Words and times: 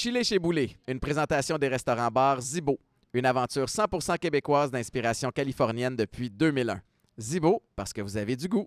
Chili 0.00 0.22
chez 0.22 0.38
Boulet, 0.38 0.70
une 0.86 1.00
présentation 1.00 1.58
des 1.58 1.66
restaurants-bars 1.66 2.40
Zibo, 2.40 2.78
une 3.12 3.26
aventure 3.26 3.64
100% 3.64 4.16
québécoise 4.16 4.70
d'inspiration 4.70 5.32
californienne 5.32 5.96
depuis 5.96 6.30
2001. 6.30 6.80
Zibo, 7.18 7.64
parce 7.74 7.92
que 7.92 8.00
vous 8.00 8.16
avez 8.16 8.36
du 8.36 8.46
goût. 8.46 8.64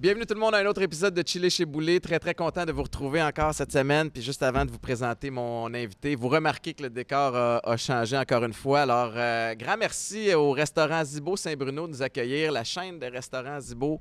Bienvenue 0.00 0.24
tout 0.24 0.32
le 0.32 0.40
monde 0.40 0.54
à 0.54 0.58
un 0.60 0.64
autre 0.64 0.80
épisode 0.80 1.12
de 1.12 1.22
Chili 1.26 1.50
chez 1.50 1.66
Boulet. 1.66 2.00
Très 2.00 2.18
très 2.18 2.32
content 2.32 2.64
de 2.64 2.72
vous 2.72 2.84
retrouver 2.84 3.22
encore 3.22 3.52
cette 3.52 3.70
semaine. 3.70 4.10
Puis 4.10 4.22
juste 4.22 4.42
avant 4.42 4.64
de 4.64 4.70
vous 4.70 4.78
présenter 4.78 5.28
mon 5.28 5.66
invité, 5.74 6.14
vous 6.14 6.30
remarquez 6.30 6.72
que 6.72 6.84
le 6.84 6.88
décor 6.88 7.36
a, 7.36 7.58
a 7.58 7.76
changé 7.76 8.16
encore 8.16 8.42
une 8.44 8.54
fois. 8.54 8.80
Alors, 8.80 9.12
euh, 9.14 9.54
grand 9.56 9.76
merci 9.76 10.32
au 10.32 10.52
restaurant 10.52 11.04
Zibo 11.04 11.36
Saint-Bruno 11.36 11.86
de 11.86 11.92
nous 11.92 12.02
accueillir, 12.02 12.50
la 12.50 12.64
chaîne 12.64 12.98
de 12.98 13.04
restaurants 13.04 13.60
Zibo. 13.60 14.00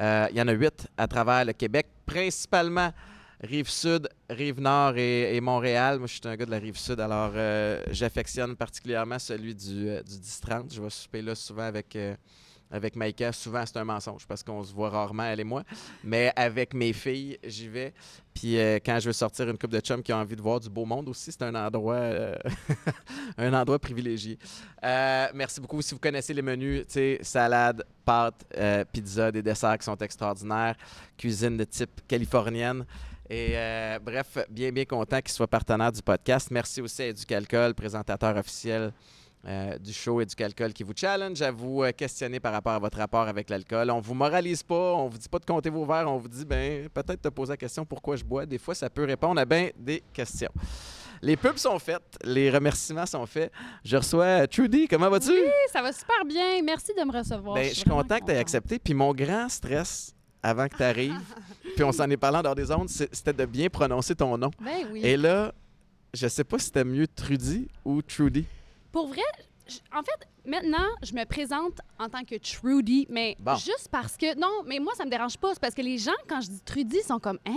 Euh, 0.00 0.26
il 0.30 0.38
y 0.38 0.40
en 0.40 0.48
a 0.48 0.52
huit 0.52 0.88
à 0.96 1.06
travers 1.06 1.44
le 1.44 1.52
Québec, 1.52 1.86
principalement 2.06 2.90
rive 3.42 3.68
sud, 3.68 4.08
rive 4.30 4.58
nord 4.58 4.96
et, 4.96 5.38
Montréal. 5.42 5.98
Moi, 5.98 6.06
je 6.06 6.14
suis 6.14 6.22
un 6.24 6.34
gars 6.34 6.46
de 6.46 6.50
la 6.50 6.58
rive 6.58 6.78
sud, 6.78 6.98
alors 6.98 7.32
euh, 7.34 7.82
j'affectionne 7.90 8.56
particulièrement 8.56 9.18
celui 9.18 9.54
du, 9.54 9.90
euh, 9.90 10.02
du 10.02 10.14
10-30. 10.14 10.74
Je 10.74 10.80
vais 10.80 10.88
souper 10.88 11.20
là 11.20 11.34
souvent 11.34 11.64
avec. 11.64 11.94
Avec 12.70 12.96
Maïka, 12.96 13.32
souvent 13.32 13.64
c'est 13.64 13.76
un 13.78 13.84
mensonge 13.84 14.26
parce 14.26 14.42
qu'on 14.42 14.62
se 14.62 14.72
voit 14.72 14.90
rarement, 14.90 15.24
elle 15.24 15.40
et 15.40 15.44
moi. 15.44 15.62
Mais 16.02 16.32
avec 16.34 16.74
mes 16.74 16.92
filles, 16.92 17.38
j'y 17.44 17.68
vais. 17.68 17.92
Puis 18.34 18.58
euh, 18.58 18.78
quand 18.84 18.98
je 18.98 19.06
veux 19.06 19.12
sortir 19.12 19.48
une 19.48 19.56
coupe 19.56 19.70
de 19.70 19.80
chums 19.80 20.02
qui 20.02 20.12
a 20.12 20.18
envie 20.18 20.36
de 20.36 20.42
voir 20.42 20.60
du 20.60 20.68
beau 20.68 20.84
monde 20.84 21.08
aussi, 21.08 21.32
c'est 21.32 21.42
un 21.42 21.54
endroit, 21.54 21.94
euh, 21.94 22.36
un 23.38 23.52
endroit 23.54 23.78
privilégié. 23.78 24.38
Euh, 24.84 25.28
merci 25.34 25.60
beaucoup. 25.60 25.80
Si 25.80 25.94
vous 25.94 26.00
connaissez 26.00 26.34
les 26.34 26.42
menus, 26.42 26.84
salade, 27.22 27.84
pâtes, 28.04 28.44
pizza, 28.92 29.30
des 29.30 29.42
desserts 29.42 29.78
qui 29.78 29.84
sont 29.84 29.96
extraordinaires, 29.98 30.76
cuisine 31.16 31.56
de 31.56 31.64
type 31.64 32.00
californienne. 32.08 32.84
Et 33.28 33.54
bref, 34.02 34.38
bien, 34.48 34.70
bien 34.70 34.84
content 34.84 35.20
qu'il 35.20 35.32
soit 35.32 35.48
partenaire 35.48 35.90
du 35.90 36.02
podcast. 36.02 36.48
Merci 36.50 36.80
aussi 36.80 37.02
à 37.02 37.06
Éducalcool, 37.06 37.74
présentateur 37.74 38.36
officiel 38.36 38.92
euh, 39.46 39.78
du 39.78 39.92
show 39.92 40.20
Éducalcool 40.20 40.72
qui 40.72 40.82
vous 40.82 40.92
challenge 40.96 41.40
à 41.40 41.50
vous 41.52 41.82
euh, 41.82 41.92
questionner 41.92 42.40
par 42.40 42.52
rapport 42.52 42.72
à 42.72 42.78
votre 42.78 42.98
rapport 42.98 43.28
avec 43.28 43.48
l'alcool. 43.48 43.90
On 43.90 44.00
vous 44.00 44.14
moralise 44.14 44.62
pas, 44.62 44.94
on 44.94 45.08
vous 45.08 45.18
dit 45.18 45.28
pas 45.28 45.38
de 45.38 45.44
compter 45.44 45.70
vos 45.70 45.84
verres, 45.84 46.10
on 46.10 46.18
vous 46.18 46.28
dit, 46.28 46.44
ben 46.44 46.88
peut-être 46.88 47.22
te 47.22 47.28
poser 47.28 47.52
la 47.52 47.56
question 47.56 47.84
pourquoi 47.84 48.16
je 48.16 48.24
bois? 48.24 48.44
Des 48.44 48.58
fois, 48.58 48.74
ça 48.74 48.90
peut 48.90 49.04
répondre 49.04 49.40
à 49.40 49.44
bien 49.44 49.70
des 49.76 50.02
questions. 50.12 50.50
Les 51.22 51.36
pubs 51.36 51.56
sont 51.56 51.78
faites, 51.78 52.18
les 52.24 52.50
remerciements 52.50 53.06
sont 53.06 53.24
faits. 53.26 53.52
Je 53.84 53.96
reçois 53.96 54.24
euh, 54.24 54.46
Trudy, 54.46 54.88
comment 54.88 55.08
vas-tu? 55.08 55.30
Oui, 55.30 55.50
ça 55.72 55.80
va 55.80 55.92
super 55.92 56.24
bien. 56.26 56.62
Merci 56.62 56.92
de 56.98 57.04
me 57.04 57.16
recevoir. 57.16 57.54
Ben, 57.54 57.68
je 57.68 57.74
suis 57.74 57.88
content 57.88 58.18
que 58.18 58.26
tu 58.26 58.32
aies 58.32 58.38
accepté. 58.38 58.78
Puis 58.78 58.94
mon 58.94 59.14
grand 59.14 59.48
stress 59.48 60.14
avant 60.42 60.68
que 60.68 60.76
tu 60.76 60.82
arrives, 60.82 61.34
puis 61.74 61.84
on 61.84 61.92
s'en 61.92 62.08
est 62.10 62.16
parlé 62.16 62.38
en 62.38 62.42
dehors 62.42 62.54
des 62.54 62.70
ondes, 62.70 62.88
c'était 62.88 63.32
de 63.32 63.46
bien 63.46 63.68
prononcer 63.68 64.14
ton 64.14 64.36
nom. 64.36 64.50
Ben 64.60 64.86
oui. 64.92 65.00
Et 65.04 65.16
là, 65.16 65.52
je 66.14 66.28
sais 66.28 66.44
pas 66.44 66.58
si 66.58 66.66
c'était 66.66 66.84
mieux 66.84 67.06
Trudy 67.06 67.68
ou 67.84 68.02
Trudy. 68.02 68.44
Pour 68.96 69.08
vrai, 69.08 69.20
en 69.94 70.02
fait, 70.02 70.26
maintenant, 70.46 70.86
je 71.02 71.12
me 71.14 71.24
présente 71.24 71.80
en 71.98 72.08
tant 72.08 72.24
que 72.24 72.36
Trudy, 72.36 73.06
mais 73.10 73.36
Bon. 73.38 73.54
juste 73.56 73.88
parce 73.90 74.16
que. 74.16 74.38
Non, 74.38 74.62
mais 74.66 74.78
moi, 74.78 74.92
ça 74.96 75.04
me 75.04 75.10
dérange 75.10 75.36
pas. 75.38 75.52
C'est 75.54 75.60
parce 75.60 75.74
que 75.74 75.82
les 75.82 75.98
gens, 75.98 76.10
quand 76.28 76.40
je 76.40 76.48
dis 76.48 76.60
Trudy, 76.64 77.00
sont 77.02 77.18
comme 77.18 77.38
Hein? 77.46 77.54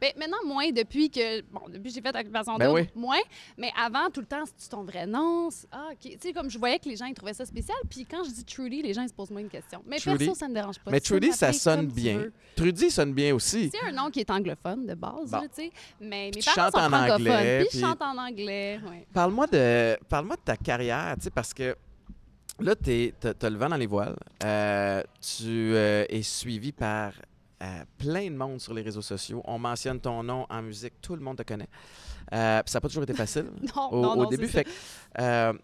Ben, 0.00 0.12
maintenant, 0.18 0.38
moins 0.44 0.70
depuis 0.70 1.10
que. 1.10 1.40
Bon, 1.42 1.62
depuis 1.68 1.90
que 1.90 1.94
j'ai 1.94 2.00
fait 2.00 2.16
Occupation 2.16 2.56
Ben 2.56 2.70
oui. 2.72 2.88
moins. 2.94 3.20
Mais 3.56 3.70
avant, 3.80 4.10
tout 4.10 4.20
le 4.20 4.26
temps, 4.26 4.42
c'est 4.56 4.68
ton 4.68 4.84
vrai 4.84 5.06
nom. 5.06 5.48
Ah, 5.70 5.88
OK. 5.92 5.98
Tu 6.00 6.16
sais, 6.20 6.32
comme 6.32 6.50
je 6.50 6.58
voyais 6.58 6.78
que 6.78 6.88
les 6.88 6.96
gens, 6.96 7.06
ils 7.06 7.14
trouvaient 7.14 7.34
ça 7.34 7.44
spécial. 7.46 7.76
Puis 7.88 8.04
quand 8.04 8.24
je 8.24 8.30
dis 8.30 8.44
Trudy, 8.44 8.82
les 8.82 8.92
gens, 8.94 9.02
ils 9.02 9.08
se 9.08 9.14
posent 9.14 9.30
moins 9.30 9.42
de 9.42 9.48
questions. 9.48 9.82
Mais 9.86 9.98
Trudy. 9.98 10.18
perso, 10.26 10.34
ça 10.34 10.48
me 10.48 10.54
dérange 10.54 10.78
pas. 10.78 10.90
Mais 10.90 11.00
Trudy, 11.00 11.32
ça 11.32 11.52
sonne 11.52 11.86
bien. 11.86 12.26
Trudy 12.56 12.90
sonne 12.90 13.12
bien 13.12 13.34
aussi. 13.34 13.70
C'est 13.72 13.88
un 13.88 13.92
nom 13.92 14.10
qui 14.10 14.20
est 14.20 14.30
anglophone 14.30 14.86
de 14.86 14.94
base, 14.94 15.30
Bon. 15.30 15.40
tu 15.42 15.48
sais. 15.52 15.72
Mais 16.00 16.30
mes 16.34 16.42
parents 16.42 16.70
sont 16.70 16.78
en 16.78 16.92
anglais, 16.92 17.58
Puis 17.60 17.68
puis- 17.70 17.78
je 17.80 17.86
chante 17.86 18.02
en 18.02 18.16
anglais, 18.18 18.80
ouais. 18.88 19.06
Parle-moi 19.12 19.46
de, 19.46 19.96
parle 20.08 20.28
de 20.30 20.36
ta 20.44 20.56
carrière, 20.56 21.14
tu 21.16 21.24
sais, 21.24 21.30
parce 21.30 21.52
que 21.54 21.74
là, 22.62 22.74
tu 22.76 23.12
as, 23.24 23.50
le 23.50 23.56
vent 23.56 23.68
dans 23.68 23.76
les 23.76 23.86
voiles. 23.86 24.16
Euh, 24.44 25.02
tu 25.20 25.74
euh, 25.74 26.04
es 26.08 26.22
suivi 26.22 26.72
par 26.72 27.12
euh, 27.62 27.84
plein 27.98 28.30
de 28.30 28.36
monde 28.36 28.60
sur 28.60 28.74
les 28.74 28.82
réseaux 28.82 29.02
sociaux. 29.02 29.42
On 29.44 29.58
mentionne 29.58 30.00
ton 30.00 30.22
nom 30.22 30.46
en 30.48 30.62
musique, 30.62 30.94
tout 31.00 31.14
le 31.14 31.22
monde 31.22 31.36
te 31.36 31.42
connaît. 31.42 31.68
Ça 32.30 32.62
n'a 32.74 32.80
pas 32.80 32.88
toujours 32.88 33.02
été 33.02 33.14
facile 33.14 33.46
Non, 33.76 33.92
au, 33.92 34.00
non, 34.00 34.12
au 34.12 34.16
non, 34.24 34.28
début. 34.28 34.48
Fait 34.48 34.66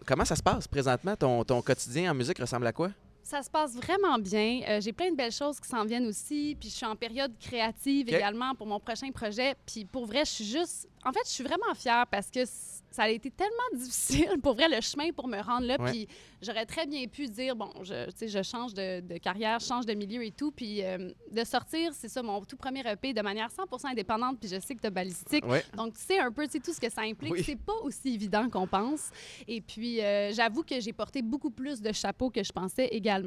comment 0.05 0.25
ça 0.25 0.35
se 0.35 0.43
passe 0.43 0.67
présentement? 0.67 1.15
Ton, 1.15 1.43
ton 1.43 1.61
quotidien 1.61 2.11
en 2.11 2.13
musique 2.13 2.37
ressemble 2.37 2.67
à 2.67 2.73
quoi? 2.73 2.89
Ça 3.23 3.43
se 3.43 3.49
passe 3.49 3.75
vraiment 3.75 4.17
bien. 4.17 4.61
Euh, 4.67 4.81
j'ai 4.81 4.93
plein 4.93 5.11
de 5.11 5.15
belles 5.15 5.31
choses 5.31 5.59
qui 5.59 5.67
s'en 5.67 5.85
viennent 5.85 6.07
aussi. 6.07 6.55
Puis 6.59 6.69
je 6.69 6.75
suis 6.75 6.85
en 6.85 6.95
période 6.95 7.31
créative 7.39 8.09
également 8.09 8.55
pour 8.55 8.67
mon 8.67 8.79
prochain 8.79 9.11
projet. 9.11 9.55
Puis 9.65 9.85
pour 9.85 10.05
vrai, 10.05 10.25
je 10.25 10.31
suis 10.31 10.45
juste. 10.45 10.87
En 11.05 11.13
fait, 11.13 11.21
je 11.25 11.29
suis 11.29 11.43
vraiment 11.43 11.73
fière 11.75 12.05
parce 12.07 12.29
que 12.29 12.43
ça 12.91 13.03
a 13.03 13.09
été 13.09 13.31
tellement 13.31 13.53
difficile, 13.73 14.39
pour 14.41 14.55
vrai, 14.55 14.67
le 14.67 14.81
chemin 14.81 15.11
pour 15.11 15.27
me 15.27 15.39
rendre 15.39 15.67
là. 15.67 15.77
Ouais. 15.79 15.91
Puis 15.91 16.07
j'aurais 16.41 16.65
très 16.65 16.85
bien 16.85 17.05
pu 17.07 17.27
dire, 17.27 17.55
bon, 17.55 17.69
je, 17.83 18.07
tu 18.07 18.17
sais, 18.17 18.27
je 18.27 18.43
change 18.43 18.73
de, 18.73 18.99
de 18.99 19.17
carrière, 19.17 19.59
je 19.59 19.65
change 19.67 19.85
de 19.85 19.93
milieu 19.93 20.23
et 20.23 20.31
tout. 20.31 20.51
Puis 20.51 20.83
euh, 20.83 21.11
de 21.31 21.43
sortir, 21.43 21.93
c'est 21.93 22.09
ça, 22.09 22.21
mon 22.21 22.41
tout 22.43 22.57
premier 22.57 22.81
EP 22.89 23.13
de 23.13 23.21
manière 23.21 23.51
100 23.51 23.85
indépendante. 23.85 24.39
Puis 24.39 24.49
je 24.49 24.59
sais 24.59 24.75
que 24.75 24.81
tu 24.81 24.89
balistique. 24.89 25.45
Ouais. 25.45 25.63
Donc, 25.77 25.93
tu 25.93 26.01
sais 26.01 26.19
un 26.19 26.31
peu 26.31 26.45
tu 26.45 26.53
sais, 26.53 26.59
tout 26.59 26.73
ce 26.73 26.81
que 26.81 26.89
ça 26.91 27.01
implique. 27.01 27.31
Oui. 27.31 27.43
C'est 27.45 27.59
pas 27.59 27.75
aussi 27.83 28.13
évident 28.13 28.49
qu'on 28.49 28.67
pense. 28.67 29.11
Et 29.47 29.61
puis, 29.61 30.01
euh, 30.01 30.33
j'avoue 30.33 30.63
que 30.63 30.79
j'ai 30.79 30.93
porté 30.93 31.21
beaucoup 31.21 31.51
plus 31.51 31.79
de 31.81 31.91
chapeaux 31.91 32.29
que 32.29 32.43
je 32.43 32.51
pensais 32.51 32.87
également. 32.87 33.18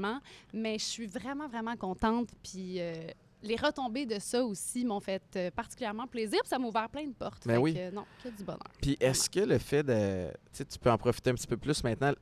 Mais 0.53 0.79
je 0.79 0.85
suis 0.85 1.07
vraiment, 1.07 1.49
vraiment 1.49 1.77
contente. 1.77 2.29
Puis, 2.43 2.81
euh, 2.81 2.93
les 3.43 3.57
retombées 3.57 4.07
de 4.07 4.19
ça 4.21 4.45
aussi 4.45 4.85
m'ont 4.85 5.01
fait 5.01 5.23
euh, 5.37 5.51
particulièrement 5.51 6.07
plaisir. 6.07 6.39
Puis 6.43 6.49
ça 6.49 6.59
m'a 6.59 6.67
ouvert 6.69 6.89
plein 6.89 7.07
de 7.07 7.13
portes. 7.13 7.47
Ben 7.47 7.55
Fait 7.55 7.59
oui. 7.61 7.75
que, 7.75 7.91
non, 7.91 8.05
que 8.23 8.29
du 8.29 8.45
bonheur. 8.45 8.63
Puis 8.81 8.97
est-ce 9.01 9.29
que 9.29 9.41
le 9.41 9.59
fait 9.59 9.83
de. 9.83 10.29
Tu 10.29 10.39
sais, 10.53 10.65
tu 10.65 10.79
peux 10.79 10.91
en 10.91 10.99
profiter 10.99 11.31
un 11.31 11.35
petit 11.35 11.47
peu 11.49 11.57
plus 11.57 11.83
maintenant 11.83 12.13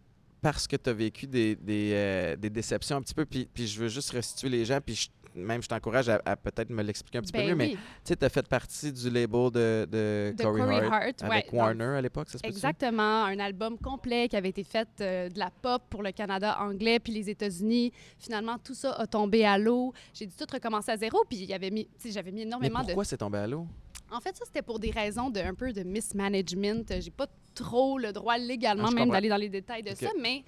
parce 0.43 0.67
que 0.67 0.77
tu 0.77 0.89
as 0.89 0.95
vécu 0.95 1.27
des, 1.27 1.55
des, 1.57 1.91
euh, 1.93 2.37
des 2.37 2.49
déceptions 2.49 2.97
un 2.97 3.03
petit 3.03 3.13
peu, 3.13 3.27
puis, 3.27 3.47
puis 3.53 3.67
je 3.67 3.79
veux 3.79 3.89
juste 3.89 4.11
restituer 4.13 4.49
les 4.49 4.65
gens, 4.65 4.81
puis 4.81 4.95
je- 4.95 5.09
même 5.35 5.63
je 5.63 5.69
t'encourage 5.69 6.09
à, 6.09 6.21
à 6.25 6.37
peut-être 6.37 6.71
me 6.71 6.83
l'expliquer 6.83 7.19
un 7.19 7.23
petit 7.23 7.33
peu 7.33 7.39
Ben 7.39 7.49
mieux, 7.51 7.55
mais 7.55 7.71
tu 7.71 7.79
sais, 8.05 8.17
tu 8.17 8.25
as 8.25 8.29
fait 8.29 8.47
partie 8.49 8.93
du 8.93 9.11
label 9.11 9.51
de, 9.51 9.87
de, 9.91 10.35
de 10.37 10.43
Corey 10.43 10.61
Corey 10.61 10.77
Hart, 10.77 10.93
Hart. 10.93 11.23
avec 11.23 11.53
ouais, 11.53 11.59
Warner 11.59 11.97
à 11.97 12.01
l'époque, 12.01 12.29
ça 12.31 12.39
se 12.39 12.47
Exactement, 12.47 13.25
un 13.25 13.39
album 13.39 13.79
complet 13.79 14.29
qui 14.29 14.37
avait 14.37 14.51
été 14.51 14.65
fait 14.65 14.89
euh, 15.01 15.29
de 15.29 15.39
la 15.39 15.51
pop 15.51 15.83
pour 15.89 16.03
le 16.03 16.13
Canada 16.13 16.59
anglais 16.61 16.99
puis 16.99 17.13
les 17.13 17.31
États-Unis. 17.31 17.93
Finalement, 18.19 18.57
tout 18.59 18.75
ça 18.75 18.93
a 18.93 19.07
tombé 19.07 19.45
à 19.45 19.59
l'eau. 19.59 19.93
J'ai 20.13 20.27
dû 20.27 20.35
tout 20.35 20.47
recommencer 20.53 20.93
à 20.93 20.97
zéro 20.97 21.25
puis 21.29 21.47
mis, 21.71 21.89
j'avais 22.05 22.31
mis 22.33 22.41
Mais 22.41 22.47
énormément 22.47 22.81
de 22.81 22.87
pourquoi 22.87 23.05
c'est 23.05 23.19
tombé 23.19 23.39
à 23.39 23.47
l'eau? 23.47 23.67
En 24.13 24.21
fait, 24.21 24.37
ça, 24.37 24.45
c'était 24.45 24.63
pour 24.63 24.81
des 24.81 24.91
raisons 24.91 25.31
de 25.31 25.39
un 25.41 25.55
peu 25.55 25.73
de 25.73 25.83
mismanagement. 25.85 26.83
J'ai 26.89 27.11
pas 27.11 27.29
trop 27.55 27.99
le 27.99 28.13
droit 28.13 28.39
légalement 28.39 28.89
Ah, 28.91 28.95
même 28.95 29.11
d'aller 29.11 29.29
dans 29.29 29.37
les 29.37 29.49
détails 29.49 29.83
de 29.83 29.95
ça, 29.95 30.09
mais 30.21 30.43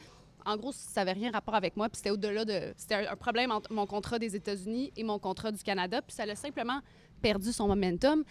en 0.45 0.57
gros, 0.57 0.73
ça 0.73 1.03
avait 1.03 1.13
rien 1.13 1.31
rapport 1.31 1.55
avec 1.55 1.77
moi. 1.77 1.89
Puis 1.89 1.99
c'était 1.99 2.11
au-delà 2.11 2.45
de... 2.45 2.73
C'était 2.77 3.07
un, 3.07 3.17
problème 3.17 3.51
entre 3.51 3.73
mon 3.73 3.87
contrat 3.87 4.19
des 4.19 4.35
États-Unis 4.37 4.93
et 4.97 5.05
mon 5.05 5.19
contrat 5.19 5.53
du 5.53 5.63
Canada. 5.63 6.03
Puis 6.03 6.15
ça 6.15 6.25
a 6.25 6.35
simplement 6.35 6.81
perdu 7.21 7.53
son 7.53 7.69
momentum. 7.69 8.25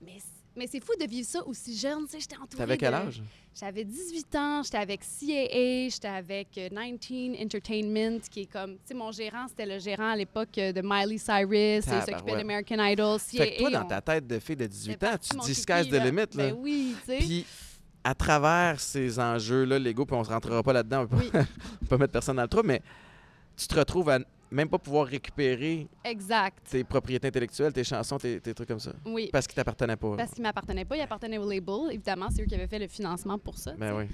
Mais, 0.00 0.66
c'est 0.66 0.84
fou 0.84 0.92
de 1.00 1.08
vivre 1.08 1.26
ça 1.26 1.46
aussi 1.46 1.76
jeune. 1.76 2.04
Tu 2.04 2.12
sais, 2.12 2.20
j'étais 2.20 2.36
entourée 2.36 2.58
T'avais 2.58 2.76
quel 2.76 2.94
âge? 2.94 3.22
J'avais 3.58 3.84
18 3.84 4.34
ans, 4.36 4.62
j'étais 4.62 4.78
avec 4.78 5.00
CAA, 5.00 5.88
j'étais 5.88 6.08
avec 6.08 6.48
euh, 6.56 6.68
19 6.70 7.42
Entertainment, 7.42 8.20
qui 8.30 8.40
est 8.40 8.46
comme, 8.46 8.74
tu 8.76 8.80
sais, 8.86 8.94
mon 8.94 9.12
gérant, 9.12 9.46
c'était 9.46 9.66
le 9.66 9.78
gérant 9.78 10.10
à 10.10 10.16
l'époque 10.16 10.56
euh, 10.56 10.72
de 10.72 10.80
Miley 10.82 11.18
Cyrus, 11.18 11.84
il 11.86 12.02
s'occupait 12.02 12.36
d'American 12.36 12.82
Idol, 12.82 13.18
CAA. 13.18 13.44
Fait 13.44 13.52
que 13.52 13.58
toi, 13.58 13.70
dans 13.70 13.84
on- 13.84 13.88
ta 13.88 14.00
tête 14.00 14.26
de 14.26 14.38
fille 14.38 14.56
de 14.56 14.66
18 14.66 14.92
c'était 14.92 15.06
ans, 15.06 15.16
tu 15.20 15.36
mon 15.36 15.44
dis 15.44 15.54
sky's 15.54 15.88
the 15.88 15.92
limit, 15.92 16.16
là. 16.16 16.26
Ben 16.34 16.56
oui, 16.58 16.96
tu 17.00 17.06
sais. 17.06 17.18
Puis 17.18 17.46
à 18.04 18.14
travers 18.14 18.80
ces 18.80 19.18
enjeux-là, 19.18 19.78
légaux, 19.78 20.04
puis 20.06 20.16
on 20.16 20.24
se 20.24 20.30
rentrera 20.30 20.62
pas 20.62 20.72
là-dedans, 20.72 21.06
on 21.10 21.16
Oui. 21.16 21.30
on 21.82 21.86
peut 21.86 21.96
mettre 21.98 22.12
personne 22.12 22.36
dans 22.36 22.42
le 22.42 22.48
trou, 22.48 22.62
mais 22.64 22.80
tu 23.56 23.66
te 23.66 23.74
retrouves 23.78 24.08
à 24.10 24.18
même 24.50 24.68
pas 24.68 24.78
pouvoir 24.78 25.06
récupérer 25.06 25.88
Exact. 26.04 26.58
tes 26.70 26.84
propriétés 26.84 27.28
intellectuelles, 27.28 27.72
tes 27.72 27.84
chansons, 27.84 28.18
tes, 28.18 28.40
tes 28.40 28.52
trucs 28.52 28.68
comme 28.68 28.80
ça. 28.80 28.92
Oui. 29.06 29.30
Parce 29.32 29.46
qu'ils 29.46 29.56
t'appartenaient 29.56 29.96
pas. 29.96 30.16
Parce 30.16 30.32
qu'il 30.32 30.42
m'appartenait 30.42 30.84
pas, 30.84 30.96
il 30.96 31.00
appartenait 31.00 31.38
au 31.38 31.48
label. 31.48 31.90
Évidemment, 31.90 32.28
c'est 32.30 32.42
eux 32.42 32.46
qui 32.46 32.54
avaient 32.54 32.66
fait 32.66 32.78
le 32.78 32.88
financement 32.88 33.38
pour 33.38 33.56
ça. 33.56 33.72
Ben 33.78 33.94
oui. 33.96 34.04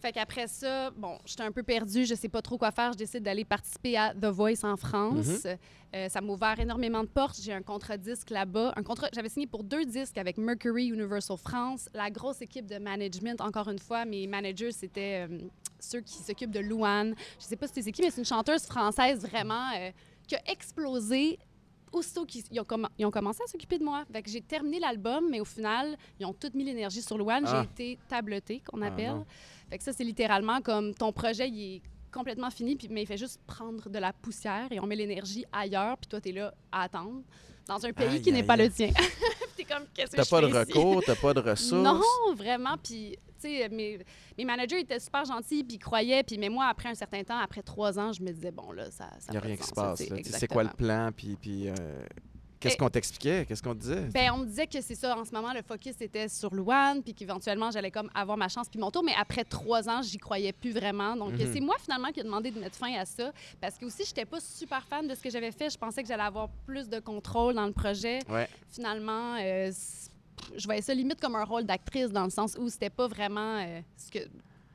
Fait 0.00 0.12
qu'après 0.12 0.46
ça, 0.46 0.90
bon, 0.90 1.18
j'étais 1.24 1.42
un 1.42 1.52
peu 1.52 1.62
perdue, 1.62 2.04
je 2.04 2.14
sais 2.14 2.28
pas 2.28 2.42
trop 2.42 2.58
quoi 2.58 2.70
faire. 2.70 2.92
Je 2.92 2.98
décide 2.98 3.22
d'aller 3.22 3.44
participer 3.44 3.96
à 3.96 4.12
The 4.14 4.26
Voice 4.26 4.62
en 4.62 4.76
France. 4.76 5.26
Mm-hmm. 5.26 5.58
Euh, 5.94 6.08
ça 6.08 6.20
m'a 6.20 6.32
ouvert 6.32 6.60
énormément 6.60 7.02
de 7.02 7.08
portes. 7.08 7.38
J'ai 7.40 7.54
un 7.54 7.62
contrat 7.62 7.96
disque 7.96 8.30
là-bas. 8.30 8.74
Un 8.76 8.82
contrat, 8.82 9.08
j'avais 9.14 9.30
signé 9.30 9.46
pour 9.46 9.64
deux 9.64 9.84
disques 9.86 10.18
avec 10.18 10.36
Mercury 10.36 10.88
Universal 10.88 11.38
France. 11.38 11.88
La 11.94 12.10
grosse 12.10 12.42
équipe 12.42 12.66
de 12.66 12.78
management, 12.78 13.40
encore 13.40 13.68
une 13.68 13.78
fois, 13.78 14.04
mes 14.04 14.26
managers, 14.26 14.72
c'était 14.72 15.26
euh, 15.26 15.38
ceux 15.80 16.00
qui 16.00 16.18
s'occupent 16.18 16.50
de 16.50 16.60
Louane. 16.60 17.14
Je 17.38 17.44
sais 17.44 17.56
pas 17.56 17.66
si 17.66 17.82
c'est 17.82 17.92
qui, 17.92 18.02
mais 18.02 18.10
c'est 18.10 18.20
une 18.20 18.26
chanteuse 18.26 18.64
française 18.64 19.22
vraiment 19.26 19.70
euh, 19.76 19.90
qui 20.26 20.34
a 20.34 20.42
explosé 20.50 21.38
aussitôt 21.92 22.24
qu'ils 22.26 22.44
ils 22.50 22.60
ont, 23.06 23.10
commencé 23.10 23.42
à 23.42 23.46
s'occuper 23.46 23.78
de 23.78 23.84
moi. 23.84 24.04
Fait 24.12 24.22
que 24.22 24.30
j'ai 24.30 24.40
terminé 24.40 24.78
l'album, 24.80 25.28
mais 25.30 25.40
au 25.40 25.44
final, 25.44 25.96
ils 26.18 26.26
ont 26.26 26.32
toutes 26.34 26.54
mis 26.54 26.64
l'énergie 26.64 27.02
sur 27.02 27.16
Louane. 27.18 27.44
Ah. 27.46 27.66
J'ai 27.78 27.94
été 27.94 27.98
tabletée, 28.08 28.60
qu'on 28.60 28.82
Ah, 28.82 28.86
appelle. 28.88 29.10
non. 29.10 29.26
fait 29.70 29.78
que 29.78 29.84
ça, 29.84 29.92
c'est 29.92 30.04
littéralement 30.04 30.60
comme 30.60 30.94
ton 30.94 31.12
projet, 31.12 31.48
il 31.48 31.76
est 31.76 31.82
complètement 32.12 32.50
fini, 32.50 32.76
puis, 32.76 32.88
mais 32.90 33.02
il 33.02 33.06
fait 33.06 33.16
juste 33.18 33.40
prendre 33.46 33.88
de 33.90 33.98
la 33.98 34.12
poussière 34.12 34.68
et 34.70 34.80
on 34.80 34.86
met 34.86 34.96
l'énergie 34.96 35.44
ailleurs, 35.52 35.96
puis 35.98 36.08
toi, 36.08 36.20
tu 36.20 36.30
es 36.30 36.32
là 36.32 36.54
à 36.72 36.82
attendre 36.82 37.22
dans 37.68 37.84
un 37.84 37.92
pays 37.92 38.06
Aïe, 38.08 38.22
qui 38.22 38.32
n'est 38.32 38.42
pas 38.44 38.56
le 38.56 38.70
tien. 38.70 38.90
comme, 39.66 39.84
qu'est-ce 39.94 40.16
que 40.16 40.28
pas 40.28 40.40
de 40.40 40.48
ici? 40.48 40.58
recours, 40.58 41.02
t'as 41.04 41.16
pas 41.16 41.34
de 41.34 41.40
ressources? 41.50 41.82
Non, 41.82 42.00
vraiment. 42.34 42.76
Puis, 42.82 43.16
tu 43.40 43.48
sais, 43.48 43.68
mes, 43.68 43.98
mes 44.36 44.44
managers 44.44 44.80
étaient 44.80 44.98
super 45.00 45.24
gentils, 45.24 45.62
puis 45.64 45.76
ils 45.76 45.78
croyaient. 45.78 46.22
Puis, 46.22 46.38
mais 46.38 46.48
moi, 46.48 46.66
après 46.66 46.88
un 46.88 46.94
certain 46.94 47.22
temps, 47.22 47.38
après 47.38 47.62
trois 47.62 47.98
ans, 47.98 48.12
je 48.12 48.22
me 48.22 48.30
disais, 48.30 48.50
bon, 48.50 48.72
là, 48.72 48.90
ça. 48.90 49.10
ça 49.18 49.26
Il 49.28 49.30
n'y 49.32 49.36
a 49.36 49.40
rien 49.40 49.56
qui 49.56 49.64
se 49.64 49.72
passe. 49.72 50.02
C'est 50.24 50.48
quoi 50.48 50.64
le 50.64 50.70
plan? 50.70 51.10
Puis, 51.14 51.36
puis 51.40 51.68
euh, 51.68 51.74
qu'est-ce 52.60 52.76
qu'on 52.76 52.88
t'expliquait? 52.88 53.44
Qu'est-ce 53.46 53.62
qu'on 53.62 53.74
te 53.74 53.80
disait? 53.80 54.00
Ben, 54.12 54.30
on 54.32 54.38
me 54.38 54.46
disait 54.46 54.66
que 54.66 54.80
c'est 54.80 54.94
ça, 54.94 55.16
en 55.16 55.24
ce 55.24 55.32
moment, 55.32 55.52
le 55.52 55.62
focus 55.62 55.94
était 56.00 56.28
sur 56.28 56.54
Louane, 56.54 57.02
puis 57.02 57.14
qu'éventuellement, 57.14 57.70
j'allais 57.70 57.90
comme 57.90 58.10
avoir 58.14 58.36
ma 58.36 58.48
chance 58.48 58.68
puis 58.68 58.78
mon 58.80 58.90
tour. 58.90 59.02
Mais 59.04 59.14
après 59.18 59.44
trois 59.44 59.88
ans, 59.88 60.02
j'y 60.02 60.18
croyais 60.18 60.52
plus 60.52 60.72
vraiment. 60.72 61.16
Donc, 61.16 61.32
Mhm. 61.32 61.52
c'est 61.52 61.60
moi, 61.60 61.76
finalement, 61.80 62.08
qui 62.12 62.20
ai 62.20 62.24
demandé 62.24 62.50
de 62.50 62.58
mettre 62.58 62.76
fin 62.76 62.92
à 62.94 63.04
ça. 63.04 63.32
Parce 63.60 63.76
que 63.78 63.84
aussi, 63.86 64.04
j'étais 64.04 64.24
pas 64.24 64.40
super 64.40 64.84
fan 64.86 65.06
de 65.06 65.14
ce 65.14 65.22
que 65.22 65.30
j'avais 65.30 65.52
fait. 65.52 65.70
Je 65.70 65.78
pensais 65.78 66.02
que 66.02 66.08
j'allais 66.08 66.22
avoir 66.22 66.48
plus 66.66 66.88
de 66.88 66.98
contrôle 67.00 67.54
dans 67.54 67.66
le 67.66 67.72
projet. 67.72 68.18
Ouais. 68.28 68.48
Finalement, 68.70 69.36
euh, 69.40 69.70
je 70.56 70.64
voyais 70.64 70.82
ça 70.82 70.94
limite 70.94 71.20
comme 71.20 71.34
un 71.36 71.44
rôle 71.44 71.64
d'actrice, 71.64 72.10
dans 72.10 72.24
le 72.24 72.30
sens 72.30 72.56
où 72.58 72.68
c'était 72.68 72.90
pas 72.90 73.06
vraiment 73.08 73.58
euh, 73.58 73.80
ce, 73.96 74.10
que, 74.10 74.24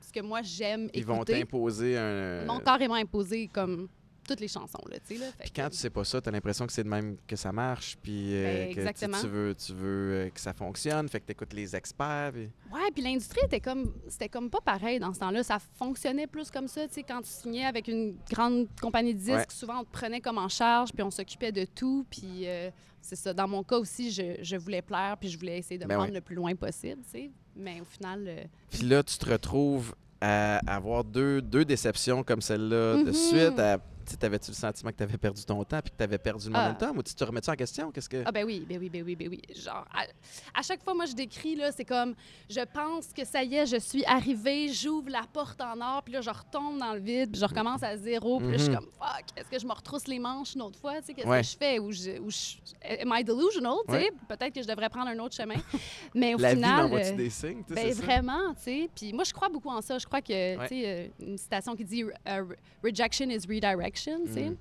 ce 0.01 0.11
que 0.11 0.19
moi, 0.21 0.41
j'aime 0.41 0.89
Ils 0.93 1.05
vont 1.05 1.23
t'imposer 1.23 1.97
un. 1.97 2.41
Ils 2.41 2.47
m'ont 2.47 2.59
carrément 2.59 2.95
imposé 2.95 3.47
comme 3.47 3.87
toutes 4.27 4.39
les 4.39 4.47
chansons, 4.47 4.81
là, 4.89 4.97
tu 5.05 5.15
sais, 5.15 5.19
là. 5.19 5.27
Fait 5.31 5.43
Puis 5.43 5.51
que- 5.51 5.61
quand 5.61 5.69
tu 5.69 5.77
sais 5.77 5.89
pas 5.89 6.03
ça, 6.03 6.21
tu 6.21 6.29
as 6.29 6.31
l'impression 6.31 6.65
que 6.67 6.73
c'est 6.73 6.83
de 6.83 6.89
même 6.89 7.17
que 7.27 7.35
ça 7.35 7.51
marche, 7.51 7.97
puis 8.01 8.33
euh, 8.35 8.43
Ben, 8.43 8.69
que 8.69 8.73
tu- 8.73 8.79
exactement. 8.79 9.17
tu, 9.21 9.27
veux, 9.27 9.55
tu 9.55 9.73
veux 9.73 10.13
euh, 10.13 10.29
que 10.29 10.39
ça 10.39 10.53
fonctionne, 10.53 11.07
fait 11.09 11.19
que 11.19 11.25
tu 11.25 11.31
écoutes 11.31 11.53
les 11.53 11.75
experts. 11.75 12.31
puis- 12.33 12.49
Ouais, 12.73 12.91
puis 12.93 13.01
l'industrie 13.03 13.41
était 13.45 13.59
comme 13.59 13.93
c'était 14.07 14.29
comme 14.29 14.49
pas 14.49 14.61
pareil 14.61 14.99
dans 14.99 15.13
ce 15.13 15.19
temps-là. 15.19 15.43
Ça 15.43 15.59
fonctionnait 15.59 16.27
plus 16.27 16.49
comme 16.51 16.67
ça, 16.67 16.87
tu 16.87 16.93
sais, 16.95 17.03
quand 17.03 17.21
tu 17.21 17.29
signais 17.29 17.65
avec 17.65 17.87
une 17.87 18.15
grande 18.31 18.67
compagnie 18.81 19.13
de 19.13 19.19
disques, 19.19 19.31
Ouais. 19.31 19.45
souvent 19.49 19.79
on 19.79 19.83
te 19.83 19.91
prenait 19.91 20.21
comme 20.21 20.37
en 20.37 20.49
charge, 20.49 20.91
puis 20.93 21.03
on 21.03 21.11
s'occupait 21.11 21.51
de 21.51 21.65
tout, 21.65 22.05
puis 22.09 22.47
euh, 22.47 22.69
c'est 23.01 23.15
ça. 23.15 23.33
Dans 23.33 23.47
mon 23.47 23.63
cas 23.63 23.77
aussi, 23.77 24.11
je, 24.11 24.37
je 24.41 24.55
voulais 24.55 24.81
plaire, 24.81 25.17
puis 25.19 25.29
je 25.29 25.37
voulais 25.39 25.57
essayer 25.57 25.77
de 25.77 25.83
me 25.85 25.89
Ben 25.89 25.95
rendre 25.97 26.09
ouais. 26.09 26.15
le 26.15 26.21
plus 26.21 26.35
loin 26.35 26.53
possible, 26.55 27.01
tu 27.03 27.09
sais. 27.11 27.31
Mais 27.55 27.81
au 27.81 27.85
final, 27.85 28.47
Puis 28.69 28.83
là, 28.83 29.03
tu 29.03 29.17
te 29.17 29.29
retrouves 29.29 29.93
à 30.21 30.57
avoir 30.71 31.03
deux, 31.03 31.41
deux 31.41 31.65
déceptions 31.65 32.23
comme 32.23 32.41
celle-là 32.41 32.97
de 33.03 33.09
Mhm. 33.09 33.13
suite. 33.13 33.59
à- 33.59 33.79
T'avais-tu 34.19 34.51
le 34.51 34.55
sentiment 34.55 34.91
que 34.91 34.97
tu 34.97 35.03
avais 35.03 35.17
perdu 35.17 35.43
ton 35.45 35.63
temps 35.63 35.79
puis 35.81 35.91
que 35.91 35.97
tu 35.97 36.03
avais 36.03 36.17
perdu 36.17 36.49
le 36.49 36.55
Ah. 36.55 36.63
momentum 36.67 36.97
ou 36.97 37.03
tu 37.03 37.13
te 37.13 37.23
remets 37.23 37.41
ça 37.41 37.53
en 37.53 37.55
question? 37.55 37.91
Qu'est-ce 37.91 38.09
que. 38.09 38.23
Ah 38.25 38.31
ben 38.31 38.45
oui, 38.45 38.65
ben 38.67 38.77
oui, 38.79 38.89
ben 38.89 39.03
oui, 39.03 39.15
ben 39.15 39.27
oui. 39.29 39.41
Genre, 39.55 39.85
à, 39.93 40.59
à 40.59 40.61
chaque 40.61 40.83
fois, 40.83 40.93
moi, 40.93 41.05
je 41.05 41.13
décris, 41.13 41.55
là, 41.55 41.71
c'est 41.71 41.85
comme, 41.85 42.13
je 42.49 42.61
pense 42.73 43.07
que 43.13 43.23
ça 43.25 43.43
y 43.43 43.55
est, 43.55 43.65
je 43.65 43.77
suis 43.77 44.03
arrivée, 44.05 44.69
j'ouvre 44.73 45.09
la 45.09 45.23
porte 45.31 45.59
en 45.61 45.79
or, 45.81 46.03
puis 46.03 46.13
là, 46.13 46.21
je 46.21 46.29
retombe 46.29 46.77
dans 46.79 46.93
le 46.93 46.99
vide, 46.99 47.31
puis 47.31 47.39
je 47.39 47.45
recommence 47.45 47.83
à 47.83 47.97
zéro, 47.97 48.39
puis 48.39 48.51
là, 48.51 48.57
je 48.57 48.63
suis 48.63 48.69
Mhm. 48.71 48.77
comme, 48.77 48.89
fuck, 48.99 49.25
est-ce 49.37 49.49
que 49.49 49.59
je 49.59 49.65
me 49.67 49.73
retrousse 49.73 50.07
les 50.07 50.19
manches 50.19 50.55
une 50.55 50.61
autre 50.63 50.79
fois, 50.79 50.99
tu 50.99 51.07
sais, 51.07 51.13
qu'est-ce 51.13 51.27
Ouais. 51.27 51.41
que 51.41 51.47
je 51.47 51.57
fais? 51.57 51.79
Ou 51.79 51.91
je, 51.91 52.19
ou 52.19 52.29
je- 52.29 53.01
am 53.01 53.13
I 53.17 53.23
delusional, 53.23 53.75
tu 53.87 53.93
sais? 53.93 53.99
Ouais. 54.03 54.11
Peut-être 54.27 54.53
que 54.53 54.61
je 54.61 54.67
devrais 54.67 54.89
prendre 54.89 55.07
un 55.09 55.19
autre 55.19 55.35
chemin. 55.35 55.55
Mais 56.15 56.35
au 56.35 56.37
La 56.37 56.49
vie 56.49 56.55
final... 56.55 56.83
m'envoie-tu 56.83 57.11
euh, 57.13 57.15
des 57.15 57.29
signes? 57.29 57.63
tu 57.67 57.73
sais, 57.73 57.83
ben 57.83 57.93
vraiment, 57.93 58.53
tu 58.55 58.61
sais. 58.63 58.89
Puis 58.95 59.13
moi, 59.13 59.23
je 59.23 59.33
crois 59.33 59.49
beaucoup 59.49 59.69
en 59.69 59.81
ça. 59.81 59.97
Je 59.97 60.05
crois 60.05 60.21
que, 60.21 60.31
Ouais. 60.57 60.67
tu 60.67 60.75
sais, 60.75 60.83
euh, 60.85 61.25
une 61.27 61.37
citation 61.37 61.75
qui 61.75 61.83
dit 61.85 62.03
euh, 62.03 62.45
Rejection 62.83 63.29
is 63.29 63.41
redirection, 63.47 63.90
tu 63.99 64.33
sais. 64.33 64.49
Mm. 64.49 64.57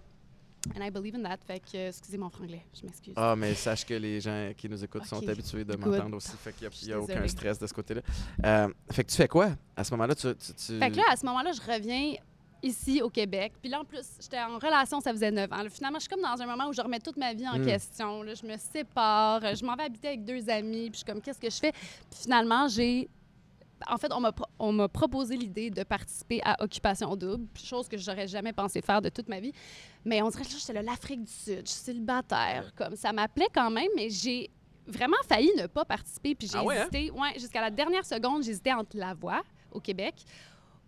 And 0.77 0.83
I 0.85 0.91
believe 0.91 1.15
in 1.17 1.23
that. 1.23 1.39
Fait 1.47 1.61
que, 1.61 1.89
excusez 1.89 2.19
mon 2.19 2.29
franglais, 2.29 2.63
je 2.79 2.85
m'excuse. 2.85 3.15
Ah, 3.17 3.35
mais 3.35 3.55
sache 3.55 3.85
que 3.87 3.95
les 3.95 4.21
gens 4.21 4.53
qui 4.57 4.69
nous 4.69 4.83
écoutent 4.85 5.07
sont 5.07 5.27
habitués 5.27 5.65
de 5.65 5.75
m'entendre 5.75 6.17
aussi. 6.17 6.37
Fait 6.37 6.53
qu'il 6.53 6.69
n'y 6.87 6.93
a, 6.93 7.01
aucun 7.01 7.27
stress 7.29 7.59
de 7.59 7.67
ce 7.67 7.73
côté-là. 7.73 8.03
Euh, 8.45 8.69
fait 8.91 9.05
que 9.05 9.11
tu 9.11 9.17
fais 9.17 9.29
quoi? 9.29 9.53
À 9.75 9.85
ce 9.85 9.91
moment-là, 9.93 10.15
tu. 10.15 10.29
tu, 10.35 10.53
tu- 10.53 10.79
Fait 10.79 10.91
que 10.91 10.97
là, 10.97 11.05
à 11.11 11.17
ce 11.17 11.25
moment-là, 11.25 11.53
je 11.53 11.61
reviens 11.63 12.15
ici 12.63 13.01
au 13.01 13.09
Québec. 13.09 13.55
Puis 13.63 13.71
là, 13.71 13.81
en 13.81 13.85
plus, 13.87 14.05
j'étais 14.21 14.39
en 14.39 14.59
relation, 14.59 15.01
ça 15.01 15.13
faisait 15.13 15.31
neuf 15.31 15.51
ans. 15.51 15.63
Là, 15.63 15.71
finalement, 15.71 15.99
je 15.99 16.03
suis 16.03 16.11
comme 16.11 16.21
dans 16.21 16.43
un 16.43 16.47
moment 16.47 16.69
où 16.69 16.75
je 16.75 16.83
remets 16.83 17.01
toute 17.01 17.17
ma 17.17 17.33
vie 17.33 17.49
en 17.49 17.59
Mm. 17.59 17.65
question. 17.65 18.23
Là, 18.23 18.35
je 18.35 18.47
me 18.47 18.59
sépare, 18.59 19.55
je 19.57 19.65
m'en 19.65 19.77
vais 19.77 19.85
habiter 19.85 20.09
avec 20.09 20.27
deux 20.27 20.47
amis. 20.51 20.91
Puis 20.91 20.93
je 20.93 20.97
suis 20.99 21.05
comme, 21.07 21.23
qu'est-ce 21.23 21.41
que 21.41 21.49
je 21.49 21.57
fais? 21.57 21.73
Puis 21.73 22.21
finalement, 22.25 22.69
j'ai... 22.69 23.09
En 23.89 23.99
fait, 23.99 24.13
on 24.13 24.21
m'a, 24.21 24.33
pro- 24.33 24.47
on 24.59 24.73
m'a 24.73 24.89
proposé 24.89 25.37
l'idée 25.37 25.71
de 25.71 25.83
participer 25.83 26.41
à 26.45 26.63
Occupation 26.63 27.15
Double, 27.17 27.47
chose 27.63 27.89
que 27.89 27.97
j'aurais 27.97 28.29
jamais 28.29 28.53
pensé 28.53 28.81
faire 28.83 29.01
de 29.03 29.09
toute 29.09 29.29
ma 29.29 29.41
vie. 29.41 29.53
Mais 30.05 30.21
on 30.23 30.29
dirait 30.29 30.45
que 30.45 30.51
j'étais 30.51 30.83
l'Afrique 30.83 31.25
du 31.25 31.31
Sud, 31.33 31.63
je 31.67 31.71
suis 31.71 31.83
célibataire. 31.85 32.73
Comme 32.77 32.97
ça 32.97 33.13
m'appelait 33.13 33.49
quand 33.55 33.71
même, 33.71 33.89
mais 33.97 34.11
j'ai 34.11 34.51
vraiment 34.87 35.17
failli 35.29 35.51
ne 35.59 35.67
pas 35.67 35.85
participer. 35.85 36.35
Puis 36.35 36.49
j'ai 36.49 36.59
Ah 36.59 36.65
ouais, 36.65 36.79
hein? 36.79 36.89
hésité. 36.93 37.11
Ouais, 37.11 37.33
jusqu'à 37.39 37.61
la 37.61 37.71
dernière 37.71 38.05
seconde, 38.05 38.43
j'hésitais 38.43 38.73
entre 38.73 38.97
La 38.97 39.15
Voix 39.15 39.43
au 39.73 39.81
Québec 39.81 40.15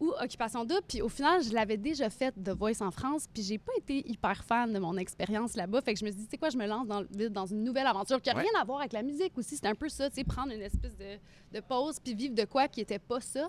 ou 0.02 0.12
Occupation 0.20 0.64
Double. 0.64 0.82
Puis 0.88 1.00
au 1.00 1.08
final, 1.08 1.42
je 1.42 1.52
l'avais 1.54 1.76
déjà 1.76 2.10
fait 2.10 2.32
The 2.32 2.50
Voice 2.50 2.80
en 2.80 2.90
France, 2.90 3.26
puis 3.32 3.42
j'ai 3.42 3.58
pas 3.58 3.72
été 3.78 4.06
hyper 4.10 4.42
fan 4.44 4.72
de 4.72 4.78
mon 4.78 4.96
expérience 4.96 5.54
là-bas. 5.56 5.80
Fait 5.80 5.94
que 5.94 6.00
je 6.00 6.04
me 6.04 6.10
suis 6.10 6.18
dit, 6.20 6.24
tu 6.26 6.30
sais 6.32 6.36
quoi, 6.38 6.50
je 6.50 6.58
me 6.58 6.66
lance 6.66 6.86
dans, 6.88 7.02
dans 7.30 7.46
une 7.46 7.62
nouvelle 7.62 7.86
aventure 7.86 8.20
qui 8.20 8.28
a 8.30 8.34
Ouais. 8.34 8.42
rien 8.42 8.60
à 8.60 8.64
voir 8.64 8.80
avec 8.80 8.92
la 8.92 9.02
musique 9.02 9.38
aussi. 9.38 9.56
C'est 9.56 9.66
un 9.66 9.74
peu 9.76 9.88
ça, 9.88 10.10
tu 10.10 10.16
sais, 10.16 10.24
prendre 10.24 10.52
une 10.52 10.60
espèce 10.62 10.96
de, 10.96 11.18
de 11.52 11.60
pause 11.60 12.00
puis 12.00 12.14
vivre 12.14 12.34
de 12.34 12.44
quoi 12.44 12.66
qui 12.68 12.80
était 12.80 12.98
pas 12.98 13.20
ça. 13.20 13.46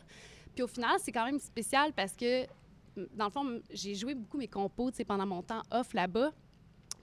Puis 0.54 0.64
au 0.64 0.68
final, 0.68 0.98
c'est 1.00 1.12
quand 1.12 1.26
même 1.26 1.40
spécial 1.40 1.92
parce 1.94 2.14
que, 2.14 2.46
dans 3.16 3.26
le 3.26 3.32
fond, 3.32 3.60
j'ai 3.72 3.96
joué 3.96 4.14
beaucoup 4.14 4.38
mes 4.38 4.48
compos, 4.48 4.92
tu 4.92 4.98
sais, 4.98 5.06
pendant 5.06 5.26
mon 5.26 5.42
temps 5.42 5.64
off 5.72 5.94
là-bas. 5.94 6.32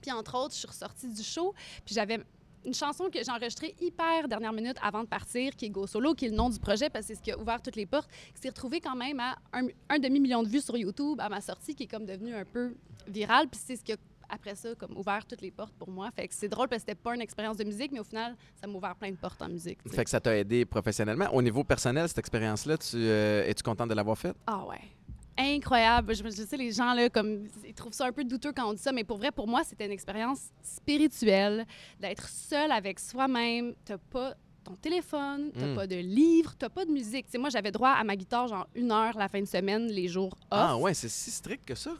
Puis 0.01 0.11
entre 0.11 0.35
autres, 0.37 0.53
je 0.53 0.59
suis 0.59 0.67
ressortie 0.67 1.09
du 1.09 1.21
show, 1.21 1.53
puis 1.85 1.93
j'avais 1.93 2.19
une 2.65 2.73
chanson 2.73 3.09
que 3.09 3.19
j'ai 3.23 3.31
enregistrée 3.31 3.75
hyper 3.81 4.27
dernière 4.27 4.53
minute 4.53 4.77
avant 4.81 5.01
de 5.03 5.07
partir, 5.07 5.55
qui 5.55 5.65
est 5.65 5.69
Go 5.69 5.87
Solo, 5.87 6.13
qui 6.13 6.25
est 6.25 6.29
le 6.29 6.35
nom 6.35 6.49
du 6.49 6.59
projet 6.59 6.89
parce 6.89 7.05
que 7.05 7.13
c'est 7.13 7.19
ce 7.19 7.23
qui 7.23 7.31
a 7.31 7.39
ouvert 7.39 7.61
toutes 7.61 7.75
les 7.75 7.85
portes, 7.85 8.09
qui 8.35 8.41
s'est 8.41 8.49
retrouvé 8.49 8.79
quand 8.79 8.95
même 8.95 9.19
à 9.19 9.35
un, 9.53 9.67
un 9.89 9.99
demi-million 9.99 10.43
de 10.43 10.47
vues 10.47 10.61
sur 10.61 10.77
YouTube 10.77 11.19
à 11.19 11.29
ma 11.29 11.41
sortie, 11.41 11.75
qui 11.75 11.83
est 11.83 11.87
comme 11.87 12.05
devenu 12.05 12.33
un 12.35 12.45
peu 12.45 12.73
viral. 13.07 13.47
Puis 13.47 13.59
c'est 13.65 13.75
ce 13.75 13.83
qui 13.83 13.93
a, 13.93 13.97
après 14.29 14.55
ça, 14.55 14.73
comme 14.75 14.95
ouvert 14.97 15.25
toutes 15.25 15.41
les 15.41 15.51
portes 15.51 15.73
pour 15.77 15.89
moi. 15.89 16.09
Fait 16.11 16.27
que 16.27 16.33
c'est 16.33 16.47
drôle 16.47 16.67
parce 16.69 16.83
que 16.83 16.89
c'était 16.89 17.01
pas 17.01 17.13
une 17.15 17.21
expérience 17.21 17.57
de 17.57 17.63
musique, 17.65 17.91
mais 17.91 17.99
au 17.99 18.03
final, 18.03 18.35
ça 18.55 18.67
m'a 18.67 18.73
ouvert 18.73 18.95
plein 18.95 19.11
de 19.11 19.17
portes 19.17 19.41
en 19.41 19.49
musique. 19.49 19.81
tu 19.83 19.89
sais. 19.89 19.95
Fait 19.95 20.03
que 20.05 20.09
ça 20.09 20.19
t'a 20.21 20.37
aidé 20.37 20.63
professionnellement. 20.65 21.27
Au 21.33 21.41
niveau 21.41 21.63
personnel, 21.63 22.07
cette 22.07 22.19
expérience-là, 22.19 22.77
tu, 22.77 22.95
euh, 22.95 23.43
es-tu 23.45 23.63
contente 23.63 23.89
de 23.89 23.93
l'avoir 23.93 24.17
faite? 24.17 24.35
Ah 24.47 24.65
ouais. 24.65 24.79
Incroyable. 25.55 26.15
Je, 26.15 26.23
je 26.23 26.43
sais, 26.43 26.57
les 26.57 26.71
gens, 26.71 26.93
là, 26.93 27.09
comme, 27.09 27.47
ils 27.65 27.73
trouvent 27.73 27.93
ça 27.93 28.05
un 28.05 28.11
peu 28.11 28.23
douteux 28.23 28.51
quand 28.53 28.69
on 28.69 28.73
dit 28.73 28.81
ça, 28.81 28.91
mais 28.91 29.03
pour 29.03 29.17
vrai, 29.17 29.31
pour 29.31 29.47
moi, 29.47 29.63
c'était 29.63 29.85
une 29.85 29.91
expérience 29.91 30.49
spirituelle, 30.61 31.65
d'être 31.99 32.27
seule 32.29 32.71
avec 32.71 32.99
soi-même. 32.99 33.73
T'as 33.85 33.97
pas 33.97 34.35
ton 34.63 34.75
téléphone, 34.75 35.51
t'as 35.57 35.65
Mm. 35.67 35.75
pas 35.75 35.87
de 35.87 35.95
livre, 35.95 36.53
t'as 36.57 36.69
pas 36.69 36.85
de 36.85 36.91
musique. 36.91 37.25
Tu 37.25 37.31
sais, 37.31 37.37
moi, 37.39 37.49
j'avais 37.49 37.71
droit 37.71 37.89
à 37.89 38.03
ma 38.03 38.15
guitare, 38.15 38.47
genre 38.47 38.67
une 38.75 38.91
heure 38.91 39.17
la 39.17 39.27
fin 39.27 39.39
de 39.41 39.45
semaine, 39.47 39.87
les 39.87 40.07
jours 40.07 40.33
off. 40.35 40.47
Ah 40.51 40.77
ouais, 40.77 40.93
c'est 40.93 41.09
si 41.09 41.31
strict 41.31 41.65
que 41.65 41.73
ça? 41.75 41.91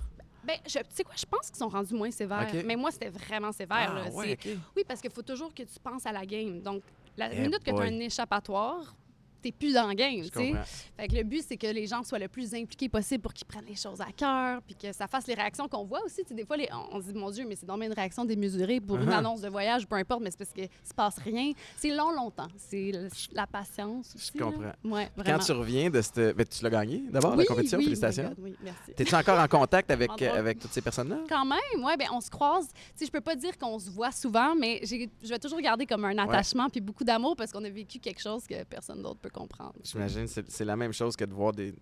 Ben, 0.44 0.58
tu 0.66 0.72
sais 0.72 1.04
quoi, 1.04 1.14
je 1.16 1.26
pense 1.26 1.48
qu'ils 1.48 1.58
sont 1.58 1.70
rendus 1.70 1.94
moins 1.94 2.12
sévères. 2.12 2.48
Mais 2.66 2.76
moi, 2.76 2.92
c'était 2.92 3.10
vraiment 3.10 3.52
sévère. 3.52 3.92
ah 3.96 4.06
là. 4.06 4.10
ouais, 4.12 4.38
C'est- 4.42 4.54
OK. 4.54 4.60
Oui, 4.76 4.84
parce 4.88 5.00
qu'il 5.02 5.12
faut 5.12 5.22
toujours 5.22 5.54
que 5.54 5.64
tu 5.64 5.80
penses 5.84 6.06
à 6.06 6.12
la 6.12 6.26
game. 6.26 6.62
Donc, 6.62 6.82
la 7.18 7.32
Eh 7.34 7.40
minute 7.42 7.60
que 7.60 7.66
tu 7.66 7.70
as 7.72 7.74
boy. 7.74 7.88
un 7.88 8.00
échappatoire, 8.00 8.96
t'es 9.42 9.52
plus 9.52 9.74
dans 9.74 9.88
la 9.88 9.96
game, 9.96 10.24
Je 10.24 10.30
tu 10.30 10.38
sais. 10.40 10.48
comprends. 10.50 10.64
Fait 10.98 11.08
que 11.08 11.16
le 11.16 11.24
but, 11.24 11.44
c'est 11.48 11.58
que 11.58 11.68
les 11.68 11.88
gens 11.88 12.04
soient 12.04 12.20
le 12.20 12.28
plus 12.28 12.54
impliqués 12.54 12.90
possible 12.90 13.22
pour 13.22 13.34
qu'ils 13.34 13.48
prennent 13.48 13.66
les 13.68 13.76
choses 13.76 14.00
à 14.02 14.12
cœur, 14.16 14.62
puis 14.62 14.76
que 14.76 14.92
ça 14.94 15.08
fasse 15.08 15.28
les 15.28 15.34
réactions 15.34 15.68
qu'on 15.68 15.84
voit 15.86 16.04
aussi. 16.06 16.22
Tu 16.24 16.30
sais, 16.30 16.34
des 16.36 16.46
fois, 16.46 16.58
les- 16.58 16.70
on, 16.92 17.02
se 17.02 17.08
dit, 17.08 17.14
mon 17.14 17.32
Dieu, 17.32 17.46
mais 17.48 17.56
c'est 17.56 17.66
donc 17.66 17.82
une 17.84 17.94
réaction 17.94 18.26
démesurée 18.26 18.80
pour 18.80 18.98
une 18.98 19.10
Uh-huh. 19.10 19.18
annonce 19.18 19.42
de 19.42 19.50
voyage, 19.50 19.88
peu 19.88 19.96
importe, 19.96 20.22
mais 20.22 20.32
c'est 20.32 20.38
parce 20.38 20.54
qu'il 20.54 20.70
se 20.84 20.94
passe 20.94 21.18
rien. 21.20 21.52
C'est 21.78 21.96
long, 21.96 22.12
longtemps. 22.12 22.48
C'est 22.58 22.92
le- 22.94 23.10
la 23.34 23.48
patience 23.48 24.14
aussi. 24.16 24.38
là. 24.38 24.46
comprends. 24.46 24.72
Ouais, 24.84 25.10
Quand 25.26 25.40
tu 25.40 25.52
reviens 25.52 25.90
de 25.90 26.02
cette. 26.02 26.36
ben, 26.36 26.46
tu 26.46 26.64
l'as 26.64 26.70
gagné 26.70 27.04
d'abord, 27.10 27.32
la 27.32 27.38
Oui, 27.38 27.46
compétition, 27.46 27.78
oui, 27.80 27.86
félicitations. 27.86 28.30
God, 28.30 28.38
oui, 28.40 28.56
merci. 28.64 28.94
T'es-tu 28.96 29.16
encore 29.16 29.40
en 29.40 29.48
contact 29.48 29.90
avec, 29.92 30.10
drôle. 30.10 30.28
avec 30.38 30.60
toutes 30.60 30.72
ces 30.72 30.82
personnes-là? 30.82 31.20
Quand 31.28 31.46
même, 31.46 31.84
ouais, 31.84 31.98
ben 31.98 32.08
on 32.14 32.22
se 32.22 32.30
croise. 32.30 32.68
Sais, 32.96 33.06
je 33.06 33.12
peux 33.12 33.22
pas 33.22 33.36
dire 33.36 33.58
qu'on 33.58 33.80
se 33.80 33.90
voit 33.90 34.12
souvent, 34.12 34.56
mais 34.56 34.82
je 34.84 35.30
vais 35.30 35.40
toujours 35.40 35.60
garder 35.62 35.86
comme 35.86 36.06
un 36.06 36.18
attachement 36.18 36.70
puis 36.70 36.82
beaucoup 36.82 37.04
d'amour 37.04 37.36
parce 37.36 37.52
qu'on 37.52 37.64
a 37.64 37.70
vécu 37.70 38.00
quelque 38.00 38.22
chose 38.22 38.46
que 38.48 38.64
personne 38.64 39.02
d'autre 39.02 39.20
peut 39.20 39.30
comprendre. 39.32 39.74
J'imagine 39.84 40.28
c'est 40.28 40.50
c'est 40.50 40.66
la 40.66 40.76
même 40.76 40.94
chose 40.94 41.16
que 41.16 41.26
de 41.26 41.34
voir 41.34 41.52
des, 41.54 41.74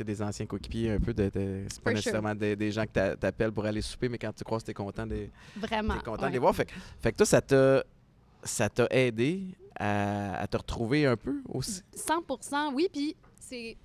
des 0.00 0.22
anciens 0.22 0.46
coéquipiers 0.46 0.90
un 0.92 0.98
peu. 1.00 1.12
De, 1.14 1.28
de- 1.28 1.64
c'est 1.70 1.80
pas 1.82 1.90
For 1.90 1.96
nécessairement 1.96 2.34
des, 2.34 2.56
des 2.56 2.70
gens 2.72 2.84
que 2.84 2.92
t'a- 2.92 3.16
t'appelles 3.16 3.52
pour 3.52 3.64
aller 3.64 3.82
souper, 3.82 4.08
mais 4.08 4.18
quand 4.18 4.32
tu 4.32 4.44
croises, 4.44 4.64
t'es 4.64 4.74
content, 4.74 5.06
de, 5.06 5.28
Vraiment. 5.56 5.94
t'es 5.96 6.04
content 6.04 6.22
ouais. 6.22 6.28
de 6.28 6.32
les 6.34 6.38
voir. 6.38 6.54
Fait, 6.54 6.64
que- 6.66 6.72
fait 7.00 7.12
que 7.12 7.16
toi, 7.18 7.26
ça 7.26 7.40
t'a, 7.40 7.84
ça 8.42 8.68
t'a 8.68 8.86
aidé 8.90 9.42
à, 9.78 10.40
à 10.40 10.46
te 10.46 10.56
retrouver 10.56 11.06
un 11.06 11.16
peu 11.16 11.40
aussi? 11.48 11.82
100% 11.96 12.72
oui. 12.74 12.88
Puis 12.92 13.14
c'est. 13.38 13.76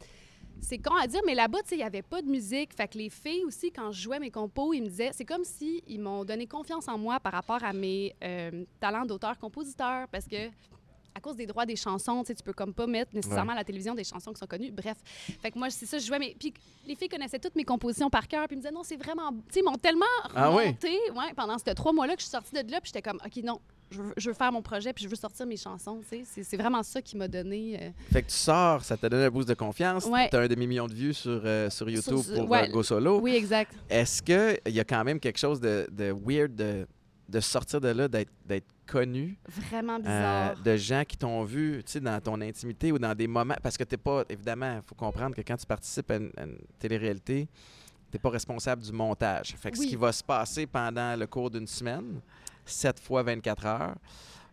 C'est 0.62 0.78
con 0.78 0.94
à 1.02 1.08
dire, 1.08 1.22
mais 1.26 1.36
là-bas, 1.36 1.60
tu 1.62 1.70
sais, 1.70 1.76
il 1.76 1.78
n'y 1.78 1.84
avait 1.86 2.02
pas 2.02 2.22
de 2.22 2.28
musique. 2.28 2.74
Fait 2.74 2.86
que 2.90 2.98
les 2.98 3.10
filles 3.10 3.46
aussi, 3.46 3.72
quand 3.72 3.94
je 3.94 4.02
jouais 4.02 4.20
mes 4.20 4.30
compos, 4.30 4.74
ils 4.74 4.82
me 4.82 4.88
disaient, 4.90 5.12
c'est 5.14 5.24
comme 5.24 5.46
si 5.46 5.82
ils 5.88 6.02
m'ont 6.02 6.26
donné 6.26 6.48
confiance 6.48 6.90
en 6.90 6.98
moi 6.98 7.18
par 7.22 7.32
rapport 7.32 7.64
à 7.64 7.72
mes 7.72 8.14
euh, 8.22 8.66
talents 8.78 9.06
d'auteur-compositeur. 9.06 10.10
Parce 10.10 10.26
que 10.28 10.50
à 11.20 11.22
cause 11.22 11.36
des 11.36 11.46
droits 11.46 11.66
des 11.66 11.76
chansons, 11.76 12.22
tu 12.24 12.28
sais, 12.28 12.36
tu 12.36 12.44
peux 12.44 12.54
comme 12.54 12.74
pas 12.74 12.88
mettre 12.88 13.14
nécessairement 13.14 13.52
à 13.52 13.56
la 13.56 13.64
télévision 13.64 13.94
des 13.94 14.04
chansons 14.04 14.32
qui 14.34 14.40
sont 14.40 14.48
connues. 14.48 14.72
Bref, 14.72 14.98
fait 15.42 15.52
que 15.52 15.60
moi, 15.60 15.70
c'est 15.70 15.86
ça, 15.86 15.98
je 16.00 16.06
jouais. 16.06 16.20
Mais 16.20 16.36
puis 16.40 16.54
les 16.88 16.96
filles 16.96 17.10
connaissaient 17.10 17.40
toutes 17.40 17.56
mes 17.56 17.66
compositions 17.66 18.10
par 18.10 18.28
cœur, 18.28 18.48
puis 18.48 18.56
ils 18.56 18.58
me 18.60 18.62
disaient 18.64 18.74
non, 18.74 18.84
c'est 18.84 18.98
vraiment. 18.98 19.32
Tu 19.32 19.38
sais, 19.56 19.60
ils 19.60 19.64
m'ont 19.64 19.78
tellement 19.78 20.06
Ah 20.36 20.50
oui? 20.52 20.64
remonté 20.64 20.88
ouais, 21.16 21.34
pendant 21.36 21.58
ces 21.58 21.74
trois 21.76 21.94
mois-là 21.94 22.16
que 22.16 22.22
je 22.22 22.26
suis 22.26 22.32
sortie 22.32 22.52
de 22.54 22.72
là, 22.72 22.80
puis 22.82 22.92
j'étais 22.94 23.02
comme, 23.08 23.20
OK, 23.26 23.44
non. 23.44 23.60
Je 23.92 24.04
veux, 24.04 24.14
je 24.18 24.30
veux 24.30 24.36
faire 24.36 24.52
mon 24.52 24.62
projet, 24.62 24.94
puis 24.94 25.04
je 25.04 25.10
veux 25.10 25.16
sortir 25.16 25.48
mes 25.48 25.58
chansons. 25.58 26.00
C'est 26.24 26.58
vraiment 26.58 26.84
ça 26.84 27.02
qui 27.02 27.18
m'a 27.18 27.28
donné. 27.28 27.76
euh, 27.82 27.90
Fait 28.14 28.22
que 28.22 28.28
tu 28.30 28.36
sors, 28.36 28.84
ça 28.86 28.96
te 28.96 29.08
donne 29.08 29.22
un 29.24 29.30
boost 29.32 29.50
de 29.50 29.56
confiance. 29.56 30.06
Ouais. 30.06 30.30
Tu 30.30 30.36
as 30.36 30.42
un 30.42 30.48
demi-million 30.48 30.86
de 30.88 30.94
vues 30.94 31.14
sur, 31.16 31.42
euh, 31.44 31.72
sur 31.72 31.90
YouTube 31.90 32.20
Sur- 32.20 32.36
pour 32.36 32.50
ouais. 32.52 32.70
euh, 32.70 32.72
Go 32.72 32.84
Solo. 32.84 33.20
Oui, 33.20 33.34
exact. 33.34 33.74
Est-ce 33.90 34.22
qu'il 34.22 34.74
y 34.76 34.80
a 34.80 34.84
quand 34.84 35.04
même 35.04 35.20
quelque 35.20 35.40
chose 35.40 35.60
de, 35.60 35.88
de 35.92 36.14
weird 36.24 36.54
de, 36.56 36.86
de 37.30 37.40
sortir 37.40 37.80
de 37.80 37.90
là, 37.90 38.08
d'être 38.08 38.68
connu, 38.88 39.38
Vraiment 39.48 39.96
euh, 39.96 40.00
bizarre. 40.00 40.64
de 40.64 40.76
gens 40.76 41.04
qui 41.06 41.16
t'ont 41.18 41.44
vu 41.44 41.84
tu 41.86 41.94
sais, 41.94 42.00
dans 42.00 42.20
ton 42.20 42.42
intimité 42.42 42.92
ou 42.92 42.98
dans 43.00 43.14
des 43.14 43.28
moments. 43.28 43.56
Parce 43.62 43.78
que 43.78 43.84
t'es 43.84 43.98
pas, 43.98 44.24
évidemment, 44.30 44.78
il 44.78 44.82
faut 44.82 44.96
comprendre 44.96 45.36
que 45.36 45.42
quand 45.42 45.58
tu 45.58 45.66
participes 45.66 46.10
à 46.12 46.16
une, 46.16 46.32
à 46.38 46.44
une 46.44 46.58
télé-réalité, 46.80 47.48
tu 48.12 48.16
n'es 48.18 48.20
pas 48.20 48.30
responsable 48.32 48.82
du 48.82 48.92
montage. 48.92 49.56
Fait 49.58 49.70
que 49.72 49.78
ce 49.78 49.86
qui 49.86 49.96
va 49.96 50.12
se 50.12 50.24
passer 50.24 50.66
pendant 50.66 51.16
le 51.16 51.28
cours 51.28 51.52
d'une 51.52 51.68
semaine, 51.68 52.20
7 52.66 53.00
fois 53.00 53.22
24 53.24 53.66
heures, 53.68 53.96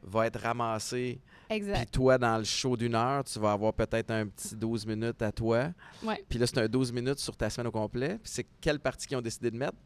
va 0.02 0.26
être 0.26 0.38
ramassé. 0.40 1.18
Puis 1.48 1.56
exact. 1.56 1.92
toi, 1.92 2.18
dans 2.18 2.36
le 2.38 2.44
show 2.44 2.76
d'une 2.76 2.94
heure, 2.94 3.24
tu 3.24 3.38
vas 3.38 3.52
avoir 3.52 3.72
peut-être 3.72 4.10
un 4.10 4.26
petit 4.26 4.54
12 4.54 4.86
minutes 4.86 5.22
à 5.22 5.32
toi. 5.32 5.68
Ouais. 6.02 6.22
Puis 6.28 6.38
là, 6.38 6.46
c'est 6.46 6.58
un 6.58 6.68
12 6.68 6.92
minutes 6.92 7.18
sur 7.18 7.36
ta 7.36 7.48
semaine 7.48 7.68
au 7.68 7.72
complet. 7.72 8.18
Puis 8.22 8.32
c'est 8.32 8.46
quelle 8.60 8.78
partie 8.80 9.06
qu'ils 9.06 9.16
ont 9.16 9.22
décidé 9.22 9.50
de 9.50 9.56
mettre? 9.56 9.76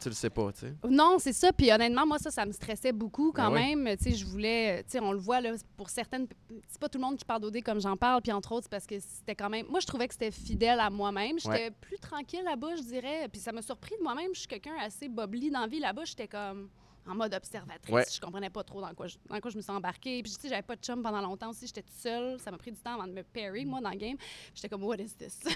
Tu 0.00 0.08
le 0.08 0.14
sais 0.14 0.30
pas, 0.30 0.52
tu 0.52 0.60
sais. 0.60 0.74
Non, 0.88 1.16
c'est 1.18 1.32
ça. 1.32 1.52
Puis 1.52 1.72
honnêtement, 1.72 2.06
moi, 2.06 2.18
ça, 2.18 2.30
ça 2.30 2.46
me 2.46 2.52
stressait 2.52 2.92
beaucoup 2.92 3.32
quand 3.32 3.50
Ben 3.50 3.56
oui. 3.56 3.74
même. 3.76 3.96
Tu 3.96 4.04
sais, 4.04 4.16
je 4.16 4.24
voulais, 4.24 4.82
tu 4.84 4.90
sais, 4.92 5.00
on 5.00 5.12
le 5.12 5.18
voit, 5.18 5.40
là, 5.40 5.54
pour 5.76 5.90
certaines, 5.90 6.26
c'est 6.68 6.80
pas 6.80 6.88
tout 6.88 6.98
le 6.98 7.04
monde 7.04 7.16
qui 7.16 7.24
parle 7.24 7.40
d'OD 7.42 7.62
comme 7.64 7.80
j'en 7.80 7.96
parle. 7.96 8.22
Puis 8.22 8.30
entre 8.32 8.52
autres, 8.52 8.64
c'est 8.64 8.70
parce 8.70 8.86
que 8.86 8.94
c'était 9.00 9.34
quand 9.34 9.50
même, 9.50 9.66
moi, 9.68 9.80
je 9.80 9.86
trouvais 9.86 10.06
que 10.06 10.14
c'était 10.14 10.30
fidèle 10.30 10.78
à 10.80 10.88
moi-même. 10.90 11.38
J'étais 11.38 11.48
Ouais. 11.50 11.70
plus 11.80 11.98
tranquille 11.98 12.42
là-bas, 12.44 12.76
je 12.76 12.82
dirais. 12.82 13.28
Puis 13.32 13.40
ça 13.40 13.50
m'a 13.52 13.62
surpris 13.62 13.94
de 13.98 14.02
moi-même. 14.04 14.30
Je 14.34 14.40
suis 14.40 14.48
quelqu'un 14.48 14.76
assez 14.80 15.08
bobli 15.08 15.50
dans 15.50 15.60
la 15.60 15.66
vie. 15.66 15.80
Là-bas, 15.80 16.04
j'étais 16.04 16.28
comme 16.28 16.68
en 17.08 17.14
mode 17.14 17.34
observatrice. 17.34 17.92
Ouais. 17.94 18.04
Je 18.12 18.20
comprenais 18.20 18.50
pas 18.50 18.62
trop 18.62 18.80
dans 18.80 18.92
quoi 18.94 19.06
je, 19.06 19.16
dans 19.28 19.40
quoi 19.40 19.50
je 19.50 19.56
me 19.56 19.62
suis 19.62 19.70
embarquée. 19.72 20.22
Puis 20.22 20.32
tu 20.32 20.40
sais, 20.40 20.48
j'avais 20.48 20.62
pas 20.62 20.76
de 20.76 20.80
chum 20.82 21.02
pendant 21.02 21.20
longtemps 21.20 21.50
aussi. 21.50 21.66
J'étais 21.66 21.82
toute 21.82 21.96
seule. 21.96 22.38
Ça 22.40 22.50
m'a 22.50 22.58
pris 22.58 22.70
du 22.72 22.78
temps 22.78 22.94
avant 22.94 23.06
de 23.06 23.12
me 23.12 23.22
pairer, 23.22 23.64
moi, 23.64 23.80
dans 23.80 23.90
le 23.90 23.96
game. 23.96 24.16
J'étais 24.54 24.68
comme, 24.68 24.84
what 24.84 24.96
is 24.96 25.14
this? 25.14 25.38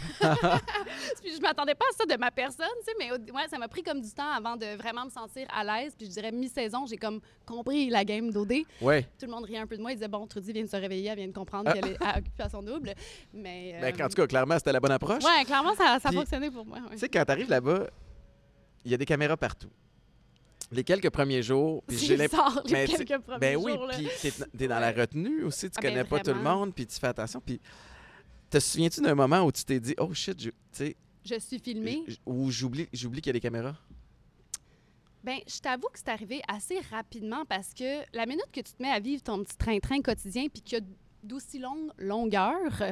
puis 1.22 1.34
je 1.36 1.40
m'attendais 1.40 1.74
pas 1.74 1.84
à 1.90 1.96
ça 1.96 2.04
de 2.06 2.18
ma 2.18 2.30
personne, 2.30 2.66
tu 2.80 2.84
sais, 2.84 2.96
mais 2.98 3.12
ouais, 3.32 3.48
ça 3.48 3.58
m'a 3.58 3.68
pris 3.68 3.82
comme 3.82 4.00
du 4.00 4.10
temps 4.12 4.30
avant 4.30 4.56
de 4.56 4.76
vraiment 4.76 5.04
me 5.04 5.10
sentir 5.10 5.46
à 5.54 5.64
l'aise. 5.64 5.94
Puis 5.96 6.06
je 6.06 6.12
dirais, 6.12 6.32
mi-saison, 6.32 6.86
j'ai 6.86 6.96
comme 6.96 7.20
compris 7.46 7.90
la 7.90 8.04
game 8.04 8.30
d'OD. 8.30 8.52
Ouais. 8.80 9.02
Tout 9.18 9.26
le 9.26 9.32
monde 9.32 9.44
riait 9.44 9.58
un 9.58 9.66
peu 9.66 9.76
de 9.76 9.82
moi. 9.82 9.92
Ils 9.92 9.96
disaient, 9.96 10.08
bon, 10.08 10.26
Trudy 10.26 10.52
vient 10.52 10.62
de 10.64 10.68
se 10.68 10.76
réveiller, 10.76 11.08
elle 11.10 11.18
vient 11.18 11.28
de 11.28 11.32
comprendre 11.32 11.72
qu'elle 11.72 11.88
est 11.92 12.02
à 12.02 12.18
occupation 12.18 12.62
double. 12.62 12.94
Mais. 13.32 13.78
Ben, 13.80 13.94
euh, 14.00 14.04
en 14.04 14.08
tout 14.08 14.14
cas, 14.16 14.26
clairement, 14.26 14.56
c'était 14.56 14.72
la 14.72 14.80
bonne 14.80 14.92
approche. 14.92 15.22
Ouais, 15.24 15.44
clairement, 15.44 15.74
ça, 15.74 15.98
ça 16.00 16.08
a 16.08 16.10
Puis- 16.10 16.16
fonctionné 16.18 16.50
pour 16.50 16.64
moi. 16.66 16.78
ouais. 16.78 16.92
Tu 16.92 16.98
sais, 16.98 17.08
quand 17.08 17.24
tu 17.24 17.30
arrives 17.32 17.50
là-bas, 17.50 17.86
il 18.84 18.90
y 18.90 18.94
a 18.94 18.96
des 18.96 19.06
caméras 19.06 19.36
partout. 19.36 19.70
Les 20.72 20.84
quelques 20.84 21.10
premiers 21.10 21.42
jours, 21.42 21.82
puis 21.86 21.98
j'ai 21.98 22.16
les 22.16 22.28
quelques 22.28 23.18
premiers 23.22 23.38
Ben 23.38 23.56
oui, 23.56 23.72
jours, 23.72 23.88
puis 23.92 24.08
t'es, 24.22 24.32
t'es 24.56 24.66
dans 24.68 24.78
la 24.80 24.90
retenue 24.90 25.44
aussi, 25.44 25.68
tu 25.70 25.76
Ah 25.76 25.80
ben 25.82 25.88
connais 25.90 26.04
pas 26.04 26.20
tout 26.20 26.32
le 26.32 26.42
monde, 26.42 26.74
puis 26.74 26.86
tu 26.86 26.98
fais 26.98 27.08
attention. 27.08 27.40
Puis 27.44 27.60
te 28.50 28.58
souviens-tu 28.58 29.02
d'un 29.02 29.14
moment 29.14 29.42
où 29.42 29.52
tu 29.52 29.64
t'es 29.64 29.78
dit, 29.78 29.94
oh 29.98 30.12
shit, 30.14 30.40
je- 30.42 30.48
tu 30.50 30.56
sais, 30.72 30.96
Je 31.24 31.38
suis 31.38 31.58
filmée. 31.58 32.02
où 32.26 32.50
j'oublie, 32.50 32.88
j'oublie 32.92 33.20
qu'il 33.20 33.28
y 33.28 33.30
a 33.30 33.34
des 33.34 33.40
caméras? 33.40 33.76
Ben, 35.24 35.38
je 35.46 35.58
t'avoue 35.60 35.86
que 35.92 35.98
c'est 35.98 36.08
arrivé 36.08 36.42
assez 36.48 36.80
rapidement 36.90 37.44
parce 37.44 37.72
que 37.74 38.00
la 38.16 38.26
minute 38.26 38.48
que 38.52 38.60
tu 38.60 38.72
te 38.72 38.82
mets 38.82 38.90
à 38.90 38.98
vivre 38.98 39.22
ton 39.22 39.42
petit 39.44 39.56
train-train 39.56 40.00
quotidien 40.02 40.48
puis 40.52 40.62
qu'il 40.62 40.78
y 40.78 40.80
a 40.80 40.84
d'aussi 41.22 41.58
longues 41.60 41.90
longueurs, 41.98 42.82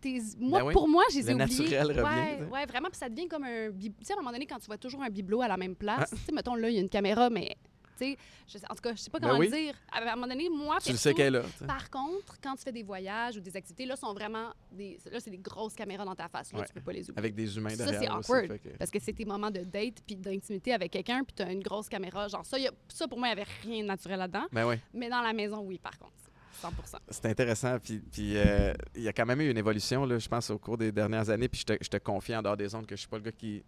t'es- 0.00 0.20
moi, 0.38 0.60
Ben 0.60 0.66
oui, 0.66 0.72
pour 0.72 0.88
moi, 0.88 1.04
j'ai 1.12 1.22
le 1.22 1.32
oublié. 1.34 1.38
naturel 1.58 1.86
revient, 1.88 2.02
Ouais, 2.02 2.38
sais. 2.38 2.44
ouais, 2.52 2.66
vraiment. 2.66 2.88
Puis 2.88 2.98
ça 2.98 3.08
devient 3.08 3.28
comme 3.28 3.44
un. 3.44 3.70
Tu 3.72 3.92
sais, 4.02 4.12
à 4.12 4.16
un 4.16 4.20
moment 4.20 4.32
donné, 4.32 4.46
quand 4.46 4.58
tu 4.58 4.66
vois 4.66 4.78
toujours 4.78 5.02
un 5.02 5.10
bibelot 5.10 5.42
à 5.42 5.48
la 5.48 5.56
même 5.56 5.74
place, 5.76 6.10
Ah. 6.12 6.16
tu 6.16 6.22
sais, 6.24 6.32
mettons, 6.32 6.54
là, 6.54 6.68
il 6.68 6.74
y 6.74 6.78
a 6.78 6.80
une 6.80 6.88
caméra, 6.88 7.30
mais. 7.30 7.56
Tu 8.00 8.04
sais, 8.12 8.16
je 8.46 8.58
sais- 8.58 8.66
en 8.70 8.76
tout 8.76 8.80
cas, 8.82 8.94
je 8.94 9.00
sais 9.00 9.10
pas 9.10 9.18
Ben 9.18 9.26
comment 9.26 9.40
oui. 9.40 9.48
le 9.50 9.56
dire. 9.56 9.74
À 9.90 10.00
un 10.00 10.14
moment 10.14 10.28
donné, 10.28 10.48
moi, 10.48 10.76
Tu 10.80 10.90
le 10.90 10.92
perso, 10.92 11.02
sais 11.02 11.14
qu'elle 11.14 11.34
est 11.34 11.38
là. 11.40 11.44
Par 11.66 11.90
contre, 11.90 12.36
quand 12.40 12.54
tu 12.54 12.62
fais 12.62 12.70
des 12.70 12.84
voyages 12.84 13.36
ou 13.36 13.40
des 13.40 13.56
activités, 13.56 13.86
là, 13.86 13.96
sont 13.96 14.14
vraiment 14.14 14.50
des. 14.70 14.96
Là, 15.10 15.18
c'est 15.18 15.32
des 15.32 15.38
grosses 15.38 15.74
caméras 15.74 16.04
dans 16.04 16.14
ta 16.14 16.28
face. 16.28 16.52
Là, 16.52 16.60
Ouais. 16.60 16.64
tu 16.66 16.74
peux 16.74 16.80
pas 16.80 16.92
les 16.92 17.02
oublier. 17.10 17.18
Avec 17.18 17.34
des 17.34 17.56
humains 17.56 17.70
Ça, 17.70 17.86
derrière. 17.86 18.00
c'est 18.00 18.08
aussi, 18.08 18.30
awkward. 18.32 18.60
que- 18.60 18.68
Parce 18.78 18.92
que 18.92 19.00
c'est 19.00 19.12
tes 19.14 19.24
moments 19.24 19.50
de 19.50 19.64
date 19.64 19.96
puis 20.06 20.14
d'intimité 20.14 20.72
avec 20.74 20.92
quelqu'un, 20.92 21.24
puis 21.24 21.34
tu 21.34 21.42
as 21.42 21.50
une 21.50 21.62
grosse 21.62 21.88
caméra. 21.88 22.28
Genre, 22.28 22.46
ça, 22.46 22.56
y 22.56 22.68
a- 22.68 22.72
ça 22.86 23.08
pour 23.08 23.18
moi, 23.18 23.30
il 23.30 23.34
n'y 23.34 23.40
avait 23.40 23.50
rien 23.64 23.82
de 23.82 23.88
naturel 23.88 24.20
là-dedans. 24.20 24.46
Ben 24.52 24.64
oui. 24.64 24.76
Mais 24.94 25.08
dans 25.08 25.20
la 25.22 25.32
maison, 25.32 25.58
oui, 25.62 25.78
par 25.80 25.98
contre. 25.98 26.12
100 26.60 26.68
C'est 27.10 27.26
intéressant. 27.26 27.78
Puis, 27.78 27.98
puis, 28.12 28.36
euh, 28.36 28.72
il 28.94 29.02
y 29.02 29.08
a 29.08 29.12
quand 29.12 29.26
même 29.26 29.40
eu 29.40 29.50
une 29.50 29.58
évolution, 29.58 30.04
là, 30.04 30.18
je 30.18 30.28
pense, 30.28 30.50
au 30.50 30.58
cours 30.58 30.76
des 30.78 30.92
dernières 30.92 31.28
années. 31.30 31.48
Puis 31.48 31.60
je 31.60 31.66
te, 31.66 31.84
je 31.84 31.88
te 31.88 31.96
confie 31.98 32.34
en 32.36 32.42
dehors 32.42 32.56
des 32.56 32.74
ondes 32.74 32.86
que 32.86 32.94
je 32.96 33.00
suis 33.00 33.08
pas 33.08 33.18
le 33.18 33.22
gars 33.24 33.32
qui. 33.32 33.62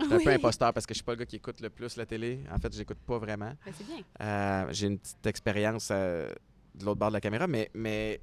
Je 0.00 0.04
suis 0.06 0.14
un 0.14 0.18
peu 0.18 0.30
imposteur 0.30 0.72
parce 0.72 0.86
que 0.86 0.94
je 0.94 0.98
suis 0.98 1.04
pas 1.04 1.12
le 1.12 1.18
gars 1.18 1.26
qui 1.26 1.36
écoute 1.36 1.60
le 1.60 1.68
plus 1.70 1.96
la 1.96 2.06
télé. 2.06 2.40
En 2.50 2.58
fait, 2.58 2.72
j'écoute 2.74 2.98
pas 3.06 3.18
vraiment. 3.18 3.52
Ben, 3.64 3.72
c'est 3.76 3.86
bien. 3.86 4.00
Euh, 4.20 4.66
J'ai 4.70 4.86
une 4.86 4.98
petite 4.98 5.26
expérience 5.26 5.88
euh, 5.90 6.30
de 6.74 6.84
l'autre 6.84 6.98
bord 6.98 7.08
de 7.10 7.14
la 7.14 7.20
caméra, 7.20 7.46
mais, 7.46 7.70
mais 7.74 8.20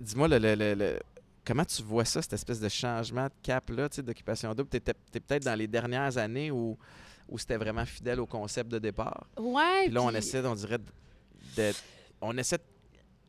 dis-moi, 0.00 0.28
le, 0.28 0.38
le- 0.38 0.54
le- 0.54 0.74
le- 0.74 0.98
comment 1.44 1.64
tu 1.64 1.82
vois 1.82 2.04
ça, 2.04 2.22
cette 2.22 2.32
espèce 2.32 2.60
de 2.60 2.68
changement 2.68 3.26
de 3.26 3.32
cap-là, 3.42 3.88
d'occupation 3.98 4.54
double? 4.54 4.70
Tu 4.70 4.76
es, 4.78 4.80
peut-être 5.20 5.44
dans 5.44 5.54
les 5.58 5.66
dernières 5.68 6.16
années 6.16 6.50
où, 6.50 6.78
où 7.28 7.38
c'était 7.38 7.56
vraiment 7.58 7.84
fidèle 7.84 8.20
au 8.20 8.26
concept 8.26 8.70
de 8.70 8.78
départ. 8.78 9.26
Ouais. 9.38 9.84
Puis 9.84 9.92
là, 9.92 10.02
on 10.02 10.08
puis- 10.08 10.16
essaie, 10.16 10.44
on 10.46 10.54
dirait, 10.54 10.78
de, 11.56 11.70
on 12.20 12.36
essaie 12.38 12.56
de 12.58 12.62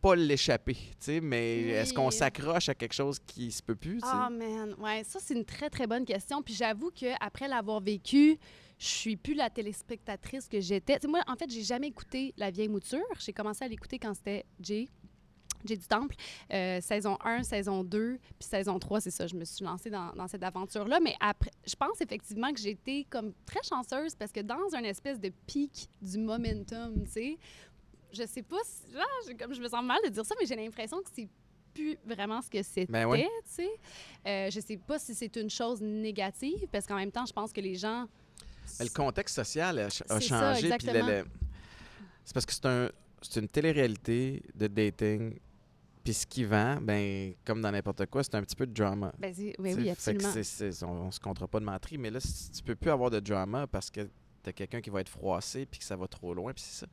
pas 0.04 0.16
l'échapper, 0.18 0.74
tu 0.76 0.82
sais, 1.00 1.22
mais 1.22 1.62
est-ce 1.70 1.94
qu'on 1.94 2.12
s'accroche 2.12 2.68
à 2.68 2.76
quelque 2.76 2.94
chose 2.94 3.20
qui 3.26 3.50
se 3.52 3.64
peut 3.64 3.76
plus, 3.76 4.02
tu 4.02 4.06
sais? 4.06 4.14
Ah, 4.14 4.30
man. 4.30 4.76
Ouais, 4.78 5.02
ça, 5.06 5.20
c'est 5.22 5.34
une 5.34 5.46
très, 5.46 5.70
très 5.70 5.88
bonne 5.88 6.04
question. 6.04 6.42
Puis 6.42 6.54
j'avoue 6.54 6.92
qu'après 6.92 7.48
l'avoir 7.48 7.80
vécu, 7.80 8.38
je 8.78 8.86
suis 8.86 9.16
plus 9.16 9.34
la 9.34 9.50
téléspectatrice 9.50 10.50
que 10.50 10.60
j'étais. 10.60 11.00
Moi, 11.08 11.22
en 11.26 11.38
fait, 11.38 11.50
j'ai 11.50 11.64
jamais 11.64 11.88
écouté 11.88 12.34
La 12.36 12.52
vieille 12.52 12.68
mouture. 12.68 13.00
J'ai 13.18 13.32
commencé 13.32 13.64
à 13.64 13.68
l'écouter 13.70 13.98
quand 13.98 14.14
c'était 14.14 14.46
Jay. 14.60 14.90
Jay 15.66 15.78
du 15.78 15.88
Temple, 15.88 16.18
Euh, 16.52 16.82
saison 16.82 17.18
1, 17.24 17.44
saison 17.44 17.86
2, 17.86 18.18
puis 18.38 18.50
saison 18.50 18.78
3, 18.80 19.00
c'est 19.00 19.12
ça, 19.12 19.28
je 19.28 19.36
me 19.36 19.46
suis 19.46 19.64
lancée 19.64 19.90
dans, 19.90 20.12
dans 20.12 20.28
cette 20.28 20.44
aventure-là. 20.44 21.00
Mais 21.02 21.16
après, 21.22 21.52
je 21.66 21.76
pense 21.76 22.02
effectivement 22.02 22.52
que 22.52 22.60
j'ai 22.60 22.72
été 22.72 23.06
comme 23.10 23.32
très 23.46 23.64
chanceuse 23.64 24.14
parce 24.16 24.34
que 24.34 24.42
dans 24.42 24.76
un 24.76 24.84
espèce 24.84 25.18
de 25.22 25.30
pic 25.48 25.88
du 26.02 26.18
momentum, 26.18 27.06
tu 27.06 27.12
sais, 27.12 27.38
je 28.14 28.26
sais 28.26 28.44
pas, 28.44 28.58
si, 28.66 28.92
genre, 28.94 29.04
j'ai- 29.28 29.36
comme 29.36 29.54
je 29.54 29.62
me 29.62 29.68
sens 29.68 29.84
mal 29.84 30.00
de 30.04 30.10
dire 30.10 30.26
ça, 30.26 30.36
mais 30.40 30.46
j'ai 30.46 30.56
l'impression 30.56 30.98
que 31.02 31.10
c'est 31.14 31.28
plus 31.74 31.98
vraiment 32.06 32.42
ce 32.42 32.50
que 32.50 32.62
c'était, 32.62 32.92
Ben 32.92 33.06
oui. 33.08 33.24
tu 33.24 33.28
sais. 33.56 33.70
Euh, 34.28 34.50
je 34.52 34.60
sais 34.60 34.78
pas 34.78 35.00
si 35.00 35.16
c'est 35.16 35.36
une 35.38 35.50
chose 35.50 35.82
négative, 35.82 36.68
parce 36.72 36.86
qu'en 36.86 36.96
même 36.96 37.12
temps, 37.12 37.26
je 37.26 37.34
pense 37.34 37.52
que 37.52 37.62
les 37.62 37.76
gens... 37.76 38.08
Mais 38.80 38.86
le 38.86 38.92
contexte 38.92 39.36
social 39.36 39.80
a, 39.80 39.86
a 39.88 39.90
ça, 39.90 40.20
changé. 40.20 40.70
puis 40.78 40.88
C'est 42.24 42.34
parce 42.34 42.46
que 42.46 42.54
c'est 42.54 42.66
un, 42.66 42.90
une 43.36 43.48
télé-réalité 43.48 44.44
de 44.56 44.68
dating. 44.68 45.38
Puis 46.04 46.14
ce 46.14 46.26
qui 46.28 46.44
vend, 46.44 46.80
ben, 46.82 47.34
comme 47.46 47.62
dans 47.62 47.72
n'importe 47.72 48.06
quoi, 48.08 48.24
c'est 48.24 48.36
un 48.36 48.44
petit 48.44 48.56
peu 48.56 48.66
de 48.68 48.74
drama. 48.74 49.14
Ben, 49.18 49.32
T'sais, 49.34 49.54
oui, 49.58 49.74
fait 49.74 49.84
que 49.86 49.90
absolument. 49.92 50.32
c'est- 50.34 50.44
c'est- 50.44 50.84
on, 50.84 51.12
se 51.12 51.20
comptera 51.20 51.48
pas 51.48 51.60
de 51.62 51.66
menterie, 51.66 51.98
mais 51.98 52.12
là, 52.12 52.20
tu 52.22 52.62
peux 52.64 52.76
plus 52.76 52.92
avoir 52.92 53.10
de 53.10 53.20
drama 53.22 53.68
parce 53.68 53.90
que 53.90 54.08
t'as 54.44 54.52
quelqu'un 54.52 54.82
qui 54.82 54.90
va 54.90 55.00
être 55.02 55.10
froissé 55.10 55.66
puis 55.66 55.80
que 55.80 55.86
ça 55.86 55.96
va 55.96 56.08
trop 56.08 56.34
loin. 56.34 56.52
Puis 56.54 56.64
c'est 56.68 56.82
ça. 56.86 56.88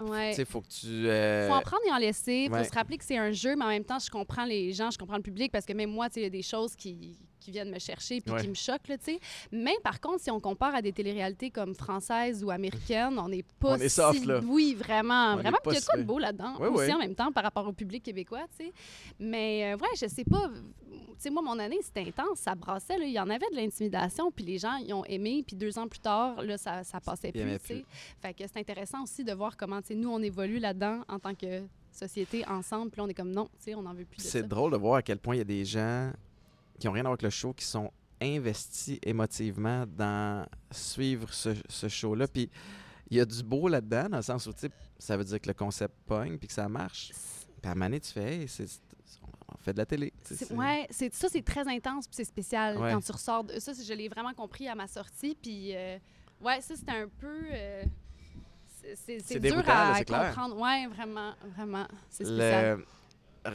Ouais. 0.00 0.30
Tu 0.30 0.36
sais, 0.36 0.44
faut 0.44 0.60
que 0.60 0.68
tu. 0.68 0.86
euh, 1.08 1.48
faut 1.48 1.54
en 1.54 1.60
prendre 1.62 1.82
et 1.88 1.92
en 1.92 1.98
laisser. 1.98 2.44
Il 2.44 2.48
faut 2.48 2.54
ouais. 2.56 2.64
se 2.64 2.72
rappeler 2.72 2.98
que 2.98 3.04
c'est 3.04 3.16
un 3.16 3.32
jeu, 3.32 3.56
mais 3.56 3.64
en 3.64 3.68
même 3.68 3.84
temps, 3.84 3.98
je 3.98 4.10
comprends 4.10 4.44
les 4.44 4.72
gens, 4.72 4.90
je 4.90 4.98
comprends 4.98 5.16
le 5.16 5.22
public 5.22 5.50
parce 5.50 5.64
que 5.64 5.72
même 5.72 5.90
moi, 5.90 6.08
tu 6.08 6.14
sais, 6.14 6.20
il 6.20 6.24
y 6.24 6.26
a 6.26 6.30
des 6.30 6.42
choses 6.42 6.74
qui, 6.76 7.18
qui 7.46 7.52
viennent 7.52 7.70
me 7.70 7.78
chercher 7.78 8.20
puis 8.20 8.32
Ouais. 8.34 8.40
qui 8.42 8.48
me 8.48 8.54
choquent, 8.54 8.88
là, 8.88 8.98
tu 8.98 9.04
sais. 9.04 9.20
Mais 9.52 9.76
par 9.84 10.00
contre, 10.00 10.20
si 10.20 10.30
on 10.32 10.40
compare 10.40 10.74
à 10.74 10.82
des 10.82 10.92
téléréalités 10.92 11.50
comme 11.50 11.74
françaises 11.76 12.42
ou 12.42 12.50
américaines, 12.50 13.16
on 13.20 13.28
n'est 13.28 13.44
pas 13.60 13.74
On 13.74 13.76
est 13.76 13.88
soft, 13.88 14.18
si- 14.20 14.26
là. 14.26 14.40
Oui, 14.44 14.74
vraiment. 14.74 15.34
On 15.34 15.36
vraiment. 15.36 15.58
Puis 15.62 15.72
il 15.72 15.74
y 15.74 15.78
a 15.78 15.80
quoi 15.82 15.96
de 15.98 16.02
beau 16.02 16.18
là-dedans 16.18 16.56
aussi 16.72 16.92
en 16.92 16.98
même 16.98 17.14
temps 17.14 17.30
par 17.30 17.44
rapport 17.44 17.66
au 17.68 17.72
public 17.72 18.02
québécois, 18.02 18.46
tu 18.58 18.66
sais. 18.66 18.72
Mais 19.20 19.72
euh, 19.72 19.76
ouais, 19.76 19.88
je 20.00 20.08
sais 20.08 20.24
pas. 20.24 20.50
Tu 20.90 20.96
sais, 21.18 21.30
moi, 21.30 21.40
mon 21.40 21.58
année, 21.58 21.78
c'était 21.82 22.00
intense. 22.08 22.40
Ça 22.40 22.54
brassait, 22.56 22.98
là. 22.98 23.04
Il 23.04 23.12
y 23.12 23.20
en 23.20 23.30
avait 23.30 23.48
de 23.50 23.56
l'intimidation, 23.56 24.30
puis 24.32 24.44
les 24.44 24.58
gens, 24.58 24.74
ils 24.76 24.92
ont 24.92 25.04
aimé. 25.04 25.44
Puis 25.46 25.54
deux 25.56 25.78
ans 25.78 25.86
plus 25.88 26.00
tard, 26.00 26.42
là, 26.42 26.58
ça, 26.58 26.82
ça 26.84 27.00
passait 27.00 27.30
plus, 27.32 27.40
tu 27.60 27.66
sais. 27.66 27.84
Fait 28.20 28.34
que 28.34 28.42
c'est 28.46 28.58
intéressant 28.58 29.02
aussi 29.04 29.22
de 29.24 29.32
voir 29.32 29.56
comment, 29.56 29.80
tu 29.80 29.88
sais, 29.88 29.94
nous, 29.94 30.10
on 30.10 30.20
évolue 30.20 30.58
là-dedans 30.58 31.02
en 31.08 31.18
tant 31.20 31.34
que 31.34 31.62
société 31.92 32.44
ensemble. 32.46 32.90
Puis 32.90 32.98
là, 32.98 33.04
on 33.04 33.08
est 33.08 33.14
comme 33.14 33.30
non, 33.30 33.46
tu 33.46 33.50
sais, 33.70 33.74
on 33.74 33.82
n'en 33.82 33.94
veut 33.94 34.04
plus. 34.04 34.20
C'est 34.20 34.46
drôle 34.46 34.72
de 34.72 34.76
voir 34.76 34.96
à 34.96 35.02
quel 35.02 35.18
point 35.18 35.34
il 35.36 35.38
y 35.38 35.40
a 35.40 35.44
des 35.44 35.64
gens 35.64 36.10
qui 36.78 36.88
ont 36.88 36.92
rien 36.92 37.02
à 37.02 37.08
voir 37.08 37.12
avec 37.12 37.22
le 37.22 37.30
show 37.30 37.52
qui 37.52 37.64
sont 37.64 37.90
investis 38.20 38.98
émotivement 39.02 39.84
dans 39.86 40.46
suivre 40.70 41.32
ce, 41.32 41.50
ce 41.68 41.88
show-là. 41.88 42.26
Puis 42.28 42.50
il 43.10 43.16
y 43.18 43.20
a 43.20 43.24
du 43.24 43.42
beau 43.42 43.68
là-dedans, 43.68 44.08
dans 44.08 44.16
le 44.18 44.22
sens 44.22 44.46
où 44.46 44.52
ça 44.98 45.16
veut 45.16 45.24
dire 45.24 45.40
que 45.40 45.48
le 45.48 45.54
concept 45.54 45.94
pogne 46.06 46.38
puis 46.38 46.48
que 46.48 46.54
ça 46.54 46.68
marche. 46.68 47.12
Puis 47.62 47.70
à 47.70 47.74
tu 48.00 48.12
fais, 48.12 48.36
hey, 48.40 48.48
c'est- 48.48 48.80
on 49.48 49.56
fait 49.58 49.72
de 49.72 49.78
la 49.78 49.86
télé. 49.86 50.12
c'est 50.90 51.14
ça, 51.14 51.28
c'est 51.30 51.42
très 51.44 51.66
intense 51.68 52.06
puis 52.06 52.16
c'est 52.16 52.24
spécial 52.24 52.76
Ouais. 52.78 52.92
quand 52.92 53.00
tu 53.00 53.12
ressors. 53.12 53.44
De, 53.44 53.58
ça, 53.60 53.72
je 53.72 53.92
l'ai 53.92 54.08
vraiment 54.08 54.34
compris 54.34 54.66
à 54.68 54.74
ma 54.74 54.86
sortie. 54.88 55.36
Puis, 55.40 55.74
euh, 55.74 55.98
ouais, 56.40 56.60
ça, 56.60 56.74
c'était 56.76 56.92
un 56.92 57.08
peu. 57.20 57.42
euh, 57.52 57.84
c'est- 58.94 59.20
dur 59.40 59.62
à 59.68 60.02
comprendre. 60.04 60.56
Oui, 60.60 60.86
vraiment, 60.94 61.34
vraiment. 61.56 61.86
C'est 62.10 62.24
spécial. 62.24 62.78
Le- 62.78 62.84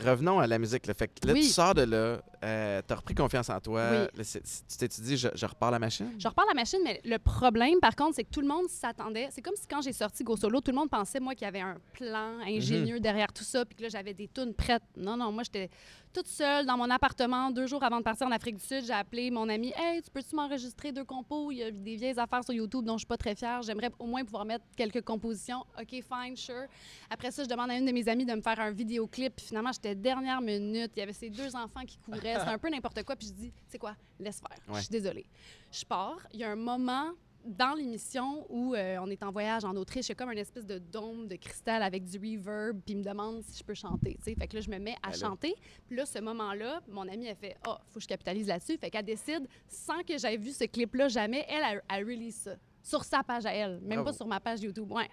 Revenons 0.06 0.40
à 0.40 0.48
la 0.48 0.58
musique. 0.60 0.88
Là. 0.88 0.94
Fait 0.94 1.08
que 1.08 1.28
là, 1.28 1.34
Oui. 1.34 1.42
tu 1.42 1.48
sors 1.50 1.74
de 1.74 1.82
là, 1.84 2.22
euh, 2.44 2.82
tu 2.88 2.94
as 2.94 2.96
repris 2.96 3.14
confiance 3.16 3.50
en 3.50 3.60
toi. 3.60 3.88
Oui. 3.92 3.98
Là, 4.18 4.24
c'est- 4.24 4.42
tu 4.42 4.78
t'es 4.78 4.88
dit, 4.88 5.18
je, 5.18 5.28
je 5.34 5.46
repars 5.46 5.72
la 5.72 5.80
machine? 5.80 6.12
Je 6.18 6.28
repars 6.28 6.46
la 6.48 6.54
machine, 6.54 6.80
mais 6.84 7.02
le 7.04 7.18
problème, 7.20 7.80
par 7.82 7.96
contre, 7.96 8.16
c'est 8.16 8.24
que 8.24 8.30
tout 8.32 8.42
le 8.42 8.48
monde 8.48 8.68
s'attendait. 8.70 9.28
C'est 9.32 9.42
comme 9.42 9.56
si 9.56 9.68
quand 9.68 9.82
j'ai 9.82 9.94
sorti 9.94 10.24
Go 10.24 10.38
Solo, 10.38 10.62
tout 10.62 10.72
le 10.72 10.78
monde 10.78 10.90
pensait, 10.90 11.20
moi, 11.20 11.36
qu'il 11.36 11.46
y 11.46 11.48
avait 11.48 11.62
un 11.62 11.76
plan 11.94 12.40
ingénieux 12.46 12.96
Mhm. 12.96 13.02
derrière 13.02 13.34
tout 13.34 13.44
ça, 13.44 13.66
puis 13.66 13.76
que 13.76 13.84
là, 13.84 13.90
j'avais 13.90 14.14
des 14.14 14.28
tunes 14.28 14.54
prêtes. 14.54 14.84
Non, 14.96 15.18
non, 15.18 15.32
moi, 15.32 15.44
j'étais 15.44 15.70
toute 16.12 16.28
seule 16.28 16.66
dans 16.66 16.78
mon 16.78 16.90
appartement. 16.90 17.52
Deux 17.52 17.68
jours 17.68 17.84
avant 17.84 17.98
de 17.98 18.04
partir 18.04 18.28
en 18.28 18.32
Afrique 18.32 18.58
du 18.58 18.64
Sud, 18.64 18.86
j'ai 18.86 18.94
appelé 18.94 19.32
mon 19.32 19.48
ami. 19.50 19.74
Hey, 19.76 20.02
tu 20.02 20.12
peux-tu 20.12 20.36
m'enregistrer 20.36 20.92
deux 20.92 21.04
compos? 21.04 21.52
Il 21.52 21.58
y 21.58 21.64
a 21.64 21.72
des 21.72 21.96
vieilles 21.96 22.20
affaires 22.20 22.44
sur 22.44 22.54
YouTube 22.54 22.86
dont 22.86 22.94
je 22.94 23.00
suis 23.00 23.08
pas 23.08 23.18
très 23.18 23.36
fière. 23.36 23.62
J'aimerais 23.62 23.92
au 24.00 24.06
moins 24.06 24.24
pouvoir 24.24 24.46
mettre 24.46 24.66
quelques 24.76 25.04
compositions. 25.04 25.66
OK, 25.80 25.90
fine, 25.90 26.36
sure. 26.36 26.66
Après 27.10 27.32
ça, 27.32 27.44
je 27.44 27.50
demande 27.50 27.72
à 27.72 27.78
une 27.78 27.86
de 27.86 27.92
mes 27.92 28.08
amies 28.08 28.26
de 28.26 28.34
me 28.34 28.42
faire 28.42 28.60
un 28.60 28.72
vidéoclip. 28.72 29.36
Puis 29.36 29.48
finalement, 29.48 29.72
j'étais 29.72 29.96
dernière 29.96 30.42
minute. 30.42 30.92
Il 30.96 31.00
y 31.00 31.04
avait 31.04 31.14
ces 31.14 31.30
deux 31.30 31.56
enfants 31.56 31.86
qui 31.88 31.98
couraient. 31.98 32.36
C'était 32.40 32.52
un 32.52 32.58
peu 32.58 32.70
n'importe 32.70 33.04
quoi. 33.04 33.16
Puis 33.16 33.28
je 33.28 33.34
dis, 33.34 33.54
c'est 33.68 33.80
quoi? 33.80 33.96
Laisse 34.20 34.40
faire. 34.40 34.76
Je 34.76 34.82
suis 34.82 34.90
désolée. 34.90 35.26
Je 35.72 35.86
pars. 35.86 36.20
Il 36.34 36.40
y 36.40 36.44
a 36.44 36.52
un 36.52 36.56
moment 36.56 37.12
dans 37.46 37.74
l'émission 37.74 38.46
où 38.50 38.76
euh, 38.76 38.98
on 39.02 39.10
est 39.10 39.24
en 39.24 39.32
voyage 39.32 39.64
en 39.66 39.76
Autriche, 39.76 40.08
il 40.08 40.10
y 40.10 40.12
a 40.12 40.16
comme 40.16 40.32
une 40.32 40.38
espèce 40.38 40.66
de 40.66 40.78
dôme 40.78 41.28
de 41.28 41.36
cristal 41.36 41.82
avec 41.84 42.04
du 42.04 42.18
reverb, 42.18 42.80
puis 42.86 42.94
il 42.94 42.98
me 43.00 43.04
demande 43.04 43.42
si 43.44 43.58
je 43.60 43.64
peux 43.64 43.74
chanter. 43.74 44.16
tu 44.16 44.24
sais. 44.32 44.36
Fait 44.36 44.48
que 44.48 44.56
là, 44.56 44.62
je 44.62 44.70
me 44.70 44.78
mets 44.80 44.96
à 45.04 45.10
Ben 45.10 45.18
chanter. 45.18 45.56
Puis 45.88 45.96
là, 45.96 46.06
ce 46.06 46.20
moment-là, 46.20 46.82
mon 46.88 47.08
amie, 47.08 47.26
elle 47.26 47.36
fait 47.36 47.56
Ah, 47.66 47.80
faut 47.90 47.96
que 48.00 48.04
je 48.04 48.08
capitalise 48.08 48.48
là-dessus. 48.48 48.78
Fait 48.78 48.90
qu'elle 48.90 49.06
décide, 49.06 49.48
sans 49.68 50.04
que 50.04 50.18
j'aie 50.18 50.38
vu 50.38 50.52
ce 50.52 50.66
clip-là 50.66 51.08
jamais, 51.08 51.46
elle, 51.50 51.64
elle, 51.72 51.82
elle 51.90 52.04
release 52.06 52.36
ça 52.36 52.56
sur 52.84 53.04
sa 53.04 53.24
page 53.24 53.46
à 53.46 53.54
elle, 53.54 53.80
même 53.82 54.00
Bravo. 54.00 54.06
pas 54.06 54.14
sur 54.14 54.26
ma 54.28 54.40
page 54.40 54.62
YouTube. 54.62 54.92
Ouais. 54.92 55.08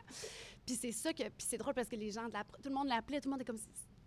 Puis 0.64 0.74
c'est 0.74 0.92
ça 0.92 1.12
que. 1.12 1.22
Puis 1.24 1.46
c'est 1.48 1.58
drôle 1.58 1.74
parce 1.74 1.88
que 1.88 1.96
les 1.96 2.10
gens, 2.10 2.26
de 2.28 2.32
la- 2.32 2.44
tout 2.44 2.68
le 2.68 2.74
monde 2.74 2.88
l'appelait, 2.88 3.20
tout 3.20 3.28
le 3.28 3.32
monde 3.32 3.40
est 3.42 3.44
comme. 3.44 3.58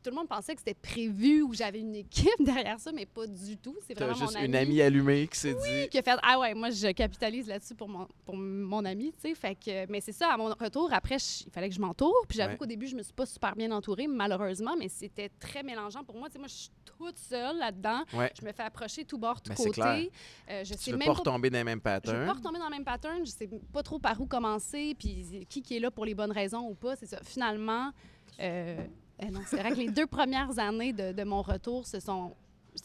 Tout 0.04 0.10
le 0.10 0.16
monde 0.16 0.28
pensait 0.28 0.54
que 0.56 0.60
c'était 0.62 0.74
prévu 0.74 1.42
ou 1.44 1.54
j'avais 1.54 1.80
une 1.80 1.96
équipe 1.96 2.30
derrière 2.40 2.80
ça, 2.80 2.92
mais 2.92 3.06
pas 3.06 3.28
du 3.28 3.58
tout. 3.58 3.76
C'est 3.88 3.94
vraiment 3.94 4.14
juste 4.16 4.36
mon 4.36 4.44
une 4.46 4.56
amie 4.56 4.82
allumée 4.82 5.28
qui 5.28 5.38
s'est 5.40 5.54
dit, 5.54 5.90
qui 5.90 5.98
a 5.98 6.02
fait 6.02 6.18
ah 6.24 6.40
ouais 6.40 6.54
moi 6.54 6.70
je 6.72 6.92
capitalise 6.92 7.48
là-dessus 7.48 7.76
pour 7.76 7.88
mon 7.90 8.08
pour 8.26 8.36
mon 8.36 8.84
ami 8.86 9.12
tu 9.14 9.30
sais 9.30 9.36
fait 9.36 9.56
que 9.56 9.92
mais 9.92 10.02
c'est 10.02 10.12
ça 10.12 10.30
à 10.34 10.38
mon 10.38 10.46
retour 10.54 10.92
après 10.94 11.20
je- 11.20 11.44
il 11.46 11.52
fallait 11.52 11.70
que 11.70 11.76
je 11.76 11.82
m'entoure 11.82 12.26
puis 12.28 12.38
j'avoue 12.38 12.52
Ouais. 12.54 12.58
qu'au 12.58 12.66
début 12.66 12.88
je 12.88 12.96
me 12.96 13.04
suis 13.04 13.14
pas 13.14 13.26
super 13.26 13.56
bien 13.56 13.72
entourée 13.72 14.08
malheureusement 14.08 14.76
mais 14.78 14.90
c'était 14.90 15.30
très 15.40 15.64
mélangeant 15.64 16.04
pour 16.04 16.18
moi 16.18 16.28
tu 16.30 16.34
sais 16.34 16.40
moi 16.40 16.48
je 16.48 16.54
suis 16.54 16.70
toute 16.86 17.18
seule 17.18 17.58
là-dedans 17.58 18.04
ouais, 18.14 18.32
je 18.40 18.46
me 18.46 18.52
fais 18.52 18.64
approcher 18.64 19.06
tout 19.06 19.18
bord 19.18 19.42
tout 19.42 19.50
Mais 19.52 19.56
c'est 19.56 19.70
clair. 19.72 19.86
côté 19.96 20.12
Euh, 20.50 20.64
je 20.64 20.74
tu 20.74 20.80
sais 20.80 20.92
veux 20.92 20.98
même 20.98 21.08
pas 21.08 21.14
retomber 21.14 21.50
dans 21.50 21.58
les 21.60 21.64
mêmes 21.64 21.80
je 21.84 21.90
veux 21.90 21.96
pas 21.96 22.02
patterns. 22.02 22.30
retomber 22.38 22.60
dans 22.60 22.66
le 22.66 22.72
même 22.72 22.86
pattern, 22.86 23.26
je 23.26 23.32
sais 23.32 23.50
pas 23.72 23.84
trop 23.84 24.00
par 24.00 24.20
où 24.20 24.26
commencer, 24.26 24.96
puis 24.98 25.46
qui 25.50 25.62
qui 25.62 25.78
est 25.78 25.80
là 25.80 25.92
pour 25.92 26.06
les 26.06 26.14
bonnes 26.16 26.32
raisons 26.32 26.68
ou 26.68 26.74
pas, 26.76 26.96
c'est 26.96 27.06
ça. 27.06 27.20
Finalement, 27.24 27.92
euh, 28.40 28.86
euh, 29.24 29.30
non, 29.30 29.42
c'est 29.46 29.58
vrai 29.58 29.72
que 29.72 29.78
les 29.78 29.90
deux 29.90 30.08
premières 30.08 30.58
années 30.60 30.94
de, 30.94 31.12
de 31.12 31.24
mon 31.24 31.42
retour, 31.42 31.86
ce 31.88 32.00
sont... 32.00 32.36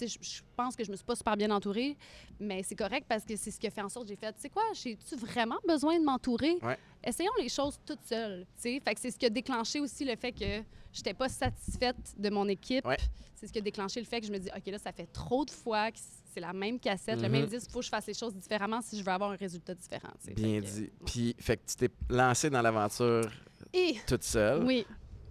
Je, 0.01 0.07
je 0.07 0.41
pense 0.57 0.75
que 0.75 0.83
je 0.83 0.91
me 0.91 0.97
suis 0.97 1.05
pas 1.05 1.15
super 1.15 1.37
bien 1.37 1.49
entourée, 1.53 1.97
mais 2.41 2.65
c'est 2.65 2.75
correct 2.75 3.07
parce 3.09 3.25
que 3.25 3.37
c'est 3.37 3.53
ce 3.53 3.61
qui 3.61 3.69
a 3.69 3.71
fait 3.71 3.83
en 3.83 3.89
sorte 3.89 4.07
que 4.07 4.11
j'ai 4.11 4.17
fait, 4.17 4.33
tu 4.33 4.41
sais 4.41 4.49
quoi, 4.51 4.65
j'ai-tu 4.75 5.15
vraiment 5.15 5.59
besoin 5.67 5.97
de 5.97 6.05
m'entourer? 6.05 6.59
Ouais. 6.61 6.77
Essayons 7.05 7.31
les 7.39 7.49
choses 7.49 7.79
toutes 7.87 8.03
seules, 8.05 8.45
tu. 8.61 8.81
Fait 8.81 8.95
que 8.97 9.01
c'est 9.01 9.13
ce 9.13 9.17
qui 9.17 9.27
a 9.27 9.31
déclenché 9.31 9.79
aussi 9.79 10.05
le 10.05 10.17
fait 10.17 10.33
que 10.33 10.65
j'étais 10.93 11.15
pas 11.15 11.29
satisfaite 11.29 11.97
de 12.19 12.29
mon 12.31 12.49
équipe. 12.49 12.85
Ouais. 12.85 12.97
C'est 13.37 13.47
ce 13.47 13.53
qui 13.53 13.61
a 13.61 13.63
déclenché 13.63 14.01
le 14.01 14.07
fait 14.07 14.21
que 14.21 14.27
je 14.27 14.33
me 14.33 14.39
dis, 14.39 14.49
OK, 14.57 14.67
là, 14.67 14.79
ça 14.79 14.91
fait 14.91 15.07
trop 15.07 15.45
de 15.45 15.51
fois 15.53 15.93
que 15.93 15.99
c'est 16.35 16.41
la 16.41 16.53
même 16.53 16.81
cassette, 16.81 17.21
le 17.21 17.29
Mhm. 17.29 17.33
même 17.33 17.47
disque, 17.47 17.67
il 17.69 17.73
faut 17.73 17.79
que 17.79 17.85
je 17.85 17.91
fasse 17.91 18.09
les 18.09 18.15
choses 18.15 18.35
différemment 18.35 18.81
si 18.83 18.99
je 18.99 19.05
veux 19.05 19.13
avoir 19.13 19.31
un 19.31 19.37
résultat 19.37 19.75
différent. 19.75 20.13
Bien 20.35 20.61
Fait 20.61 20.67
que- 20.67 20.73
dit. 20.73 20.91
Puis, 21.05 21.37
fait 21.39 21.59
que 21.59 21.63
tu 21.65 21.77
t'es 21.77 21.91
lancé 22.11 22.51
dans 22.51 22.61
l'aventure 22.61 23.31
toute 24.09 24.25
seule. 24.25 24.65
oui, 24.65 24.85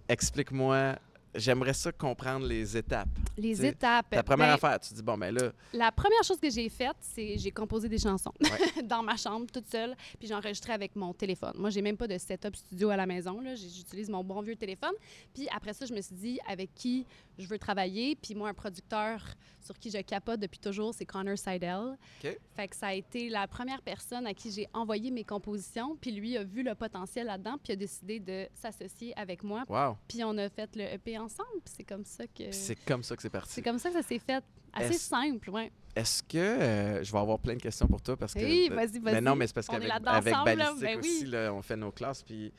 Explique-moi, 0.08 0.96
j'aimerais 1.36 1.72
ça 1.74 1.92
comprendre 1.92 2.46
les 2.46 2.76
étapes. 2.76 3.08
les 3.36 3.54
T'sais, 3.54 3.68
étapes. 3.68 4.10
Ta 4.10 4.22
première 4.22 4.48
Ben, 4.48 4.54
affaire, 4.54 4.80
tu 4.80 4.94
dis, 4.94 5.02
bon, 5.02 5.16
ben 5.16 5.34
là, 5.34 5.52
La 5.72 5.92
première 5.92 6.22
chose 6.24 6.38
que 6.38 6.50
j'ai 6.50 6.68
faite, 6.68 6.96
c'est 7.00 7.38
j'ai 7.38 7.50
composé 7.50 7.88
des 7.88 7.98
chansons 7.98 8.32
Ouais. 8.40 8.82
dans 8.84 9.02
ma 9.02 9.16
chambre 9.16 9.46
toute 9.52 9.66
seule, 9.70 9.94
puis 10.18 10.28
j'ai 10.28 10.34
enregistré 10.34 10.72
avec 10.72 10.94
mon 10.96 11.12
téléphone. 11.12 11.52
Moi, 11.56 11.70
j'ai 11.70 11.82
même 11.82 11.96
pas 11.96 12.06
de 12.08 12.18
setup 12.18 12.56
studio 12.56 12.90
à 12.90 12.96
la 12.96 13.06
maison, 13.06 13.40
là. 13.40 13.54
J'utilise 13.54 14.08
mon 14.08 14.22
bon 14.24 14.40
vieux 14.40 14.56
téléphone. 14.56 14.94
Puis 15.34 15.48
après 15.54 15.72
ça, 15.72 15.86
je 15.86 15.92
me 15.94 16.00
suis 16.00 16.14
dit 16.14 16.38
avec 16.48 16.74
qui 16.74 17.06
je 17.38 17.46
veux 17.46 17.58
travailler, 17.58 18.16
puis 18.16 18.34
moi 18.34 18.48
un 18.48 18.54
producteur 18.54 19.22
sur 19.60 19.78
qui 19.78 19.90
je 19.90 19.98
capote 19.98 20.40
depuis 20.40 20.58
toujours, 20.60 20.94
c'est 20.94 21.04
Connor 21.04 21.36
Seidel. 21.36 21.96
OK. 22.24 22.38
Fait 22.54 22.68
que 22.68 22.76
ça 22.76 22.88
a 22.88 22.94
été 22.94 23.28
la 23.28 23.46
première 23.46 23.82
personne 23.82 24.26
à 24.26 24.32
qui 24.32 24.50
j'ai 24.52 24.68
envoyé 24.72 25.10
mes 25.10 25.24
compositions, 25.24 25.96
puis 26.00 26.12
lui 26.12 26.36
a 26.36 26.44
vu 26.44 26.62
le 26.62 26.74
potentiel 26.74 27.26
là-dedans, 27.26 27.56
puis 27.62 27.72
a 27.72 27.76
décidé 27.76 28.20
de 28.20 28.48
s'associer 28.54 29.12
avec 29.18 29.42
moi, 29.42 29.64
wow. 29.68 29.96
puis 30.08 30.22
on 30.24 30.36
a 30.38 30.48
fait 30.48 30.74
le 30.76 30.82
EP 30.84 31.18
ensemble, 31.26 31.60
c'est 31.64 31.84
comme 31.84 32.04
ça 32.04 32.24
que 32.26 32.50
c'est 32.50 32.74
comme 32.84 33.02
ça 33.02 33.14
que 33.16 33.22
c'est 33.22 33.30
parti. 33.30 33.52
c'est 33.52 33.62
comme 33.62 33.78
ça 33.78 33.90
que 33.90 33.96
ça 33.96 34.02
s'est 34.02 34.18
fait. 34.18 34.42
Assez 34.72 34.98
simple, 34.98 35.48
ouais. 35.50 35.70
Est-ce 35.94 36.22
que 36.22 36.36
euh, 36.36 37.02
je 37.04 37.10
vais 37.10 37.18
avoir 37.18 37.38
plein 37.38 37.54
de 37.54 37.62
questions 37.62 37.86
pour 37.86 38.02
toi 38.02 38.16
parce 38.16 38.34
que 38.34 38.40
Oui, 38.40 38.68
euh, 38.70 38.74
vas-y, 38.74 39.00
Mais 39.00 39.12
vas-y. 39.12 39.22
non, 39.22 39.34
mais 39.34 39.46
c'est 39.46 39.54
parce 39.54 39.66
qu'avec 39.68 39.90
avec. 39.90 40.34
Ballistique 40.44 40.80
Ben 40.82 41.00
oui. 41.02 41.08
aussi, 41.08 41.24
là, 41.26 41.52
on 41.54 41.62
fait 41.62 41.76
nos 41.76 41.90
classes. 41.92 42.22
Puis 42.22 42.52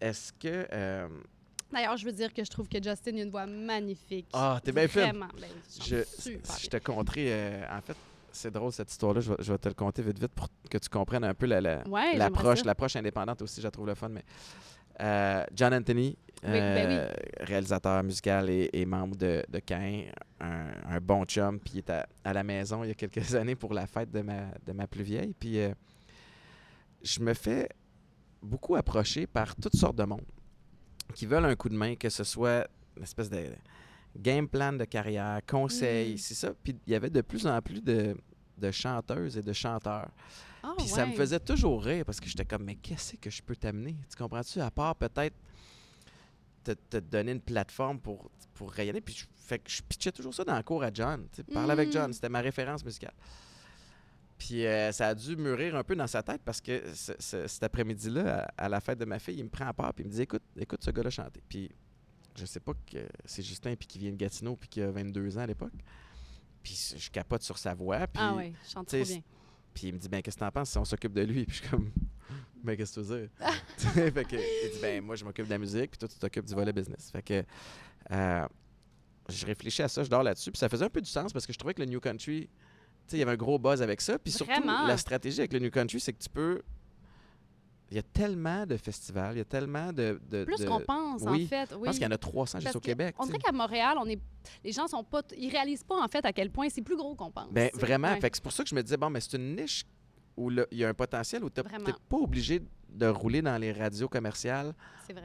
est-ce 0.00 0.32
que 0.32 0.66
euh, 0.72 1.08
D'ailleurs, 1.72 1.96
je 1.96 2.04
veux 2.06 2.12
dire 2.12 2.32
que 2.34 2.44
je 2.44 2.50
trouve 2.50 2.68
que 2.68 2.82
Justin 2.82 3.16
a 3.18 3.22
une 3.22 3.30
voix 3.30 3.46
magnifique. 3.46 4.26
ah, 4.32 4.60
t'es 4.64 4.72
bien 4.72 4.88
fine. 4.88 5.02
Vraiment. 5.02 5.28
Ben, 5.40 5.48
Je, 5.80 5.96
je 6.62 6.68
te 6.68 6.76
conterai. 6.78 7.26
euh, 7.32 7.64
en 7.76 7.80
fait, 7.80 7.96
c'est 8.32 8.50
drôle 8.50 8.72
cette 8.72 8.90
histoire-là. 8.90 9.20
Je 9.20 9.30
vais, 9.30 9.36
je 9.40 9.52
vais 9.52 9.58
te 9.58 9.68
le 9.68 9.74
conter 9.74 10.02
vite, 10.02 10.18
vite 10.18 10.32
pour 10.34 10.48
que 10.68 10.78
tu 10.78 10.88
comprennes 10.88 11.22
un 11.24 11.34
peu 11.34 11.46
la, 11.46 11.60
la- 11.60 11.86
Ouais, 11.88 12.16
l'approche, 12.16 12.58
ça. 12.60 12.64
l'approche 12.64 12.96
indépendante 12.96 13.40
aussi. 13.42 13.60
Je 13.60 13.66
la 13.66 13.70
trouve 13.70 13.86
le 13.86 13.94
fun. 13.94 14.08
Mais 14.08 14.24
euh, 15.00 15.44
John 15.54 15.72
Anthony, 15.72 16.16
Oui, 16.44 16.50
ben 16.52 16.90
euh, 16.90 17.08
réalisateur 17.40 18.02
musical 18.02 18.50
et, 18.50 18.68
et 18.72 18.84
membre 18.86 19.16
de, 19.16 19.42
de 19.48 19.58
Cain, 19.60 20.04
un, 20.40 20.66
un 20.86 21.00
bon 21.00 21.24
chum, 21.24 21.58
puis 21.58 21.74
il 21.74 21.78
est 21.78 21.90
à, 21.90 22.06
à 22.22 22.32
la 22.32 22.42
maison 22.42 22.84
il 22.84 22.88
y 22.88 22.90
a 22.90 22.94
quelques 22.94 23.34
années 23.34 23.54
pour 23.56 23.72
la 23.72 23.86
fête 23.86 24.10
de 24.10 24.20
ma, 24.20 24.48
de 24.66 24.72
ma 24.72 24.86
plus 24.86 25.02
vieille. 25.04 25.34
Puis 25.38 25.58
euh, 25.58 25.72
je 27.02 27.20
me 27.20 27.34
fais 27.34 27.68
beaucoup 28.42 28.76
approcher 28.76 29.26
par 29.26 29.54
toutes 29.56 29.76
sortes 29.76 29.96
de 29.96 30.04
monde 30.04 30.24
qui 31.14 31.26
veulent 31.26 31.44
un 31.44 31.56
coup 31.56 31.68
de 31.68 31.76
main, 31.76 31.94
que 31.96 32.08
ce 32.08 32.24
soit 32.24 32.66
une 32.96 33.02
espèce 33.02 33.30
de 33.30 33.46
game 34.16 34.48
plan 34.48 34.72
de 34.72 34.84
carrière, 34.84 35.40
conseils, 35.46 36.14
Mm. 36.14 36.18
c'est 36.18 36.34
ça. 36.34 36.52
Puis 36.62 36.76
il 36.86 36.92
y 36.92 36.94
avait 36.96 37.10
de 37.10 37.20
plus 37.20 37.46
en 37.46 37.60
plus 37.62 37.82
de, 37.82 38.16
de 38.58 38.70
chanteuses 38.70 39.36
et 39.38 39.42
de 39.42 39.52
chanteurs. 39.52 40.10
Ah, 40.62 40.74
Puis 40.78 40.88
ça 40.88 41.04
me 41.06 41.12
faisait 41.12 41.40
toujours 41.40 41.82
rire 41.84 42.04
parce 42.06 42.20
que 42.20 42.28
j'étais 42.28 42.44
comme, 42.44 42.64
mais 42.64 42.76
qu'est-ce 42.76 43.16
que 43.16 43.28
je 43.30 43.42
peux 43.42 43.56
t'amener? 43.56 43.96
Tu 44.10 44.16
comprends-tu? 44.16 44.60
À 44.60 44.70
part 44.70 44.94
peut-être 44.96 45.36
te, 46.64 46.72
te 46.72 46.96
donner 46.98 47.32
une 47.32 47.40
plateforme 47.40 48.00
pour, 48.00 48.30
pour 48.54 48.70
rayonner. 48.72 49.00
Puis 49.00 49.14
je, 49.14 49.26
fait 49.36 49.58
que 49.58 49.70
je 49.70 49.82
pitchais 49.82 50.12
toujours 50.12 50.32
ça 50.34 50.44
dans 50.44 50.56
le 50.56 50.62
cours 50.62 50.82
à 50.82 50.90
John. 50.92 51.26
tu 51.32 51.36
sais, 51.36 51.44
Parler 51.44 51.72
avec 51.72 51.88
Mm. 51.88 51.92
John, 51.92 52.12
c'était 52.12 52.28
ma 52.28 52.40
référence 52.40 52.84
musicale. 52.84 53.14
Puis 54.38 54.66
euh, 54.66 54.90
ça 54.92 55.08
a 55.08 55.14
dû 55.14 55.36
mûrir 55.36 55.76
un 55.76 55.84
peu 55.84 55.94
dans 55.94 56.06
sa 56.06 56.22
tête 56.22 56.42
parce 56.44 56.60
que 56.60 56.82
ce- 56.92 57.12
ce- 57.18 57.46
cet 57.46 57.62
après-midi-là, 57.62 58.46
à, 58.58 58.64
à 58.64 58.68
la 58.68 58.80
fête 58.80 58.98
de 58.98 59.04
ma 59.04 59.18
fille, 59.18 59.38
il 59.38 59.44
me 59.44 59.48
prend 59.48 59.66
à 59.66 59.72
part 59.72 59.94
puis 59.94 60.04
il 60.04 60.08
me 60.08 60.12
dit 60.12 60.22
Écoute, 60.22 60.42
écoute 60.58 60.82
ce 60.82 60.90
gars-là 60.90 61.10
chanter. 61.10 61.42
Puis 61.48 61.70
je 62.36 62.44
sais 62.44 62.60
pas 62.60 62.72
que 62.74 62.98
c'est 63.24 63.42
Justin 63.42 63.76
puis 63.76 63.86
qui 63.86 63.98
vient 63.98 64.10
de 64.10 64.16
Gatineau 64.16 64.56
puis 64.56 64.68
qui 64.68 64.82
a 64.82 64.90
22 64.90 65.38
ans 65.38 65.42
à 65.42 65.46
l'époque. 65.46 65.72
Puis 66.62 66.94
je 66.96 67.10
capote 67.10 67.42
sur 67.42 67.58
sa 67.58 67.74
voix. 67.74 68.06
Puis 68.08 68.22
Ah, 68.22 68.36
je 68.66 68.70
chante 68.72 68.88
trop 68.88 69.02
bien. 69.02 69.20
puis 69.72 69.88
il 69.88 69.94
me 69.94 69.98
dit, 69.98 70.08
ben, 70.08 70.20
qu'est-ce 70.20 70.36
que 70.36 70.40
t'en 70.40 70.50
penses 70.50 70.70
si 70.70 70.78
on 70.78 70.84
s'occupe 70.84 71.12
de 71.12 71.22
lui? 71.22 71.44
Puis 71.44 71.58
je 71.58 71.60
suis 71.62 71.70
comme, 71.70 71.90
ben, 72.64 72.76
qu'est-ce 72.76 72.96
que 72.96 73.00
tu 73.00 73.06
veux 73.06 73.20
dire? 73.20 73.30
fait 74.14 74.24
que, 74.24 74.36
il 74.36 74.70
dit, 74.72 74.78
ben, 74.80 75.04
moi, 75.04 75.16
je 75.16 75.24
m'occupe 75.24 75.44
de 75.46 75.50
la 75.50 75.58
musique, 75.58 75.90
puis 75.92 75.98
toi, 75.98 76.08
tu 76.08 76.18
t'occupes 76.18 76.46
du 76.46 76.54
volet 76.54 76.72
business. 76.72 77.10
Fait 77.10 77.22
que, 77.22 77.44
euh, 78.10 78.46
je 79.28 79.46
réfléchis 79.46 79.82
à 79.82 79.88
ça, 79.88 80.02
je 80.02 80.08
dors 80.10 80.22
là-dessus, 80.22 80.50
puis 80.50 80.58
ça 80.58 80.68
faisait 80.68 80.84
un 80.84 80.90
peu 80.90 81.00
du 81.00 81.10
sens 81.10 81.32
parce 81.32 81.46
que 81.46 81.52
je 81.52 81.58
trouvais 81.58 81.74
que 81.74 81.80
le 81.80 81.86
New 81.86 82.00
Country, 82.00 82.48
tu 82.48 82.50
sais, 83.06 83.16
il 83.16 83.20
y 83.20 83.22
avait 83.22 83.32
un 83.32 83.36
gros 83.36 83.58
buzz 83.58 83.82
avec 83.82 84.00
ça. 84.00 84.18
Puis 84.18 84.32
surtout, 84.32 84.52
Vraiment? 84.52 84.86
la 84.86 84.96
stratégie 84.96 85.40
avec 85.40 85.52
le 85.52 85.58
New 85.60 85.70
Country, 85.70 86.00
c'est 86.00 86.12
que 86.12 86.22
tu 86.22 86.28
peux. 86.28 86.62
Il 87.90 87.96
y 87.96 88.00
a 88.00 88.02
tellement 88.02 88.64
de 88.66 88.76
festivals, 88.78 89.34
il 89.34 89.38
y 89.38 89.42
a 89.42 89.44
tellement 89.44 89.92
de. 89.92 90.18
de- 90.30 90.44
Plus 90.44 90.56
de- 90.58 90.66
qu'on 90.66 90.80
pense, 90.80 91.20
oui. 91.26 91.44
en 91.44 91.48
fait. 91.48 91.68
Je 91.70 91.76
Oui. 91.76 91.84
pense 91.84 91.94
qu'il 91.96 92.04
y 92.04 92.06
en 92.06 92.10
a 92.12 92.18
300 92.18 92.58
juste 92.58 92.64
Parce 92.64 92.76
au 92.76 92.80
que 92.80 92.86
Québec. 92.86 93.14
On 93.18 93.26
dirait 93.26 93.38
qu'à 93.38 93.52
Montréal, 93.52 93.96
on 94.00 94.06
est... 94.06 94.18
les 94.64 94.72
gens 94.72 94.86
sont 94.88 95.04
pas... 95.04 95.22
Ils 95.36 95.50
réalisent 95.50 95.84
pas, 95.84 96.02
en 96.02 96.08
fait, 96.08 96.24
à 96.24 96.32
quel 96.32 96.50
point 96.50 96.68
c'est 96.70 96.80
plus 96.82 96.96
gros 96.96 97.14
qu'on 97.14 97.30
pense. 97.30 97.52
Ben, 97.52 97.68
sais. 97.72 97.78
vraiment. 97.80 98.08
Ouais. 98.08 98.20
Fait 98.20 98.30
c'est 98.34 98.42
pour 98.42 98.52
ça 98.52 98.62
que 98.64 98.70
je 98.70 98.74
me 98.74 98.82
disais, 98.82 98.96
bon, 98.96 99.10
mais 99.10 99.20
c'est 99.20 99.36
une 99.36 99.54
niche 99.54 99.84
où 100.36 100.50
il 100.50 100.66
y 100.78 100.84
a 100.84 100.88
un 100.88 100.94
potentiel 100.94 101.44
où 101.44 101.50
tu 101.50 101.60
n'es 101.60 101.92
pas 102.08 102.16
obligé 102.16 102.62
de 102.88 103.06
rouler 103.06 103.42
dans 103.42 103.56
les 103.58 103.72
radios 103.72 104.08
commerciales 104.08 104.72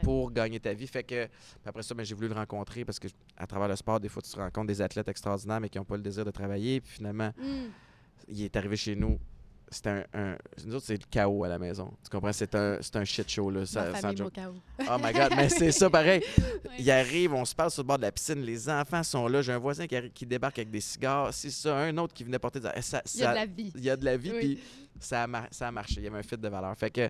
pour 0.04 0.32
gagner 0.32 0.60
ta 0.60 0.74
vie. 0.74 0.88
Fait 0.88 1.04
que, 1.04 1.28
après 1.66 1.84
ça, 1.84 1.94
ben, 1.94 2.04
j'ai 2.04 2.16
voulu 2.16 2.28
le 2.28 2.34
rencontrer 2.34 2.84
parce 2.84 3.00
que 3.00 3.08
à 3.38 3.46
travers 3.46 3.68
le 3.68 3.76
sport, 3.76 4.00
des 4.00 4.10
fois, 4.10 4.22
tu 4.22 4.32
te 4.32 4.38
rencontres 4.38 4.68
des 4.68 4.82
athlètes 4.82 5.08
extraordinaires 5.08 5.60
mais 5.60 5.70
qui 5.70 5.78
n'ont 5.78 5.86
pas 5.86 5.98
le 5.98 6.02
désir 6.04 6.26
de 6.26 6.32
travailler. 6.32 6.82
Puis 6.82 6.94
finalement, 6.94 7.32
Mm. 7.38 7.68
il 8.30 8.42
est 8.44 8.56
arrivé 8.56 8.76
chez 8.76 8.96
nous. 8.96 9.20
C'était 9.72 9.90
un, 9.90 10.04
un- 10.16 10.38
Nous 10.66 10.74
autres, 10.74 10.88
c'est 10.88 10.98
le 10.98 11.06
chaos 11.12 11.44
à 11.44 11.48
la 11.48 11.60
maison. 11.60 11.94
Tu 12.04 12.10
comprends? 12.10 12.34
C'est 12.34 12.56
un, 12.56 12.80
c'est 12.82 12.96
un 12.96 13.04
shit 13.06 13.30
show. 13.30 13.52
Là, 13.52 13.60
Ma 13.60 13.66
ça, 13.68 13.94
famille 13.94 14.18
joke. 14.18 14.36
Mocao. 14.36 14.56
Oh 14.80 14.98
my 15.00 15.14
God, 15.14 15.34
mais 15.36 15.48
c'est 15.48 15.72
ça 15.72 15.92
pareil. 15.92 16.24
Il 16.80 16.90
arrive, 16.90 17.36
on 17.36 17.46
se 17.46 17.54
passe 17.54 17.76
sur 17.76 17.84
le 17.84 17.88
bord 17.88 17.98
de 17.98 18.02
la 18.02 18.12
piscine, 18.12 18.42
les 18.42 18.68
enfants 18.68 19.04
sont 19.04 19.28
là. 19.28 19.44
J'ai 19.44 19.52
un 19.54 19.60
voisin 19.60 19.86
qui, 19.86 20.26
débarque 20.26 20.58
avec 20.58 20.72
des 20.72 20.82
cigares. 20.82 21.32
C'est 21.36 21.52
ça, 21.52 21.78
un 21.78 21.96
autre 22.00 22.16
qui 22.16 22.24
venait 22.24 22.40
porter 22.40 22.60
des. 22.60 22.70
Ça, 22.82 23.04
Il 23.14 23.22
y 23.22 23.24
a 23.24 23.30
de 23.30 23.36
la 23.36 23.46
vie. 23.46 23.72
il 23.76 23.84
y 23.84 23.90
a 23.92 23.96
de 23.96 24.06
la 24.06 24.18
vie, 24.18 24.32
Oui. 24.32 24.40
puis 24.40 24.60
ça, 25.00 25.24
a 25.24 25.48
ça 25.52 25.68
a 25.68 25.72
marché. 25.72 25.96
Il 25.98 26.04
y 26.04 26.08
avait 26.08 26.20
un 26.20 26.24
fit 26.24 26.38
de 26.38 26.48
valeur. 26.48 26.76
Fait 26.78 26.92
que 26.92 27.10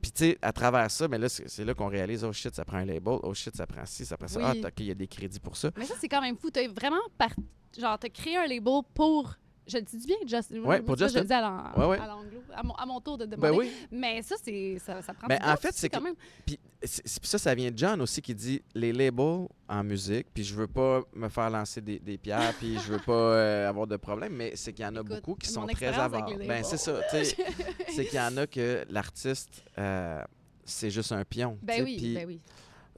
Puis, 0.00 0.12
tu 0.12 0.24
sais, 0.24 0.38
à 0.42 0.52
travers 0.52 0.90
ça, 0.90 1.08
mais 1.08 1.18
là, 1.18 1.28
c'est 1.28 1.64
là 1.64 1.74
qu'on 1.74 1.88
réalise, 1.88 2.24
oh 2.24 2.32
shit, 2.32 2.54
ça 2.54 2.64
prend 2.64 2.78
un 2.78 2.84
label, 2.84 3.18
oh 3.22 3.34
shit, 3.34 3.56
ça 3.56 3.66
prend 3.66 3.84
ci, 3.84 4.06
ça 4.06 4.16
prend 4.16 4.28
ça. 4.28 4.38
Oui. 4.38 4.60
Ah, 4.64 4.68
OK, 4.68 4.74
il 4.80 4.86
y 4.86 4.90
a 4.90 4.94
des 4.94 5.08
crédits 5.08 5.40
pour 5.40 5.56
ça. 5.56 5.70
Mais 5.76 5.84
ça, 5.84 5.94
c'est 5.98 6.08
quand 6.08 6.20
même 6.20 6.36
fou. 6.36 6.50
T'as 6.50 6.68
vraiment 6.68 7.00
par... 7.16 7.30
genre, 7.76 7.98
t'as 7.98 8.08
créé 8.08 8.36
un 8.36 8.46
label 8.46 8.80
pour. 8.94 9.34
Je 9.68 9.76
le 9.76 9.82
dis 9.82 10.06
bien, 10.06 10.16
Justin. 10.26 10.60
Ouais, 10.62 10.80
pour 10.80 10.98
ça, 10.98 11.06
Je 11.08 11.12
Justin. 11.12 11.20
le 11.20 11.26
dis 11.26 11.32
à 11.34 11.40
l'an- 11.42 11.72
Ouais, 11.76 11.86
ouais. 11.86 11.98
à 11.98 12.06
l'anglo. 12.06 12.42
À 12.76 12.86
mon, 12.86 13.00
tour 13.00 13.18
de 13.18 13.26
demander. 13.26 13.50
Ben 13.50 13.56
oui. 13.56 13.70
Mais 13.90 14.22
ça, 14.22 14.34
c'est 14.42 14.78
ça, 14.78 15.02
ça 15.02 15.12
prend 15.14 15.26
Mais 15.28 15.38
en 15.44 15.56
fait, 15.56 15.72
c'est 15.74 15.88
quand 15.88 15.98
que- 15.98 16.04
même. 16.04 16.14
Puis 16.46 16.58
ça, 16.82 17.38
ça 17.38 17.54
vient 17.54 17.70
de 17.70 17.76
John 17.78 18.00
aussi 18.00 18.22
qui 18.22 18.34
dit 18.34 18.62
les 18.74 18.92
labels 18.92 19.46
en 19.68 19.84
musique, 19.84 20.26
puis 20.32 20.42
je 20.44 20.54
veux 20.54 20.66
pas 20.66 21.02
me 21.12 21.28
faire 21.28 21.50
lancer 21.50 21.80
des, 21.80 21.98
des 21.98 22.16
pierres, 22.18 22.54
puis 22.58 22.78
je 22.78 22.92
veux 22.92 22.98
pas 23.00 23.12
euh, 23.12 23.68
avoir 23.68 23.86
de 23.86 23.96
problème, 23.96 24.32
mais 24.34 24.52
c'est 24.56 24.72
qu'il 24.72 24.84
y 24.84 24.88
en 24.88 24.96
a 24.96 25.00
Écoute, 25.00 25.08
beaucoup 25.16 25.34
qui 25.34 25.48
sont 25.50 25.66
très 25.66 25.90
les 25.90 26.46
Ben 26.46 26.64
c'est 26.64 26.76
ça, 26.78 27.00
tu 27.10 27.24
sais, 27.24 27.36
c'est 27.94 28.06
qu'il 28.06 28.18
y 28.18 28.20
en 28.20 28.36
a 28.36 28.46
que 28.46 28.84
l'artiste, 28.88 29.64
euh, 29.76 30.22
c'est 30.64 30.90
juste 30.90 31.12
un 31.12 31.24
pion. 31.24 31.58
Ben 31.62 31.82
oui, 31.84 31.96
puis 31.98 32.14
ben 32.14 32.26
oui. 32.26 32.40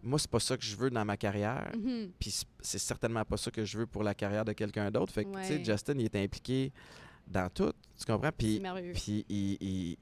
Moi, 0.03 0.19
c'est 0.19 0.31
pas 0.31 0.41
ça 0.41 0.57
que 0.57 0.65
je 0.65 0.77
veux 0.77 0.91
dans 0.91 1.05
ma 1.05 1.17
carrière. 1.17 1.71
Mhm. 1.77 2.11
Puis 2.19 2.31
c- 2.31 2.47
c'est 2.61 2.79
certainement 2.79 3.25
pas 3.25 3.37
ça 3.37 3.51
que 3.51 3.65
je 3.65 3.79
veux 3.79 3.87
pour 3.87 4.03
la 4.03 4.15
carrière 4.15 4.45
de 4.45 4.53
quelqu'un 4.53 4.91
d'autre. 4.91 5.13
Fait 5.13 5.25
que, 5.25 5.31
tu 5.39 5.45
sais. 5.45 5.65
Justin, 5.65 5.95
il 5.99 6.05
est 6.07 6.17
impliqué 6.17 6.73
dans 7.27 7.49
tout. 7.51 7.73
Tu 7.99 8.05
comprends? 8.07 8.29
C'est 8.31 8.37
Puis, 8.37 8.61
merveilleux. 8.61 8.93
puis 8.93 9.25
il, 9.29 9.57
il- 9.61 9.97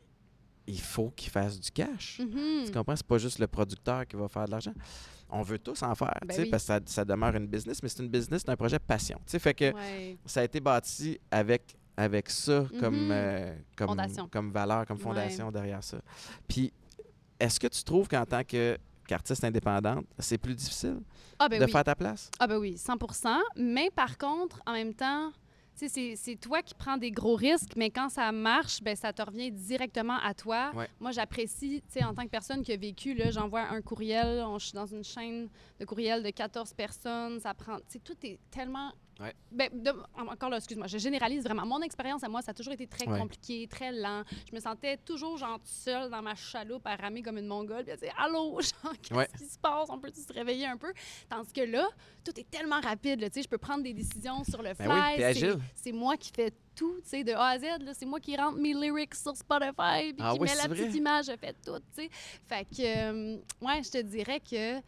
il 0.67 0.81
faut 0.81 1.11
qu'il 1.11 1.31
fasse 1.31 1.59
du 1.59 1.71
cash. 1.71 2.21
Mhm. 2.21 2.65
Tu 2.67 2.73
comprends? 2.73 2.95
C'est 2.95 3.07
pas 3.07 3.19
juste 3.19 3.39
le 3.39 3.47
producteur 3.47 4.07
qui 4.07 4.17
va 4.17 4.29
faire 4.29 4.45
de 4.45 4.51
l'argent. 4.51 4.75
On 5.31 5.43
veut 5.43 5.59
tous 5.59 5.83
en 5.83 5.95
faire, 5.95 6.15
Ben 6.23 6.29
tu 6.29 6.35
sais, 6.37 6.43
oui. 6.43 6.51
parce 6.51 6.63
que 6.63 6.67
ça, 6.69 6.81
ça 6.87 7.05
demeure 7.05 7.35
une 7.37 7.47
business, 7.47 7.83
mais 7.83 7.89
c'est 7.89 8.03
une 8.03 8.09
business, 8.09 8.43
c'est 8.45 8.51
un 8.51 8.57
projet 8.57 8.79
passion. 8.79 9.19
Tu 9.27 9.33
sais, 9.33 9.39
fait 9.39 9.55
que 9.55 9.75
Ouais. 9.75 10.17
ça 10.27 10.41
a 10.41 10.45
été 10.45 10.59
bâti 10.61 11.19
avec, 11.31 11.77
avec 11.97 12.31
ça 12.31 12.67
comme, 12.81 13.07
Mhm. 13.07 13.11
euh, 13.13 13.57
comme, 13.77 13.89
Fondation. 13.89 14.29
comme 14.29 14.51
valeur, 14.53 14.87
comme 14.87 14.97
Ouais. 14.99 15.03
fondation 15.03 15.51
derrière 15.51 15.83
ça. 15.85 16.01
Puis, 16.47 16.73
est-ce 17.41 17.59
que 17.61 17.67
tu 17.67 17.83
trouves 17.85 18.09
qu'en 18.09 18.25
tant 18.25 18.43
que 18.45 18.79
qu'artiste 19.09 19.43
indépendante, 19.43 20.07
c'est 20.21 20.39
plus 20.39 20.55
difficile 20.55 21.01
Ah, 21.41 21.49
ben 21.49 21.59
de 21.59 21.65
oui. 21.65 21.73
faire 21.73 21.83
ta 21.83 21.97
place? 21.97 22.31
Ah 22.39 22.47
ben 22.47 22.59
oui, 22.59 22.79
100 22.79 22.97
Mais 23.57 23.91
par 23.91 24.17
contre, 24.19 24.61
en 24.67 24.75
même 24.75 24.95
temps, 24.95 25.33
c'est- 25.75 26.37
toi 26.41 26.61
qui 26.63 26.75
prends 26.75 26.97
des 26.99 27.11
gros 27.11 27.35
risques, 27.37 27.73
mais 27.77 27.89
quand 27.91 28.09
ça 28.09 28.31
marche, 28.33 28.83
ben 28.83 28.95
ça 28.97 29.13
te 29.13 29.23
revient 29.23 29.51
directement 29.51 30.19
à 30.23 30.35
toi. 30.35 30.73
Ouais. 30.75 30.89
Moi, 31.01 31.11
j'apprécie, 31.13 31.83
en 32.03 32.13
tant 32.15 32.25
que 32.25 32.29
personne 32.31 32.63
qui 32.63 32.73
a 32.73 32.77
vécu, 32.77 33.17
j'envoie 33.31 33.63
un 33.63 33.81
courriel, 33.81 34.43
on- 34.45 34.59
je 34.59 34.67
suis 34.67 34.75
dans 34.75 34.87
une 34.87 35.05
chaîne 35.05 35.49
de 35.81 35.85
courriel 35.85 36.23
de 36.23 36.31
14 36.31 36.75
personnes, 36.75 37.41
ça 37.41 37.55
prend, 37.55 37.79
tout 38.05 38.17
est 38.25 38.39
tellement... 38.51 38.93
Ouais. 39.21 39.35
Ben, 39.51 39.69
de- 39.73 39.93
encore 40.17 40.49
là, 40.49 40.59
excuse-moi, 40.59 40.87
je 40.87 40.97
généralise 40.99 41.43
vraiment. 41.43 41.67
Mon 41.67 41.81
expérience 41.83 42.23
à 42.23 42.29
moi, 42.29 42.41
ça 42.41 42.53
a 42.53 42.55
toujours 42.55 42.73
été 42.75 42.87
très 42.87 43.07
Ouais. 43.09 43.19
compliqué, 43.19 43.67
très 43.67 43.91
lent. 43.91 44.23
Je 44.49 44.55
me 44.55 44.61
sentais 44.61 44.97
toujours, 44.99 45.37
genre, 45.37 45.59
seule 45.65 46.09
dans 46.09 46.23
ma 46.23 46.37
chaloupe 46.37 46.87
à 46.87 46.95
ramer 46.95 47.23
comme 47.23 47.37
une 47.39 47.49
mongole, 47.49 47.83
puis 47.83 47.93
à 47.93 47.97
dire 47.97 48.15
«Allô, 48.19 48.61
genre, 48.61 48.93
qu'est-ce 49.03 49.15
Ouais. 49.15 49.29
qui 49.37 49.45
se 49.45 49.59
passe? 49.59 49.89
On 49.91 49.99
peut-tu 49.99 50.21
se 50.21 50.33
réveiller 50.33 50.67
un 50.67 50.77
peu?» 50.77 50.93
Tandis 51.29 51.53
que 51.53 51.63
là, 51.63 51.89
tout 52.25 52.39
est 52.39 52.49
tellement 52.49 52.81
rapide. 52.81 53.21
là, 53.21 53.29
tu 53.29 53.35
sais, 53.35 53.43
je 53.43 53.49
peux 53.49 53.59
prendre 53.59 53.83
des 53.83 53.93
décisions 53.93 54.45
sur 54.45 54.63
le 54.63 54.73
fly. 54.75 54.87
Ben 55.19 55.35
oui, 55.35 55.61
c'est- 55.75 55.93
moi 55.93 56.17
qui 56.17 56.31
fais 56.33 56.53
tout, 56.77 57.01
tu 57.03 57.09
sais, 57.09 57.25
de 57.25 57.33
A 57.33 57.47
à 57.49 57.59
Z. 57.59 57.65
C'est 57.95 58.07
moi 58.07 58.21
qui 58.21 58.37
rentre 58.37 58.59
mes 58.59 58.73
lyrics 58.73 59.17
sur 59.17 59.37
Spotify, 59.37 60.13
puis 60.13 60.17
Ah 60.21 60.33
qui 60.35 60.39
oui, 60.41 60.49
met 60.49 60.55
la 60.55 60.69
petite 60.69 60.95
image, 60.95 61.27
je 61.27 61.37
fais 61.37 61.55
tout, 61.65 61.79
tu 61.79 62.03
sais. 62.05 62.09
Fait 62.47 62.65
que, 62.65 62.83
euh, 62.83 63.37
ouais, 63.63 63.83
je 63.83 63.91
te 63.91 63.99
dirais 64.03 64.39
que 64.41 64.79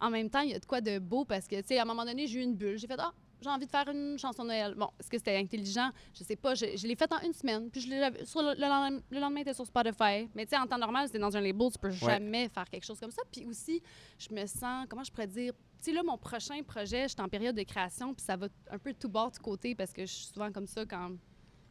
en 0.00 0.10
même 0.10 0.28
temps, 0.28 0.40
il 0.40 0.50
y 0.50 0.54
a 0.54 0.58
de 0.58 0.66
quoi 0.66 0.80
de 0.80 0.98
beau 0.98 1.24
parce 1.24 1.46
que, 1.46 1.56
tu 1.60 1.68
sais, 1.68 1.78
à 1.78 1.82
un 1.82 1.84
moment 1.86 2.04
donné, 2.04 2.26
j'ai 2.26 2.40
eu 2.40 2.42
une 2.42 2.54
bulle. 2.54 2.76
J'ai 2.78 2.86
fait, 2.86 2.96
ah, 2.98 3.12
j'ai 3.46 3.54
envie 3.54 3.66
de 3.66 3.70
faire 3.70 3.88
une 3.88 4.18
chanson 4.18 4.42
de 4.42 4.48
Noël. 4.48 4.74
Bon, 4.74 4.88
est-ce 4.98 5.08
que 5.08 5.16
c'était 5.16 5.36
intelligent? 5.36 5.90
Je 6.12 6.24
sais 6.24 6.36
pas. 6.36 6.54
Je, 6.54 6.76
je 6.76 6.86
l'ai 6.86 6.96
faite 6.96 7.12
en 7.12 7.20
une 7.20 7.32
semaine. 7.32 7.70
Puis 7.70 7.80
je 7.80 8.24
sur 8.24 8.42
le, 8.42 8.54
le 8.54 8.60
lendemain, 8.60 9.00
le 9.10 9.20
lendemain, 9.20 9.40
était 9.40 9.54
sur 9.54 9.66
Spotify. 9.66 10.28
Mais 10.34 10.44
tu 10.44 10.50
sais, 10.50 10.58
en 10.58 10.66
temps 10.66 10.78
normal, 10.78 11.06
c'était 11.06 11.18
dans 11.18 11.36
un 11.36 11.40
label. 11.40 11.68
Tu 11.72 11.78
peux 11.78 11.90
jamais 11.90 12.48
faire 12.48 12.68
quelque 12.68 12.84
chose 12.84 13.00
comme 13.00 13.10
ça. 13.10 13.22
Puis 13.30 13.46
aussi, 13.46 13.82
je 14.18 14.34
me 14.34 14.44
sens, 14.46 14.86
comment 14.88 15.04
je 15.04 15.10
pourrais 15.10 15.26
dire? 15.26 15.52
Tu 15.78 15.84
sais, 15.84 15.92
là, 15.92 16.02
mon 16.02 16.18
prochain 16.18 16.62
projet, 16.62 17.04
je 17.04 17.14
suis 17.14 17.20
en 17.20 17.28
période 17.28 17.56
de 17.56 17.62
création. 17.62 18.14
Puis 18.14 18.24
ça 18.24 18.36
va 18.36 18.48
un 18.70 18.78
peu 18.78 18.92
tout 18.92 19.08
bord 19.08 19.30
de 19.30 19.38
côté 19.38 19.74
parce 19.74 19.92
que 19.92 20.02
je 20.02 20.12
suis 20.12 20.26
souvent 20.26 20.50
comme 20.50 20.66
ça 20.66 20.84
quand 20.84 21.12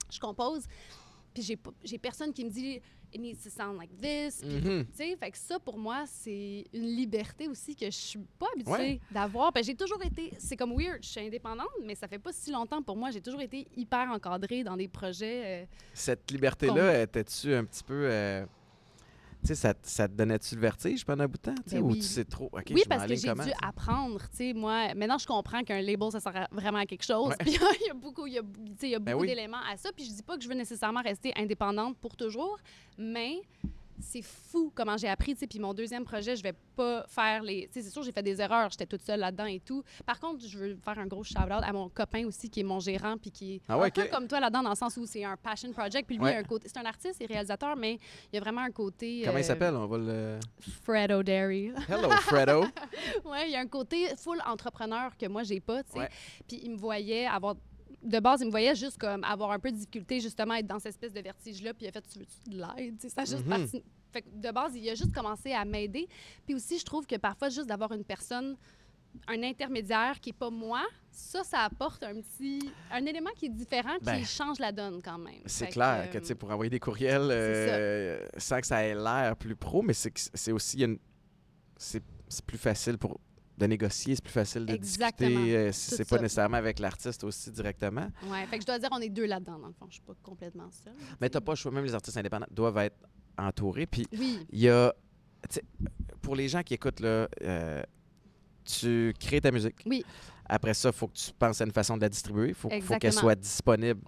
je 0.09 0.19
compose. 0.19 0.65
Puis 1.33 1.57
j'ai 1.83 1.97
personne 1.97 2.31
qui 2.31 2.45
me 2.45 2.49
dit 2.49 2.81
it 3.15 3.21
needs 3.21 3.41
to 3.43 3.49
sound 3.49 3.77
like 3.77 3.91
this. 3.99 4.43
Mhm. 4.43 4.85
tu 4.85 4.97
sais, 4.97 5.15
fait 5.15 5.31
que 5.31 5.37
ça, 5.37 5.57
pour 5.59 5.77
moi, 5.77 6.03
c'est 6.05 6.65
une 6.73 6.95
liberté 6.95 7.47
aussi 7.47 7.75
que 7.75 7.85
je 7.85 7.89
suis 7.91 8.19
pas 8.37 8.47
habituée 8.53 8.71
Ouais. 8.73 8.99
d'avoir. 9.11 9.51
Ben, 9.51 9.63
j'ai 9.63 9.75
toujours 9.75 10.03
été, 10.03 10.33
c'est 10.37 10.55
comme 10.57 10.73
weird, 10.77 10.99
je 11.01 11.07
suis 11.09 11.21
indépendante, 11.21 11.67
mais 11.83 11.95
ça 11.95 12.07
fait 12.07 12.19
pas 12.19 12.31
si 12.33 12.51
longtemps 12.51 12.81
pour 12.83 12.97
moi. 12.97 13.09
J'ai 13.11 13.21
toujours 13.21 13.41
été 13.41 13.67
hyper 13.75 14.09
encadrée 14.11 14.63
dans 14.63 14.75
des 14.77 14.87
projets. 14.87 15.63
euh, 15.63 15.65
Cette 15.93 16.29
liberté-là, 16.31 17.01
étais-tu 17.03 17.53
un 17.53 17.63
petit 17.65 17.83
peu. 17.83 18.07
euh, 18.11 18.45
sais, 19.47 19.55
ça, 19.55 19.73
te- 19.73 19.87
ça 19.87 20.07
te 20.07 20.13
donnait-tu 20.13 20.55
le 20.55 20.61
vertige 20.61 21.05
pendant 21.05 21.23
un 21.23 21.27
bout 21.27 21.37
de 21.37 21.41
temps? 21.43 21.55
Ben 21.71 21.81
ou 21.81 21.87
oui. 21.91 21.95
tu 21.99 22.01
sais 22.05 22.25
trop? 22.25 22.45
OK, 22.51 22.63
oui, 22.71 22.81
je 22.83 22.89
parce 22.89 23.05
que 23.05 23.15
j'ai 23.15 23.33
dû 23.33 23.51
apprendre. 23.61 24.19
Tu 24.31 24.37
sais, 24.37 24.53
moi, 24.53 24.93
maintenant, 24.95 25.17
je 25.17 25.27
comprends 25.27 25.63
qu'un 25.63 25.81
label, 25.81 26.11
ça 26.11 26.19
sert 26.19 26.35
à- 26.35 26.47
vraiment 26.51 26.79
à 26.79 26.85
quelque 26.85 27.03
chose. 27.05 27.29
Ouais. 27.29 27.35
Puis 27.39 27.51
il 27.81 27.87
y 27.87 27.89
a 27.89 27.93
beaucoup, 27.93 28.27
y 28.27 28.37
a, 28.37 28.41
y 28.83 28.95
a 28.95 28.99
Ben 28.99 29.11
beaucoup 29.13 29.21
oui. 29.23 29.27
d'éléments 29.29 29.61
à 29.71 29.77
ça. 29.77 29.89
Puis 29.95 30.05
je 30.05 30.11
dis 30.11 30.23
pas 30.23 30.37
que 30.37 30.43
je 30.43 30.49
veux 30.49 30.55
nécessairement 30.55 31.01
rester 31.01 31.31
indépendante 31.35 31.97
pour 31.97 32.15
toujours, 32.15 32.57
mais 32.97 33.41
c'est 33.99 34.21
fou 34.21 34.71
comment 34.75 34.97
j'ai 34.97 35.07
appris. 35.07 35.33
tu 35.33 35.39
sais. 35.41 35.47
Puis 35.47 35.59
mon 35.59 35.73
deuxième 35.73 36.03
projet, 36.03 36.35
je 36.35 36.43
vais 36.43 36.53
pas 36.75 37.05
faire 37.07 37.43
les. 37.43 37.67
Tu 37.67 37.73
sais, 37.73 37.81
c'est 37.83 37.89
sûr, 37.91 38.03
j'ai 38.03 38.11
fait 38.11 38.23
des 38.23 38.41
erreurs. 38.41 38.69
J'étais 38.69 38.85
toute 38.85 39.01
seule 39.01 39.19
là-dedans 39.19 39.45
et 39.45 39.59
tout. 39.59 39.83
Par 40.05 40.19
contre, 40.19 40.45
je 40.45 40.57
veux 40.57 40.75
faire 40.83 40.99
un 40.99 41.07
gros 41.07 41.23
shout-out 41.23 41.63
à 41.63 41.71
mon 41.73 41.89
copain 41.89 42.25
aussi, 42.25 42.49
qui 42.49 42.59
est 42.59 42.63
mon 42.63 42.79
gérant, 42.79 43.17
puis 43.17 43.31
qui 43.31 43.55
est 43.55 43.61
Ah 43.67 43.77
ouais, 43.77 43.87
un 43.87 43.89
peu 43.89 44.05
comme 44.05 44.27
toi 44.27 44.39
là-dedans, 44.39 44.63
dans 44.63 44.69
le 44.69 44.75
sens 44.75 44.97
où 44.97 45.05
c'est 45.05 45.23
un 45.23 45.37
passion 45.37 45.71
project. 45.71 46.07
Puis 46.07 46.17
lui, 46.17 46.25
Ouais. 46.25 46.35
un 46.35 46.43
côté. 46.43 46.67
C'est 46.67 46.79
un 46.79 46.85
artiste 46.85 47.21
et 47.21 47.25
réalisateur, 47.25 47.75
mais 47.75 47.93
il 48.31 48.35
y 48.35 48.37
a 48.37 48.41
vraiment 48.41 48.61
un 48.61 48.71
côté. 48.71 49.21
Comment 49.25 49.37
il 49.37 49.41
euh, 49.41 49.43
s'appelle? 49.43 49.75
On 49.75 49.85
va 49.87 49.97
le. 49.97 50.39
Fred 50.83 51.11
O'Derry. 51.11 51.71
Hello, 51.87 52.09
Fredo. 52.21 52.65
Oui, 53.25 53.37
il 53.45 53.51
y 53.51 53.55
a 53.55 53.59
un 53.59 53.67
côté 53.67 54.07
full 54.17 54.39
entrepreneur 54.45 55.15
que 55.17 55.25
moi, 55.27 55.43
j'ai 55.43 55.59
pas, 55.59 55.83
tu 55.83 55.93
sais. 55.93 55.99
Ouais. 55.99 56.09
Puis 56.47 56.59
il 56.63 56.71
me 56.71 56.77
voyait 56.77 57.25
avoir. 57.27 57.55
De 58.05 58.19
base, 58.19 58.41
il 58.41 58.45
me 58.45 58.51
voyait 58.51 58.75
juste 58.75 58.97
comme 58.97 59.23
avoir 59.23 59.51
un 59.51 59.59
peu 59.59 59.71
de 59.71 59.75
difficulté, 59.77 60.19
justement, 60.21 60.53
être 60.53 60.67
dans 60.67 60.79
cette 60.79 60.91
espèce 60.93 61.11
de 61.13 61.21
vertige-là. 61.21 61.73
Puis 61.73 61.85
il 61.85 61.89
a 61.89 61.91
fait 61.91 62.01
Tu 62.07 62.19
veux-tu 62.19 62.49
de 62.51 62.57
l'aide? 62.57 62.95
Ça 63.01 63.21
a 63.21 63.25
juste 63.25 63.43
Mhm. 63.45 63.49
parti. 63.49 63.83
Fait 64.13 64.21
que 64.21 64.29
de 64.31 64.51
base, 64.51 64.75
il 64.75 64.89
a 64.89 64.95
juste 64.95 65.13
commencé 65.13 65.51
à 65.51 65.65
m'aider. 65.65 66.07
Puis 66.45 66.55
aussi, 66.55 66.77
je 66.79 66.85
trouve 66.85 67.05
que 67.05 67.15
parfois, 67.17 67.49
juste 67.49 67.67
d'avoir 67.67 67.91
une 67.91 68.03
personne, 68.05 68.55
un 69.27 69.43
intermédiaire 69.43 70.19
qui 70.19 70.29
n'est 70.29 70.33
pas 70.37 70.49
moi, 70.49 70.83
ça, 71.09 71.43
ça 71.43 71.59
apporte 71.61 72.03
un 72.03 72.15
petit. 72.21 72.69
un 72.91 73.05
élément 73.05 73.29
qui 73.35 73.45
est 73.47 73.49
différent, 73.49 73.97
qui 73.99 74.05
Ben, 74.05 74.23
change 74.25 74.59
la 74.59 74.71
donne 74.71 75.01
quand 75.01 75.17
même. 75.17 75.41
C'est 75.45 75.67
clair 75.67 76.09
que, 76.09 76.13
que, 76.13 76.19
tu 76.19 76.25
sais, 76.27 76.33
euh, 76.33 76.35
pour 76.35 76.51
envoyer 76.51 76.69
des 76.69 76.79
courriels 76.79 77.29
euh, 77.31 78.25
sans 78.37 78.59
que 78.61 78.67
ça 78.67 78.83
ait 78.83 78.93
l'air 78.95 79.35
plus 79.37 79.55
pro, 79.55 79.81
mais 79.81 79.93
c'est 79.93 80.11
que 80.11 80.19
c'est 80.33 80.51
aussi. 80.51 80.85
c'est 81.77 82.03
plus 82.45 82.57
facile 82.57 82.97
pour 82.97 83.19
de 83.57 83.65
négocier, 83.67 84.15
c'est 84.15 84.23
plus 84.23 84.31
facile 84.33 84.65
de 84.65 84.73
Exactement. 84.73 85.29
discuter 85.29 85.57
euh, 85.57 85.71
si 85.71 85.95
c'est 85.95 86.07
pas 86.09 86.19
nécessairement 86.19 86.57
avec 86.57 86.79
l'artiste 86.79 87.23
aussi 87.23 87.51
directement. 87.51 88.09
Ouais, 88.27 88.45
fait 88.47 88.57
que 88.57 88.63
je 88.63 88.67
dois 88.67 88.79
dire, 88.79 88.89
on 88.91 88.99
est 88.99 89.09
deux 89.09 89.25
là-dedans, 89.25 89.59
dans 89.59 89.67
le 89.67 89.73
fond. 89.73 89.85
Je 89.89 89.93
suis 89.93 90.01
pas 90.03 90.13
complètement 90.21 90.69
seule. 90.71 90.93
Mais 91.21 91.29
t'as 91.29 91.41
pas 91.41 91.53
le 91.53 91.55
choix, 91.55 91.71
même 91.71 91.85
les 91.85 91.93
artistes 91.93 92.17
indépendants 92.17 92.47
doivent 92.51 92.77
être 92.79 92.97
entourés. 93.37 93.85
Puis 93.85 94.05
Oui, 94.17 94.45
il 94.51 94.59
y 94.59 94.69
a. 94.69 94.93
tu 95.49 95.55
sais, 95.55 95.63
Pour 96.21 96.35
les 96.35 96.49
gens 96.49 96.63
qui 96.63 96.73
écoutent, 96.73 96.99
là, 96.99 97.27
euh, 97.43 97.83
tu 98.65 99.13
crées 99.19 99.41
ta 99.41 99.51
musique. 99.51 99.77
Oui. 99.85 100.03
Après 100.47 100.73
ça, 100.73 100.89
il 100.89 100.93
faut 100.95 101.07
que 101.07 101.13
tu 101.17 101.31
penses 101.37 101.61
à 101.61 101.65
une 101.65 101.71
façon 101.71 101.95
de 101.95 102.01
la 102.01 102.09
distribuer. 102.09 102.49
Il 102.49 102.53
faut, 102.53 102.69
faut 102.81 102.97
qu'elle 102.97 103.13
soit 103.13 103.35
disponible 103.35 104.01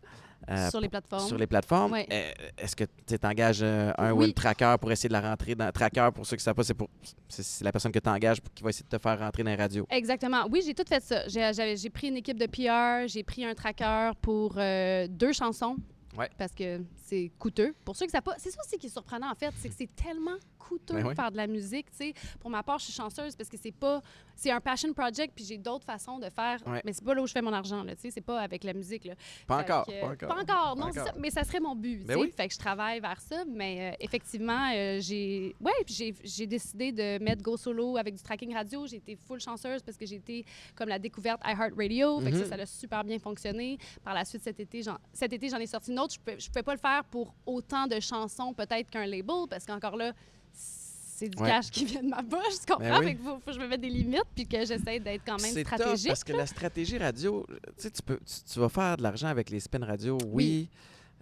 euh, 0.50 0.70
sur 0.70 0.80
les 0.80 0.90
plateformes. 0.90 1.28
sur 1.28 1.38
les 1.38 1.48
plateformes. 1.48 1.92
Ouais. 1.92 2.08
Euh, 2.12 2.32
Est-ce 2.58 2.76
que 2.76 2.84
tu 3.06 3.16
engages 3.26 3.64
un 3.64 4.12
ou 4.14 4.24
une 4.24 4.34
tracker 4.34 4.76
pour 4.80 4.92
essayer 4.92 5.10
de 5.10 5.14
la 5.14 5.22
rentrer 5.22 5.56
dans. 5.56 5.72
Tracker, 5.72 6.10
pour 6.14 6.26
ceux 6.26 6.36
qui 6.38 6.42
ne 6.42 6.44
savent 6.46 6.56
pas, 6.56 6.64
c'est 6.64 6.74
pour 6.74 6.90
c'est- 7.28 7.64
la 7.64 7.72
personne 7.72 7.92
que 7.92 8.00
tu 8.00 8.10
engages 8.10 8.40
qui 8.56 8.64
va 8.64 8.70
essayer 8.70 8.86
de 8.90 8.98
te 8.98 9.02
faire 9.02 9.20
rentrer 9.20 9.44
dans 9.44 9.50
les 9.52 9.56
radios. 9.58 9.86
Exactement. 9.90 10.48
Oui, 10.52 10.62
j'ai 10.66 10.74
tout 10.74 10.86
fait 10.88 11.04
ça. 11.04 11.28
J'ai 11.28 11.90
pris 11.90 12.08
une 12.08 12.18
équipe 12.18 12.38
de 12.40 12.46
PR, 12.46 13.08
j'ai 13.08 13.24
pris 13.24 13.46
un 13.46 13.54
tracker 13.54 14.12
pour 14.22 14.54
euh, 14.58 15.08
deux 15.10 15.34
chansons. 15.34 15.76
Ouais. 16.18 16.30
Parce 16.38 16.54
que 16.54 16.82
c'est 17.06 17.32
coûteux. 17.38 17.76
Pour 17.86 17.96
ceux 17.96 18.06
qui 18.06 18.12
savent 18.12 18.24
pas, 18.24 18.34
c'est 18.40 18.50
ça 18.50 18.60
aussi 18.66 18.78
qui 18.80 18.88
est 18.88 18.90
surprenant 18.90 19.30
en 19.32 19.36
fait, 19.36 19.52
c'est 19.60 19.70
que 19.70 19.76
c'est 19.78 19.96
tellement 19.96 20.38
coûteux 20.68 20.96
Ben 20.96 21.08
oui. 21.08 21.16
faire 21.16 21.32
de 21.32 21.38
la 21.38 21.48
musique. 21.48 21.90
tu 21.92 21.98
sais. 21.98 22.14
Pour 22.40 22.50
ma 22.50 22.64
part, 22.64 22.80
je 22.80 22.86
suis 22.86 22.94
chanceuse 22.94 23.36
parce 23.36 23.50
que 23.50 23.58
c'est 23.58 23.72
pas, 23.72 24.02
c'est 24.36 24.52
un 24.52 24.60
passion 24.62 24.92
project 24.94 25.34
puis 25.36 25.46
j'ai 25.46 25.58
d'autres 25.58 25.86
façons 25.86 26.20
de 26.20 26.30
faire. 26.30 26.60
Ouais. 26.68 26.82
Mais 26.86 26.94
c'est 26.94 27.04
pas 27.04 27.14
là 27.14 27.22
où 27.22 27.28
je 27.28 27.32
fais 27.32 27.42
mon 27.42 27.54
argent 27.54 27.84
là. 27.84 27.96
tu 27.96 28.02
sais, 28.02 28.12
C'est 28.12 28.22
pas 28.22 28.40
avec 28.42 28.64
la 28.64 28.74
musique 28.74 29.06
là. 29.06 29.14
Pas 29.48 29.62
encore, 29.62 29.86
que, 29.86 30.00
pas 30.02 30.08
encore. 30.08 30.30
Pas 30.30 30.42
encore, 30.42 30.76
Pas 30.76 30.82
non, 30.82 30.88
encore. 30.88 31.06
ça. 31.08 31.14
Mais 31.18 31.30
ça 31.30 31.44
serait 31.44 31.60
mon 31.60 31.76
but. 31.76 32.00
Ben 32.06 32.08
tu 32.08 32.14
sais. 32.14 32.20
oui. 32.20 32.34
Fait 32.36 32.48
que 32.48 32.54
je 32.54 32.60
travaille 32.60 33.00
vers 33.00 33.20
ça. 33.22 33.44
Mais 33.48 33.92
euh, 33.94 33.96
effectivement, 34.00 34.72
euh, 34.76 35.00
j'ai. 35.02 35.56
Ouais, 35.62 35.72
puis 35.86 35.94
j'ai- 35.96 36.16
j'ai 36.24 36.48
décidé 36.48 36.92
de 36.92 37.24
mettre 37.24 37.42
Go 37.42 37.58
Solo 37.58 37.98
avec 37.98 38.16
du 38.16 38.22
tracking 38.24 38.54
radio. 38.54 38.86
J'ai 38.88 38.98
été 38.98 39.16
full 39.16 39.40
chanceuse 39.40 39.82
parce 39.82 39.98
que 39.98 40.06
j'ai 40.06 40.16
été 40.18 40.46
comme 40.76 40.90
la 40.90 41.00
découverte 41.00 41.42
iHeartRadio. 41.46 42.20
Fait 42.22 42.32
que 42.32 42.36
Mhm. 42.38 42.44
ça, 42.44 42.56
ça 42.58 42.62
a 42.62 42.66
super 42.66 43.04
bien 43.04 43.20
fonctionné. 43.20 43.78
Par 44.04 44.14
la 44.14 44.26
suite, 44.26 44.44
cet 44.44 44.60
été, 44.60 44.82
cet 45.14 45.34
été, 45.34 45.50
j'en 45.50 45.58
ai 45.58 45.68
sorti 45.68 45.92
une 45.92 46.00
autre. 46.00 46.16
Je 46.26 46.32
ne 46.32 46.38
pouvais 46.48 46.64
pas 46.64 46.74
le 46.74 46.80
faire 46.80 47.04
pour 47.06 47.34
autant 47.46 47.88
de 47.88 48.00
chansons, 48.00 48.54
peut-être 48.54 48.90
qu'un 48.90 49.06
label, 49.06 49.48
parce 49.50 49.66
qu'encore 49.66 49.96
là, 49.98 50.14
c'est 50.60 51.30
du 51.30 51.42
Ouais. 51.42 51.50
cash 51.50 51.72
qui 51.72 51.86
vient 51.86 52.04
de 52.04 52.10
ma 52.10 52.22
poche, 52.24 52.60
tu 52.60 52.72
comprends? 52.72 52.90
Ben 52.90 53.00
oui. 53.00 53.06
Fait 53.08 53.16
que 53.16 53.24
faut, 53.24 53.36
faut 53.40 53.40
que 53.48 53.54
je 53.54 53.60
me 53.60 53.68
mette 53.68 53.82
des 53.82 53.90
limites 53.90 54.26
puis 54.36 54.48
que 54.48 54.58
j'essaie 54.66 55.00
d'être 55.00 55.24
quand 55.26 55.42
même 55.42 55.52
stratégique. 55.58 56.08
parce 56.10 56.24
que 56.24 56.34
la 56.34 56.46
stratégie 56.46 56.98
radio, 56.98 57.46
tu 57.50 57.56
sais, 57.78 57.92
tu, 57.92 58.02
peux, 58.04 58.18
tu, 58.18 58.54
tu 58.54 58.60
vas 58.60 58.70
faire 58.70 58.98
de 58.98 59.04
l'argent 59.04 59.28
avec 59.28 59.50
les 59.50 59.60
spin 59.60 59.84
radio, 59.84 60.18
oui. 60.28 60.70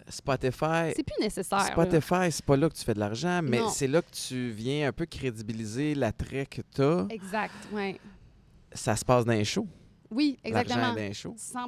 Spotify, 0.09 0.91
C'est 0.95 1.03
plus 1.03 1.19
nécessaire. 1.23 1.65
Spotify, 1.65 2.31
c'est 2.31 2.45
pas 2.45 2.55
là 2.57 2.69
que 2.69 2.75
tu 2.75 2.83
fais 2.83 2.93
de 2.93 2.99
l'argent, 2.99 3.41
mais 3.41 3.59
c'est 3.73 3.87
là 3.87 4.01
que 4.03 4.11
tu 4.11 4.49
viens 4.51 4.89
un 4.89 4.91
peu 4.91 5.05
crédibiliser 5.07 5.95
l'attrait 5.95 6.45
que 6.45 6.61
tu 6.73 6.81
as. 6.83 7.07
Exact, 7.09 7.53
oui. 7.71 7.99
Ça 8.71 8.95
se 8.95 9.03
passe 9.03 9.25
dans 9.25 9.31
les 9.33 9.45
shows. 9.45 9.67
Oui, 10.11 10.37
L'argent 10.43 10.59
exactement. 10.61 10.91
est 10.91 10.95
dans 10.95 11.07
les 11.07 11.13
shows. 11.13 11.33
100 11.37 11.59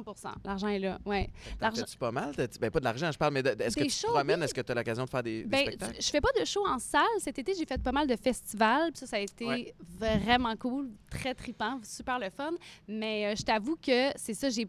L'argent 0.44 0.68
est 0.68 0.78
là, 0.78 0.98
oui. 1.04 1.26
L'argent- 1.60 1.84
pas 1.98 2.12
mal? 2.12 2.32
Ben, 2.60 2.70
pas 2.70 2.78
de 2.80 2.84
l'argent, 2.84 3.10
je 3.12 3.18
parle, 3.18 3.34
mais 3.34 3.40
est-ce 3.40 3.76
que 3.76 3.82
tu 3.82 3.88
te 3.88 3.92
shows, 3.92 4.12
promènes? 4.12 4.38
oui. 4.38 4.44
Est-ce 4.44 4.54
que 4.54 4.60
tu 4.60 4.72
as 4.72 4.74
l'occasion 4.74 5.04
de 5.04 5.10
faire 5.10 5.22
des, 5.22 5.42
des 5.42 5.48
Ben, 5.48 5.60
spectacles? 5.66 5.96
je 6.02 6.10
fais 6.10 6.20
pas 6.20 6.28
de 6.38 6.44
show 6.44 6.66
en 6.66 6.78
salle. 6.78 7.02
Cet 7.18 7.38
été, 7.38 7.54
j'ai 7.54 7.66
fait 7.66 7.82
pas 7.82 7.92
mal 7.92 8.06
de 8.06 8.16
festivals. 8.16 8.90
Ça, 8.94 9.06
ça 9.06 9.16
a 9.16 9.20
été 9.20 9.46
Ouais. 9.46 9.74
vraiment 9.98 10.54
cool, 10.56 10.90
très 11.10 11.34
tripant, 11.34 11.80
super 11.82 12.18
le 12.18 12.30
fun. 12.30 12.52
Mais 12.86 13.26
euh, 13.26 13.34
je 13.36 13.42
t'avoue 13.42 13.76
que 13.76 14.10
c'est 14.16 14.34
ça, 14.34 14.48
j'ai, 14.50 14.68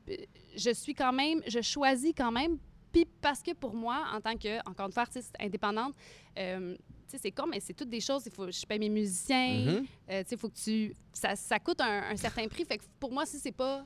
je 0.55 0.71
suis 0.73 0.93
quand 0.93 1.13
même, 1.13 1.41
je 1.47 1.61
choisis 1.61 2.13
quand 2.17 2.31
même. 2.31 2.57
Puis 2.91 3.05
parce 3.21 3.43
que 3.43 3.53
pour 3.53 3.75
moi, 3.75 4.03
en 4.15 4.19
tant 4.19 4.35
que, 4.35 4.57
encore 4.67 4.87
une 4.87 4.91
fois, 4.93 5.03
artiste 5.03 5.35
indépendante, 5.39 5.93
euh, 6.39 6.75
c'est 7.17 7.31
con, 7.31 7.47
mais 7.47 7.59
c'est 7.59 7.73
toutes 7.73 7.89
des 7.89 8.01
choses. 8.01 8.23
Il 8.25 8.31
faut, 8.31 8.49
je 8.51 8.65
paye 8.65 8.79
mes 8.79 8.89
musiciens. 8.89 9.59
Mhm. 9.65 9.85
euh, 10.09 10.23
tu 10.23 10.29
sais, 10.29 10.37
faut 10.37 10.49
que 10.49 10.57
tu, 10.57 10.93
ça, 11.13 11.35
ça 11.35 11.59
coûte 11.59 11.81
un, 11.81 12.11
un 12.11 12.15
certain 12.15 12.47
prix. 12.47 12.65
Fait 12.65 12.77
que 12.77 12.83
pour 12.99 13.11
moi, 13.11 13.25
si 13.25 13.39
c'est 13.39 13.51
pas 13.51 13.85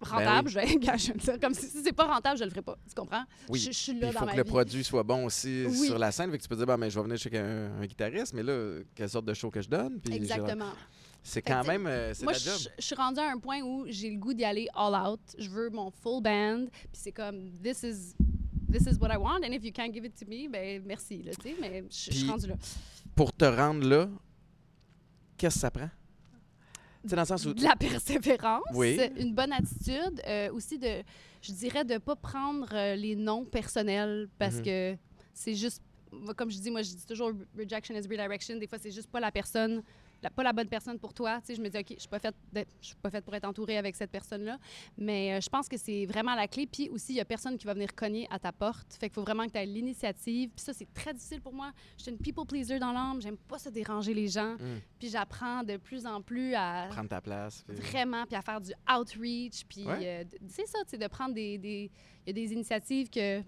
Ben 0.00 0.08
rentable, 0.08 0.48
je 0.48 0.54
vais 0.58 0.66
je 0.98 1.12
dire 1.12 1.40
comme 1.40 1.54
si, 1.54 1.66
si 1.66 1.82
c'est 1.82 1.92
pas 1.92 2.06
rentable, 2.06 2.38
je 2.38 2.44
le 2.44 2.50
ferai 2.50 2.62
pas. 2.62 2.76
Tu 2.88 2.94
comprends? 2.94 3.24
Oui. 3.48 3.58
Je, 3.58 3.66
je 3.66 3.76
suis 3.78 3.92
là 3.98 4.08
il 4.08 4.12
dans 4.14 4.20
faut 4.20 4.26
ma 4.26 4.32
que 4.32 4.36
le 4.38 4.44
produit 4.44 4.82
soit 4.84 5.02
bon 5.02 5.26
aussi 5.26 5.64
Oui. 5.68 5.86
sur 5.86 5.98
la 5.98 6.10
scène. 6.10 6.30
Fait 6.30 6.38
que 6.38 6.42
tu 6.42 6.48
peux 6.48 6.56
dire, 6.56 6.66
bon, 6.66 6.78
ben, 6.78 6.88
je 6.88 6.98
vais 6.98 7.04
venir 7.04 7.18
chez 7.18 7.38
un, 7.38 7.80
un 7.80 7.86
guitariste, 7.86 8.32
mais 8.34 8.42
là, 8.42 8.80
quelle 8.94 9.08
sorte 9.10 9.26
de 9.26 9.34
show 9.34 9.50
que 9.50 9.60
je 9.60 9.68
donne? 9.68 10.00
Puis 10.00 10.14
Exactement. 10.14 10.72
C'est 11.24 11.42
quand 11.42 11.64
même, 11.64 11.86
euh, 11.86 12.12
Moi, 12.22 12.32
je, 12.32 12.50
je 12.78 12.84
suis 12.84 12.96
rendue 12.96 13.20
à 13.20 13.30
un 13.30 13.38
point 13.38 13.60
où 13.62 13.84
j'ai 13.86 14.10
le 14.10 14.18
goût 14.18 14.34
d'y 14.34 14.44
aller 14.44 14.66
all 14.74 14.94
out. 14.94 15.20
Je 15.38 15.48
veux 15.48 15.70
mon 15.70 15.88
full 15.90 16.20
band. 16.20 16.64
Puis 16.68 17.00
c'est 17.04 17.12
comme, 17.12 17.52
this 17.62 17.84
is, 17.84 18.16
this 18.72 18.86
is 18.86 18.98
what 18.98 19.10
I 19.12 19.16
want. 19.18 19.44
And 19.44 19.52
if 19.52 19.64
you 19.64 19.72
can't 19.72 19.92
give 19.92 20.04
it 20.04 20.14
to 20.20 20.26
me, 20.26 20.48
ben 20.48 20.82
merci. 20.84 21.22
Là, 21.22 21.32
tu 21.34 21.50
sais, 21.50 21.56
mais 21.60 21.84
je 21.90 22.10
suis 22.12 22.28
rendue 22.28 22.46
là. 22.48 22.54
Pour 23.14 23.32
te 23.32 23.44
rendre 23.44 23.86
là, 23.86 24.08
qu'est-ce 25.36 25.54
que 25.56 25.60
ça 25.60 25.70
prend? 25.70 25.90
Sais, 27.04 27.16
dans 27.16 27.22
le 27.22 27.26
sens 27.26 27.44
où... 27.46 27.52
De 27.54 27.62
la 27.64 27.74
persévérance, 27.76 28.62
Oui. 28.74 28.96
une 29.16 29.34
bonne 29.34 29.52
attitude, 29.52 30.20
euh, 30.26 30.52
aussi 30.52 30.78
de, 30.78 31.02
je 31.42 31.52
dirais, 31.52 31.84
de 31.84 31.98
pas 31.98 32.14
prendre 32.16 32.68
euh, 32.72 32.94
les 32.94 33.16
noms 33.16 33.44
personnels 33.44 34.28
parce 34.38 34.56
Mhm. 34.56 34.62
que 34.64 34.96
c'est 35.34 35.54
juste, 35.54 35.82
comme 36.36 36.50
je 36.50 36.58
dis, 36.58 36.70
moi, 36.70 36.82
je 36.82 36.90
dis 36.94 37.04
toujours 37.06 37.32
rejection 37.58 37.94
is 37.96 38.02
redirection. 38.08 38.56
Des 38.56 38.66
fois, 38.68 38.78
c'est 38.78 38.92
juste 38.92 39.10
pas 39.10 39.18
la 39.18 39.32
personne, 39.32 39.82
la- 40.22 40.30
pas 40.30 40.42
la 40.42 40.52
bonne 40.52 40.68
personne 40.68 40.98
pour 40.98 41.12
toi. 41.12 41.40
Tu 41.40 41.46
sais, 41.48 41.54
je 41.56 41.60
me 41.62 41.68
dis, 41.68 41.78
OK, 41.78 41.86
je 41.94 42.00
suis 42.00 42.08
pas 42.08 42.18
faite 42.18 42.34
d'être- 42.52 42.74
je 42.80 42.86
suis 42.88 42.96
pas 42.96 43.10
faite 43.10 43.24
pour 43.24 43.34
être 43.34 43.44
entourée 43.44 43.76
avec 43.78 43.96
cette 43.96 44.10
personne-là. 44.10 44.58
Mais 44.96 45.34
euh, 45.34 45.40
je 45.40 45.48
pense 45.48 45.68
que 45.68 45.76
c'est 45.76 46.06
vraiment 46.06 46.34
la 46.34 46.46
clé. 46.48 46.66
Puis 46.66 46.88
aussi, 46.90 47.12
il 47.12 47.16
y 47.16 47.20
a 47.20 47.24
personne 47.24 47.58
qui 47.58 47.66
va 47.66 47.74
venir 47.74 47.94
cogner 47.94 48.26
à 48.30 48.38
ta 48.38 48.52
porte. 48.52 48.92
Fait 48.94 49.08
qu'il 49.08 49.14
faut 49.14 49.22
vraiment 49.22 49.46
que 49.46 49.52
tu 49.52 49.58
aies 49.58 49.66
l'initiative. 49.66 50.50
Puis 50.54 50.64
ça, 50.64 50.72
c'est 50.72 50.92
très 50.92 51.12
difficile 51.12 51.40
pour 51.40 51.52
moi. 51.52 51.72
Je 51.98 52.02
suis 52.04 52.12
une 52.12 52.18
people 52.18 52.46
pleaser 52.46 52.78
dans 52.78 52.92
l'âme. 52.92 53.20
J'aime 53.20 53.36
pas 53.36 53.58
ça 53.58 53.70
déranger 53.70 54.14
les 54.14 54.28
gens. 54.28 54.52
Hum, 54.60 54.80
Puis 54.98 55.08
j'apprends 55.08 55.62
de 55.62 55.76
plus 55.76 56.06
en 56.06 56.22
plus 56.22 56.54
à 56.54 56.86
prendre 56.90 57.08
ta 57.08 57.20
place. 57.20 57.64
puis- 57.66 57.76
vraiment, 57.76 58.24
puis 58.26 58.36
à 58.36 58.42
faire 58.42 58.60
du 58.60 58.72
outreach, 58.90 59.64
puis 59.68 59.84
Ouais. 59.84 60.24
euh, 60.24 60.24
c'est 60.48 60.66
ça, 60.66 60.78
tu 60.84 60.90
sais, 60.90 60.98
de 60.98 61.06
prendre 61.06 61.34
des- 61.34 61.90
Il 62.24 62.28
y 62.28 62.30
a 62.30 62.32
des 62.46 62.52
initiatives 62.52 63.10
que... 63.10 63.42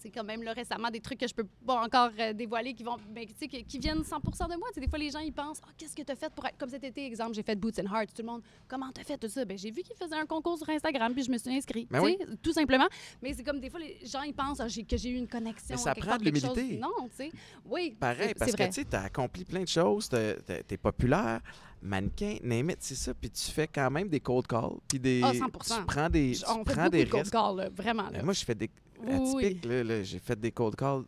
C'est 0.00 0.10
quand 0.10 0.24
même 0.24 0.42
là 0.42 0.52
récemment 0.52 0.90
des 0.90 1.00
trucs 1.00 1.20
que 1.20 1.28
je 1.28 1.34
peux 1.34 1.46
pas 1.66 1.82
encore 1.84 2.10
euh, 2.18 2.32
dévoiler 2.32 2.74
qui 2.74 2.82
vont 2.82 2.96
ben, 3.10 3.24
tu 3.26 3.34
sais, 3.38 3.48
qui, 3.48 3.64
qui 3.64 3.78
viennent 3.78 4.00
100% 4.02 4.50
de 4.50 4.58
moi. 4.58 4.68
Tu 4.74 4.80
des 4.80 4.88
fois 4.88 4.98
les 4.98 5.10
gens 5.10 5.20
ils 5.20 5.32
pensent 5.32 5.60
Ah, 5.64 5.68
qu'est-ce 5.76 5.94
que 5.94 6.02
tu 6.02 6.10
as 6.12 6.16
fait 6.16 6.32
pour 6.34 6.46
être 6.46 6.56
comme 6.58 6.70
cet 6.70 6.84
été? 6.84 7.04
Exemple, 7.06 7.34
j'ai 7.34 7.42
fait 7.42 7.54
Boots 7.56 7.78
and 7.78 7.84
Hearts, 7.94 8.14
tout 8.14 8.22
le 8.22 8.26
monde 8.28 8.42
comment 8.68 8.90
t'as 8.92 9.04
fait 9.04 9.18
tout 9.18 9.28
ça? 9.28 9.44
Ben 9.44 9.56
j'ai 9.58 9.70
vu 9.70 9.82
qu'ils 9.82 9.96
faisaient 9.96 10.16
un 10.20 10.26
concours 10.26 10.58
sur 10.58 10.68
Instagram 10.68 11.12
puis 11.14 11.22
je 11.24 11.30
me 11.30 11.38
suis 11.38 11.50
inscrit, 11.54 11.86
Ben 11.90 12.02
tu 12.02 12.08
sais, 12.12 12.18
tout 12.42 12.52
simplement. 12.52 12.88
Mais 13.22 13.32
c'est 13.34 13.42
comme 13.44 13.60
des 13.60 13.70
fois 13.70 13.80
les 13.80 13.98
gens 14.04 14.22
ils 14.22 14.34
pensent 14.34 14.60
Ah, 14.60 14.66
que 14.66 14.96
j'ai 14.96 15.10
eu 15.10 15.16
une 15.16 15.28
connexion 15.28 15.66
Mais 15.70 15.76
ça 15.76 15.94
prend 15.94 16.16
de 16.16 16.24
l'humilité. 16.24 16.78
Non, 16.78 17.08
tu 17.10 17.16
sais. 17.16 17.30
Oui, 17.64 17.96
Pareil, 17.98 18.34
parce 18.34 18.52
que 18.52 18.70
tu 18.72 18.84
tu 18.86 18.96
as 18.96 19.02
accompli 19.02 19.44
plein 19.44 19.62
de 19.62 19.68
choses, 19.68 20.08
t'es- 20.08 20.36
t'es 20.42 20.62
t'es 20.62 20.76
populaire, 20.76 21.40
mannequin, 21.82 22.36
name 22.42 22.72
c'est 22.78 22.94
ça, 22.94 23.14
puis 23.14 23.30
tu 23.30 23.50
fais 23.50 23.66
quand 23.66 23.90
même 23.90 24.08
des 24.08 24.20
cold 24.20 24.46
calls, 24.46 24.76
puis 24.88 24.98
des... 24.98 25.20
Ah, 25.24 25.32
100%. 25.32 25.78
Tu 25.80 25.84
prends 25.86 26.08
des, 26.08 26.32
tu 26.36 26.44
On 26.48 26.64
prends 26.64 26.88
des 26.88 27.04
de 27.04 27.10
cold 27.10 27.22
risques. 27.22 27.32
calls, 27.32 27.56
là, 27.56 27.68
vraiment. 27.70 28.04
là. 28.04 28.10
Ben, 28.18 28.24
moi, 28.24 28.34
je 28.34 28.44
fais 28.44 28.54
des... 28.54 28.70
Oui, 29.02 29.12
Atypique, 29.12 29.64
là, 29.64 29.84
là, 29.84 30.02
j'ai 30.02 30.18
fait 30.18 30.38
des 30.38 30.52
cold 30.52 30.76
calls 30.76 31.04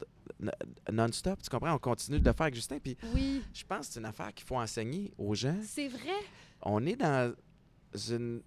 non-stop, 0.90 1.40
tu 1.42 1.48
comprends? 1.50 1.74
On 1.74 1.78
continue 1.78 2.18
de 2.18 2.24
le 2.24 2.32
faire 2.32 2.44
avec 2.44 2.54
Justin, 2.54 2.78
puis 2.78 2.96
Oui, 3.14 3.42
je 3.52 3.64
pense 3.64 3.86
que 3.88 3.94
c'est 3.94 4.00
une 4.00 4.06
affaire 4.06 4.32
qu'il 4.34 4.46
faut 4.46 4.56
enseigner 4.56 5.12
aux 5.18 5.34
gens. 5.34 5.56
c'est 5.64 5.88
vrai. 5.88 6.18
On 6.62 6.84
est 6.86 6.96
dans 6.96 7.34
une... 8.08 8.42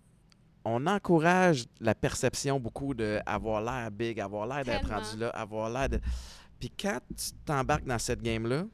On 0.63 0.88
encourage 0.88 1.65
la 1.79 1.93
perception 1.93 2.60
beaucoup 2.60 2.93
d'avoir 2.95 3.62
l'air 3.62 3.91
big, 3.91 4.19
avoir 4.19 4.47
l'air 4.47 4.65
d'être 4.65 4.89
rendu 4.89 5.17
là, 5.17 5.29
avoir 5.29 5.69
l'air 5.69 5.89
de... 5.89 5.99
Puis 6.60 6.71
quand 6.71 6.99
tu 7.15 7.31
t'embarques 7.45 7.86
dans 7.86 7.99
cette 7.99 8.21
game-là, 8.21 8.65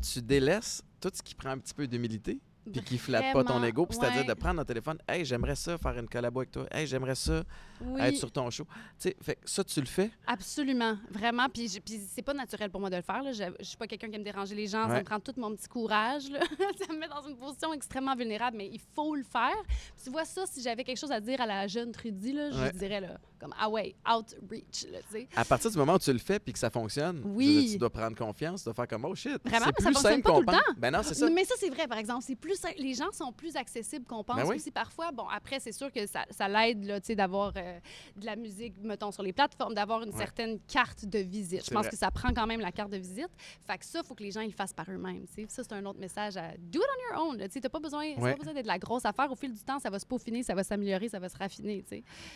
tu 0.00 0.22
délaisses 0.22 0.82
tout 1.00 1.10
ce 1.12 1.22
qui 1.22 1.34
prend 1.34 1.50
un 1.50 1.58
petit 1.58 1.74
peu 1.74 1.86
d'humilité, 1.86 2.38
puis 2.70 2.82
qui 2.82 2.98
flatte 2.98 3.32
pas 3.32 3.42
ton 3.42 3.62
ego, 3.64 3.86
puis 3.86 3.98
c'est-à-dire 3.98 4.24
de 4.24 4.34
prendre 4.34 4.60
un 4.60 4.64
téléphone, 4.64 4.98
hey, 5.08 5.24
j'aimerais 5.24 5.56
ça 5.56 5.78
faire 5.78 5.98
une 5.98 6.08
collabo 6.08 6.40
avec 6.40 6.52
toi, 6.52 6.66
hey, 6.70 6.86
j'aimerais 6.86 7.14
ça 7.14 7.42
Oui. 7.80 8.00
être 8.00 8.16
sur 8.16 8.30
ton 8.32 8.50
show. 8.50 8.64
Tu 8.64 9.08
sais, 9.10 9.16
fait 9.22 9.36
que 9.36 9.48
ça, 9.48 9.62
tu 9.64 9.80
le 9.80 9.86
fais? 9.86 10.10
Absolument, 10.26 10.96
vraiment. 11.10 11.48
Puis, 11.48 11.68
je- 11.68 11.80
puis 11.80 12.00
c'est 12.12 12.22
pas 12.22 12.34
naturel 12.34 12.70
pour 12.70 12.80
moi 12.80 12.90
de 12.90 12.96
le 12.96 13.02
faire. 13.02 13.22
Là. 13.22 13.32
Je, 13.32 13.44
je 13.60 13.64
suis 13.64 13.76
pas 13.76 13.86
quelqu'un 13.86 14.08
qui 14.08 14.16
aime 14.16 14.22
déranger 14.24 14.54
les 14.54 14.66
gens. 14.66 14.88
Ça 14.88 14.98
me 14.98 15.04
prend 15.04 15.20
tout 15.20 15.34
mon 15.36 15.54
petit 15.54 15.68
courage. 15.68 16.28
là. 16.30 16.40
ça 16.86 16.92
me 16.92 16.98
met 16.98 17.08
dans 17.08 17.22
une 17.28 17.36
position 17.36 17.72
extrêmement 17.72 18.14
vulnérable, 18.16 18.56
mais 18.56 18.68
il 18.72 18.80
faut 18.94 19.14
le 19.14 19.22
faire. 19.24 19.56
Puis 19.66 20.04
tu 20.04 20.10
vois 20.10 20.24
ça, 20.24 20.44
si 20.46 20.62
j'avais 20.62 20.84
quelque 20.84 20.98
chose 20.98 21.12
à 21.12 21.20
dire 21.20 21.40
à 21.40 21.46
la 21.46 21.66
jeune 21.66 21.92
Trudy, 21.92 22.32
là, 22.32 22.50
je 22.50 22.78
dirais 22.78 23.00
là, 23.00 23.18
comme 23.40 23.54
ah 23.58 23.68
ouais, 23.68 23.94
outreach, 24.10 24.86
là, 24.90 24.98
tu 25.10 25.12
sais. 25.12 25.28
À 25.36 25.44
partir 25.44 25.70
du 25.70 25.76
moment 25.78 25.94
où 25.94 25.98
tu 25.98 26.12
le 26.12 26.18
fais 26.18 26.38
puis 26.38 26.52
que 26.52 26.58
ça 26.58 26.70
fonctionne, 26.70 27.22
Oui. 27.24 27.62
dire, 27.64 27.72
tu 27.72 27.78
dois 27.78 27.90
prendre 27.90 28.16
confiance, 28.16 28.60
tu 28.62 28.64
dois 28.64 28.74
faire 28.74 28.88
comme 28.88 29.04
oh 29.04 29.14
shit. 29.14 29.38
Vraiment, 29.44 29.44
c'est 29.44 29.50
mais 29.50 29.60
ça 29.64 29.72
plus 29.72 29.84
fonctionne 29.84 30.12
simple 30.12 30.22
pas 30.22 30.32
tout 30.34 30.40
le 30.40 30.46
pense. 30.46 30.54
temps. 30.56 30.72
Ben 30.76 30.90
non, 30.90 31.00
c'est 31.02 31.14
ça. 31.14 31.30
Mais 31.30 31.44
ça, 31.44 31.54
c'est 31.58 31.70
vrai, 31.70 31.86
par 31.86 31.98
exemple. 31.98 32.24
C'est 32.26 32.36
plus, 32.36 32.60
les 32.78 32.94
gens 32.94 33.10
sont 33.12 33.32
plus 33.32 33.54
accessibles 33.56 34.04
qu'on 34.06 34.24
pense 34.24 34.36
Ben 34.36 34.46
oui. 34.48 34.56
aussi 34.56 34.70
parfois. 34.70 35.12
Bon, 35.12 35.26
après, 35.28 35.60
c'est 35.60 35.72
sûr 35.72 35.92
que 35.92 36.06
ça, 36.06 36.24
ça 36.30 36.48
l'aide 36.48 36.84
là, 36.84 37.00
tu 37.00 37.06
sais, 37.08 37.14
d'avoir 37.14 37.52
euh, 37.56 37.67
de 38.16 38.26
la 38.26 38.36
musique, 38.36 38.74
mettons, 38.82 39.10
sur 39.12 39.22
les 39.22 39.32
plateformes, 39.32 39.74
d'avoir 39.74 40.02
une 40.02 40.10
Ouais. 40.10 40.18
certaine 40.18 40.58
carte 40.66 41.04
de 41.04 41.18
visite. 41.18 41.64
Je 41.64 41.70
pense 41.70 41.82
vrai. 41.82 41.90
que 41.90 41.96
ça 41.96 42.10
prend 42.10 42.32
quand 42.32 42.46
même 42.46 42.60
la 42.60 42.72
carte 42.72 42.90
de 42.90 42.96
visite. 42.98 43.28
Fait 43.66 43.78
que 43.78 43.84
ça, 43.84 44.00
il 44.02 44.06
faut 44.06 44.14
que 44.14 44.22
les 44.22 44.30
gens 44.30 44.40
ils 44.40 44.48
le 44.50 44.52
fassent 44.52 44.72
par 44.72 44.90
eux-mêmes. 44.90 45.26
Ça, 45.48 45.62
c'est 45.64 45.72
un 45.72 45.84
autre 45.86 45.98
message 46.00 46.36
à 46.36 46.52
do 46.58 46.80
it 46.80 46.86
on 46.86 47.14
your 47.16 47.26
own. 47.28 47.48
Tu 47.48 47.60
t'as 47.60 47.68
pas 47.68 47.80
besoin, 47.80 48.14
Ouais. 48.16 48.34
besoin 48.36 48.54
d'être 48.54 48.66
la 48.66 48.78
grosse 48.78 49.04
affaire. 49.04 49.30
Au 49.30 49.36
fil 49.36 49.52
du 49.52 49.60
temps, 49.62 49.78
ça 49.78 49.90
va 49.90 49.98
se 49.98 50.06
peaufiner, 50.06 50.42
ça 50.42 50.54
va 50.54 50.62
s'améliorer, 50.64 51.08
ça 51.08 51.18
va 51.18 51.28
se 51.28 51.36
raffiner. 51.36 51.84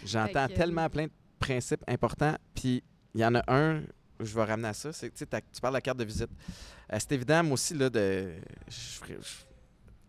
J'entends 0.04 0.48
tellement 0.48 0.88
plein 0.88 1.06
de 1.06 1.12
principes 1.38 1.82
importants, 1.88 2.36
puis 2.54 2.82
il 3.14 3.20
y 3.20 3.24
en 3.24 3.34
a 3.34 3.42
un 3.52 3.82
où 4.20 4.24
je 4.24 4.34
vais 4.34 4.44
ramener 4.44 4.68
à 4.68 4.72
ça, 4.74 4.92
c'est 4.92 5.10
que 5.10 5.16
tu 5.16 5.26
parles 5.60 5.72
de 5.74 5.78
la 5.78 5.80
carte 5.80 5.98
de 5.98 6.04
visite. 6.04 6.30
Euh, 6.92 6.96
c'est 7.00 7.12
évident, 7.12 7.42
moi 7.42 7.54
aussi, 7.54 7.74
là, 7.74 7.90
de, 7.90 8.34
je 8.68 8.74
ferais- 9.00 9.18
je- 9.20 9.44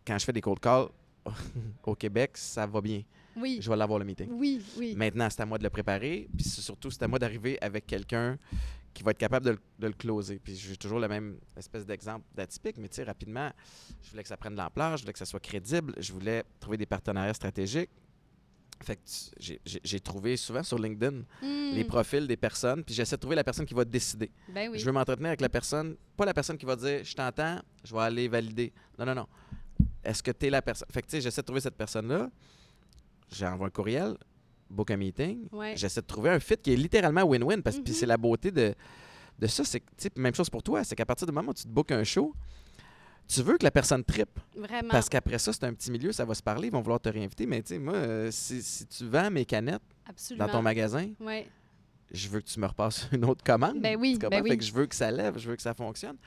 quand 0.06 0.18
je 0.20 0.26
fais 0.26 0.34
des 0.34 0.42
cold 0.42 0.60
calls 0.60 0.90
au 1.84 1.96
Québec, 1.96 2.38
ça 2.38 2.66
va 2.68 2.82
bien. 2.82 3.02
Oui. 3.36 3.60
Je 3.62 3.70
vais 3.70 3.76
l'avoir 3.76 4.00
le 4.00 4.06
meeting. 4.06 4.30
Oui, 4.32 4.62
oui. 4.78 4.94
Maintenant, 4.96 5.28
c'est 5.30 5.42
à 5.42 5.46
moi 5.46 5.58
de 5.58 5.64
le 5.64 5.70
préparer, 5.70 6.30
puis 6.36 6.46
c'est 6.46 6.62
surtout, 6.62 6.92
c'est 6.92 7.04
à 7.04 7.08
moi 7.08 7.20
d'arriver 7.20 7.58
avec 7.62 7.86
quelqu'un 7.88 8.38
qui 8.94 9.02
va 9.02 9.12
être 9.12 9.18
capable 9.18 9.46
de, 9.46 9.52
le- 9.52 9.60
de 9.80 9.88
le 9.88 9.94
closer. 9.94 10.38
Puis 10.40 10.56
j'ai 10.56 10.78
toujours 10.78 11.00
le 11.00 11.08
même 11.08 11.38
espèce 11.58 11.86
d'exemple 11.86 12.26
d'atypique, 12.36 12.78
mais 12.78 12.88
tu 12.90 12.96
sais, 12.98 13.04
rapidement, 13.04 13.52
je 14.04 14.12
voulais 14.12 14.22
que 14.24 14.30
ça 14.30 14.38
prenne 14.38 14.54
de 14.54 14.60
l'ampleur, 14.60 14.98
je 14.98 15.02
voulais 15.04 15.14
que 15.14 15.20
ça 15.20 15.26
soit 15.26 15.40
crédible, 15.40 15.94
je 15.98 16.14
voulais 16.14 16.44
trouver 16.60 16.78
des 16.78 16.86
partenariats 16.86 17.34
stratégiques. 17.34 17.90
Fait 18.84 18.98
que 18.98 19.02
j'ai 19.84 20.00
trouvé 20.02 20.36
souvent 20.36 20.62
sur 20.62 20.78
LinkedIn 20.78 21.24
Hmm. 21.42 21.72
les 21.74 21.86
profils 21.86 22.28
des 22.28 22.36
personnes, 22.36 22.84
puis 22.84 22.94
j'essaie 22.94 23.16
de 23.16 23.22
trouver 23.22 23.36
la 23.36 23.44
personne 23.44 23.66
qui 23.66 23.74
va 23.74 23.86
décider. 23.86 24.30
Ben 24.54 24.70
oui. 24.70 24.78
Je 24.78 24.86
veux 24.86 24.92
m'entretenir 24.92 25.28
avec 25.30 25.42
la 25.42 25.50
personne, 25.50 25.96
pas 26.18 26.26
la 26.26 26.34
personne 26.34 26.58
qui 26.58 26.66
va 26.66 26.76
dire 26.76 27.04
je 27.04 27.16
t'entends, 27.16 27.60
je 27.84 27.94
vais 27.96 28.02
aller 28.02 28.28
valider. 28.28 28.74
Non, 29.00 29.06
non, 29.06 29.16
non. 29.16 29.28
Est-ce 30.04 30.22
que 30.22 30.32
tu 30.32 30.48
es 30.48 30.50
la 30.50 30.62
personne? 30.62 30.88
Fait 30.92 31.02
que 31.02 31.08
tu 31.08 31.12
sais, 31.12 31.22
j'essaie 31.22 31.42
de 31.42 31.46
trouver 31.46 31.62
cette 31.62 31.78
personne-là. 31.78 32.30
J'envoie 33.34 33.68
un 33.68 33.72
courriel, 33.72 34.16
book 34.70 34.92
un 34.92 34.98
meeting. 34.98 35.48
Ouais. 35.52 35.74
J'essaie 35.76 36.02
de 36.02 36.06
trouver 36.08 36.30
un 36.30 36.40
fit 36.40 36.58
qui 36.58 36.74
est 36.74 36.76
littéralement 36.76 37.22
win-win 37.24 37.62
parce 37.62 37.80
que 37.80 37.92
c'est 37.92 38.06
la 38.06 38.18
beauté 38.18 38.52
de, 38.52 38.74
de 39.40 39.48
ça. 39.48 39.64
C'est 39.64 40.18
même 40.18 40.36
chose 40.36 40.50
pour 40.50 40.64
toi, 40.64 40.84
c'est 40.84 40.96
qu'à 40.96 41.06
partir 41.06 41.28
du 41.28 41.34
moment 41.34 41.52
où 41.52 41.54
tu 41.54 41.64
te 41.64 41.68
bookes 41.70 41.92
un 41.92 42.04
show, 42.04 42.34
tu 43.28 43.42
veux 43.42 43.58
que 43.58 43.64
la 43.64 43.72
personne 43.72 44.04
trippe. 44.04 44.40
Vraiment. 44.56 44.90
Parce 44.90 45.08
qu'après 45.10 45.40
ça, 45.40 45.54
c'est 45.54 45.64
un 45.64 45.74
petit 45.74 45.90
milieu, 45.92 46.12
ça 46.12 46.26
va 46.26 46.34
se 46.36 46.44
parler, 46.44 46.68
ils 46.68 46.72
vont 46.72 46.82
vouloir 46.82 47.00
te 47.00 47.10
réinviter. 47.10 47.46
Mais 47.46 47.62
tu 47.62 47.70
sais, 47.74 47.80
moi, 47.80 47.94
euh, 47.96 48.30
si, 48.32 48.62
si 48.62 48.86
tu 48.86 49.06
vends 49.08 49.32
mes 49.32 49.46
canettes 49.46 49.82
Absolument. 50.08 50.46
dans 50.46 50.52
ton 50.52 50.62
magasin, 50.62 51.10
Ouais. 51.22 51.48
je 52.12 52.28
veux 52.28 52.42
que 52.42 52.48
tu 52.48 52.60
me 52.60 52.68
repasses 52.68 53.08
une 53.14 53.24
autre 53.26 53.44
commande. 53.44 53.80
Ben 53.82 53.98
oui, 54.00 54.18
ben 54.20 54.42
oui. 54.44 54.50
Fait 54.50 54.58
que 54.58 54.64
je 54.64 54.74
veux 54.74 54.86
que 54.86 54.96
ça 54.96 55.10
lève, 55.10 55.38
je 55.40 55.50
veux 55.50 55.56
que 55.56 55.62
ça 55.62 55.74
fonctionne. 55.74 56.18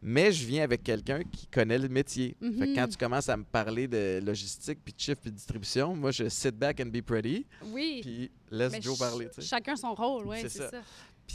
Mais 0.00 0.30
je 0.32 0.46
viens 0.46 0.62
avec 0.62 0.82
quelqu'un 0.84 1.22
qui 1.24 1.46
connaît 1.48 1.78
le 1.78 1.88
métier. 1.88 2.36
Fait 2.40 2.66
que 2.66 2.74
quand 2.74 2.82
Mhm. 2.82 2.88
tu 2.90 2.96
commences 2.96 3.28
à 3.28 3.36
me 3.36 3.44
parler 3.44 3.88
de 3.88 4.20
logistique, 4.24 4.78
puis 4.84 4.94
de 4.94 5.00
chiffre, 5.00 5.20
puis 5.20 5.30
de 5.30 5.36
distribution, 5.36 5.94
moi, 5.96 6.10
je 6.12 6.28
sit 6.28 6.52
back 6.54 6.80
and 6.80 6.86
be 6.86 7.00
pretty, 7.02 7.46
Oui. 7.72 7.98
puis 8.02 8.30
laisse 8.50 8.72
Mais 8.72 8.80
Joe 8.80 8.96
ch- 8.96 9.08
parler. 9.10 9.28
Chacun 9.40 9.74
son 9.76 9.94
rôle, 9.94 10.26
oui, 10.26 10.36
C'est 10.42 10.48
ça. 10.50 10.70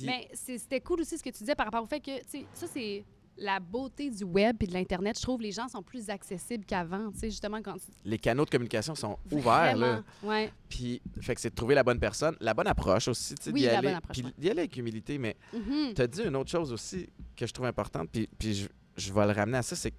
Mais 0.01 0.29
c'était 0.33 0.79
cool 0.81 1.01
aussi 1.01 1.17
ce 1.17 1.23
que 1.23 1.29
tu 1.29 1.39
disais 1.39 1.55
par 1.55 1.65
rapport 1.67 1.83
au 1.83 1.85
fait 1.87 1.99
que, 1.99 2.17
tu 2.21 2.27
sais, 2.29 2.45
ça, 2.53 2.65
c'est 2.67 3.03
la 3.37 3.59
beauté 3.59 4.09
du 4.11 4.23
web 4.23 4.57
et 4.61 4.67
de 4.67 4.73
l'Internet. 4.73 5.17
Je 5.17 5.21
trouve 5.23 5.37
que 5.39 5.43
les 5.43 5.51
gens 5.51 5.67
sont 5.67 5.81
plus 5.81 6.09
accessibles 6.09 6.65
qu'avant. 6.65 7.11
Tu 7.11 7.19
sais, 7.19 7.29
justement, 7.29 7.61
quand 7.61 7.75
Les 8.05 8.17
canaux 8.19 8.45
de 8.45 8.49
communication 8.49 8.93
sont 8.95 9.17
ouverts, 9.31 9.75
là. 9.75 9.87
Vraiment, 9.87 10.03
Ouais. 10.23 10.51
Puis, 10.69 11.01
fait 11.21 11.33
que 11.35 11.41
c'est 11.41 11.49
de 11.49 11.55
trouver 11.55 11.75
la 11.75 11.83
bonne 11.83 11.99
personne, 11.99 12.35
la 12.39 12.53
bonne 12.53 12.67
approche 12.67 13.07
aussi, 13.07 13.35
tu 13.35 13.43
sais, 13.43 13.51
Oui, 13.51 13.61
d'y 13.61 13.65
la 13.67 13.77
aller. 13.79 13.87
bonne 13.87 13.97
approche, 13.97 14.17
Puis 14.21 14.33
d'y 14.37 14.49
aller 14.49 14.59
avec 14.61 14.77
humilité, 14.77 15.17
mais 15.17 15.35
Mhm. 15.53 15.93
tu 15.95 16.01
as 16.01 16.07
dit 16.07 16.21
une 16.23 16.35
autre 16.35 16.49
chose 16.51 16.71
aussi 16.71 17.07
que 17.35 17.45
je 17.47 17.51
trouve 17.53 17.65
importante, 17.65 18.09
puis, 18.11 18.29
puis 18.37 18.53
je, 18.53 18.67
je 18.97 19.11
vais 19.13 19.25
le 19.25 19.31
ramener 19.33 19.57
à 19.57 19.63
ça, 19.63 19.75
c'est 19.75 19.91
que 19.91 19.97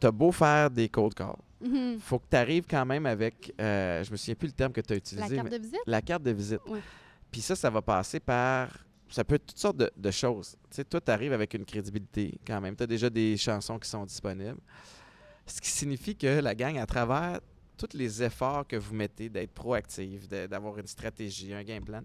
tu 0.00 0.06
as 0.06 0.10
beau 0.10 0.32
faire 0.32 0.70
des 0.70 0.88
cold 0.88 1.14
calls, 1.14 1.36
Mhm. 1.62 1.98
faut 2.00 2.18
que 2.18 2.26
tu 2.30 2.36
arrives 2.36 2.64
quand 2.68 2.84
même 2.86 3.06
avec, 3.06 3.54
euh, 3.60 4.02
je 4.04 4.10
me 4.10 4.16
souviens 4.16 4.34
plus 4.34 4.48
le 4.48 4.52
terme 4.54 4.72
que 4.72 4.80
tu 4.80 4.92
as 4.92 4.96
utilisé, 4.96 5.28
La 5.28 5.36
carte 5.36 5.50
mais 5.50 5.58
de 5.58 5.62
visite? 5.62 5.80
la 5.86 6.02
carte 6.02 6.22
de 6.22 6.30
visite. 6.30 6.60
Ouais. 6.68 6.80
Puis 7.30 7.40
ça, 7.42 7.54
ça 7.56 7.70
va 7.70 7.80
passer 7.82 8.18
par, 8.20 8.68
ça 9.10 9.24
peut 9.24 9.34
être 9.34 9.46
toutes 9.46 9.58
sortes 9.58 9.76
de, 9.76 9.90
de 9.96 10.10
choses. 10.10 10.56
Tu 10.70 10.76
sais, 10.76 10.84
toi, 10.84 11.00
tu 11.00 11.10
arrives 11.10 11.32
avec 11.32 11.54
une 11.54 11.64
crédibilité 11.64 12.38
quand 12.46 12.60
même, 12.60 12.76
tu 12.76 12.82
as 12.82 12.86
déjà 12.86 13.10
des 13.10 13.36
chansons 13.36 13.78
qui 13.78 13.88
sont 13.88 14.04
disponibles, 14.04 14.60
ce 15.46 15.60
qui 15.60 15.70
signifie 15.70 16.16
que 16.16 16.40
la 16.40 16.54
gang, 16.54 16.78
à 16.78 16.86
travers 16.86 17.40
tous 17.76 17.96
les 17.96 18.22
efforts 18.22 18.66
que 18.66 18.76
vous 18.76 18.94
mettez 18.94 19.28
d'être 19.28 19.52
proactif, 19.52 20.28
d'avoir 20.28 20.78
une 20.78 20.86
stratégie, 20.86 21.52
un 21.52 21.64
game 21.64 21.84
plan, 21.84 22.02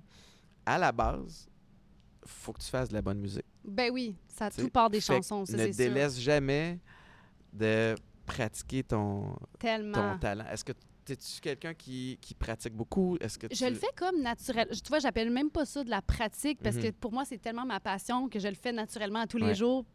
à 0.66 0.78
la 0.78 0.92
base, 0.92 1.48
faut 2.26 2.54
que 2.54 2.62
tu 2.62 2.70
fasses 2.70 2.90
de 2.90 2.94
la 2.96 3.02
bonne 3.02 3.20
musique. 3.20 3.46
Ben 3.64 3.92
oui, 3.92 4.16
ça 4.28 4.50
tout 4.50 4.70
part 4.70 4.90
des 4.90 5.02
chansons, 5.02 5.46
ça, 5.46 5.58
ne 5.58 5.66
sûr. 5.66 5.76
délaisse 5.76 6.20
jamais 6.20 6.80
de 7.54 7.96
pratiquer 8.26 8.84
ton, 8.84 9.36
ton 9.60 10.18
talent. 10.20 10.46
Est-ce 10.52 10.64
que 10.64 10.74
es-tu 11.10 11.42
quelqu'un 11.42 11.74
qui, 11.74 12.18
qui 12.22 12.34
pratique 12.34 12.74
beaucoup? 12.74 13.18
Est-ce 13.20 13.38
que 13.38 13.48
Je 13.54 13.66
le 13.66 13.76
fais 13.76 13.92
comme 13.96 14.22
naturel. 14.22 14.68
Tu 14.72 14.88
vois, 14.90 15.00
j'appelle 15.00 15.30
même 15.30 15.50
pas 15.50 15.66
ça 15.66 15.84
de 15.84 15.90
la 15.90 16.02
pratique 16.02 16.60
parce 16.64 16.76
Mhm. 16.78 16.84
que 16.84 16.90
pour 16.92 17.12
moi, 17.12 17.26
c'est 17.26 17.38
tellement 17.38 17.66
ma 17.66 17.80
passion 17.80 18.28
que 18.30 18.40
je 18.40 18.48
le 18.48 18.56
fais 18.56 18.72
naturellement 18.72 19.20
à 19.22 19.28
tous 19.28 19.38
les 19.38 19.54
jours. 19.56 19.86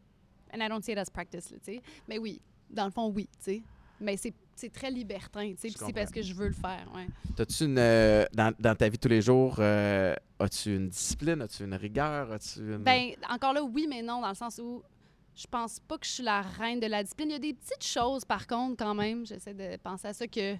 And 0.53 0.59
I 0.61 0.69
don't 0.69 0.83
see 0.83 0.93
it 0.93 0.99
as 0.99 1.11
practice, 1.11 1.51
là, 1.51 1.59
tu 1.65 1.75
sais. 1.75 1.83
Mais 2.09 2.19
oui, 2.19 2.41
dans 2.69 2.85
le 2.85 2.91
fond, 2.91 3.09
oui, 3.09 3.29
tu 3.39 3.45
sais. 3.45 3.63
Mais 4.01 4.17
c'est 4.17 4.35
très 4.73 4.91
libertin, 4.91 5.51
tu 5.53 5.69
sais. 5.71 5.77
C'est 5.77 5.93
parce 5.93 6.11
que 6.11 6.23
je 6.23 6.35
veux 6.35 6.49
le 6.49 6.55
faire, 6.55 6.91
ouais. 6.95 7.07
T'as-tu 7.37 7.65
une. 7.65 7.79
euh, 7.79 8.25
dans, 8.33 8.53
dans 8.59 8.75
ta 8.75 8.89
vie 8.89 8.99
tous 8.99 9.09
les 9.09 9.23
jours, 9.23 9.57
euh, 9.59 10.15
as-tu 10.39 10.75
une 10.77 10.89
discipline? 10.89 11.41
As-tu 11.43 11.65
une 11.65 11.75
rigueur? 11.75 12.33
As-tu 12.33 12.61
une. 12.61 12.79
Ben, 12.79 13.11
encore 13.29 13.53
là, 13.53 13.63
oui, 13.63 13.87
mais 13.89 14.03
non, 14.03 14.21
dans 14.21 14.29
le 14.31 14.35
sens 14.35 14.59
où 14.63 14.83
je 15.37 15.47
pense 15.47 15.79
pas 15.81 15.97
que 15.99 16.07
je 16.07 16.11
suis 16.11 16.23
la 16.25 16.43
reine 16.43 16.81
de 16.81 16.87
la 16.87 17.03
discipline. 17.03 17.29
Il 17.31 17.33
y 17.33 17.37
a 17.37 17.39
des 17.39 17.55
petites 17.55 17.85
choses, 17.85 18.25
par 18.25 18.47
contre, 18.47 18.77
quand 18.85 18.95
même. 18.95 19.25
J'essaie 19.27 19.55
de 19.55 19.77
penser 19.77 20.09
à 20.09 20.13
ça 20.15 20.27
que. 20.27 20.57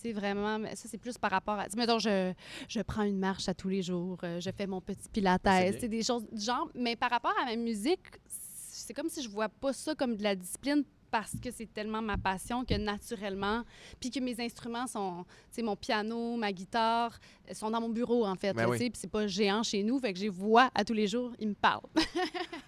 Sais, 0.00 0.12
vraiment, 0.12 0.58
ça, 0.74 0.88
c'est 0.88 0.96
plus 0.98 1.18
par 1.18 1.30
rapport 1.32 1.58
à. 1.58 1.66
Mettons, 1.76 1.98
je, 1.98 2.32
je 2.68 2.80
prends 2.80 3.02
une 3.02 3.18
marche 3.18 3.48
à 3.48 3.54
tous 3.54 3.68
les 3.68 3.82
jours, 3.82 4.16
euh, 4.22 4.38
je 4.40 4.50
fais 4.56 4.66
mon 4.66 4.80
petit 4.80 5.08
pilates, 5.12 5.42
c'est 5.44 5.88
des 5.88 6.04
choses 6.04 6.24
du 6.30 6.40
genre. 6.40 6.70
Mais 6.74 6.94
par 6.94 7.10
rapport 7.10 7.34
à 7.42 7.46
ma 7.46 7.56
musique, 7.56 8.00
c'est 8.28 8.94
comme 8.94 9.08
si 9.08 9.22
je 9.22 9.28
vois 9.28 9.48
pas 9.48 9.72
ça 9.72 9.94
comme 9.96 10.16
de 10.16 10.22
la 10.22 10.36
discipline 10.36 10.84
parce 11.10 11.32
que 11.42 11.50
c'est 11.50 11.72
tellement 11.72 12.02
ma 12.02 12.16
passion 12.18 12.64
que 12.64 12.74
naturellement, 12.74 13.64
puis 13.98 14.10
que 14.10 14.20
mes 14.20 14.38
instruments 14.40 14.86
sont, 14.86 15.24
tu 15.50 15.56
sais, 15.56 15.62
mon 15.62 15.74
piano, 15.74 16.36
ma 16.36 16.52
guitare, 16.52 17.18
sont 17.52 17.70
dans 17.70 17.80
mon 17.80 17.88
bureau, 17.88 18.26
en 18.26 18.34
fait, 18.36 18.52
Ben 18.52 18.68
oui. 18.68 18.76
puis 18.78 18.92
c'est 18.94 19.10
pas 19.10 19.26
géant 19.26 19.62
chez 19.62 19.82
nous, 19.82 19.98
fait 19.98 20.12
que 20.12 20.18
je 20.18 20.24
les 20.24 20.28
vois 20.28 20.70
à 20.74 20.84
tous 20.84 20.92
les 20.92 21.06
jours, 21.08 21.32
ils 21.38 21.48
me 21.48 21.54
parlent. 21.54 21.80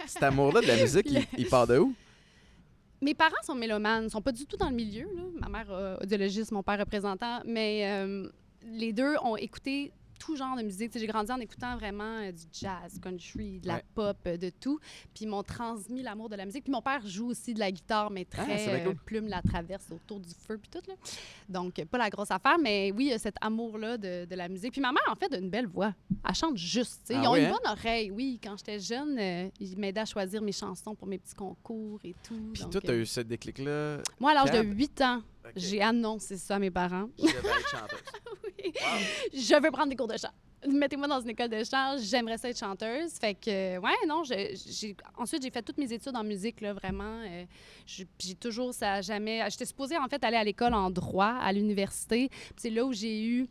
Cet 0.07 0.23
amour-là 0.23 0.63
de 0.63 0.67
la 0.67 0.77
musique, 0.81 1.07
il, 1.11 1.27
il 1.39 1.47
part 1.49 1.67
de 1.67 1.79
où? 1.79 1.95
Mes 3.03 3.15
parents 3.15 3.43
sont 3.43 3.55
mélomanes, 3.55 4.11
sont 4.11 4.21
pas 4.21 4.33
du 4.33 4.47
tout 4.47 4.57
dans 4.57 4.69
le 4.69 4.75
milieu. 4.77 5.09
Ma 5.41 5.49
mère 5.49 5.71
euh, 5.71 5.97
audiologiste, 6.03 6.53
mon 6.53 6.63
père 6.63 6.79
représentant, 6.79 7.41
mais 7.47 7.91
euh, 7.91 8.29
les 8.63 8.93
deux 8.93 9.17
ont 9.23 9.37
écouté 9.37 9.93
tout 10.21 10.37
genre 10.37 10.55
de 10.57 10.63
musique. 10.63 10.93
Tu 10.93 10.99
J'ai 11.01 11.07
grandi 11.09 11.33
en 11.33 11.41
écoutant 11.41 11.77
vraiment 11.77 12.19
euh, 12.21 12.31
du 12.31 12.43
jazz, 12.53 13.01
country, 13.03 13.59
de 13.61 13.67
la 13.67 13.75
Ouais. 13.77 13.85
pop, 13.95 14.17
euh, 14.27 14.37
de 14.37 14.51
tout. 14.51 14.79
Puis 15.15 15.25
ils 15.25 15.29
m'ont 15.29 15.43
transmis 15.43 16.03
l'amour 16.03 16.29
de 16.29 16.37
la 16.37 16.45
musique. 16.45 16.63
Puis 16.65 16.73
mon 16.73 16.83
père 16.83 17.01
joue 17.07 17.29
aussi 17.31 17.55
de 17.55 17.59
la 17.59 17.73
guitare, 17.73 18.11
mais 18.11 18.27
Ah, 18.37 18.45
très 18.45 18.69
euh, 18.69 18.85
cool. 18.85 18.97
plume 19.05 19.27
la 19.29 19.41
traverse 19.43 19.91
autour 19.91 20.21
du 20.21 20.29
feu 20.47 20.59
puis 20.59 20.71
tout. 20.71 20.87
Là. 20.89 20.95
Donc, 21.49 21.83
pas 21.87 21.99
la 21.99 22.11
grosse 22.11 22.31
affaire, 22.31 22.59
mais 22.59 22.93
oui, 22.95 23.07
il 23.07 23.11
y 23.11 23.13
a 23.15 23.19
cet 23.19 23.37
amour-là 23.41 23.97
de, 23.99 24.27
de 24.27 24.35
la 24.37 24.49
musique. 24.49 24.73
Puis 24.73 24.81
ma 24.83 24.93
mère, 24.93 25.03
en 25.11 25.17
fait, 25.17 25.33
a 25.35 25.39
une 25.39 25.51
belle 25.51 25.67
voix. 25.67 25.95
Elle 26.29 26.35
chante 26.35 26.57
juste. 26.59 27.01
tu. 27.07 27.15
Ah 27.15 27.21
Ils 27.23 27.27
ont 27.27 27.33
oui, 27.33 27.41
une 27.41 27.47
hein? 27.47 27.57
bonne 27.63 27.73
oreille, 27.73 28.11
oui. 28.11 28.39
Quand 28.43 28.57
j'étais 28.59 28.79
jeune, 28.79 29.19
ils 29.59 29.79
m'aidaient 29.79 30.01
à 30.03 30.05
choisir 30.05 30.43
mes 30.43 30.53
chansons 30.53 30.95
pour 30.95 31.09
mes 31.09 31.19
petits 31.19 31.35
concours 31.35 31.99
et 32.05 32.15
tout. 32.23 32.51
Puis 32.53 32.63
toi, 32.71 32.81
t'as 32.81 32.93
euh, 32.93 33.01
eu 33.01 33.07
ce 33.07 33.21
déclic-là. 33.21 34.03
moi, 34.21 34.33
à 34.33 34.35
l'âge 34.35 34.51
de 34.51 34.57
Cab. 34.63 34.79
8 34.79 35.01
ans, 35.01 35.23
j'ai 35.57 35.81
annoncé 35.81 36.37
ça 36.37 36.57
à 36.57 36.59
mes 36.59 36.71
parents. 36.71 37.09
Je 37.19 37.25
vais 37.25 37.31
être 37.31 37.69
chanteuse. 37.71 37.99
Oui. 38.45 38.50
Je 39.33 39.63
veux 39.63 39.71
prendre 39.71 39.89
des 39.89 39.97
cours 39.97 40.09
de 40.09 40.17
chant. 40.17 40.33
Mettez-moi 40.69 41.09
dans 41.09 41.21
une 41.21 41.31
école 41.31 41.49
de 41.49 41.65
chant, 41.65 41.97
j'aimerais 41.99 42.37
ça 42.37 42.51
être 42.51 42.59
chanteuse. 42.59 43.13
Fait 43.15 43.35
que, 43.35 43.51
euh, 43.77 43.81
ouais, 43.81 44.07
non, 44.07 44.23
ensuite, 45.17 45.43
j'ai 45.43 45.51
fait 45.51 45.63
toutes 45.63 45.79
mes 45.79 45.91
études 45.91 46.15
en 46.15 46.25
musique, 46.25 46.61
là, 46.61 46.75
vraiment. 46.75 47.23
euh, 47.23 47.45
j'ai 47.87 48.35
toujours, 48.35 48.75
ça 48.75 49.01
jamais. 49.01 49.43
J'étais 49.49 49.65
supposée, 49.65 49.97
en 49.97 50.07
fait, 50.09 50.23
aller 50.23 50.37
à 50.37 50.45
l'école 50.45 50.75
en 50.75 50.91
droit, 50.91 51.35
à 51.41 51.51
l'université. 51.53 52.29
C'est 52.57 52.71
là 52.71 52.85
où 52.85 52.93
j'ai 52.93 53.25
eu 53.25 53.49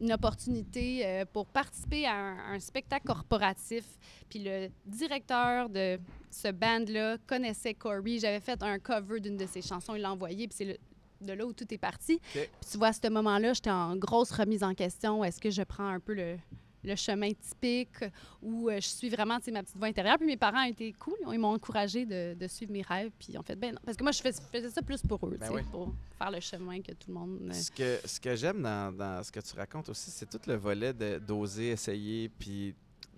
une 0.00 0.12
opportunité 0.12 1.04
euh, 1.04 1.24
pour 1.30 1.46
participer 1.46 2.06
à 2.06 2.14
un, 2.14 2.58
spectacle 2.58 3.06
corporatif. 3.06 3.84
Puis 4.28 4.40
le 4.40 4.68
directeur 4.84 5.68
de 5.68 5.98
ce 6.30 6.48
band-là 6.48 7.18
connaissait 7.26 7.74
Corey. 7.74 8.18
J'avais 8.18 8.40
fait 8.40 8.62
un 8.62 8.78
cover 8.78 9.20
d'une 9.20 9.36
de 9.36 9.46
ses 9.46 9.62
chansons, 9.62 9.94
il 9.94 10.02
l'a 10.02 10.12
envoyé, 10.12 10.48
puis 10.48 10.56
c'est 10.56 10.78
de 11.20 11.32
là 11.32 11.46
où 11.46 11.52
tout 11.52 11.66
est 11.72 11.78
parti. 11.78 12.20
Puis 12.32 12.40
tu 12.70 12.78
vois, 12.78 12.88
à 12.88 12.92
ce 12.92 13.08
moment-là, 13.08 13.52
j'étais 13.52 13.70
en 13.70 13.96
grosse 13.96 14.30
remise 14.32 14.62
en 14.62 14.74
question. 14.74 15.22
Est-ce 15.24 15.40
que 15.40 15.50
je 15.50 15.62
prends 15.62 15.88
un 15.88 16.00
peu 16.00 16.14
le, 16.14 16.36
le 16.84 16.94
chemin 16.96 17.30
typique 17.32 18.04
ou 18.42 18.68
euh, 18.68 18.76
je 18.76 18.86
suis 18.86 19.08
vraiment, 19.08 19.38
ma 19.52 19.62
petite 19.62 19.76
voix 19.76 19.88
intérieure? 19.88 20.18
Puis 20.18 20.26
mes 20.26 20.36
parents 20.36 20.62
étaient 20.62 20.92
cool. 20.92 21.16
Ils 21.32 21.38
m'ont 21.38 21.54
encouragé 21.54 22.04
de, 22.06 22.34
de 22.34 22.46
suivre 22.46 22.72
mes 22.72 22.82
rêves. 22.82 23.10
Puis 23.18 23.28
ils 23.32 23.38
ont 23.38 23.42
fait, 23.42 23.56
ben 23.56 23.72
non. 23.74 23.80
Parce 23.84 23.96
que 23.96 24.02
moi, 24.02 24.12
je 24.12 24.20
fais- 24.20 24.32
faisais 24.52 24.70
ça 24.70 24.82
plus 24.82 25.02
pour 25.02 25.26
eux, 25.26 25.36
Ben 25.38 25.50
oui. 25.52 25.62
pour 25.70 25.92
faire 26.18 26.30
le 26.30 26.40
chemin 26.40 26.80
que 26.80 26.92
tout 26.92 27.08
le 27.08 27.14
monde... 27.14 27.38
euh, 27.48 27.52
Ce 27.52 27.70
que, 27.70 27.98
ce 28.06 28.20
que 28.20 28.36
j'aime 28.36 28.62
dans, 28.62 28.92
dans 28.96 29.22
ce 29.22 29.32
que 29.32 29.40
tu 29.40 29.56
racontes 29.56 29.88
aussi, 29.88 30.10
c'est 30.10 30.28
tout 30.28 30.40
le 30.46 30.54
volet 30.56 30.92
de- 30.92 31.18
d'oser 31.18 31.68
essayer, 31.70 32.28
puis 32.28 32.74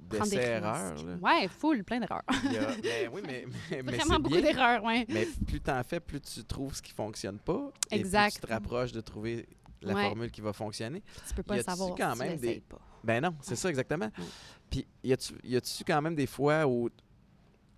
prendre 0.09 0.25
des 0.31 0.37
d'essai-erreur. 0.37 0.93
risques. 0.93 1.07
là. 1.07 1.17
Ouais, 1.21 1.49
full, 1.49 1.85
plein 1.85 2.01
d'erreurs. 2.01 2.23
A- 2.27 2.33
ben 2.43 3.11
oui, 3.13 3.23
mais, 3.27 3.47
mais, 3.71 3.83
mais 3.83 3.97
Vraiment 3.97 4.19
beaucoup 4.21 4.41
d'erreurs, 4.41 4.83
ouais. 4.85 5.05
Mais 5.09 5.27
plus 5.47 5.61
t'en 5.61 5.83
fais, 5.83 6.01
plus 6.01 6.21
tu 6.21 6.45
trouves 6.45 6.75
ce 6.75 6.83
qui 6.83 6.93
fonctionne 6.93 7.39
pas. 7.39 7.71
Et 7.91 7.97
Exact. 7.97 8.33
plus 8.35 8.41
tu 8.41 8.47
te 8.47 8.53
rapproches 8.53 8.93
de 8.93 9.01
trouver 9.01 9.47
la 9.83 9.95
Ouais. 9.95 10.03
formule 10.09 10.31
qui 10.31 10.41
va 10.41 10.53
fonctionner. 10.53 11.03
Tu 11.29 11.35
peux 11.35 11.43
pas 11.43 11.57
le 11.57 11.63
savoir 11.63 11.95
quand 11.97 12.13
si 12.15 12.19
même 12.19 12.33
tu 12.35 12.47
des- 12.47 12.61
pas. 12.61 12.79
Ben 13.05 13.23
non, 13.23 13.35
c'est 13.41 13.51
Ouais. 13.51 13.57
ça 13.57 13.69
exactement. 13.69 14.07
Ouais. 14.07 14.25
Puis 14.71 14.87
y 15.05 15.13
a-tu 15.13 15.35
y 15.45 15.57
a-tu 15.57 15.85
quand 15.85 16.03
même 16.03 16.15
des 16.17 16.27
fois 16.27 16.67
où, 16.67 16.91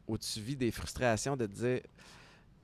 où 0.09 0.17
tu 0.19 0.41
vis 0.41 0.57
des 0.57 0.71
frustrations 0.71 1.37
de 1.37 1.47
te 1.47 1.53
dire 1.53 1.81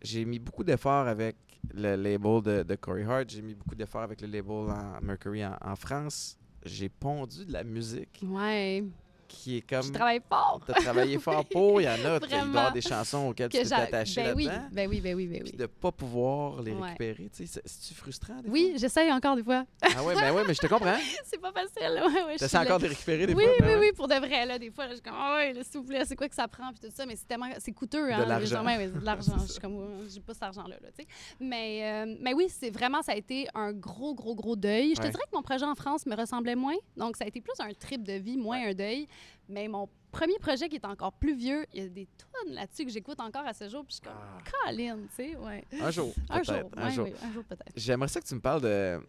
j'ai 0.02 0.24
mis 0.24 0.38
beaucoup 0.38 0.64
d'efforts 0.64 1.06
avec 1.06 1.36
le 1.74 1.96
label 1.96 2.42
de, 2.42 2.62
de 2.62 2.74
Corey 2.76 3.04
Hart, 3.04 3.28
j'ai 3.28 3.42
mis 3.42 3.54
beaucoup 3.54 3.74
d'efforts 3.74 4.02
avec 4.02 4.20
le 4.20 4.28
label 4.28 4.50
en 4.70 5.00
Mercury 5.02 5.44
en, 5.44 5.56
en 5.60 5.74
France, 5.76 6.38
j'ai 6.64 6.88
pondu 6.88 7.44
de 7.44 7.52
la 7.52 7.64
musique 7.64 8.20
Ouais, 8.22 8.84
qui 9.26 9.58
est 9.58 9.60
comme 9.62 9.82
je 9.82 9.92
travaille 9.92 10.20
fort. 10.28 10.60
t'as 10.66 10.74
travaillé 10.74 11.18
fort 11.18 11.44
pour, 11.46 11.80
il 11.80 11.84
y 11.84 11.88
en 11.88 11.92
a, 11.92 11.96
il 11.96 12.00
doit 12.20 12.28
y 12.28 12.34
avoir 12.34 12.72
des 12.72 12.80
chansons 12.80 13.28
auxquelles 13.28 13.48
tu 13.50 13.58
t'es 13.62 13.72
attaché 13.72 14.22
ben 14.22 14.34
oui, 14.36 14.44
là-dedans. 14.44 14.68
ben 14.72 14.88
oui, 14.88 15.00
ben 15.00 15.14
oui, 15.14 15.26
ben 15.26 15.42
Puis 15.42 15.52
oui. 15.52 15.58
de 15.58 15.66
pas 15.66 15.92
pouvoir 15.92 16.62
les 16.62 16.72
Ouais. 16.72 16.82
récupérer, 16.88 17.28
tu 17.34 17.46
sais, 17.46 17.46
c'est- 17.46 17.62
c'est-tu 17.66 17.94
frustrant 17.94 18.40
des 18.42 18.48
Oui, 18.50 18.72
j'essaye 18.76 19.10
encore 19.12 19.36
des 19.36 19.42
fois. 19.44 19.64
Ah 19.82 20.02
ouais, 20.04 20.14
ben 20.14 20.32
ouais, 20.34 20.42
mais 20.46 20.54
je 20.54 20.60
te 20.60 20.66
comprends. 20.66 20.96
c'est 21.24 21.40
pas 21.40 21.52
facile. 21.52 22.02
Ouais, 22.02 22.22
ouais, 22.24 22.36
T'essaies 22.36 22.58
encore 22.58 22.78
de 22.78 22.84
les 22.84 22.88
récupérer 22.90 23.26
des 23.26 23.34
oui, 23.34 23.42
fois. 23.44 23.52
oui, 23.52 23.58
ben 23.60 23.78
ouais. 23.78 23.86
oui, 23.88 23.92
pour 23.96 24.08
de 24.08 24.14
vrai, 24.14 24.46
là, 24.46 24.58
des 24.58 24.70
fois, 24.70 24.84
là, 24.84 24.90
je 24.90 24.96
suis 24.96 25.02
comme, 25.02 25.14
ah 25.16 25.36
ouais, 25.36 25.52
là, 25.52 25.62
s'il 25.64 25.80
vous 25.80 25.86
plaît, 25.86 26.04
c'est 26.04 26.16
quoi 26.16 26.28
que 26.28 26.34
ça 26.34 26.46
prend, 26.48 26.70
puis 26.72 26.88
tout 26.88 26.94
ça, 26.94 27.06
mais 27.06 27.16
c'est 27.16 27.26
tellement, 27.26 27.46
c'est 27.58 27.72
coûteux, 27.72 28.12
hein, 28.12 28.24
l'argent. 28.26 28.64
ouais, 28.64 28.90
c'est 28.92 29.00
de 29.00 29.04
l'argent, 29.04 29.36
je 29.46 29.52
suis 29.52 29.60
comme, 29.60 30.06
j'ai 30.08 30.20
pas 30.20 30.34
cet 30.34 30.42
argent-là, 30.44 30.76
là, 30.82 30.88
tu 30.96 31.02
sais. 31.02 31.08
Mais, 31.40 31.80
euh, 32.04 32.16
mais 32.20 32.34
oui, 32.34 32.46
c'est 32.48 32.70
vraiment, 32.70 33.02
ça 33.02 33.12
a 33.12 33.16
été 33.16 33.46
un 33.54 33.72
gros, 33.72 34.14
gros, 34.14 34.34
gros 34.34 34.56
deuil. 34.56 34.90
Je 34.94 35.00
te 35.00 35.06
dirais 35.06 35.22
que 35.30 35.34
mon 35.36 35.42
projet 35.42 35.64
en 35.64 35.74
France 35.74 36.06
me 36.06 36.14
ressemblait 36.16 36.54
moins, 36.56 36.76
donc 36.96 37.16
ça 37.16 37.24
a 37.24 37.26
été 37.28 37.40
plus 37.40 37.54
un 37.60 37.72
trip 37.72 38.02
de 38.02 38.14
vie, 38.14 38.36
moins 38.36 38.68
un 38.68 38.74
deuil, 38.74 39.08
mais 39.48 39.68
mon 39.68 39.88
premier 40.10 40.38
projet 40.38 40.68
qui 40.68 40.76
est 40.76 40.84
encore 40.86 41.12
plus 41.12 41.36
vieux, 41.36 41.66
il 41.74 41.82
y 41.82 41.86
a 41.86 41.88
des 41.88 42.06
tonnes 42.16 42.54
là-dessus 42.54 42.84
que 42.86 42.90
j'écoute 42.90 43.20
encore 43.20 43.46
à 43.46 43.52
ce 43.54 43.68
jour, 43.68 43.84
puis 43.84 43.90
je 43.90 43.94
suis 43.96 44.00
comme, 44.02 44.14
Ah. 44.18 44.38
Colin, 44.66 44.96
tu 45.08 45.14
sais, 45.14 45.36
ouais. 45.36 45.64
Un 45.80 45.90
jour, 45.90 46.14
Un 46.30 46.42
jour, 46.42 46.70
un 46.76 46.90
jour. 46.90 47.04
oui, 47.06 47.12
un 47.22 47.32
jour 47.32 47.44
peut-être. 47.44 47.72
J'aimerais 47.76 48.08
ça 48.08 48.20
que 48.20 48.26
tu 48.26 48.34
me 48.34 48.40
parles 48.40 48.62
de, 48.62 49.00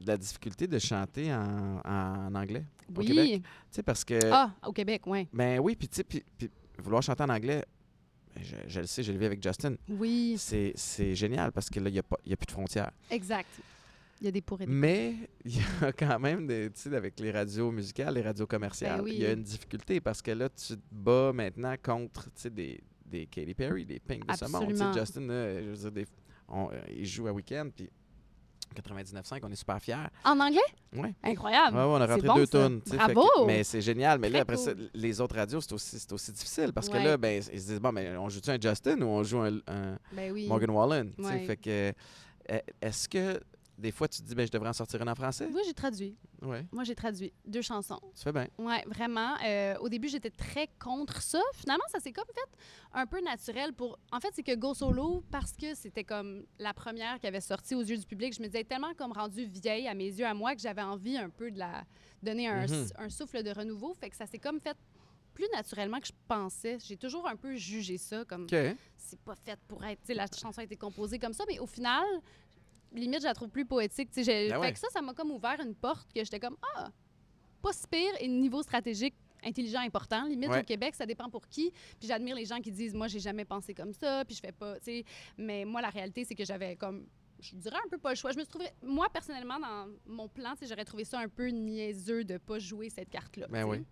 de 0.00 0.06
la 0.06 0.16
difficulté 0.16 0.66
de 0.66 0.78
chanter 0.78 1.32
en, 1.34 1.80
en 1.84 2.34
anglais 2.34 2.64
au 2.94 2.98
Oui. 3.00 3.06
Québec. 3.06 3.42
Tu 3.42 3.48
sais, 3.70 3.82
parce 3.82 4.04
que. 4.04 4.18
Ah, 4.30 4.52
au 4.66 4.72
Québec, 4.72 5.02
oui. 5.06 5.28
Ben 5.32 5.58
oui, 5.58 5.74
puis 5.76 5.88
tu 5.88 5.96
sais, 5.96 6.04
puis- 6.04 6.24
puis 6.38 6.50
vouloir 6.78 7.02
chanter 7.02 7.22
en 7.24 7.28
anglais, 7.28 7.64
ben, 8.34 8.42
je, 8.42 8.56
je 8.66 8.80
le 8.80 8.86
sais, 8.86 9.02
je 9.02 9.12
le 9.12 9.18
vis 9.18 9.26
avec 9.26 9.42
Justin. 9.42 9.74
Oui, 9.88 10.36
C'est 10.38 11.14
génial 11.14 11.52
parce 11.52 11.68
que 11.68 11.78
là, 11.80 11.90
il 11.90 11.92
n'y 11.92 11.98
a, 11.98 12.02
a 12.02 12.36
plus 12.36 12.46
de 12.46 12.50
frontières. 12.52 12.90
exact. 13.10 13.48
Il 14.22 14.26
y 14.26 14.28
a 14.28 14.30
des 14.30 14.40
pour 14.40 14.60
et 14.62 14.66
des 14.66 14.72
Mais 14.72 15.14
il 15.44 15.56
y 15.56 15.60
a 15.82 15.92
quand 15.92 16.18
même, 16.20 16.46
des, 16.46 16.70
tu 16.70 16.80
sais, 16.80 16.94
avec 16.94 17.18
les 17.18 17.32
radios 17.32 17.72
musicales, 17.72 18.14
les 18.14 18.22
radios 18.22 18.46
commerciales, 18.46 18.98
Ben 18.98 19.04
oui. 19.04 19.12
il 19.16 19.20
y 19.22 19.26
a 19.26 19.32
une 19.32 19.42
difficulté 19.42 20.00
parce 20.00 20.22
que 20.22 20.30
là, 20.30 20.48
tu 20.48 20.76
te 20.76 20.80
bats 20.92 21.32
maintenant 21.34 21.74
contre, 21.82 22.26
tu 22.26 22.30
sais, 22.42 22.50
des, 22.50 22.80
des 23.04 23.26
Katy 23.26 23.52
Perry, 23.54 23.84
des 23.84 23.98
Pink 23.98 24.24
de 24.26 24.32
ce 24.36 24.44
monde. 24.44 24.68
Tu 24.68 24.76
sais. 24.76 24.84
Justin, 24.94 25.22
là, 25.22 25.60
je 25.60 25.68
veux 25.70 25.76
dire, 25.76 25.90
des- 25.92 26.06
on- 26.48 26.70
euh, 26.72 26.80
il 26.88 27.04
joue 27.04 27.26
à 27.26 27.32
week-end, 27.32 27.68
puis 27.74 27.90
99.5, 28.74 29.40
on 29.42 29.50
est 29.50 29.56
super 29.56 29.80
fiers. 29.82 29.96
En 30.24 30.38
anglais? 30.40 30.60
Ouais. 30.96 31.12
Incroyable. 31.24 31.76
Ouais, 31.76 31.82
ouais, 31.82 31.88
on 31.90 31.96
a 32.00 32.06
rentré 32.06 32.26
bon, 32.28 32.34
deux 32.36 32.46
tonnes. 32.46 32.80
Bravo! 32.86 33.22
que- 33.40 33.46
mais 33.46 33.64
c'est 33.64 33.82
génial. 33.82 34.18
Mais 34.18 34.30
là, 34.30 34.40
après 34.42 34.56
ça, 34.56 34.70
les 34.94 35.20
autres 35.20 35.34
radios, 35.36 35.60
c'est 35.60 35.72
aussi, 35.72 35.98
aussi 36.12 36.32
difficile 36.32 36.72
parce 36.72 36.88
que 36.88 36.96
là, 36.96 37.16
ben, 37.18 37.42
ils 37.52 37.60
se 37.60 37.66
disent, 37.66 37.80
bon, 37.80 37.92
ben, 37.92 38.16
on 38.16 38.28
joue-tu 38.28 38.50
un 38.50 38.58
Justin 38.60 39.00
ou 39.02 39.06
on 39.06 39.22
joue 39.24 39.40
un, 39.40 39.58
un 39.66 39.98
Ben 40.12 40.32
oui. 40.32 40.46
Morgan 40.46 40.70
Wallen? 40.70 41.10
tu 41.14 41.22
sais, 41.22 41.28
Ouais. 41.28 41.44
Fait 41.46 41.56
que, 41.56 41.92
euh, 42.50 42.58
est-ce 42.80 43.08
que 43.08 43.40
des 43.82 43.90
fois, 43.92 44.08
tu 44.08 44.22
te 44.22 44.26
dis, 44.26 44.34
ben, 44.34 44.46
je 44.46 44.50
devrais 44.52 44.68
en 44.70 44.72
sortir 44.72 45.02
une 45.02 45.08
en 45.08 45.14
français? 45.14 45.46
Oui, 45.52 45.60
j'ai 45.66 45.74
traduit. 45.74 46.16
Oui. 46.40 46.58
Moi, 46.72 46.84
j'ai 46.84 46.94
traduit 46.94 47.32
deux 47.44 47.60
chansons. 47.60 48.00
Tu 48.16 48.22
fais 48.22 48.32
bien. 48.32 48.46
Oui, 48.58 48.74
vraiment. 48.86 49.34
Euh, 49.44 49.76
au 49.80 49.88
début, 49.88 50.08
j'étais 50.08 50.30
très 50.30 50.68
contre 50.80 51.20
ça. 51.20 51.40
Finalement, 51.54 51.84
ça 51.90 52.00
s'est 52.00 52.12
comme 52.12 52.24
fait 52.34 52.56
un 52.94 53.06
peu 53.06 53.20
naturel 53.20 53.72
pour. 53.74 53.98
En 54.10 54.20
fait, 54.20 54.30
c'est 54.32 54.42
que 54.42 54.54
Go 54.54 54.72
Solo, 54.72 55.22
parce 55.30 55.52
que 55.52 55.74
c'était 55.74 56.04
comme 56.04 56.44
la 56.58 56.72
première 56.72 57.18
qui 57.20 57.26
avait 57.26 57.40
sorti 57.40 57.74
aux 57.74 57.82
yeux 57.82 57.98
du 57.98 58.06
public, 58.06 58.32
je 58.34 58.40
me 58.40 58.46
disais 58.46 58.64
tellement 58.64 58.94
comme 58.94 59.12
rendue 59.12 59.44
vieille 59.44 59.86
à 59.88 59.94
mes 59.94 60.06
yeux, 60.08 60.26
à 60.26 60.32
moi, 60.34 60.54
que 60.54 60.60
j'avais 60.62 60.82
envie 60.82 61.18
un 61.18 61.28
peu 61.30 61.50
de 61.50 61.58
la 61.58 61.84
donner 62.22 62.48
un, 62.48 62.66
Mhm. 62.66 62.88
un 62.98 63.10
souffle 63.10 63.42
de 63.42 63.50
renouveau. 63.50 63.92
Fait 63.94 64.08
que 64.08 64.16
ça 64.16 64.26
s'est 64.26 64.38
comme 64.38 64.60
fait 64.60 64.76
plus 65.34 65.48
naturellement 65.54 65.98
que 65.98 66.06
je 66.06 66.12
pensais. 66.28 66.78
J'ai 66.84 66.96
toujours 66.96 67.26
un 67.26 67.36
peu 67.36 67.56
jugé 67.56 67.96
ça 67.98 68.24
comme 68.26 68.46
c'est 68.96 69.18
pas 69.20 69.34
fait 69.34 69.58
pour 69.66 69.84
être. 69.84 70.00
la 70.14 70.26
chanson 70.26 70.60
a 70.60 70.64
été 70.64 70.76
composée 70.76 71.18
comme 71.18 71.32
ça, 71.32 71.44
mais 71.48 71.58
au 71.58 71.66
final, 71.66 72.04
limite, 72.94 73.20
je 73.20 73.26
la 73.26 73.34
trouve 73.34 73.48
plus 73.48 73.64
poétique. 73.66 74.10
Ben 74.14 74.24
fait 74.24 74.56
ouais. 74.56 74.72
que 74.72 74.78
ça, 74.78 74.88
ça 74.92 75.00
m'a 75.02 75.14
comme 75.14 75.30
ouvert 75.30 75.60
une 75.60 75.74
porte 75.74 76.12
que 76.12 76.22
j'étais 76.24 76.40
comme 76.40 76.56
Ah, 76.76 76.90
pas 77.62 77.72
si 77.72 77.86
pire 77.88 78.12
et 78.20 78.28
niveau 78.28 78.62
stratégique 78.62 79.14
intelligent 79.44 79.80
important 79.80 80.24
limite 80.28 80.50
Ouais. 80.50 80.60
au 80.60 80.64
Québec 80.64 80.94
ça 80.94 81.04
dépend 81.04 81.28
pour 81.28 81.48
qui 81.48 81.72
puis 81.98 82.06
j'admire 82.06 82.36
les 82.36 82.44
gens 82.44 82.60
qui 82.60 82.70
disent 82.70 82.94
moi 82.94 83.08
j'ai 83.08 83.18
jamais 83.18 83.44
pensé 83.44 83.74
comme 83.74 83.92
ça 83.92 84.24
puis 84.24 84.36
je 84.36 84.40
fais 84.40 84.52
pas 84.52 84.76
tu 84.76 84.84
sais 84.84 85.04
mais 85.36 85.64
moi 85.64 85.80
la 85.82 85.88
réalité 85.90 86.24
c'est 86.24 86.36
que 86.36 86.44
j'avais 86.44 86.76
comme 86.76 87.06
je 87.40 87.56
dirais 87.56 87.78
un 87.84 87.88
peu 87.88 87.98
pas 87.98 88.10
le 88.10 88.14
choix 88.14 88.30
je 88.30 88.36
me 88.38 88.42
suis 88.44 88.50
trouvé 88.50 88.68
moi 88.84 89.08
personnellement 89.12 89.58
dans 89.58 89.88
mon 90.06 90.28
plan 90.28 90.54
j'aurais 90.62 90.84
trouvé 90.84 91.04
ça 91.04 91.18
un 91.18 91.28
peu 91.28 91.48
niaiseux 91.48 92.22
de 92.22 92.38
pas 92.38 92.60
jouer 92.60 92.88
cette 92.88 93.10
carte 93.10 93.36
là 93.36 93.48
Ben 93.50 93.64
oui. 93.64 93.84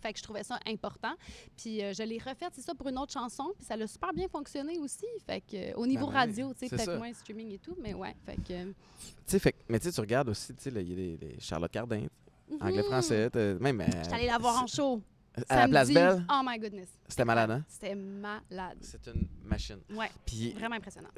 Fait 0.00 0.12
que 0.12 0.18
je 0.18 0.22
trouvais 0.22 0.42
ça 0.44 0.58
important. 0.66 1.14
Puis 1.56 1.82
euh, 1.82 1.92
je 1.92 2.02
l'ai 2.02 2.18
refaite, 2.18 2.52
c'est 2.52 2.62
ça, 2.62 2.74
pour 2.74 2.88
une 2.88 2.98
autre 2.98 3.12
chanson. 3.12 3.52
Puis 3.56 3.64
ça 3.64 3.74
a 3.74 3.86
super 3.86 4.12
bien 4.12 4.28
fonctionné 4.28 4.78
aussi. 4.78 5.06
Fait 5.26 5.40
que 5.40 5.56
euh, 5.56 5.76
au 5.76 5.86
niveau 5.86 6.06
oui, 6.08 6.14
radio, 6.14 6.52
tu 6.54 6.66
sais, 6.66 6.76
peut-être 6.76 6.96
moins 6.96 7.12
streaming 7.12 7.52
et 7.52 7.58
tout, 7.58 7.76
mais 7.80 7.94
ouais. 7.94 8.14
Fait 8.24 8.36
que. 8.36 8.52
euh, 8.52 8.64
Tu 8.66 9.12
sais, 9.26 9.38
fait 9.38 9.54
mais 9.68 9.78
tu 9.78 9.86
sais, 9.86 9.92
tu 9.92 10.00
regardes 10.00 10.28
aussi, 10.28 10.54
tu 10.54 10.62
sais, 10.62 10.70
il 10.70 10.88
y 10.88 11.14
a 11.14 11.16
des 11.16 11.36
Charlotte 11.40 11.70
Cardin, 11.70 12.06
mhm. 12.50 12.58
anglais-français, 12.60 13.30
même. 13.60 13.82
J'étais 14.02 14.14
allée 14.14 14.26
la 14.26 14.38
voir 14.38 14.62
en 14.62 14.66
show. 14.66 15.02
À 15.48 15.56
la 15.62 15.68
place. 15.68 15.90
Belle, 15.92 16.24
Oh 16.30 16.40
my 16.44 16.58
goodness. 16.58 16.88
c'était 17.08 17.24
malade, 17.24 17.50
hein? 17.50 17.64
C'était 17.68 17.94
malade. 17.94 18.78
C'est 18.80 19.06
une 19.08 19.26
machine. 19.44 19.78
Ouais, 19.90 20.10
Puis, 20.26 20.52
vraiment 20.52 20.76
impressionnant. 20.76 21.08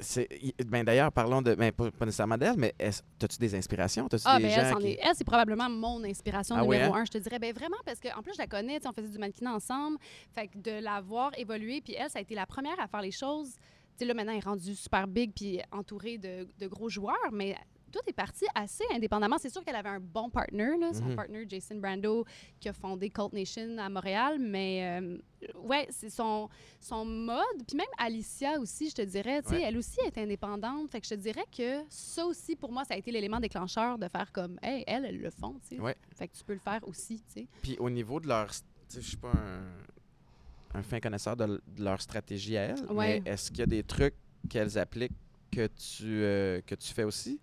ben 0.67 0.83
d'ailleurs, 0.83 1.11
parlons 1.11 1.41
de, 1.41 1.55
ben, 1.55 1.71
pas, 1.71 1.91
pas 1.91 2.05
nécessairement 2.05 2.37
d'elle, 2.37 2.57
mais 2.57 2.73
t'as-tu 3.19 3.37
des 3.37 3.55
inspirations? 3.55 4.07
T'as-tu 4.07 4.23
Ah, 4.27 4.37
des 4.37 4.43
ben 4.43 4.51
gens 4.51 4.77
elle, 4.77 4.83
qui... 4.83 4.97
elle, 5.01 5.15
c'est 5.15 5.23
probablement 5.23 5.69
mon 5.69 6.03
inspiration 6.03 6.55
Ah 6.57 6.63
oui, 6.63 6.77
numéro 6.77 6.95
hein? 6.95 7.01
un, 7.01 7.05
je 7.05 7.11
te 7.11 7.17
dirais. 7.17 7.39
Ben 7.39 7.53
vraiment, 7.53 7.77
parce 7.85 7.99
qu'en 7.99 8.21
plus, 8.21 8.33
je 8.33 8.39
la 8.39 8.47
connais, 8.47 8.79
tu 8.79 8.87
on 8.87 8.93
faisait 8.93 9.09
du 9.09 9.17
mannequinat 9.17 9.53
ensemble. 9.55 9.97
Fait 10.33 10.47
que 10.47 10.57
de 10.57 10.83
la 10.83 11.01
voir 11.01 11.31
évoluer, 11.37 11.81
puis 11.81 11.93
elle, 11.93 12.09
ça 12.09 12.19
a 12.19 12.21
été 12.21 12.35
la 12.35 12.45
première 12.45 12.79
à 12.79 12.87
faire 12.87 13.01
les 13.01 13.11
choses. 13.11 13.53
Tu 13.97 13.99
sais, 13.99 14.05
là, 14.05 14.13
maintenant, 14.13 14.31
elle 14.31 14.39
est 14.39 14.45
rendue 14.45 14.75
super 14.75 15.07
big, 15.07 15.31
puis 15.35 15.59
entourée 15.71 16.17
de, 16.17 16.47
de 16.57 16.67
gros 16.67 16.89
joueurs, 16.89 17.15
mais 17.31 17.55
tout 17.91 17.99
est 18.07 18.13
parti 18.13 18.45
assez 18.55 18.83
indépendamment. 18.93 19.37
C'est 19.37 19.49
sûr 19.49 19.63
qu'elle 19.63 19.75
avait 19.75 19.89
un 19.89 19.99
bon 19.99 20.29
partner, 20.29 20.77
là, 20.79 20.93
son 20.93 21.05
Mhm. 21.05 21.15
partner 21.15 21.45
Jason 21.47 21.75
Brando, 21.75 22.25
qui 22.59 22.69
a 22.69 22.73
fondé 22.73 23.09
Cult 23.09 23.33
Nation 23.33 23.77
à 23.77 23.89
Montréal, 23.89 24.37
mais 24.39 24.99
euh, 25.01 25.17
ouais, 25.59 25.87
c'est 25.89 26.09
son, 26.09 26.49
son 26.79 27.05
mode. 27.05 27.63
Puis 27.67 27.77
même 27.77 27.85
Alicia 27.97 28.59
aussi, 28.59 28.89
je 28.89 28.95
te 28.95 29.01
dirais, 29.01 29.41
Ouais. 29.49 29.61
elle 29.61 29.77
aussi 29.77 29.99
est 30.05 30.17
indépendante. 30.17 30.89
Fait 30.91 31.01
que 31.01 31.05
je 31.07 31.15
te 31.15 31.19
dirais 31.19 31.45
que 31.55 31.83
ça 31.89 32.25
aussi, 32.25 32.55
pour 32.55 32.71
moi, 32.71 32.83
ça 32.85 32.93
a 32.93 32.97
été 32.97 33.11
l'élément 33.11 33.39
déclencheur 33.39 33.97
de 33.97 34.07
faire 34.07 34.31
comme, 34.31 34.57
hey, 34.63 34.83
elles, 34.87 35.05
elles 35.05 35.19
le 35.19 35.29
font, 35.29 35.59
tu 35.67 35.75
sais. 35.75 35.81
Ouais. 35.81 35.95
Fait 36.15 36.27
que 36.27 36.35
tu 36.37 36.43
peux 36.43 36.53
le 36.53 36.59
faire 36.59 36.79
aussi, 36.87 37.17
tu 37.27 37.41
sais. 37.41 37.47
Puis 37.61 37.77
au 37.79 37.89
niveau 37.89 38.19
de 38.19 38.27
leur... 38.27 38.49
Je 38.93 38.99
suis 38.99 39.17
pas 39.17 39.31
un, 39.31 40.79
un 40.79 40.83
fin 40.83 40.99
connaisseur 40.99 41.35
de 41.37 41.61
leur 41.79 42.01
stratégie 42.01 42.57
à 42.57 42.61
elles, 42.63 42.85
Ouais. 42.91 43.21
mais 43.25 43.31
est-ce 43.31 43.49
qu'il 43.49 43.59
y 43.59 43.63
a 43.63 43.67
des 43.67 43.83
trucs 43.83 44.15
qu'elles 44.49 44.77
appliquent 44.77 45.11
que 45.51 45.67
tu, 45.67 46.05
euh, 46.23 46.61
que 46.65 46.75
tu 46.75 46.93
fais 46.93 47.03
aussi? 47.03 47.39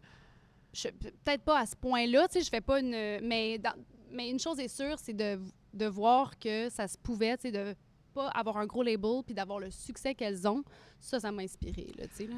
Peut-être 1.24 1.42
pas 1.42 1.60
à 1.60 1.66
ce 1.66 1.76
point-là, 1.76 2.28
tu 2.28 2.34
sais, 2.38 2.44
je 2.44 2.48
fais 2.50 2.60
pas 2.60 2.80
une... 2.80 2.90
Mais, 3.26 3.58
dans- 3.58 3.74
mais 4.10 4.30
une 4.30 4.38
chose 4.38 4.58
est 4.60 4.68
sûre, 4.68 4.96
c'est 4.98 5.12
de, 5.12 5.40
de 5.74 5.86
voir 5.86 6.38
que 6.38 6.68
ça 6.70 6.86
se 6.88 6.96
pouvait, 6.98 7.36
tu 7.36 7.42
sais, 7.48 7.52
de 7.52 7.74
pas 8.14 8.28
avoir 8.28 8.56
un 8.58 8.66
gros 8.66 8.82
label 8.82 9.22
puis 9.24 9.34
d'avoir 9.34 9.58
le 9.60 9.70
succès 9.70 10.14
qu'elles 10.14 10.46
ont. 10.48 10.62
Ça, 11.00 11.20
ça 11.20 11.30
m'a 11.32 11.42
inspiré, 11.42 11.92
là, 11.98 12.06
tu 12.08 12.14
sais, 12.14 12.26
là. 12.26 12.36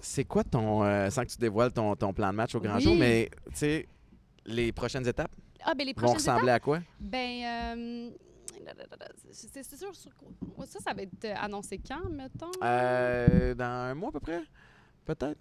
C'est 0.00 0.24
quoi 0.24 0.44
ton... 0.44 0.84
euh, 0.84 1.08
sans 1.10 1.22
que 1.24 1.30
tu 1.30 1.38
dévoiles 1.38 1.72
ton, 1.72 1.96
ton 1.96 2.12
plan 2.12 2.30
de 2.30 2.36
match 2.36 2.54
au 2.54 2.60
grand 2.60 2.76
Oui. 2.76 2.82
jour, 2.82 2.94
mais 2.96 3.30
tu 3.46 3.56
sais, 3.56 3.88
les 4.44 4.70
prochaines 4.72 5.06
étapes 5.08 5.32
Ah, 5.64 5.74
ben 5.74 5.84
les 5.86 5.92
vont 5.92 6.02
prochaines 6.02 6.20
étapes, 6.20 6.34
ressembler 6.34 6.52
à 6.52 6.60
quoi? 6.60 6.80
Ben, 7.00 7.42
euh, 7.44 8.10
c'est 9.32 9.76
sûr, 9.76 9.94
ça, 9.94 10.78
ça 10.80 10.92
va 10.94 11.02
être 11.02 11.24
euh, 11.24 11.34
annoncé 11.40 11.78
quand, 11.78 12.08
mettons? 12.10 12.50
Euh, 12.62 13.54
dans 13.54 13.64
un 13.64 13.94
mois 13.94 14.10
à 14.10 14.12
peu 14.12 14.20
près? 14.20 14.42
Peut-être? 15.04 15.38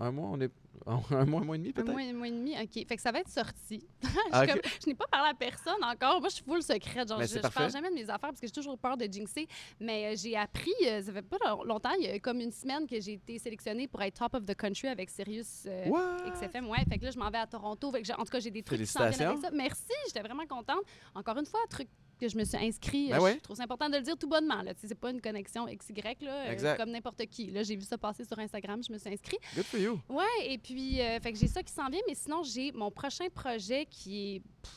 Un 0.00 0.12
mois, 0.12 0.28
on 0.32 0.40
est... 0.40 0.52
Un 1.10 1.24
mois, 1.24 1.40
un 1.40 1.44
mois 1.44 1.56
et 1.56 1.58
demi 1.58 1.70
un 1.70 1.72
peut-être? 1.72 1.90
mois, 1.92 2.00
un 2.02 2.12
mois 2.12 2.28
et 2.28 2.30
demi, 2.30 2.54
OK. 2.60 2.86
Fait 2.86 2.96
que 2.96 3.02
ça 3.02 3.10
va 3.12 3.20
être 3.20 3.28
sorti. 3.30 3.86
je, 4.02 4.08
Ah, 4.32 4.46
comme- 4.46 4.60
je 4.82 4.86
n'ai 4.88 4.94
pas 4.94 5.06
parlé 5.06 5.30
à 5.30 5.34
personne 5.34 5.82
encore. 5.82 6.20
Moi, 6.20 6.28
je 6.28 6.36
suis 6.36 6.44
full 6.44 6.62
secret. 6.62 7.06
Genre, 7.06 7.18
Mais 7.18 7.26
je, 7.26 7.34
je 7.36 7.48
parle 7.48 7.70
jamais 7.70 7.90
de 7.90 7.94
mes 7.94 8.04
affaires 8.04 8.18
parce 8.30 8.40
que 8.40 8.46
j'ai 8.46 8.52
toujours 8.52 8.78
peur 8.78 8.96
de 8.96 9.04
jinxer. 9.06 9.46
Mais 9.80 10.06
euh, 10.12 10.16
j'ai 10.16 10.36
appris, 10.36 10.70
euh, 10.86 11.02
ça 11.02 11.12
fait 11.12 11.22
pas 11.22 11.36
long- 11.44 11.62
longtemps, 11.64 11.92
il 11.98 12.06
y 12.06 12.10
a 12.10 12.18
comme 12.18 12.40
une 12.40 12.52
semaine 12.52 12.86
que 12.86 13.00
j'ai 13.00 13.14
été 13.14 13.38
sélectionnée 13.38 13.88
pour 13.88 14.02
être 14.02 14.18
top 14.18 14.34
of 14.34 14.44
the 14.46 14.54
country 14.54 14.88
avec 14.88 15.10
Sirius 15.10 15.64
euh? 15.66 15.86
XFM. 16.32 16.68
Ouais, 16.68 16.78
fait 16.88 16.98
que 16.98 17.04
là, 17.04 17.10
je 17.10 17.18
m'en 17.18 17.30
vais 17.30 17.38
à 17.38 17.46
Toronto. 17.46 17.90
Fait 17.92 18.00
que 18.00 18.06
j'ai- 18.06 18.14
en 18.14 18.24
tout 18.24 18.30
cas, 18.30 18.40
j'ai 18.40 18.50
des 18.50 18.62
trucs 18.62 18.80
qui 18.80 18.86
s'en 18.86 19.08
viennent 19.08 19.28
avec 19.28 19.38
ça. 19.40 19.50
Merci, 19.52 19.82
j'étais 20.06 20.20
vraiment 20.20 20.46
contente. 20.46 20.82
Encore 21.14 21.38
une 21.38 21.46
fois, 21.46 21.60
truc 21.70 21.88
que 22.18 22.28
je 22.28 22.36
me 22.36 22.44
suis 22.44 22.56
inscrit. 22.56 23.08
Ben 23.10 23.20
euh. 23.20 23.34
Je 23.34 23.40
trouve 23.40 23.56
ça 23.56 23.64
important 23.64 23.88
de 23.88 23.96
le 23.96 24.02
dire 24.02 24.16
tout 24.16 24.28
bonnement. 24.28 24.62
Sais, 24.66 24.88
C'est 24.88 24.94
pas 24.94 25.10
une 25.10 25.20
connexion 25.20 25.66
XY, 25.66 26.02
là, 26.20 26.50
euh, 26.50 26.76
comme 26.76 26.90
n'importe 26.90 27.24
qui. 27.26 27.50
Là, 27.50 27.62
j'ai 27.62 27.76
vu 27.76 27.82
ça 27.82 27.96
passer 27.98 28.24
sur 28.24 28.38
Instagram, 28.38 28.82
je 28.86 28.92
me 28.92 28.98
suis 28.98 29.10
inscrite. 29.10 29.40
Good 29.54 29.64
for 29.64 29.80
you. 29.80 30.00
Ouais, 30.08 30.24
et 30.44 30.58
puis, 30.58 31.00
euh, 31.00 31.20
fait 31.20 31.32
que 31.32 31.38
j'ai 31.38 31.46
ça 31.48 31.62
qui 31.62 31.72
s'en 31.72 31.88
vient, 31.88 32.00
mais 32.06 32.14
sinon, 32.14 32.42
j'ai 32.42 32.72
mon 32.72 32.90
prochain 32.90 33.28
projet 33.34 33.86
qui 33.86 34.36
est. 34.36 34.40
pff, 34.40 34.72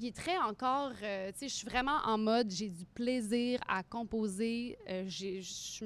qui 0.00 0.08
est 0.08 0.16
très 0.16 0.36
encore, 0.38 0.92
euh, 1.02 1.30
tu 1.32 1.38
sais, 1.40 1.48
je 1.48 1.54
suis 1.54 1.68
vraiment 1.68 1.98
en 2.04 2.18
mode, 2.18 2.50
j'ai 2.50 2.68
du 2.68 2.84
plaisir 2.86 3.60
à 3.68 3.82
composer. 3.82 4.78
euh, 4.88 5.04
j'ai, 5.06 5.42
je 5.42 5.84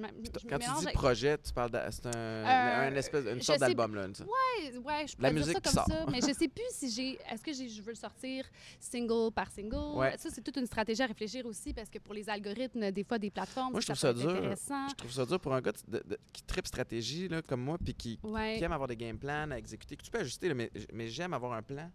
Quand 0.49 0.59
tu 0.59 0.71
dis 0.71 0.83
avec- 0.87 0.95
projet, 0.95 1.37
tu 1.39 1.53
parles 1.53 1.71
de... 1.71 1.79
C'est 1.91 2.07
un, 2.07 2.11
Euh, 2.15 2.89
un 2.91 2.95
espèce, 2.95 3.25
une 3.27 3.43
sorte 3.43 3.61
d'album, 3.61 3.95
là. 3.95 4.07
sorte. 4.15 4.29
Ouais, 4.29 4.77
ouais, 4.79 5.07
je 5.07 5.17
La 5.19 5.31
pourrais 5.31 5.31
dire 5.31 5.33
musique 5.33 5.55
ça 5.55 5.61
comme 5.61 5.73
sort. 5.73 5.87
ça, 5.87 6.07
mais 6.11 6.21
je 6.21 6.33
sais 6.33 6.49
plus 6.49 6.65
si 6.71 6.91
j'ai. 6.91 7.19
Est-ce 7.31 7.43
que 7.43 7.53
je 7.53 7.83
veux 7.83 7.91
le 7.91 7.95
sortir 7.97 8.45
single 8.81 9.33
par 9.33 9.51
single? 9.51 9.97
Ouais. 9.99 10.17
Ça, 10.19 10.31
c'est 10.31 10.43
toute 10.43 10.57
une 10.57 10.67
stratégie 10.67 11.03
à 11.03 11.07
réfléchir 11.07 11.45
aussi 11.47 11.73
parce 11.75 11.91
que 11.91 11.99
pour 11.99 12.15
les 12.15 12.29
algorithmes, 12.29 12.91
des 12.91 13.05
fois, 13.05 13.19
des 13.19 13.31
plateformes, 13.31 13.73
Moi, 13.73 13.81
je 13.81 13.87
ça, 13.87 13.95
trouve 13.95 14.23
ça 14.23 14.29
dur. 14.29 14.31
intéressant. 14.37 14.89
Je 14.91 14.95
trouve 14.95 15.13
ça 15.13 15.27
dur 15.27 15.41
pour 15.41 15.55
un 15.55 15.61
gars 15.61 15.73
de- 15.89 15.99
de- 16.07 16.19
qui 16.33 16.43
tripe 16.43 16.67
stratégie, 16.67 17.29
là, 17.29 17.43
comme 17.43 17.63
moi, 17.63 17.79
puis 17.83 17.95
qui, 17.95 18.19
Ouais. 18.23 18.57
qui 18.59 18.65
aime 18.65 18.73
avoir 18.73 18.89
des 18.89 18.97
game 18.97 19.19
plans 19.19 19.51
à 19.51 19.57
exécuter, 19.59 19.97
que 19.97 20.03
tu 20.03 20.11
peux 20.11 20.19
ajuster, 20.21 20.49
là, 20.49 20.55
mais, 20.55 20.71
mais 20.93 21.09
j'aime 21.09 21.33
avoir 21.35 21.53
un 21.55 21.63
plan. 21.63 21.91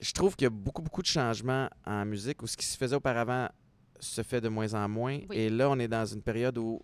Je 0.00 0.12
trouve 0.12 0.36
qu'il 0.36 0.44
y 0.44 0.46
a 0.46 0.50
beaucoup, 0.50 0.82
beaucoup 0.82 1.02
de 1.02 1.06
changements 1.06 1.68
en 1.84 2.04
musique 2.04 2.42
où 2.42 2.46
ce 2.46 2.56
qui 2.56 2.64
se 2.66 2.76
faisait 2.76 2.96
auparavant 2.96 3.48
se 4.00 4.22
fait 4.22 4.40
de 4.40 4.48
moins 4.48 4.74
en 4.74 4.88
moins. 4.88 5.18
Oui. 5.28 5.36
Et 5.36 5.50
là, 5.50 5.68
on 5.70 5.78
est 5.78 5.88
dans 5.88 6.06
une 6.06 6.22
période 6.22 6.56
où 6.58 6.80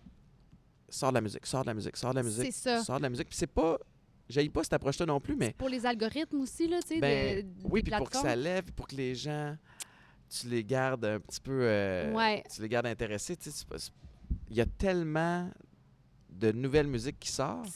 sort 0.89 1.09
de 1.11 1.15
la 1.15 1.21
musique, 1.21 1.45
sort 1.45 1.61
de 1.63 1.67
la 1.67 1.73
musique, 1.73 1.95
sort 1.97 2.11
de 2.11 2.17
la 2.17 2.23
musique, 2.23 2.51
C'est 2.53 2.77
ça. 2.77 2.83
sort 2.83 2.97
de 2.97 3.03
la 3.03 3.09
musique. 3.09 3.29
Puis 3.29 3.37
c'est 3.37 3.47
pas... 3.47 3.77
J'aille 4.27 4.49
pas 4.49 4.63
cette 4.63 4.73
approche-là 4.73 5.05
non 5.05 5.19
plus, 5.19 5.35
mais 5.35 5.53
Pour 5.57 5.69
les 5.69 5.85
algorithmes 5.85 6.41
aussi, 6.41 6.67
là, 6.67 6.79
tu 6.81 6.95
sais, 6.95 6.99
ben, 6.99 7.45
oui, 7.63 7.83
des 7.83 7.91
puis 7.91 7.97
pour 7.99 8.09
que 8.09 8.17
ça 8.17 8.35
lève, 8.35 8.63
pour 8.75 8.87
que 8.87 8.95
les 8.95 9.13
gens, 9.13 9.55
tu 10.27 10.47
les 10.47 10.63
gardes 10.63 11.05
un 11.05 11.19
petit 11.19 11.39
peu... 11.39 11.59
euh, 11.61 12.11
Ouais. 12.11 12.43
tu 12.53 12.61
les 12.61 12.67
gardes 12.69 12.87
intéressés. 12.87 13.37
tu 13.37 13.51
sais, 13.51 13.65
Il 14.49 14.55
y 14.55 14.61
a 14.61 14.65
tellement 14.65 15.49
de 16.31 16.51
nouvelles 16.51 16.87
musiques 16.87 17.19
qui 17.19 17.29
sortent 17.31 17.69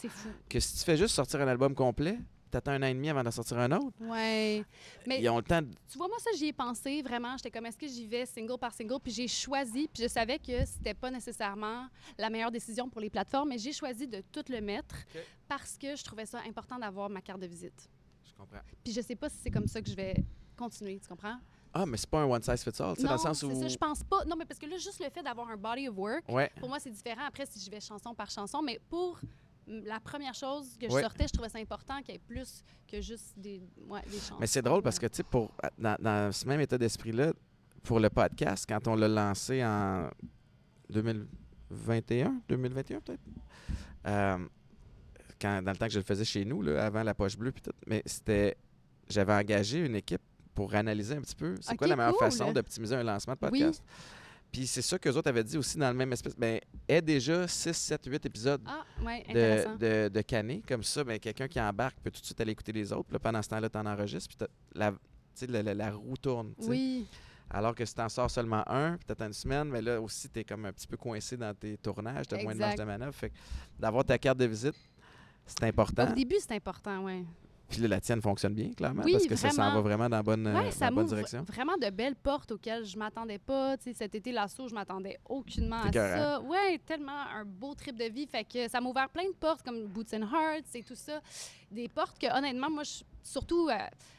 que 0.50 0.60
si 0.60 0.78
tu 0.80 0.84
fais 0.84 0.98
juste 0.98 1.14
sortir 1.16 1.40
un 1.42 1.48
album 1.48 1.74
complet, 1.76 2.18
t'attends 2.50 2.72
un 2.72 2.84
an 2.84 2.88
et 2.88 2.93
demi 2.93 3.10
avant 3.10 3.24
d'en 3.24 3.32
sortir 3.32 3.58
un 3.60 3.72
autre. 3.72 3.95
Ouais. 4.02 4.64
Mais 5.08 5.22
Ils 5.22 5.30
ont 5.30 5.38
le 5.38 5.43
temps 5.43 5.62
de... 5.62 5.70
tu 5.89 5.97
vois, 5.97 6.08
moi, 6.08 6.18
ça, 6.20 6.32
j'y 6.38 6.47
ai 6.47 6.54
pensé 6.54 7.02
vraiment. 7.02 7.36
J'étais 7.38 7.52
comme, 7.52 7.66
est-ce 7.66 7.78
que 7.78 7.88
j'y 7.88 8.06
vais 8.08 8.26
single 8.26 8.58
par 8.58 8.74
single? 8.74 9.00
Puis 9.02 9.12
j'ai 9.12 9.28
choisi, 9.28 9.88
puis 9.88 10.04
je 10.04 10.08
savais 10.08 10.39
que 10.39 10.66
c'était 10.66 10.93
pas 10.93 11.12
nécessairement 11.12 11.88
la 12.18 12.30
meilleure 12.30 12.52
décision 12.52 12.89
pour 12.89 13.02
les 13.02 13.10
plateformes, 13.10 13.50
mais 13.50 13.58
j'ai 13.58 13.74
choisi 13.74 14.08
de 14.08 14.22
tout 14.32 14.43
le 14.50 14.62
mettre 14.62 14.95
parce 15.47 15.78
que 15.78 15.95
je 15.95 16.04
trouvais 16.04 16.26
ça 16.26 16.39
important 16.47 16.78
d'avoir 16.78 17.10
ma 17.10 17.22
carte 17.22 17.39
de 17.39 17.47
visite. 17.47 17.89
Je 18.24 18.34
comprends. 18.34 18.60
Puis 18.84 18.93
je 18.93 19.02
sais 19.02 19.16
pas 19.16 19.30
si 19.30 19.38
c'est 19.41 19.52
comme 19.52 19.68
ça 19.68 19.82
que 19.82 19.89
je 19.89 19.95
vais 19.95 20.16
continuer, 20.58 21.00
tu 21.00 21.08
comprends? 21.08 21.38
Ah, 21.74 21.86
mais 21.86 21.97
c'est 21.97 22.10
pas 22.10 22.22
un 22.22 22.26
one 22.26 22.41
size 22.41 22.64
fits 22.64 22.82
all, 22.82 22.95
tu 22.95 23.02
sais, 23.02 23.08
dans 23.08 23.10
non, 23.10 23.16
le 23.16 23.22
sens 23.22 23.43
où... 23.43 23.50
c'est 23.50 23.60
ça, 23.62 23.68
je 23.68 23.78
pense 23.78 24.04
pas. 24.04 24.26
Non, 24.26 24.36
mais 24.36 24.45
parce 24.45 24.60
que 24.60 24.66
là, 24.66 24.78
juste 24.78 25.00
le 25.04 25.10
fait 25.12 25.22
d'avoir 25.22 25.50
un 25.50 25.58
body 25.58 25.88
of 25.88 25.95
work, 25.97 26.24
Ouais, 26.28 26.52
pour 26.60 26.68
moi, 26.68 26.80
c'est 26.80 26.89
différent. 26.89 27.22
Après, 27.28 27.45
si 27.45 27.60
je 27.60 27.70
vais 27.70 27.80
chanson 27.80 28.14
par 28.16 28.30
chanson, 28.32 28.62
mais 28.64 28.80
pour 28.89 29.20
la 29.70 29.99
première 29.99 30.34
chose 30.34 30.76
que 30.78 30.88
je 30.88 30.99
sortais, 30.99 31.28
je 31.28 31.34
trouvais 31.34 31.49
ça 31.49 31.59
important 31.59 32.01
qu'il 32.01 32.13
y 32.13 32.17
ait 32.17 32.20
plus 32.20 32.63
que 32.88 33.01
juste 33.01 33.38
des, 33.38 33.61
ouais, 33.88 34.01
des 34.09 34.17
chansons. 34.17 34.38
mais 34.39 34.47
c'est 34.47 34.61
drôle 34.61 34.82
parce 34.82 34.97
que, 34.97 35.05
tu 35.05 35.17
sais, 35.17 35.24
pour... 35.24 35.51
Dans, 35.78 35.95
dans 35.99 36.32
ce 36.32 36.47
même 36.47 36.59
état 36.59 36.78
d'esprit-là, 36.78 37.34
pour 37.84 37.99
le 37.99 38.09
podcast, 38.09 38.65
quand 38.67 38.88
on 38.88 38.95
l'a 38.95 39.07
lancé 39.07 39.63
en 39.63 40.09
2021, 40.89 42.41
2021 42.47 42.99
peut-être, 43.01 43.20
euh, 44.07 44.38
quand, 45.39 45.61
dans 45.61 45.72
le 45.72 45.78
temps 45.78 45.86
que 45.88 45.93
je 45.93 45.99
le 45.99 46.03
faisais 46.03 46.26
chez 46.26 46.45
nous, 46.45 46.61
là, 46.61 46.86
avant 46.86 47.03
la 47.03 47.13
poche 47.13 47.38
bleue, 47.38 47.51
puis 47.51 47.61
tout, 47.61 47.72
mais 47.88 48.01
c'était. 48.05 48.57
J'avais 49.07 49.34
engagé 49.34 49.80
une 49.84 49.95
équipe 49.95 50.22
pour 50.53 50.76
analyser 50.76 51.15
un 51.15 51.22
petit 51.22 51.36
peu 51.36 51.55
c'est 51.61 51.76
quoi 51.76 51.88
la 51.88 51.95
meilleure 51.95 52.11
cool. 52.11 52.28
façon 52.28 52.51
d'optimiser 52.51 52.95
un 52.95 53.03
lancement 53.03 53.34
de 53.34 53.49
Oui. 53.49 53.65
Puis 54.52 54.66
c'est 54.68 54.82
ça 54.82 54.97
que 54.97 55.10
autres 55.10 55.30
avaient 55.30 55.43
dit 55.43 55.58
aussi 55.58 55.78
dans 55.78 55.89
le 55.89 55.93
même 55.95 56.12
espèce. 56.12 56.36
Ben, 56.36 56.60
est 56.88 57.02
déjà 57.02 57.47
6, 57.47 57.72
7, 57.74 58.06
8 58.06 58.26
épisodes 58.26 58.62
Ah, 58.66 58.84
ouais, 59.06 59.24
de, 59.32 59.78
de, 59.78 60.10
de 60.10 60.22
canner. 60.22 60.64
Comme 60.68 60.84
ça, 60.84 61.04
ben, 61.04 61.20
quelqu'un 61.20 61.47
qui 61.47 61.62
embarque 61.62 61.97
peut 62.02 62.10
tout 62.12 62.22
de 62.22 62.26
suite 62.26 62.41
aller 62.41 62.52
écouter 62.54 62.72
les 62.72 62.91
autres. 62.91 63.04
Puis 63.06 63.14
là, 63.14 63.20
pendant 63.20 63.41
ce 63.41 63.50
temps-là, 63.50 63.70
tu 63.70 63.78
en 63.78 63.86
enregistres. 63.86 64.36
Puis 64.36 64.47
la, 64.76 64.91
la, 65.47 65.64
la- 65.64 65.74
la 65.74 65.91
roue 65.91 66.18
tourne. 66.18 66.54
Oui, 66.68 67.08
Alors 67.52 67.74
que 67.76 67.86
si 67.86 67.93
tu 67.95 68.02
en 68.02 68.10
sors 68.10 68.30
seulement 68.32 68.64
un, 68.70 68.97
puis 68.97 69.16
tu 69.16 69.24
une 69.24 69.34
semaine, 69.34 69.70
mais 69.70 69.82
là 69.82 70.02
aussi, 70.02 70.30
tu 70.30 70.39
es 70.39 70.43
comme 70.43 70.66
un 70.66 70.74
petit 70.74 70.88
peu 70.88 70.97
coincé 70.97 71.38
dans 71.38 71.54
tes 71.56 71.78
tournages, 71.78 72.28
tu 72.28 72.36
as 72.36 72.43
moins 72.43 72.54
de 72.54 72.60
marge 72.60 72.76
de 72.76 72.84
manœuvre. 72.84 73.14
Fait 73.16 73.30
que 73.30 73.36
d'avoir 73.80 74.04
ta 74.04 74.18
carte 74.18 74.38
de 74.39 74.45
visite, 74.45 74.76
c'est 75.45 75.64
important. 75.64 76.12
au 76.12 76.14
début, 76.16 76.36
c'est 76.39 76.56
important, 76.56 77.04
oui. 77.06 77.26
Puis 77.70 77.82
là, 77.82 77.88
la 77.88 78.01
tienne 78.01 78.22
fonctionne 78.22 78.53
bien, 78.53 78.72
clairement, 78.72 79.03
Oui, 79.05 79.11
parce 79.13 79.28
que 79.28 79.36
ça 79.36 79.49
s'en 79.51 79.74
va 79.74 79.82
vraiment 79.82 80.09
dans 80.09 80.17
la 80.17 80.24
bonne, 80.24 80.47
euh, 80.47 80.57
Oui, 80.57 80.65
dans 80.65 80.72
ça 80.72 80.89
bonne 80.91 81.05
direction. 81.05 81.43
vraiment 81.43 81.78
de 81.78 81.89
belles 81.91 82.15
portes 82.15 82.51
auxquelles 82.51 82.86
je 82.86 82.97
m'attendais 82.97 83.38
pas. 83.38 83.76
Cet 83.93 84.15
été, 84.15 84.32
l'assaut, 84.32 84.67
je 84.67 84.74
m'attendais 84.74 85.20
aucunement 85.28 85.82
à 85.84 85.91
ça. 85.91 86.41
Oui, 86.41 86.80
tellement 86.86 87.11
un 87.36 87.45
beau 87.45 87.74
trip 87.76 87.95
de 87.97 88.05
vie. 88.05 88.26
Fait 88.28 88.43
que 88.43 88.67
ça 88.67 88.82
m'a 88.82 88.89
ouvert 88.89 89.09
plein 89.09 89.26
de 89.28 89.36
portes, 89.39 89.61
comme 89.63 89.86
Boots 89.88 90.13
and 90.13 90.24
Hearts 90.24 90.76
et 90.76 90.84
tout 90.84 90.95
ça. 90.95 91.20
Des 91.72 91.88
portes 91.88 92.17
que, 92.20 92.28
honnêtement, 92.36 92.70
moi, 92.70 92.84
je- 92.84 93.03
surtout 93.22 93.70
euh, 93.70 93.74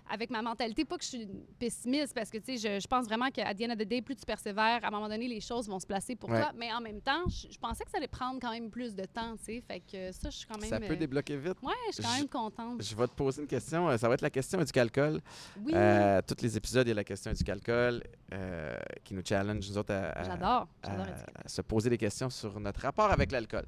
avec 0.09 0.31
ma 0.31 0.41
mentalité, 0.43 0.85
pas 0.85 0.97
que 0.99 1.03
je 1.05 1.09
suis 1.09 1.29
pessimiste, 1.59 2.15
parce 2.15 2.31
que, 2.31 2.39
tu 2.39 2.57
sais, 2.59 2.77
je, 2.77 2.81
je 2.81 2.87
pense 2.87 3.07
vraiment 3.07 3.29
qu'à 3.31 3.53
the 3.55 3.63
end 3.63 3.71
of 3.73 3.79
the 3.79 3.83
day, 3.89 4.03
plus 4.03 4.15
tu 4.17 4.25
persévères, 4.25 4.85
à 4.85 4.87
un 4.89 4.91
moment 4.91 5.09
donné, 5.09 5.27
les 5.27 5.41
choses 5.41 5.69
vont 5.69 5.81
se 5.81 5.87
placer 5.87 6.15
pour 6.17 6.31
Ouais. 6.31 6.41
toi. 6.41 6.53
Mais 6.55 6.73
en 6.73 6.81
même 6.81 7.01
temps, 7.01 7.29
je, 7.29 7.49
je 7.53 7.59
pensais 7.59 7.85
que 7.85 7.91
ça 7.91 7.97
allait 7.99 8.07
prendre 8.09 8.39
quand 8.41 8.51
même 8.51 8.71
plus 8.71 8.95
de 8.95 9.05
temps, 9.05 9.37
tu 9.37 9.45
sais. 9.45 9.63
Fait 9.67 9.81
que 9.81 10.13
ça, 10.13 10.31
je 10.31 10.37
suis 10.37 10.47
quand 10.47 10.61
même... 10.61 10.69
Ça 10.71 10.79
peut 10.79 10.93
euh, 10.93 10.97
débloquer 10.97 11.37
vite. 11.37 11.57
Ouais, 11.63 11.73
je 11.89 11.95
suis 11.95 12.03
quand 12.05 12.17
même 12.17 12.29
contente. 12.29 12.83
Je 12.83 12.95
vais 12.95 13.07
te 13.09 13.13
poser 13.15 13.43
une 13.43 13.49
question. 13.49 13.89
euh, 13.89 13.97
Ça 13.97 14.07
va 14.09 14.15
être 14.15 14.21
la 14.23 14.31
question 14.31 14.63
du 14.63 14.71
calcul. 14.71 15.21
Oui, 15.65 15.73
Euh, 15.75 16.21
tous 16.27 16.43
les 16.43 16.57
épisodes, 16.57 16.87
il 16.87 16.91
y 16.91 16.93
a 16.93 16.95
la 16.97 17.05
question 17.05 17.33
du 17.33 17.43
calcul 17.43 18.03
euh, 18.33 18.77
qui 19.03 19.15
nous 19.15 19.23
challenge, 19.25 19.69
nous 19.69 19.79
autres, 19.79 19.93
à, 19.95 21.47
se 21.47 21.63
poser 21.63 21.91
des 21.91 21.99
questions 21.99 22.31
sur 22.31 22.59
notre 22.61 22.81
rapport 22.81 23.11
avec 23.11 23.33
l'alcool. 23.33 23.67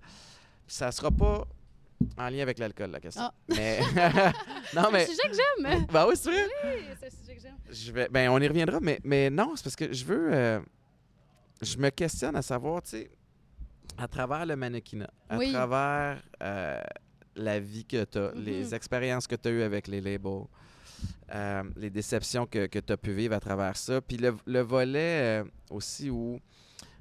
Ça 0.66 0.90
sera 0.92 1.10
pas 1.10 1.44
en 2.18 2.28
lien 2.30 2.40
avec 2.42 2.58
l'alcool, 2.58 2.90
la 2.90 3.00
question. 3.00 3.22
Ah. 3.24 3.34
Mais... 3.48 3.80
non, 4.74 4.90
mais... 4.92 5.04
C'est 5.06 5.12
un 5.12 5.14
sujet 5.14 5.28
que 5.30 5.36
j'aime. 5.64 5.86
Ben 5.92 6.06
oui, 6.08 6.14
c'est 6.16 6.30
vrai. 6.30 6.46
Oui, 6.64 6.70
c'est 7.00 7.06
un 7.06 7.10
sujet 7.10 7.34
que 7.36 7.40
j'aime. 7.42 7.56
Je 7.70 7.92
vais, 7.92 8.08
ben, 8.10 8.28
on 8.30 8.38
y 8.40 8.48
reviendra, 8.48 8.80
mais, 8.80 9.00
mais 9.04 9.30
non, 9.30 9.52
c'est 9.56 9.64
parce 9.64 9.76
que 9.76 9.92
je 9.92 10.04
veux. 10.04 10.28
euh, 10.32 10.60
je 11.60 11.76
me 11.78 11.90
questionne 11.90 12.34
à 12.36 12.42
savoir, 12.42 12.82
tu 12.82 12.90
sais, 12.90 13.10
à 13.98 14.08
travers 14.08 14.44
le 14.46 14.56
mannequinat, 14.56 15.10
à 15.28 15.36
Oui. 15.38 15.52
travers 15.52 16.22
euh, 16.42 16.80
la 17.36 17.60
vie 17.60 17.84
que 17.84 18.04
tu 18.04 18.18
as, 18.18 18.32
Mhm. 18.34 18.42
les 18.44 18.74
expériences 18.74 19.26
que 19.26 19.36
tu 19.36 19.48
as 19.48 19.52
eues 19.52 19.62
avec 19.62 19.86
les 19.86 20.00
labels, 20.00 20.44
euh, 21.34 21.62
les 21.76 21.90
déceptions 21.90 22.46
que, 22.46 22.66
que 22.66 22.78
tu 22.78 22.92
as 22.92 22.96
pu 22.96 23.12
vivre 23.12 23.34
à 23.34 23.40
travers 23.40 23.76
ça, 23.76 24.00
puis 24.00 24.16
le, 24.16 24.34
le 24.46 24.60
volet 24.60 25.42
aussi 25.70 26.10
où 26.10 26.40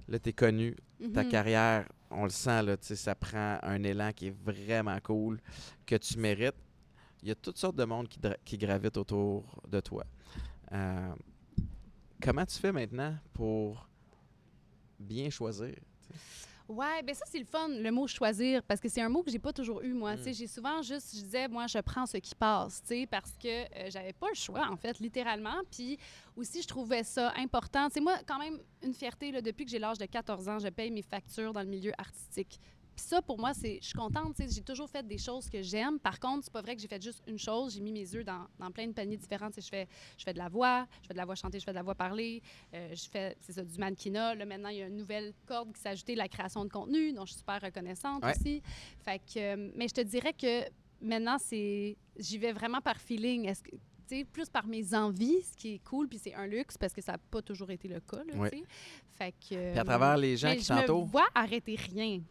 là, 0.07 0.19
tu 0.19 0.29
es 0.29 0.33
connu, 0.33 0.75
ta 1.13 1.23
Mhm. 1.23 1.29
carrière, 1.29 1.85
on 2.11 2.23
le 2.23 2.29
sent, 2.29 2.61
là, 2.63 2.75
ça 2.79 3.15
prend 3.15 3.57
un 3.61 3.83
élan 3.83 4.11
qui 4.13 4.27
est 4.27 4.35
vraiment 4.43 4.99
cool, 5.01 5.39
que 5.85 5.95
tu 5.95 6.17
mérites. 6.17 6.55
Il 7.23 7.29
y 7.29 7.31
a 7.31 7.35
toutes 7.35 7.57
sortes 7.57 7.75
de 7.75 7.83
monde 7.83 8.07
qui 8.43 8.57
gravitent 8.57 8.97
autour 8.97 9.61
de 9.67 9.79
toi. 9.79 10.03
Euh, 10.71 11.13
comment 12.21 12.45
tu 12.45 12.57
fais 12.57 12.71
maintenant 12.71 13.15
pour 13.33 13.87
bien 14.99 15.29
choisir? 15.29 15.75
Ouais, 16.71 17.03
ben 17.03 17.13
ça 17.13 17.25
c'est 17.27 17.39
le 17.39 17.45
fun, 17.45 17.67
le 17.67 17.91
mot 17.91 18.07
choisir, 18.07 18.63
parce 18.63 18.79
que 18.79 18.87
c'est 18.87 19.01
un 19.01 19.09
mot 19.09 19.23
que 19.23 19.29
j'ai 19.29 19.39
pas 19.39 19.51
toujours 19.51 19.81
eu 19.81 19.93
moi. 19.93 20.15
Mm. 20.15 20.33
J'ai 20.33 20.47
souvent 20.47 20.81
juste, 20.81 21.13
je 21.15 21.21
disais, 21.21 21.47
moi 21.49 21.67
je 21.67 21.79
prends 21.79 22.05
ce 22.05 22.17
qui 22.17 22.33
passe, 22.33 22.81
tu 22.87 23.05
parce 23.07 23.35
que 23.37 23.47
euh, 23.47 23.89
j'avais 23.89 24.13
pas 24.13 24.29
le 24.29 24.35
choix 24.35 24.67
en 24.69 24.77
fait, 24.77 24.99
littéralement. 24.99 25.61
Puis 25.69 25.97
aussi 26.37 26.61
je 26.61 26.67
trouvais 26.67 27.03
ça 27.03 27.33
important. 27.37 27.89
Sais, 27.89 27.99
moi 27.99 28.17
quand 28.25 28.39
même 28.39 28.59
une 28.81 28.93
fierté 28.93 29.31
là, 29.31 29.41
depuis 29.41 29.65
que 29.65 29.71
j'ai 29.71 29.79
l'âge 29.79 29.97
de 29.97 30.05
14 30.05 30.47
ans, 30.47 30.59
je 30.59 30.69
paye 30.69 30.91
mes 30.91 31.01
factures 31.01 31.51
dans 31.51 31.61
le 31.61 31.67
milieu 31.67 31.91
artistique. 31.97 32.59
Puis 33.01 33.09
ça, 33.09 33.21
pour 33.21 33.39
moi, 33.39 33.51
c'est, 33.55 33.79
je 33.81 33.85
suis 33.87 33.93
contente. 33.95 34.35
tu 34.35 34.43
sais, 34.43 34.53
J'ai 34.53 34.61
toujours 34.61 34.87
fait 34.87 35.05
des 35.05 35.17
choses 35.17 35.49
que 35.49 35.59
j'aime. 35.63 35.97
Par 35.99 36.19
contre, 36.19 36.43
c'est 36.43 36.53
pas 36.53 36.61
vrai 36.61 36.75
que 36.75 36.81
j'ai 36.83 36.87
fait 36.87 37.01
juste 37.01 37.23
une 37.25 37.39
chose. 37.39 37.73
J'ai 37.73 37.81
mis 37.81 37.91
mes 37.91 38.15
œufs 38.15 38.23
dans, 38.23 38.45
dans 38.59 38.69
plein 38.69 38.85
de 38.85 38.93
paniers 38.93 39.17
différents. 39.17 39.49
Je 39.55 39.67
fais, 39.67 39.87
je 40.19 40.23
fais 40.23 40.33
de 40.33 40.37
la 40.37 40.49
voix, 40.49 40.85
je 41.01 41.07
fais 41.07 41.13
de 41.15 41.17
la 41.17 41.25
voix 41.25 41.33
chantée, 41.33 41.59
je 41.59 41.65
fais 41.65 41.71
de 41.71 41.77
la 41.77 41.81
voix 41.81 41.95
parlée. 41.95 42.43
Euh, 42.75 42.93
je 42.93 43.09
fais, 43.09 43.35
c'est 43.39 43.53
ça, 43.53 43.63
du 43.63 43.75
mannequinat. 43.79 44.35
Là, 44.35 44.45
maintenant, 44.45 44.69
il 44.69 44.77
y 44.77 44.81
a 44.83 44.87
une 44.87 44.97
nouvelle 44.97 45.33
corde 45.47 45.73
qui 45.73 45.81
s'est 45.81 45.89
ajoutée, 45.89 46.13
la 46.13 46.27
création 46.27 46.63
de 46.63 46.69
contenu, 46.69 47.11
dont 47.11 47.25
je 47.25 47.31
suis 47.31 47.39
super 47.39 47.59
reconnaissante 47.59 48.23
Ouais. 48.23 48.33
aussi. 48.37 48.61
Fait 48.99 49.17
que, 49.19 49.39
euh, 49.39 49.71
mais 49.75 49.87
je 49.87 49.95
te 49.95 50.01
dirais 50.01 50.33
que 50.33 50.61
maintenant, 51.01 51.37
c'est, 51.39 51.97
j'y 52.19 52.37
vais 52.37 52.51
vraiment 52.51 52.81
par 52.81 52.97
feeling. 53.01 53.47
Est-ce 53.47 53.63
que, 53.63 53.71
plus 54.31 54.49
par 54.49 54.67
mes 54.67 54.93
envies, 54.93 55.41
ce 55.41 55.55
qui 55.55 55.75
est 55.75 55.79
cool, 55.79 56.07
puis 56.09 56.19
c'est 56.19 56.33
un 56.35 56.45
luxe 56.45 56.77
parce 56.77 56.91
que 56.93 57.01
ça 57.01 57.13
n'a 57.13 57.17
pas 57.17 57.41
toujours 57.41 57.71
été 57.71 57.87
le 57.87 57.99
cas. 58.01 58.21
Là, 58.25 58.49
sais. 58.49 58.61
Fait 59.17 59.31
que, 59.31 59.71
Puis 59.71 59.79
à 59.79 59.83
travers 59.85 60.17
les 60.17 60.35
gens 60.37 60.49
mais 60.49 60.57
qui 60.57 60.65
je 60.65 60.73
me 60.73 60.79
t'entourent. 60.81 61.05
vois 61.05 61.27
arrêter 61.33 61.75
rien. 61.75 62.21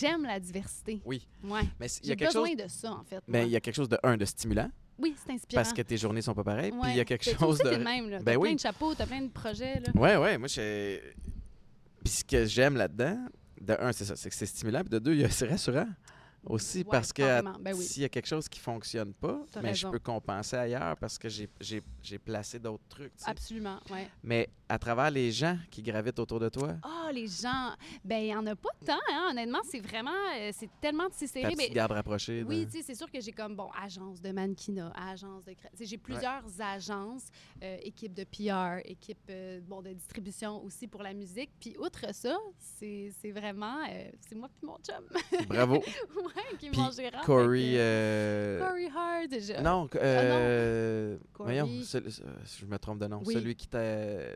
J'aime 0.00 0.24
la 0.24 0.40
diversité. 0.40 1.00
Oui. 1.04 1.26
Ouais. 1.44 1.60
Mais 1.78 1.86
il 2.02 2.08
y 2.08 2.12
a 2.12 2.16
quelque 2.16 2.28
besoin 2.28 2.48
chose. 2.48 2.56
de 2.56 2.68
ça, 2.68 2.92
en 2.92 3.04
fait. 3.04 3.20
Ben, 3.28 3.38
moi. 3.40 3.46
il 3.46 3.50
y 3.52 3.56
a 3.56 3.60
quelque 3.60 3.74
chose 3.76 3.88
de 3.88 3.98
un 4.02 4.16
de 4.16 4.24
stimulant 4.24 4.70
Oui, 4.98 5.14
c'est 5.24 5.32
inspirant. 5.32 5.62
parce 5.62 5.72
que 5.72 5.82
tes 5.82 5.96
journées 5.96 6.22
sont 6.22 6.34
pas 6.34 6.44
pareilles. 6.44 6.72
Puis 6.72 6.90
il 6.90 6.96
y 6.96 7.00
a 7.00 7.04
quelque 7.04 7.24
Ben, 7.30 7.38
chose 7.38 7.58
de. 7.58 7.70
même, 7.76 8.10
là. 8.10 8.18
Ben 8.18 8.32
T'as 8.32 8.36
oui. 8.38 8.48
plein 8.48 8.54
de 8.54 8.60
chapeaux, 8.60 8.94
t'as 8.94 9.06
plein 9.06 9.22
de 9.22 9.28
projets, 9.30 9.80
là. 9.80 9.90
Ouais, 9.94 10.16
ouais. 10.16 10.38
Moi, 10.38 10.48
j'ai. 10.48 11.00
Puis 12.04 12.12
ce 12.14 12.24
que 12.24 12.44
j'aime 12.46 12.76
là-dedans, 12.76 13.18
de 13.60 13.76
un, 13.78 13.92
c'est 13.92 14.04
ça, 14.06 14.16
c'est 14.16 14.28
que 14.30 14.34
c'est 14.34 14.46
stimulant. 14.46 14.80
Puis 14.80 14.90
de 14.90 14.98
deux, 14.98 15.28
c'est 15.28 15.48
rassurant 15.48 15.86
aussi 16.46 16.78
Ouais, 16.78 16.84
parce 16.90 17.12
que. 17.12 17.22
Ben 17.60 17.74
oui. 17.74 17.84
s'il 17.84 18.02
y 18.02 18.04
a 18.04 18.08
quelque 18.08 18.26
chose 18.26 18.48
qui 18.48 18.58
fonctionne 18.60 19.12
pas, 19.14 19.40
mais 19.62 19.74
je 19.74 19.86
peux 19.88 19.98
compenser 19.98 20.56
ailleurs 20.56 20.96
parce 20.96 21.18
que 21.18 21.28
j'ai- 21.28 21.48
placé 22.24 22.58
d'autres 22.58 22.84
trucs. 22.88 23.14
tu 23.16 23.24
sais. 23.24 23.30
Absolument, 23.30 23.78
ouais. 23.90 24.08
Mais 24.22 24.48
à 24.68 24.78
travers 24.78 25.10
les 25.10 25.30
gens 25.32 25.56
qui 25.70 25.82
gravitent 25.82 26.18
autour 26.18 26.38
de 26.40 26.48
toi, 26.48 26.76
Ah, 26.82 27.10
les 27.12 27.26
gens, 27.26 27.74
ben 28.04 28.18
il 28.18 28.28
y 28.28 28.34
en 28.34 28.46
a 28.46 28.54
pas 28.56 28.70
tant, 28.84 28.98
hein, 29.12 29.28
honnêtement, 29.30 29.60
c'est 29.68 29.80
vraiment, 29.80 30.10
euh, 30.36 30.50
c'est 30.54 30.68
tellement 30.80 31.08
ta 31.08 31.26
serré. 31.26 31.54
mais- 31.56 31.68
garde 31.70 31.92
rapprochée. 31.92 32.42
Oui, 32.42 32.64
de- 32.66 32.70
tu 32.70 32.78
sais, 32.78 32.82
c'est 32.84 32.94
sûr 32.94 33.10
que 33.10 33.20
j'ai 33.20 33.32
comme, 33.32 33.56
bon, 33.56 33.68
agence 33.80 34.20
de 34.20 34.30
mannequinat, 34.32 34.92
agence 34.94 35.44
de... 35.44 35.54
J'ai 35.80 35.98
plusieurs 35.98 36.44
agences, 36.60 37.26
euh, 37.62 37.78
équipe 37.82 38.14
de 38.14 38.24
PR, 38.24 38.80
équipe 38.84 39.18
euh, 39.30 39.60
bon, 39.66 39.82
de 39.82 39.92
distribution 39.92 40.62
aussi 40.64 40.86
pour 40.86 41.02
la 41.02 41.14
musique. 41.14 41.50
Puis 41.60 41.76
outre 41.78 42.14
ça, 42.14 42.36
c'est 42.58 43.10
c'est 43.20 43.30
vraiment, 43.32 43.78
euh, 43.88 44.10
c'est 44.28 44.34
moi 44.34 44.48
puis 44.48 44.66
mon 44.66 44.76
chum, 44.78 45.04
Bravo. 45.48 45.82
ouais, 46.36 46.56
qui 46.58 46.70
Corey. 47.24 47.58
que- 47.58 47.76
euh, 47.76 48.58
Corey 48.58 48.86
Hart. 48.94 49.30
je- 49.30 49.62
Non, 49.62 49.88
euh, 49.96 51.16
Corey. 51.32 51.60
voyons, 51.60 51.82
celui- 51.84 52.20
euh, 52.22 52.30
je 52.60 52.66
me 52.66 52.78
trompe 52.78 52.98
de 53.00 53.06
nom. 53.06 53.22
Oui. 53.24 53.34
Celui 53.34 53.54
qui 53.54 53.66
t'a, 53.66 53.78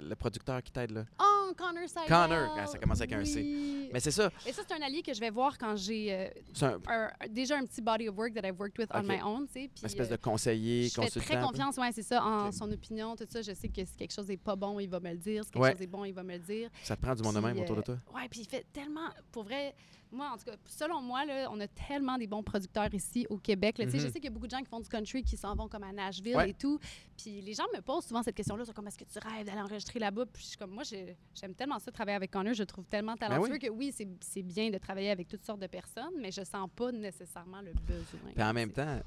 le 0.00 0.14
producteur 0.14 0.62
qui 0.62 0.72
t'aide 0.72 0.90
là. 0.92 1.04
Oh, 1.20 1.52
Connor 1.56 1.88
Seidel. 1.88 2.08
Connor, 2.08 2.56
ah, 2.58 2.66
ça 2.66 2.78
commence 2.78 3.00
avec 3.00 3.12
un 3.12 3.24
C. 3.24 3.40
Oui. 3.42 3.90
Mais 3.92 4.00
c'est 4.00 4.10
ça. 4.10 4.30
Et 4.46 4.52
ça, 4.52 4.62
c'est 4.66 4.74
un 4.74 4.84
allié 4.84 5.02
que 5.02 5.12
je 5.14 5.20
vais 5.20 5.30
voir 5.30 5.56
quand 5.58 5.76
j'ai 5.76 6.12
euh, 6.12 6.28
C'est 6.52 6.64
un, 6.66 6.78
un- 6.88 7.10
déjà 7.30 7.56
un 7.58 7.64
petit 7.64 7.80
body 7.80 8.08
of 8.08 8.16
work 8.16 8.34
that 8.34 8.46
I've 8.46 8.58
worked 8.58 8.78
with 8.78 8.88
on 8.94 9.02
my 9.02 9.20
own, 9.22 9.46
tu 9.46 9.52
sais. 9.52 9.64
une 9.64 9.86
espèce 9.86 10.08
euh, 10.08 10.16
de 10.16 10.20
conseiller, 10.22 10.84
je 10.88 10.94
fais 10.94 11.00
consultant. 11.02 11.26
très 11.26 11.36
un 11.36 11.40
peu. 11.40 11.46
confiance, 11.48 11.76
ouais, 11.76 11.92
c'est 11.92 12.02
ça, 12.02 12.24
en 12.24 12.50
son 12.50 12.70
opinion, 12.72 13.14
tout 13.14 13.26
ça. 13.28 13.42
Je 13.42 13.52
sais 13.52 13.68
que 13.68 13.84
si 13.84 13.96
quelque 13.96 14.12
chose 14.12 14.28
n'est 14.28 14.36
pas 14.36 14.56
bon, 14.56 14.80
il 14.80 14.88
va 14.88 14.98
me 15.00 15.10
le 15.10 15.18
dire. 15.18 15.44
Si 15.44 15.50
quelque 15.50 15.62
Ouais. 15.62 15.72
chose 15.72 15.82
est 15.82 15.86
bon, 15.86 16.04
il 16.04 16.12
va 16.14 16.22
me 16.22 16.32
le 16.32 16.38
dire. 16.40 16.70
Ça 16.82 16.96
te 16.96 17.02
prend 17.02 17.14
du 17.14 17.22
monde 17.22 17.34
de 17.36 17.40
même 17.40 17.58
autour 17.60 17.76
de 17.76 17.80
euh, 17.80 17.84
toi? 17.84 17.96
Ouais, 18.14 18.28
puis 18.28 18.40
il 18.40 18.48
fait 18.48 18.66
tellement, 18.72 19.08
pour 19.30 19.44
vrai, 19.44 19.74
moi 20.14 20.30
en 20.32 20.38
tout 20.38 20.44
cas, 20.44 20.56
selon 20.66 21.02
moi 21.02 21.24
là, 21.24 21.48
on 21.50 21.60
a 21.60 21.66
tellement 21.68 22.16
des 22.16 22.26
bons 22.26 22.42
producteurs 22.42 22.92
ici 22.94 23.26
au 23.28 23.36
Québec. 23.38 23.78
là. 23.78 23.86
Je 23.88 23.96
Mhm. 23.96 24.00
sais 24.04 24.12
qu'il 24.12 24.24
y 24.24 24.28
a 24.28 24.30
beaucoup 24.30 24.46
de 24.46 24.50
gens 24.50 24.60
qui 24.60 24.68
font 24.68 24.80
du 24.80 24.88
country 24.88 25.22
qui 25.22 25.36
s'en 25.36 25.54
vont 25.54 25.68
comme 25.68 25.82
à 25.82 25.92
Nashville 25.92 26.36
Ouais. 26.36 26.50
et 26.50 26.54
tout. 26.54 26.78
Puis 27.16 27.40
les 27.40 27.52
gens 27.54 27.64
me 27.74 27.80
posent 27.80 28.06
souvent 28.06 28.22
cette 28.22 28.34
question-là, 28.34 28.64
comme 28.74 28.86
est-ce 28.86 28.98
que 28.98 29.04
tu 29.04 29.18
rêves 29.18 29.44
d'aller 29.46 29.60
enregistrer 29.60 29.98
là-bas? 29.98 30.24
Puis 30.26 30.42
je 30.42 30.48
suis 30.50 30.56
comme 30.56 30.70
moi, 30.70 30.82
j'ai- 30.84 31.16
j'aime 31.34 31.54
tellement 31.54 31.78
ça 31.78 31.90
travailler 31.92 32.16
avec 32.16 32.30
Connor, 32.30 32.54
je 32.54 32.62
le 32.62 32.66
trouve 32.66 32.86
tellement 32.86 33.16
talentueux 33.16 33.48
Ben 33.48 33.52
oui. 33.52 33.58
que 33.58 33.68
oui, 33.70 33.92
c'est 34.20 34.42
bien 34.42 34.70
de 34.70 34.78
travailler 34.78 35.10
avec 35.10 35.28
toutes 35.28 35.44
sortes 35.44 35.60
de 35.60 35.66
personnes, 35.66 36.14
mais 36.20 36.30
je 36.30 36.42
sens 36.44 36.68
pas 36.74 36.92
nécessairement 36.92 37.60
le 37.60 37.72
besoin. 37.72 38.30
Puis 38.34 38.42
en 38.44 38.52
même 38.52 38.70
temps, 38.72 39.00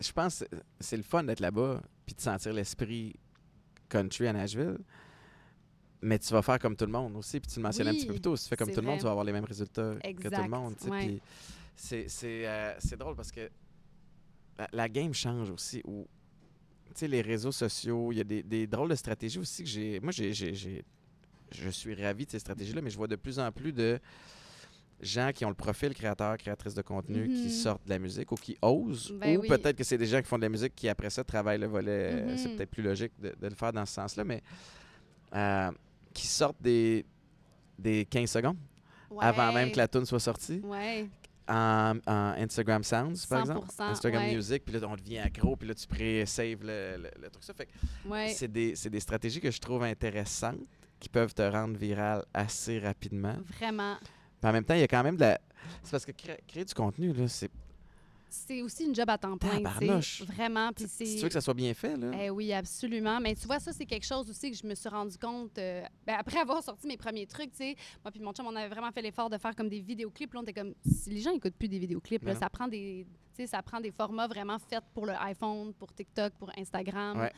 je 0.00 0.12
pense 0.12 0.44
que 0.48 0.56
c'est 0.80 0.96
le 0.96 1.02
fun 1.02 1.24
d'être 1.24 1.40
là-bas 1.40 1.82
puis 2.06 2.14
de 2.14 2.20
sentir 2.20 2.52
l'esprit 2.52 3.14
country 3.88 4.28
à 4.28 4.32
Nashville. 4.32 4.78
Mais 6.00 6.18
tu 6.18 6.32
vas 6.32 6.42
faire 6.42 6.58
comme 6.58 6.76
tout 6.76 6.86
le 6.86 6.92
monde 6.92 7.16
aussi. 7.16 7.40
Puis 7.40 7.50
tu 7.50 7.58
le 7.58 7.64
mentionnais 7.64 7.90
un 7.90 7.94
petit 7.94 8.06
peu 8.06 8.12
plus 8.12 8.20
tôt. 8.20 8.36
Si 8.36 8.44
tu 8.44 8.50
fais 8.50 8.56
comme 8.56 8.70
tout 8.70 8.80
le 8.80 8.86
monde, 8.86 8.98
tu 8.98 9.04
vas 9.04 9.10
avoir 9.10 9.24
les 9.24 9.32
mêmes 9.32 9.44
résultats 9.44 9.94
que 9.96 10.28
tout 10.28 10.42
le 10.42 10.48
monde. 10.48 10.74
ouais. 10.88 11.06
Puis 11.06 11.20
c'est- 11.74 12.08
c'est 12.08 12.46
euh, 12.46 12.74
c'est 12.78 12.96
drôle 12.96 13.16
parce 13.16 13.32
que 13.32 13.48
la, 14.58 14.68
la 14.72 14.88
game 14.88 15.12
change 15.14 15.50
aussi. 15.50 15.80
Où, 15.84 16.06
tu 16.86 16.92
sais, 16.94 17.08
les 17.08 17.20
réseaux 17.20 17.52
sociaux, 17.52 18.12
il 18.12 18.18
y 18.18 18.20
a 18.20 18.24
des, 18.24 18.42
des 18.42 18.66
drôles 18.66 18.88
de 18.90 18.94
stratégies 18.94 19.38
aussi 19.38 19.62
que 19.64 19.68
j'ai. 19.68 20.00
Moi, 20.00 20.12
j'ai, 20.12 20.32
je 20.32 21.68
suis 21.70 21.94
ravi 21.94 22.26
de 22.26 22.30
ces 22.30 22.38
stratégies-là, 22.38 22.80
mais 22.82 22.90
je 22.90 22.96
vois 22.96 23.08
de 23.08 23.16
plus 23.16 23.38
en 23.38 23.50
plus 23.52 23.72
de 23.72 23.98
gens 25.00 25.30
qui 25.32 25.44
ont 25.44 25.48
le 25.48 25.54
profil 25.54 25.94
créateur, 25.94 26.36
créatrice 26.36 26.74
de 26.74 26.82
contenu, 26.82 27.28
qui 27.28 27.44
Mhm. 27.44 27.50
sortent 27.50 27.84
de 27.84 27.90
la 27.90 27.98
musique 28.00 28.30
ou 28.32 28.34
qui 28.34 28.56
osent. 28.60 29.12
Ben 29.12 29.36
ou 29.36 29.40
oui. 29.42 29.48
peut-être 29.48 29.76
que 29.76 29.84
c'est 29.84 29.96
des 29.98 30.06
gens 30.06 30.20
qui 30.20 30.26
font 30.26 30.38
de 30.38 30.42
la 30.42 30.48
musique 30.48 30.74
qui, 30.74 30.88
après 30.88 31.10
ça, 31.10 31.22
travaillent 31.24 31.60
le 31.60 31.66
volet. 31.68 32.10
euh, 32.14 32.36
C'est 32.36 32.48
Mhm. 32.50 32.56
peut-être 32.56 32.70
plus 32.70 32.82
logique 32.82 33.12
de, 33.20 33.34
de 33.40 33.46
le 33.48 33.54
faire 33.54 33.72
dans 33.72 33.86
ce 33.86 33.94
sens-là, 33.94 34.24
mais 34.24 34.42
euh, 35.34 35.70
qui 36.12 36.26
sortent 36.26 36.60
des, 36.60 37.04
des 37.78 38.04
15 38.04 38.30
secondes 38.30 38.56
avant 39.20 39.52
même 39.52 39.70
que 39.72 39.76
la 39.78 39.88
tune 39.88 40.04
soit 40.04 40.20
sortie. 40.20 40.60
Ouais. 40.64 41.08
en, 41.48 41.96
en 42.06 42.34
Instagram 42.38 42.82
Sounds, 42.84 43.26
par 43.28 43.40
exemple. 43.40 43.68
100%, 43.68 43.82
Instagram 43.84 44.22
ouais. 44.24 44.34
Music, 44.34 44.64
puis 44.66 44.78
là, 44.78 44.86
on 44.86 44.96
devient 44.96 45.18
accro, 45.20 45.56
puis 45.56 45.66
là, 45.68 45.74
tu 45.74 45.86
pré-save 45.86 46.58
le, 46.62 46.96
le- 46.98 47.10
le 47.22 47.30
truc. 47.30 47.42
Ça 47.42 47.54
fait 47.54 47.68
Ouais. 48.06 48.28
c'est 48.36 48.48
des, 48.52 48.74
des 48.74 49.00
stratégies 49.00 49.40
que 49.40 49.50
je 49.50 49.58
trouve 49.58 49.82
intéressantes 49.82 50.60
qui 51.00 51.08
peuvent 51.08 51.32
te 51.32 51.40
rendre 51.42 51.78
viral 51.78 52.24
assez 52.34 52.78
rapidement. 52.80 53.36
Vraiment. 53.58 53.96
Puis 54.40 54.50
en 54.50 54.52
même 54.52 54.64
temps, 54.64 54.74
il 54.74 54.80
y 54.80 54.84
a 54.84 54.88
quand 54.88 55.02
même 55.02 55.16
de 55.16 55.20
la. 55.22 55.40
C'est 55.82 55.90
parce 55.92 56.04
que 56.04 56.12
cré- 56.12 56.40
créer 56.46 56.64
du 56.66 56.74
contenu, 56.74 57.12
là, 57.14 57.26
c'est. 57.28 57.50
C'est 58.30 58.62
aussi 58.62 58.84
une 58.84 58.94
job 58.94 59.08
à 59.10 59.16
temps 59.18 59.36
plein, 59.38 59.56
Tabarnouche. 59.56 60.22
Vraiment. 60.22 60.70
Puis 60.72 60.86
Si 60.88 61.06
c'est. 61.06 61.14
tu 61.16 61.22
veux 61.22 61.28
que 61.28 61.32
ça 61.34 61.40
soit 61.40 61.54
bien 61.54 61.72
fait, 61.74 61.96
là? 61.96 62.10
Eh 62.20 62.30
oui, 62.30 62.52
absolument. 62.52 63.20
Mais 63.20 63.34
tu 63.34 63.46
vois, 63.46 63.58
ça, 63.58 63.72
c'est 63.72 63.86
quelque 63.86 64.06
chose 64.06 64.28
aussi 64.28 64.50
que 64.50 64.56
je 64.56 64.66
me 64.66 64.74
suis 64.74 64.88
rendu 64.88 65.16
compte 65.18 65.56
euh, 65.58 65.82
ben, 66.06 66.16
après 66.18 66.38
avoir 66.38 66.62
sorti 66.62 66.86
mes 66.86 66.96
premiers 66.96 67.26
trucs. 67.26 67.50
Tu 67.52 67.58
sais, 67.58 67.76
moi 68.04 68.10
puis 68.12 68.20
mon 68.20 68.32
chum, 68.32 68.46
on 68.46 68.54
avait 68.56 68.68
vraiment 68.68 68.90
fait 68.92 69.02
l'effort 69.02 69.30
de 69.30 69.38
faire 69.38 69.54
comme 69.56 69.68
des 69.68 69.80
vidéoclips. 69.80 70.32
Là, 70.34 70.40
on 70.40 70.42
était 70.42 70.52
comme, 70.52 70.74
si 70.86 71.10
les 71.10 71.20
gens 71.20 71.32
n'écoutent 71.32 71.56
plus 71.56 71.68
des 71.68 71.78
vidéoclips, 71.78 72.22
là, 72.24 72.34
Non. 72.34 72.40
ça 72.40 72.50
prend 72.50 72.68
des, 72.68 73.06
sais, 73.42 73.46
ça 73.48 73.62
prend 73.62 73.80
des 73.80 73.90
formats 73.90 74.26
vraiment 74.26 74.58
faits 74.58 74.82
pour 74.94 75.06
le 75.06 75.12
iPhone, 75.20 75.72
pour 75.74 75.92
TikTok, 75.92 76.32
pour 76.34 76.50
Instagram. 76.58 77.18
Ouais. 77.18 77.32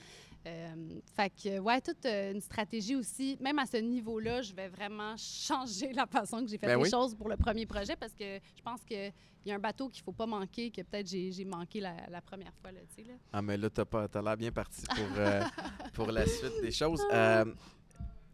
Euh, 0.46 0.74
fait 1.14 1.30
que, 1.30 1.58
ouais, 1.58 1.80
toute 1.82 2.04
euh, 2.06 2.32
une 2.32 2.40
stratégie 2.40 2.96
aussi. 2.96 3.36
Même 3.40 3.58
à 3.58 3.66
ce 3.66 3.76
niveau-là, 3.76 4.40
je 4.40 4.54
vais 4.54 4.68
vraiment 4.68 5.14
changer 5.18 5.92
la 5.92 6.06
façon 6.06 6.42
que 6.42 6.48
j'ai 6.48 6.56
fait 6.56 6.66
Ben 6.66 6.78
les 6.78 6.84
oui. 6.84 6.90
choses 6.90 7.14
pour 7.14 7.28
le 7.28 7.36
premier 7.36 7.66
projet 7.66 7.94
parce 7.94 8.12
que 8.14 8.24
je 8.56 8.62
pense 8.64 8.82
qu'il 8.84 9.12
y 9.44 9.52
a 9.52 9.54
un 9.54 9.58
bateau 9.58 9.88
qu'il 9.90 10.02
faut 10.02 10.12
pas 10.12 10.24
manquer, 10.26 10.70
que 10.70 10.80
peut-être 10.80 11.08
j'ai 11.08 11.44
manqué 11.44 11.80
la, 11.80 11.94
la 12.08 12.22
première 12.22 12.54
fois. 12.54 12.72
Là, 12.72 12.80
tu 12.96 13.02
là. 13.04 13.14
Ah, 13.34 13.42
mais 13.42 13.58
là, 13.58 13.68
t'as 13.68 13.84
pas, 13.84 14.08
t'as 14.08 14.22
l'air 14.22 14.36
bien 14.36 14.50
parti 14.50 14.82
pour, 14.86 15.18
euh, 15.18 15.42
pour 15.92 16.06
la 16.10 16.26
suite 16.26 16.62
des 16.62 16.72
choses. 16.72 17.02
Euh, 17.12 17.44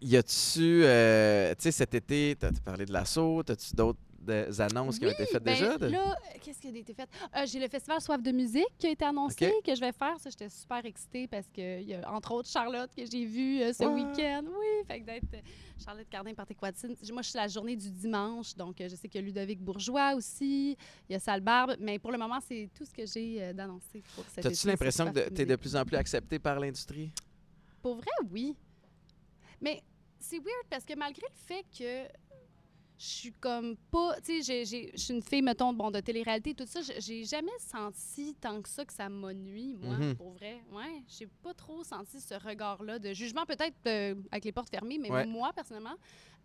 y 0.01 0.17
a-tu, 0.17 0.85
euh, 0.85 1.55
tu 1.57 1.63
sais, 1.63 1.73
cet 1.73 1.95
été, 1.95 2.37
t'as 2.39 2.53
t'as 2.53 2.61
parlé 2.61 2.85
de 2.85 2.93
l'assaut, 2.93 3.43
t'as-tu 3.43 3.75
d'autres 3.75 3.99
des 4.27 4.61
annonces 4.61 4.99
qui 4.99 5.07
ont 5.07 5.11
été 5.11 5.25
faites 5.27 5.43
Ben, 5.43 5.55
déjà? 5.55 5.79
de- 5.79 5.87
Là, 5.87 6.17
qu'est-ce 6.43 6.61
qui 6.61 6.69
a 6.69 6.71
été 6.71 6.93
fait? 6.93 7.09
Euh, 7.35 7.47
j'ai 7.47 7.59
le 7.61 7.69
festival 7.69 8.01
Soif 8.01 8.21
de 8.23 8.33
musique 8.33 8.67
qui 8.79 8.89
a 8.89 8.91
été 8.91 9.05
annoncé, 9.05 9.53
que 9.65 9.75
je 9.75 9.81
vais 9.81 9.93
faire. 9.93 10.19
Ça, 10.19 10.29
j'étais 10.31 10.49
super 10.49 10.85
excitée 10.85 11.27
parce 11.27 11.47
qu'il 11.49 11.83
y 11.83 11.95
a 11.95 12.13
entre 12.13 12.33
autres 12.33 12.49
Charlotte 12.49 12.91
que 12.95 13.05
j'ai 13.07 13.25
vue 13.25 13.63
euh, 13.63 13.73
ce 13.73 13.85
Ouais. 13.85 13.95
week-end. 13.95 14.43
Oui, 14.47 14.87
fait 14.87 15.01
que 15.01 15.07
d'être 15.07 15.35
euh, 15.35 15.41
Charlotte 15.83 16.09
Cardin 16.11 16.35
par 16.35 16.47
Téquatine. 16.47 16.95
Moi, 17.13 17.23
je 17.23 17.29
suis 17.31 17.37
la 17.39 17.49
journée 17.49 17.77
du 17.77 17.91
dimanche, 17.91 18.55
donc 18.55 18.77
je 18.81 18.89
sais 18.97 19.09
qu'il 19.09 19.21
y 19.21 19.25
a 19.25 19.27
Ludovic 19.27 19.61
Bourgeois 19.61 20.15
aussi, 20.15 20.77
il 21.09 21.13
y 21.13 21.15
a 21.17 21.21
Sale 21.21 21.41
Barbe, 21.41 21.77
mais 21.81 21.99
pour 21.99 22.13
le 22.13 22.19
moment, 22.19 22.39
c'est 22.47 22.69
tout 22.75 22.85
ce 22.85 22.93
que 22.93 23.07
j'ai 23.07 23.53
d'annoncé 23.55 24.03
pour 24.15 24.25
cette 24.29 24.43
T'as-tu 24.45 24.67
l'impression 24.67 25.13
que 25.13 25.29
tu 25.31 25.43
es 25.43 25.47
de 25.47 25.57
plus 25.57 25.77
en 25.77 25.85
plus 25.85 25.97
accepté 25.97 26.39
par 26.39 26.59
l'industrie? 26.59 27.13
Pour 27.83 27.97
vrai, 27.97 28.11
oui. 28.31 28.55
Mais 29.61 29.83
c'est 30.19 30.39
weird 30.39 30.67
parce 30.69 30.85
que 30.85 30.95
malgré 30.97 31.23
le 31.23 31.35
fait 31.47 31.65
que 31.79 32.09
je 32.99 33.05
suis 33.05 33.33
comme 33.33 33.77
pas. 33.91 34.17
Tu 34.25 34.43
sais, 34.43 34.65
je 34.65 34.97
suis 34.99 35.15
une 35.15 35.23
fille, 35.23 35.43
mettons, 35.43 35.73
bon, 35.73 35.91
de 35.91 36.01
télé-réalité, 36.01 36.55
tout 36.55 36.65
ça, 36.67 36.81
j'ai- 36.99 37.25
jamais 37.25 37.53
senti 37.59 38.35
tant 38.41 38.61
que 38.63 38.69
ça 38.69 38.85
que 38.85 38.93
ça 38.93 39.09
m'a 39.09 39.35
nuit, 39.35 39.75
moi, 39.81 39.99
Mhm. 39.99 40.15
pour 40.17 40.31
vrai. 40.33 40.63
Ouais, 40.73 41.03
j'ai 41.09 41.27
pas 41.43 41.53
trop 41.55 41.85
senti 41.85 42.21
ce 42.21 42.35
regard-là 42.35 42.99
de 42.99 43.13
jugement, 43.13 43.45
peut-être 43.45 43.77
euh, 43.87 44.15
avec 44.31 44.45
les 44.45 44.53
portes 44.53 44.71
fermées, 44.71 44.99
mais 44.99 45.11
Ouais. 45.11 45.27
moi, 45.27 45.53
personnellement, 45.55 45.97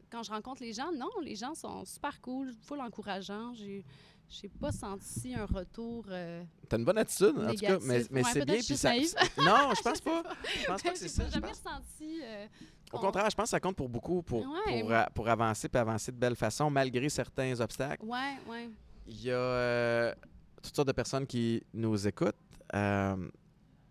quand 0.09 0.23
je 0.23 0.31
rencontre 0.31 0.61
les 0.61 0.73
gens, 0.73 0.91
non, 0.91 1.09
les 1.21 1.35
gens 1.37 1.55
sont 1.55 1.85
super 1.85 2.19
cool, 2.19 2.53
full 2.63 2.81
encourageants. 2.81 3.53
J'ai. 3.53 3.85
J'ai 4.33 4.47
pas 4.47 4.71
senti 4.71 5.35
un 5.35 5.45
retour. 5.45 6.05
euh, 6.09 6.41
T'as 6.69 6.77
une 6.77 6.85
bonne 6.85 6.97
attitude, 6.97 7.35
en 7.37 7.51
tout 7.51 7.57
cas, 7.57 7.77
mais, 7.81 7.97
Négatif. 7.99 8.07
mais 8.11 8.23
Ouais, 8.23 8.29
c'est 8.31 8.45
bien. 8.45 8.55
puis 8.55 8.77
ça-. 8.77 8.93
Non, 9.37 9.73
je 9.75 9.81
pense 9.81 9.99
pas. 10.01 10.23
Je 10.61 10.65
pense 10.67 10.81
pas 10.81 10.89
que 10.91 10.97
c'est 10.97 11.05
j'ai 11.05 11.09
ça. 11.09 11.25
je 11.27 11.31
jamais 11.33 11.47
pense. 11.49 11.57
ressenti. 11.65 12.21
euh, 12.23 12.47
Au 12.93 12.99
contraire, 12.99 13.29
je 13.29 13.35
pense 13.35 13.43
que 13.45 13.49
ça 13.49 13.59
compte 13.59 13.75
pour 13.75 13.89
beaucoup 13.89 14.21
pour, 14.23 14.39
Ouais. 14.65 14.81
pour, 14.83 14.93
pour 15.15 15.27
avancer 15.29 15.67
puis 15.67 15.79
avancer 15.79 16.13
de 16.13 16.17
belle 16.17 16.37
façon, 16.37 16.69
malgré 16.69 17.09
certains 17.09 17.59
obstacles. 17.59 18.05
Ouais, 18.05 18.37
ouais. 18.49 18.69
Il 19.05 19.21
y 19.21 19.31
a 19.31 19.35
euh, 19.35 20.15
toutes 20.63 20.75
sortes 20.75 20.87
de 20.87 20.93
personnes 20.93 21.27
qui 21.27 21.61
nous 21.73 22.07
écoutent. 22.07 22.35
Euh, 22.73 23.27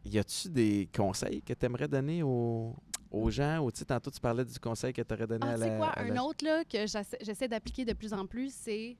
y 0.06 0.18
a-tu 0.18 0.48
des 0.48 0.88
conseils 0.96 1.42
que 1.42 1.52
tu 1.52 1.66
aimerais 1.66 1.88
donner 1.88 2.22
aux, 2.22 2.74
aux 3.10 3.30
gens? 3.30 3.58
Ou 3.58 3.70
tu 3.70 3.80
sais, 3.80 3.84
tantôt, 3.84 4.10
tu 4.10 4.20
parlais 4.20 4.46
du 4.46 4.58
conseil 4.58 4.94
que 4.94 5.02
tu 5.02 5.12
aurais 5.12 5.26
donné 5.26 5.44
Ah, 5.46 5.50
à 5.50 5.54
tu 5.56 5.60
la. 5.60 5.66
sais 5.66 5.76
quoi, 5.76 5.88
à 5.88 6.02
un 6.02 6.16
autre 6.16 6.42
là, 6.46 6.64
que 6.64 6.86
j'essa- 6.86 7.18
j'essaie 7.20 7.48
d'appliquer 7.48 7.84
de 7.84 7.92
plus 7.92 8.14
en 8.14 8.26
plus, 8.26 8.54
c'est 8.54 8.96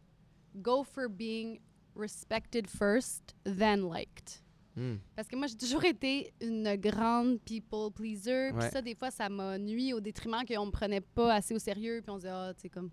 go 0.55 0.85
for 0.85 1.09
being 1.09 1.61
respected 1.95 2.69
first, 2.69 3.35
then 3.45 3.83
liked. 3.83 4.43
Hmm. 4.77 4.97
Parce 5.17 5.29
que 5.29 5.37
moi, 5.37 5.47
j'ai 5.47 5.57
toujours 5.57 5.85
été 5.85 6.33
une 6.41 6.77
grande 6.77 7.41
people 7.41 7.91
pleaser. 7.93 8.53
Puis 8.53 8.71
ça, 8.71 8.81
des 8.81 8.95
fois, 8.95 9.11
ça 9.11 9.29
m'a 9.29 9.59
nuit 9.59 9.93
au 9.93 10.01
détriment 10.01 10.45
qu'on 10.47 10.67
me 10.67 10.71
prenait 10.71 11.01
pas 11.01 11.35
assez 11.35 11.55
au 11.55 11.59
sérieux. 11.59 12.01
Puis 12.03 12.11
on 12.11 12.17
se 12.17 12.23
disait, 12.23 12.33
ah, 12.33 12.53
tu 12.55 12.63
sais, 12.63 12.69
comme, 12.69 12.91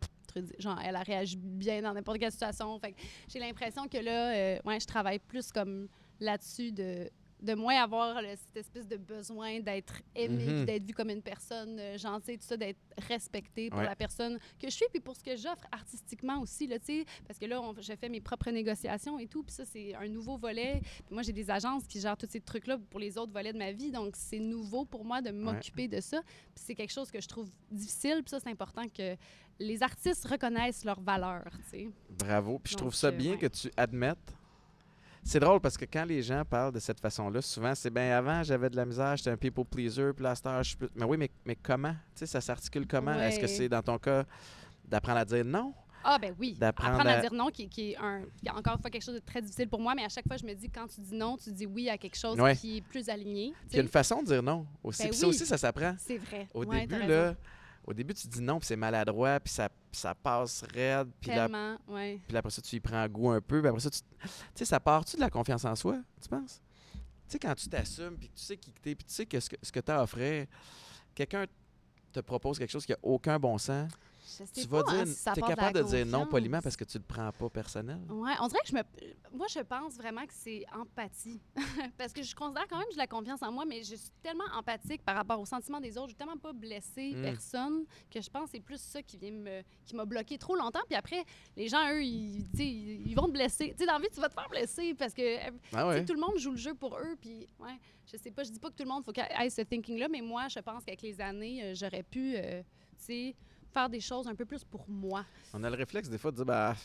genre, 0.58 0.80
elle 0.84 0.96
a 0.96 1.02
réagi 1.02 1.38
bien 1.38 1.82
dans 1.82 1.94
n'importe 1.94 2.20
quelle 2.20 2.32
situation. 2.32 2.78
Fait 2.80 2.94
que 2.94 2.98
j'ai 3.28 3.40
l'impression 3.40 3.88
que 3.88 3.98
là, 3.98 4.34
euh, 4.34 4.60
ouais, 4.66 4.80
je 4.80 4.88
travaille 4.88 5.20
plus 5.20 5.52
comme 5.52 5.88
là-dessus 6.20 6.72
de 6.72 7.10
de 7.42 7.54
moins 7.54 7.76
avoir 7.84 8.22
le- 8.22 8.36
cette 8.36 8.58
espèce 8.58 8.88
de 8.88 8.98
besoin 8.98 9.60
d'être 9.60 10.02
aimé, 10.16 10.44
puis 10.46 10.66
d'être 10.66 10.84
vu 10.84 10.94
comme 10.94 11.10
une 11.12 11.22
personne 11.22 11.78
euh, 11.80 11.98
gentille, 11.98 12.38
tout 12.40 12.46
ça, 12.48 12.58
d'être 12.58 12.80
respecté 13.08 13.70
pour 13.70 13.80
Ouais. 13.80 13.86
la 13.86 13.96
personne 13.96 14.40
que 14.60 14.68
je 14.70 14.74
suis, 14.74 14.86
puis 14.92 15.00
pour 15.00 15.16
ce 15.16 15.24
que 15.24 15.36
j'offre 15.36 15.66
artistiquement 15.72 16.40
aussi, 16.42 16.66
là, 16.66 16.80
tu 16.80 16.86
sais, 16.86 17.06
parce 17.28 17.38
que 17.38 17.46
là, 17.46 17.62
on- 17.62 17.76
j'ai 17.80 17.96
fait 17.96 18.10
mes 18.10 18.22
propres 18.22 18.50
négociations 18.50 19.20
et 19.20 19.28
tout, 19.28 19.44
puis 19.44 19.54
ça, 19.54 19.66
c'est 19.66 19.94
un 19.96 20.08
nouveau 20.08 20.38
volet. 20.38 20.82
Puis 20.82 21.14
moi, 21.14 21.22
j'ai 21.22 21.34
des 21.34 21.50
agences 21.52 21.86
qui 21.86 22.00
gèrent 22.02 22.18
tous 22.18 22.28
ces 22.30 22.42
trucs-là 22.42 22.78
pour 22.90 23.00
les 23.00 23.18
autres 23.18 23.32
volets 23.32 23.54
de 23.54 23.58
ma 23.60 23.72
vie, 23.72 23.92
donc 23.92 24.16
c'est 24.16 24.40
nouveau 24.40 24.86
pour 24.86 25.06
moi 25.06 25.22
de 25.22 25.30
m'occuper 25.32 25.88
de 25.88 26.02
ça. 26.02 26.22
Puis 26.56 26.64
c'est 26.66 26.76
quelque 26.76 26.94
chose 26.94 27.12
que 27.12 27.22
je 27.22 27.28
trouve 27.28 27.50
difficile, 27.72 28.24
puis 28.24 28.32
ça, 28.32 28.40
c'est 28.40 28.50
important 28.50 28.88
que 28.90 29.16
les 29.60 29.82
artistes 29.84 30.26
reconnaissent 30.28 30.86
leur 30.86 31.00
valeur, 31.02 31.44
tu 31.66 31.70
sais. 31.70 31.90
Bravo. 32.18 32.60
Puis 32.60 32.74
je 32.74 32.78
trouve 32.78 32.94
ça 32.96 33.08
euh, 33.08 33.12
bien 33.12 33.32
ouais. 33.34 33.38
que 33.38 33.48
tu 33.48 33.72
admettes. 33.78 34.34
C'est 35.24 35.40
drôle 35.40 35.60
parce 35.60 35.78
que 35.78 35.86
quand 35.86 36.06
les 36.06 36.22
gens 36.22 36.44
parlent 36.46 36.72
de 36.72 36.80
cette 36.80 37.00
façon-là, 37.00 37.42
souvent 37.42 37.76
c'est 37.76 37.90
bien 37.90 38.16
avant, 38.18 38.44
j'avais 38.44 38.70
de 38.70 38.76
la 38.76 38.86
misère, 38.86 39.18
j'étais 39.18 39.30
un 39.32 39.38
people 39.38 39.66
pleaser, 39.66 40.14
puis 40.14 40.24
là, 40.24 40.34
je 40.62 40.68
suis 40.70 40.78
plus. 40.78 40.88
Mais 40.96 41.04
oui, 41.06 41.18
mais, 41.18 41.30
mais 41.46 41.56
comment? 41.56 41.92
Tu 42.16 42.20
sais, 42.20 42.26
ça 42.28 42.40
s'articule 42.42 42.88
comment? 42.88 43.14
Est-ce 43.14 43.40
que 43.40 43.48
c'est 43.48 43.68
dans 43.70 43.82
ton 43.82 43.98
cas 43.98 44.24
d'apprendre 44.88 45.20
à 45.20 45.26
dire 45.26 45.44
non? 45.44 45.74
Ah 46.10 46.18
ben 46.20 46.34
oui, 46.40 46.54
D'apprendre 46.54 46.94
apprendre 46.94 47.10
à... 47.10 47.14
à- 47.18 47.22
dire 47.22 47.34
non, 47.34 47.48
qui, 47.48 47.68
qui 47.68 47.92
est 47.92 47.98
un, 47.98 48.22
encore 48.56 48.76
une 48.76 48.82
fois 48.82 48.90
quelque 48.90 49.04
chose 49.04 49.16
de 49.16 49.20
très 49.20 49.42
difficile 49.42 49.68
pour 49.68 49.82
moi, 49.82 49.94
mais 49.94 50.06
à 50.06 50.10
chaque 50.10 50.26
fois, 50.26 50.38
je 50.38 50.46
me 50.46 50.54
dis, 50.54 50.70
quand 50.70 50.88
tu 50.88 51.02
dis 51.02 51.16
non, 51.16 51.36
tu 51.36 51.52
dis 51.52 51.66
oui 51.66 51.90
à 51.90 51.98
quelque 51.98 52.16
chose 52.16 52.40
Ouais. 52.40 52.56
qui 52.56 52.78
est 52.78 52.82
plus 52.82 53.10
aligné. 53.10 53.52
il 53.72 53.76
y 53.76 53.80
a 53.80 53.82
une 53.82 53.90
façon 53.90 54.22
de 54.22 54.28
dire 54.28 54.42
non 54.44 54.66
aussi. 54.84 55.04
Ben 55.04 55.10
Puis 55.10 55.18
ça 55.18 55.28
aussi, 55.28 55.46
ça 55.46 55.58
s'apprend. 55.58 55.96
C'est 55.98 56.18
vrai. 56.20 56.48
Au 56.54 56.64
Ouais, 56.64 56.88
début, 56.88 57.08
là. 57.08 57.36
Au 57.88 57.94
début, 57.94 58.14
tu 58.14 58.28
dis 58.28 58.42
non, 58.42 58.60
puis 58.60 58.68
c'est 58.68 58.76
maladroit, 58.76 59.40
puis 59.40 59.54
ça, 59.54 59.70
ça 59.94 60.14
passe 60.14 60.62
raide, 60.74 61.08
puis 61.22 61.32
là, 61.32 61.46
Tellement, 61.48 61.78
ouais. 61.88 62.20
puis 62.28 62.36
après 62.36 62.52
ça, 62.52 62.62
tu 62.62 62.76
y 62.76 62.80
prends 62.82 63.08
goût 63.08 63.32
un 63.32 63.40
peu, 63.40 63.62
puis 63.62 63.70
après 63.70 63.80
ça, 63.80 63.90
tu 63.90 64.00
sais, 64.54 64.66
ça 64.66 64.80
part-tu 64.80 65.16
de 65.16 65.22
la 65.22 65.30
confiance 65.30 65.64
en 65.64 65.74
soi, 65.74 65.98
tu 66.22 66.28
penses? 66.28 66.62
Tu 66.94 67.00
sais, 67.30 67.40
quand 67.40 67.56
tu 67.56 67.70
t'assumes, 67.70 68.18
puis 68.18 68.28
que 68.28 68.36
tu 68.36 68.44
sais 68.44 68.58
qui 68.58 68.72
t'es, 68.72 68.94
puis 68.94 69.06
tu 69.06 69.14
sais 69.14 69.26
que 69.26 69.40
ce 69.40 69.50
que, 69.50 69.56
ce 69.62 69.72
que 69.72 69.80
tu 69.80 69.92
as 69.92 70.00
à 70.00 70.04
offrir, 70.04 70.48
quelqu'un 71.16 71.46
te 72.12 72.20
propose 72.20 72.60
quelque 72.60 72.72
chose 72.72 72.86
qui 72.86 72.94
a 72.94 72.98
aucun 73.02 73.40
bon 73.40 73.58
sens, 73.58 73.90
Je 74.30 74.44
sais 74.44 74.62
tu 74.62 74.68
vas 74.68 74.84
pas, 74.84 74.92
hein, 74.92 75.04
dire, 75.06 75.14
si 75.14 75.20
ça 75.22 75.32
tu 75.34 75.40
es 75.40 75.42
de 75.42 75.48
capable 75.48 75.78
de 75.80 75.84
dire 75.84 76.06
non 76.06 76.26
poliment 76.26 76.60
parce 76.62 76.76
que 76.76 76.84
tu 76.84 76.98
le 76.98 77.04
prends 77.06 77.32
pas 77.32 77.50
personnel? 77.50 78.00
Ouais, 78.10 78.34
on 78.42 78.48
dirait 78.48 78.60
que 78.62 78.68
je 78.70 78.76
me. 78.76 78.82
Moi, 79.32 79.48
je 79.50 79.60
pense 79.60 79.96
vraiment 79.96 80.26
que 80.26 80.34
c'est 80.34 80.66
empathie. 80.76 81.40
Parce 81.98 82.12
que 82.14 82.22
je 82.24 82.34
considère 82.36 82.68
quand 82.68 82.78
même 82.78 82.88
que 82.88 82.94
j'ai 82.94 82.98
la 83.00 83.08
confiance 83.08 83.42
en 83.44 83.52
moi, 83.52 83.66
mais 83.66 83.84
je 83.84 83.96
suis 83.96 84.10
tellement 84.22 84.46
empathique 84.58 85.02
par 85.04 85.16
rapport 85.16 85.40
aux 85.40 85.46
sentiments 85.46 85.80
des 85.80 85.98
autres. 85.98 86.08
Je 86.08 86.12
suis 86.12 86.18
tellement 86.18 86.38
pas 86.38 86.54
blessée 86.54 87.14
Mm. 87.16 87.22
personne 87.22 87.86
que 88.10 88.22
je 88.22 88.30
pense 88.30 88.46
que 88.46 88.50
c'est 88.52 88.60
plus 88.60 88.80
ça 88.82 89.02
qui 89.02 89.18
vient 89.18 89.32
me. 89.32 89.62
qui 89.86 89.96
m'a 89.96 90.06
bloqué 90.06 90.38
trop 90.38 90.56
longtemps. 90.56 90.82
Puis 90.88 90.96
après, 90.96 91.24
les 91.56 91.68
gens, 91.70 91.90
eux, 91.94 92.04
ils, 92.04 93.14
vont 93.16 93.28
te 93.28 93.32
blesser. 93.32 93.70
Tu 93.72 93.78
sais, 93.80 93.86
dans 93.86 93.94
la 93.94 94.00
vie, 94.00 94.08
tu 94.14 94.20
vas 94.20 94.28
te 94.30 94.34
faire 94.34 94.50
blesser 94.50 94.94
parce 94.94 95.14
que. 95.14 95.22
euh, 95.22 95.52
Ah 95.74 95.88
ouais? 95.88 96.04
tout 96.06 96.14
le 96.14 96.20
monde 96.20 96.38
joue 96.38 96.52
le 96.52 96.58
jeu 96.58 96.74
pour 96.74 96.98
eux, 96.98 97.16
puis 97.20 97.48
ouais, 97.60 97.78
je 98.12 98.18
sais 98.18 98.32
pas, 98.32 98.44
je 98.44 98.52
dis 98.52 98.60
pas 98.60 98.70
que 98.70 98.76
tout 98.76 98.84
le 98.84 98.90
monde 98.90 99.04
faut 99.06 99.12
qu'il 99.12 99.24
ait 99.24 99.50
ce 99.50 99.62
thinking-là, 99.62 100.08
mais 100.10 100.22
moi, 100.22 100.48
je 100.50 100.60
pense 100.60 100.84
qu'avec 100.84 101.02
les 101.02 101.20
années, 101.22 101.64
euh, 101.64 101.74
j'aurais 101.76 102.04
pu, 102.04 102.36
euh, 102.36 102.62
tu 102.98 103.06
sais, 103.06 103.36
faire 103.78 103.90
des 103.90 104.00
choses 104.00 104.28
un 104.28 104.34
peu 104.34 104.46
plus 104.46 104.64
pour 104.64 104.86
moi. 104.90 105.24
On 105.54 105.64
a 105.64 105.70
le 105.70 105.76
réflexe 105.76 106.10
des 106.10 106.18
fois 106.18 106.32
de 106.32 106.38
dire, 106.38 106.46
bah, 106.46 106.76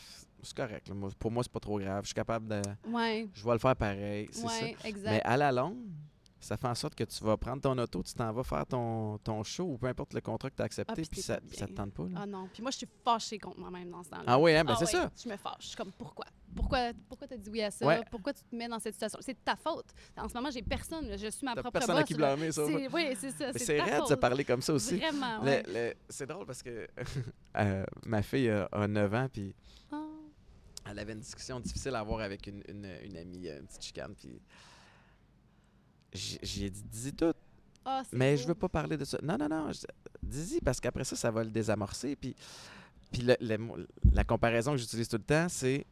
c'est 0.43 0.55
correct, 0.55 0.87
là, 0.87 0.93
moi, 0.93 1.09
pour 1.17 1.31
moi, 1.31 1.41
c'est 1.43 1.51
pas 1.51 1.59
trop 1.59 1.79
grave, 1.79 2.03
je 2.03 2.07
suis 2.07 2.13
capable 2.13 2.47
de. 2.47 2.61
Ouais, 2.87 3.27
Je 3.33 3.43
vais 3.43 3.51
le 3.53 3.57
faire 3.57 3.75
pareil, 3.75 4.29
c'est 4.31 4.47
ça. 4.47 4.65
exact. 4.87 5.09
Mais 5.11 5.21
à 5.23 5.35
la 5.37 5.51
longue, 5.51 5.77
ça 6.43 6.57
fait 6.57 6.67
en 6.67 6.75
sorte 6.75 6.95
que 6.95 7.03
tu 7.03 7.23
vas 7.23 7.37
prendre 7.37 7.61
ton 7.61 7.77
auto, 7.77 8.03
tu 8.03 8.13
t'en 8.13 8.31
vas 8.33 8.43
faire 8.43 8.65
ton, 8.65 9.17
ton 9.19 9.43
show 9.43 9.63
ou 9.65 9.77
peu 9.77 9.87
importe 9.87 10.13
le 10.13 10.21
contrat 10.21 10.49
que 10.49 10.55
tu 10.55 10.61
as 10.61 10.65
accepté, 10.65 10.91
Ah, 10.91 10.95
puis 10.95 11.05
puis 11.09 11.21
ça, 11.21 11.39
ça 11.53 11.67
te 11.67 11.71
tente 11.73 11.93
pas. 11.93 12.03
là. 12.03 12.09
Ah 12.17 12.25
non, 12.25 12.47
puis 12.53 12.61
moi, 12.61 12.71
je 12.71 12.77
suis 12.77 12.87
fâchée 13.03 13.39
contre 13.39 13.59
moi-même 13.59 13.89
dans 13.89 14.03
ce 14.03 14.09
temps-là. 14.09 14.23
Ah 14.27 14.39
oui, 14.39 14.53
hein, 14.55 14.63
ben 14.63 14.73
Ah 14.77 14.85
c'est 14.85 14.95
ouais, 14.95 15.03
ça. 15.03 15.11
Je 15.23 15.29
me 15.29 15.37
fâche. 15.37 15.53
Je 15.61 15.67
suis 15.67 15.75
comme, 15.77 15.91
pourquoi? 15.91 16.25
Pourquoi, 16.55 16.91
pourquoi 17.09 17.27
t'as 17.27 17.37
dit 17.37 17.49
oui 17.49 17.63
à 17.63 17.71
ça? 17.71 17.83
Ouais. 17.85 18.01
Pourquoi 18.11 18.31
tu 18.31 18.43
te 18.43 18.55
mets 18.55 18.67
dans 18.67 18.77
cette 18.77 18.93
situation? 18.93 19.17
C'est 19.21 19.33
de 19.33 19.39
ta 19.43 19.55
faute. 19.55 19.87
En 20.15 20.29
ce 20.29 20.33
moment, 20.35 20.51
j'ai 20.51 20.61
personne. 20.61 21.07
là. 21.07 21.17
Je 21.17 21.27
suis 21.29 21.43
ma 21.45 21.53
propre 21.55 21.71
personne 21.71 21.97
à 21.97 22.03
qui 22.03 22.13
blâmer, 22.13 22.51
ça. 22.51 22.63
Oui, 22.65 23.07
c'est 23.17 23.31
ça. 23.31 23.51
C'est 23.53 23.59
c'est 23.59 23.79
de 24.01 24.05
se 24.05 24.13
parler 24.13 24.45
comme 24.45 24.61
ça 24.61 24.73
aussi. 24.73 24.97
Vraiment, 24.97 25.41
ouais. 25.41 25.63
le- 25.67 25.93
c'est 26.09 26.27
drôle 26.27 26.45
parce 26.45 26.61
que 26.61 26.87
euh, 27.57 27.85
ma 28.05 28.21
fille 28.21 28.49
a, 28.49 28.65
a 28.71 28.87
9 28.87 29.13
ans, 29.15 29.27
puis 29.33 29.55
Ah. 29.91 29.97
elle 30.91 30.99
avait 30.99 31.13
une 31.13 31.21
discussion 31.21 31.59
difficile 31.59 31.95
à 31.95 31.99
avoir 32.01 32.19
avec 32.19 32.45
une, 32.45 32.61
une, 32.67 32.87
une 33.03 33.17
amie, 33.17 33.47
une 33.47 33.65
petite 33.65 33.83
chicane, 33.85 34.13
puis 34.15 34.39
j'ai 36.13 36.39
j'ai 36.41 36.69
dit, 36.69 36.83
dis 36.83 37.13
tout, 37.13 37.33
Ah, 37.85 38.03
mais 38.11 38.35
beau. 38.35 38.41
je 38.41 38.47
veux 38.47 38.55
pas 38.55 38.69
parler 38.69 38.97
de 38.97 39.05
ça. 39.05 39.17
Non, 39.23 39.37
non, 39.37 39.47
non, 39.49 39.71
dis-y, 40.21 40.61
parce 40.61 40.79
qu'après 40.79 41.03
ça, 41.03 41.15
ça 41.15 41.31
va 41.31 41.43
le 41.43 41.49
désamorcer, 41.49 42.15
puis, 42.15 42.35
puis 43.11 43.21
le- 43.23 43.87
la 44.11 44.23
comparaison 44.23 44.71
que 44.71 44.77
j'utilise 44.77 45.07
tout 45.07 45.17
le 45.17 45.23
temps, 45.23 45.47
c'est 45.49 45.85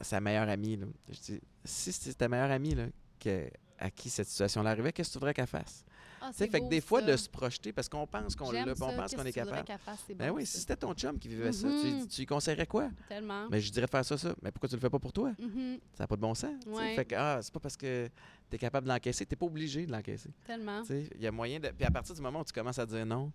sa 0.00 0.20
meilleure 0.20 0.48
amie. 0.48 0.76
Là. 0.76 0.86
Je 1.10 1.18
dis, 1.20 1.40
si 1.64 1.92
c'est 1.92 2.14
ta 2.14 2.28
meilleure 2.28 2.50
amie 2.50 2.74
là, 2.74 2.86
que- 3.18 3.48
à 3.78 3.90
qui 3.90 4.10
cette 4.10 4.28
situation-là 4.28 4.70
arrivait, 4.70 4.92
qu'est-ce 4.92 5.08
que 5.10 5.12
tu 5.14 5.18
voudrais 5.18 5.34
qu'elle 5.34 5.46
fasse? 5.46 5.84
Ah, 6.20 6.30
c'est 6.32 6.50
fait 6.50 6.60
que 6.60 6.68
des 6.68 6.80
fois, 6.80 7.00
ça. 7.00 7.06
de 7.06 7.16
se 7.16 7.28
projeter, 7.28 7.72
parce 7.72 7.88
qu'on 7.88 8.06
pense 8.06 8.34
qu'on 8.36 8.50
l'a, 8.50 8.64
puis 8.64 8.74
on 8.82 8.92
pense 8.96 9.14
qu'on 9.14 9.24
est 9.24 9.32
capable. 9.32 9.64
C'est 10.06 10.14
Ben 10.14 10.30
oui, 10.30 10.44
si 10.46 10.58
c'était 10.58 10.76
ton 10.76 10.92
chum 10.94 11.18
qui 11.18 11.28
vivait 11.28 11.52
ça, 11.52 11.68
tu, 11.68 11.86
Mhm. 11.90 12.06
tu 12.08 12.20
lui 12.20 12.26
conseillerais 12.26 12.66
quoi? 12.66 12.90
Tellement. 13.08 13.48
Mais 13.50 13.60
je 13.60 13.70
dirais 13.72 13.86
faire 13.86 14.04
ça, 14.04 14.18
ça. 14.18 14.34
Mais 14.42 14.50
pourquoi 14.50 14.68
tu 14.68 14.74
le 14.74 14.80
fais 14.80 14.90
pas 14.90 14.98
pour 14.98 15.12
toi? 15.12 15.32
Mhm, 15.38 15.78
Ça 15.94 16.04
n'a 16.04 16.06
pas 16.08 16.16
de 16.16 16.20
bon 16.20 16.34
sens. 16.34 16.54
Ouais. 16.66 16.94
Fait 16.96 17.04
que, 17.04 17.14
ah, 17.16 17.38
c'est 17.42 17.52
pas 17.52 17.60
parce 17.60 17.76
que 17.76 18.08
tu 18.50 18.56
es 18.56 18.58
capable 18.58 18.86
de 18.86 18.92
l'encaisser, 18.92 19.24
tu 19.26 19.32
n'es 19.32 19.36
pas 19.36 19.46
obligé 19.46 19.86
de 19.86 19.92
l'encaisser. 19.92 20.30
Tellement. 20.44 20.82
Il 20.88 21.20
y 21.22 21.26
a 21.26 21.32
moyen 21.32 21.60
de. 21.60 21.68
Puis 21.68 21.84
à 21.84 21.90
partir 21.90 22.14
du 22.14 22.20
moment 22.20 22.40
où 22.40 22.44
tu 22.44 22.52
commences 22.52 22.78
à 22.78 22.86
dire 22.86 23.04
non, 23.06 23.30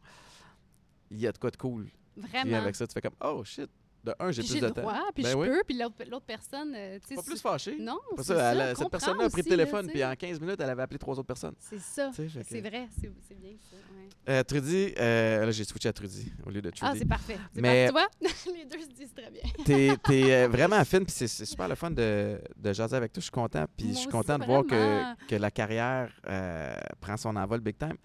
il 1.11 1.19
y 1.19 1.27
a 1.27 1.31
de 1.31 1.38
quoi 1.38 1.51
de 1.51 1.57
cool. 1.57 1.89
Puis 2.15 2.23
Vraiment. 2.29 2.57
avec 2.57 2.75
ça, 2.75 2.86
tu 2.86 2.93
fais 2.93 3.01
comme, 3.01 3.15
oh 3.23 3.43
shit, 3.43 3.69
de 4.03 4.13
un, 4.19 4.31
j'ai 4.31 4.41
plus 4.43 4.59
de 4.59 4.65
le 4.67 4.71
temps. 4.73 4.81
droit, 4.81 4.99
puis 5.15 5.23
Ben 5.23 5.31
je 5.31 5.35
oui. 5.37 5.47
peux, 5.47 5.61
puis 5.65 5.77
l'autre 5.77 6.25
personne, 6.25 6.73
euh, 6.75 6.99
tu 6.99 7.07
sais, 7.09 7.15
Pas 7.15 7.21
plus 7.23 7.39
fâché. 7.41 7.77
Non, 7.79 7.99
c'est 8.17 8.23
ça, 8.23 8.35
ça. 8.35 8.51
elle 8.53 8.75
cette 8.77 8.89
personne-là 8.89 9.25
a 9.25 9.29
pris 9.29 9.41
le 9.43 9.47
téléphone, 9.49 9.87
puis 9.87 10.03
en 10.03 10.13
15 10.15 10.39
minutes, 10.41 10.59
elle 10.59 10.69
avait 10.69 10.81
appelé 10.83 10.99
trois 10.99 11.13
autres 11.13 11.27
personnes. 11.27 11.55
C'est 11.59 11.79
ça. 11.79 12.11
C'est 12.13 12.25
vrai, 12.61 12.87
c'est 12.99 13.35
bien 13.35 13.53
ça. 13.69 13.75
ouais. 13.75 14.09
Euh, 14.29 14.43
Trudy, 14.43 14.93
euh, 14.97 15.45
là, 15.45 15.51
j'ai 15.51 15.63
switché 15.65 15.89
à 15.89 15.93
Trudy 15.93 16.31
au 16.45 16.49
lieu 16.49 16.61
de 16.61 16.71
Ah, 16.81 16.87
Trudy. 16.87 16.99
c'est 16.99 17.05
parfait. 17.07 17.37
Mais- 17.55 17.89
parfait. 17.91 18.09
Tu 18.21 18.27
vois, 18.27 18.53
les 18.57 18.65
deux 18.65 18.81
se 18.81 18.89
disent 18.89 19.13
très 19.13 19.29
bien. 19.29 19.97
T'es 20.03 20.31
euh, 20.33 20.47
vraiment 20.51 20.83
fine, 20.85 21.03
puis 21.05 21.13
c'est 21.13 21.27
c'est 21.27 21.45
super 21.45 21.67
le 21.67 21.75
fun 21.75 21.91
de, 21.91 22.39
de 22.55 22.73
jaser 22.73 22.95
avec 22.95 23.11
toi. 23.11 23.19
Je 23.19 23.25
suis 23.25 23.31
content, 23.31 23.65
puis 23.75 23.89
je 23.89 23.97
suis 23.99 24.07
content 24.09 24.37
de 24.39 24.45
voir 24.45 24.63
que, 24.65 25.25
que 25.27 25.35
la 25.35 25.51
carrière 25.51 26.09
euh, 26.27 26.73
prend 27.01 27.17
son 27.17 27.35
envol 27.35 27.59
big 27.59 27.77
time. 27.77 27.97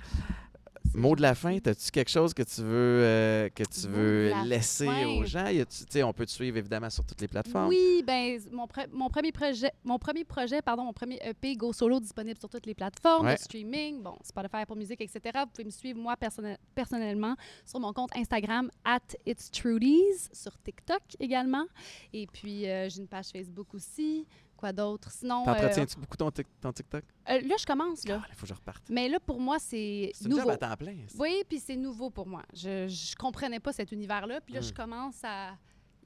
Mot 0.95 1.14
de 1.14 1.22
la 1.22 1.34
fin, 1.34 1.57
as-tu 1.64 1.91
quelque 1.93 2.11
chose 2.11 2.34
que 2.34 2.43
tu 2.43 2.61
veux, 2.62 3.03
euh, 3.05 3.49
que 3.51 3.62
tu 3.62 3.86
veux 3.89 4.32
laisser 4.47 4.86
fin? 4.86 5.07
aux 5.07 5.24
gens? 5.24 5.47
Y 5.47 6.03
on 6.03 6.12
peut 6.12 6.26
te 6.26 6.30
suivre 6.30 6.57
évidemment 6.57 6.91
sur 6.91 7.05
toutes 7.05 7.20
les 7.20 7.28
plateformes. 7.28 7.68
Oui, 7.68 8.03
ben 8.07 8.41
mon, 8.51 8.66
pre- 8.66 8.89
mon 8.93 9.09
premier 9.09 9.30
projet, 9.30 9.70
mon 9.84 9.99
premier 9.99 10.24
projet, 10.24 10.61
pardon, 10.62 10.84
mon 10.84 10.93
premier 10.93 11.18
EP 11.22 11.55
Go 11.57 11.72
Solo 11.72 12.01
disponible 12.01 12.39
sur 12.41 12.49
toutes 12.49 12.66
les 12.66 12.74
plateformes 12.74 13.26
Ouais. 13.26 13.34
de 13.34 13.39
streaming, 13.41 14.03
bon, 14.03 14.16
Spotify, 14.24 14.57
Apple 14.57 14.76
Music, 14.76 15.01
etc. 15.01 15.20
Vous 15.45 15.51
pouvez 15.53 15.64
me 15.64 15.70
suivre 15.70 15.99
moi 16.01 16.16
personnel- 16.16 16.59
personnellement 16.74 17.36
sur 17.64 17.78
mon 17.80 17.93
compte 17.93 18.11
Instagram 18.16 18.70
at 18.84 19.01
It's 19.26 19.51
Trudies, 19.51 20.28
sur 20.32 20.59
TikTok 20.59 21.03
également, 21.20 21.66
et 22.12 22.26
puis 22.26 22.66
euh, 22.68 22.89
j'ai 22.89 23.01
une 23.03 23.09
page 23.09 23.26
Facebook 23.32 23.72
aussi. 23.74 24.26
Quoi 24.59 24.73
d'autre? 24.73 25.11
Sinon, 25.13 25.43
euh, 25.43 25.45
T'entretiens-tu 25.55 25.97
beaucoup 26.01 26.17
ton, 26.17 26.31
tic- 26.33 26.47
ton 26.61 26.73
TikTok? 26.73 27.05
euh, 27.31 27.41
là 27.41 27.55
je 27.59 27.65
commence 27.65 28.05
là, 28.07 28.21
Il 28.29 28.35
faut 28.35 28.43
que 28.43 28.49
je 28.49 28.55
reparte. 28.55 28.83
mais 28.91 29.09
là 29.09 29.19
pour 29.21 29.41
moi 29.41 29.59
c'est 29.61 30.11
C'est 30.13 30.25
une 30.25 30.33
job 30.33 30.41
nouveau. 30.41 30.51
à 30.51 30.57
temps 30.57 30.77
plein. 30.77 30.97
Oui, 31.19 31.43
puis 31.49 31.61
c'est 31.61 31.77
nouveau 31.77 32.11
pour 32.11 32.27
moi. 32.27 32.43
Je, 32.53 32.89
je 32.89 33.15
comprenais 33.17 33.61
pas 33.61 33.73
cet 33.73 33.93
univers-là, 33.93 34.41
puis 34.41 34.55
là, 34.55 34.61
Mm. 34.61 34.65
je 34.65 34.73
commence 34.75 35.23
à 35.23 35.57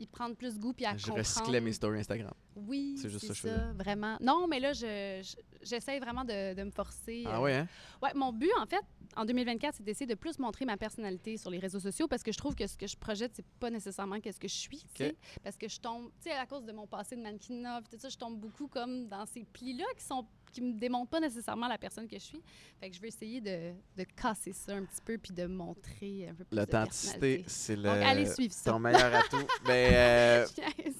y 0.03 0.07
prendre 0.07 0.35
plus 0.37 0.59
goût, 0.59 0.73
puis 0.73 0.85
à 0.85 0.91
Je 0.97 1.05
comprendre. 1.07 1.19
recyclais 1.19 1.61
mes 1.61 1.73
stories 1.73 2.01
Instagram. 2.01 2.33
Oui, 2.57 2.97
C'est 2.99 3.09
juste 3.09 3.27
ça 3.27 3.35
ça, 3.35 3.49
je 3.73 3.77
vraiment. 3.77 4.17
Non, 4.21 4.47
mais 4.47 4.61
là, 4.61 4.73
je, 4.73 5.21
je- 5.23 5.37
j'essaie 5.67 5.99
vraiment 6.01 6.25
de, 6.25 6.55
de 6.55 6.63
me 6.65 6.71
forcer. 6.71 7.25
Ah 7.27 7.37
euh, 7.39 7.41
ouais, 7.41 7.55
hein? 7.55 7.69
Ouais, 8.03 8.11
mon 8.15 8.33
but, 8.33 8.51
en 8.61 8.67
fait, 8.67 8.83
en 9.17 9.25
2024, 9.25 9.77
c'est 9.77 9.83
d'essayer 9.83 10.07
de 10.07 10.15
plus 10.15 10.39
montrer 10.39 10.65
ma 10.65 10.77
personnalité 10.77 11.37
sur 11.37 11.51
les 11.51 11.59
réseaux 11.59 11.81
sociaux 11.81 12.09
parce 12.09 12.23
que 12.23 12.33
je 12.33 12.39
trouve 12.39 12.55
que 12.55 12.67
ce 12.67 12.77
que 12.77 12.87
je 12.87 12.97
projette, 12.97 13.33
c'est 13.35 13.47
pas 13.61 13.71
nécessairement 13.71 14.21
qu'est-ce 14.21 14.41
que 14.41 14.49
je 14.49 14.55
suis, 14.55 14.79
tu 14.95 15.05
sais. 15.05 15.17
Parce 15.43 15.57
que 15.57 15.69
je 15.69 15.79
tombe, 15.81 16.11
tu 16.23 16.31
sais, 16.31 16.33
à 16.37 16.47
cause 16.47 16.65
de 16.65 16.73
mon 16.73 16.87
passé 16.87 17.17
de 17.17 17.23
mannequinat, 17.23 17.81
tout 17.91 17.97
ça, 17.99 18.09
je 18.09 18.17
tombe 18.19 18.39
beaucoup 18.39 18.69
comme 18.69 19.09
dans 19.09 19.25
ces 19.27 19.45
plis-là 19.45 19.85
qui 19.97 20.05
sont 20.05 20.27
qui 20.53 20.61
me 20.61 20.79
démontrent 20.79 21.11
pas 21.11 21.21
nécessairement 21.21 21.67
la 21.67 21.79
personne 21.79 22.07
que 22.07 22.17
je 22.17 22.23
suis. 22.25 22.43
Fait 22.79 22.91
que 22.91 22.95
je 22.97 23.01
veux 23.01 23.09
essayer 23.09 23.41
de, 23.41 23.73
de 23.97 24.05
casser 24.21 24.53
ça 24.53 24.75
un 24.75 24.85
petit 24.85 25.01
peu 25.05 25.19
puis 25.19 25.33
de 25.33 25.47
montrer 25.47 26.29
un 26.31 26.35
peu 26.35 26.45
plus 26.45 26.57
L'authenticité, 26.57 27.43
c'est 27.47 27.77
le 27.77 27.85
Donc, 27.85 27.97
allez 28.03 28.27
suivre 28.27 28.53
ça. 28.55 28.71
ton 28.71 28.79
meilleur 28.79 29.15
atout. 29.15 29.45
ben, 29.67 29.93
euh. 29.95 30.47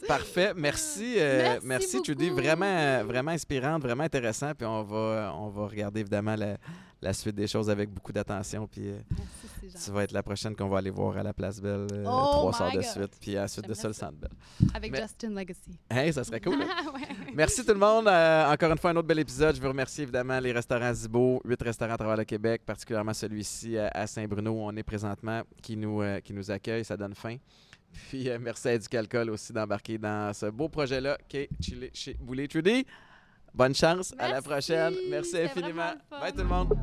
Parfait, 0.09 0.53
merci, 0.55 1.15
euh, 1.19 1.59
Merci 1.63 1.67
merci, 1.97 2.05
Judy, 2.05 2.31
vraiment, 2.31 3.05
vraiment 3.05 3.31
inspirante, 3.31 3.83
vraiment 3.83 4.05
intéressant. 4.05 4.53
Puis 4.55 4.67
on 4.67 4.83
va, 4.83 5.33
on 5.37 5.49
va 5.49 5.67
regarder 5.67 6.01
évidemment 6.01 6.35
la, 6.35 6.57
la 7.01 7.13
suite 7.13 7.35
des 7.37 7.47
choses 7.47 7.69
avec 7.71 7.91
beaucoup 7.91 8.13
d'attention. 8.13 8.67
Puis 8.67 8.89
euh, 8.89 8.99
Merci, 9.63 9.85
tu 9.87 9.91
vas 9.93 10.05
être 10.05 10.13
la 10.13 10.23
prochaine 10.23 10.57
qu'on 10.57 10.69
va 10.69 10.79
aller 10.79 10.91
voir 10.91 11.17
à 11.17 11.23
la 11.23 11.33
Place 11.33 11.61
Belle 11.61 11.87
euh, 11.93 12.05
Oh 12.07 12.29
trois 12.33 12.53
soirs 12.53 12.71
de 12.73 12.77
God. 12.77 12.85
suite, 12.85 13.17
puis 13.21 13.39
ensuite 13.39 13.69
de 13.69 13.75
ça 13.75 13.89
le. 13.89 13.95
Centre 13.95 14.17
Bell. 14.19 14.31
Avec 14.75 14.93
Mais- 14.93 15.03
Justin 15.03 15.31
Legacy. 15.31 15.79
Hey, 15.91 16.13
ça 16.13 16.25
serait 16.25 16.41
cool. 16.43 16.59
ouais. 16.59 16.67
Merci 17.35 17.65
tout 17.65 17.73
le 17.73 17.79
monde. 17.79 18.09
Euh, 18.09 18.53
encore 18.53 18.71
une 18.71 18.79
fois, 18.79 18.91
un 18.91 18.97
autre 18.97 19.09
bel 19.09 19.19
épisode. 19.19 19.57
Je 19.57 19.61
veux 19.61 19.69
remercier 19.69 20.03
évidemment 20.03 20.39
les 20.39 20.53
restaurants 20.53 20.93
Zibo, 20.93 21.41
huit 21.45 21.63
restaurants 21.63 21.95
à 21.95 21.97
travers 21.97 22.17
le 22.17 22.25
Québec, 22.25 22.63
particulièrement 22.67 23.15
celui-ci 23.15 23.79
à, 23.79 23.89
à 23.89 24.07
Saint-Bruno 24.07 24.51
où 24.51 24.61
on 24.61 24.77
est 24.77 24.83
présentement, 24.83 25.43
qui 25.63 25.77
nous, 25.77 26.03
euh, 26.03 26.21
qui 26.21 26.33
nous 26.35 26.51
accueille. 26.51 26.85
Ça 26.85 26.97
donne 26.97 27.15
faim. 27.15 27.37
Puis 28.09 28.29
euh, 28.29 28.39
merci 28.41 28.69
à 28.69 28.75
Éducalcool 28.75 29.31
aussi 29.31 29.53
d'embarquer 29.53 29.99
dans 29.99 30.33
ce 30.35 30.47
beau 30.47 30.69
projet-là 30.69 31.19
qui 31.29 31.39
est 31.39 31.49
Chili 31.61 31.91
chez 31.95 32.15
Boulet 32.21 32.49
Trudy. 32.49 32.87
Bonne 33.55 33.75
chance. 33.75 34.15
À 34.19 34.29
la 34.29 34.43
prochaine. 34.43 34.95
Merci 35.11 35.39
infiniment. 35.39 35.93
Bye 36.11 36.33
tout 36.33 36.39
le 36.39 36.45
monde. 36.45 36.75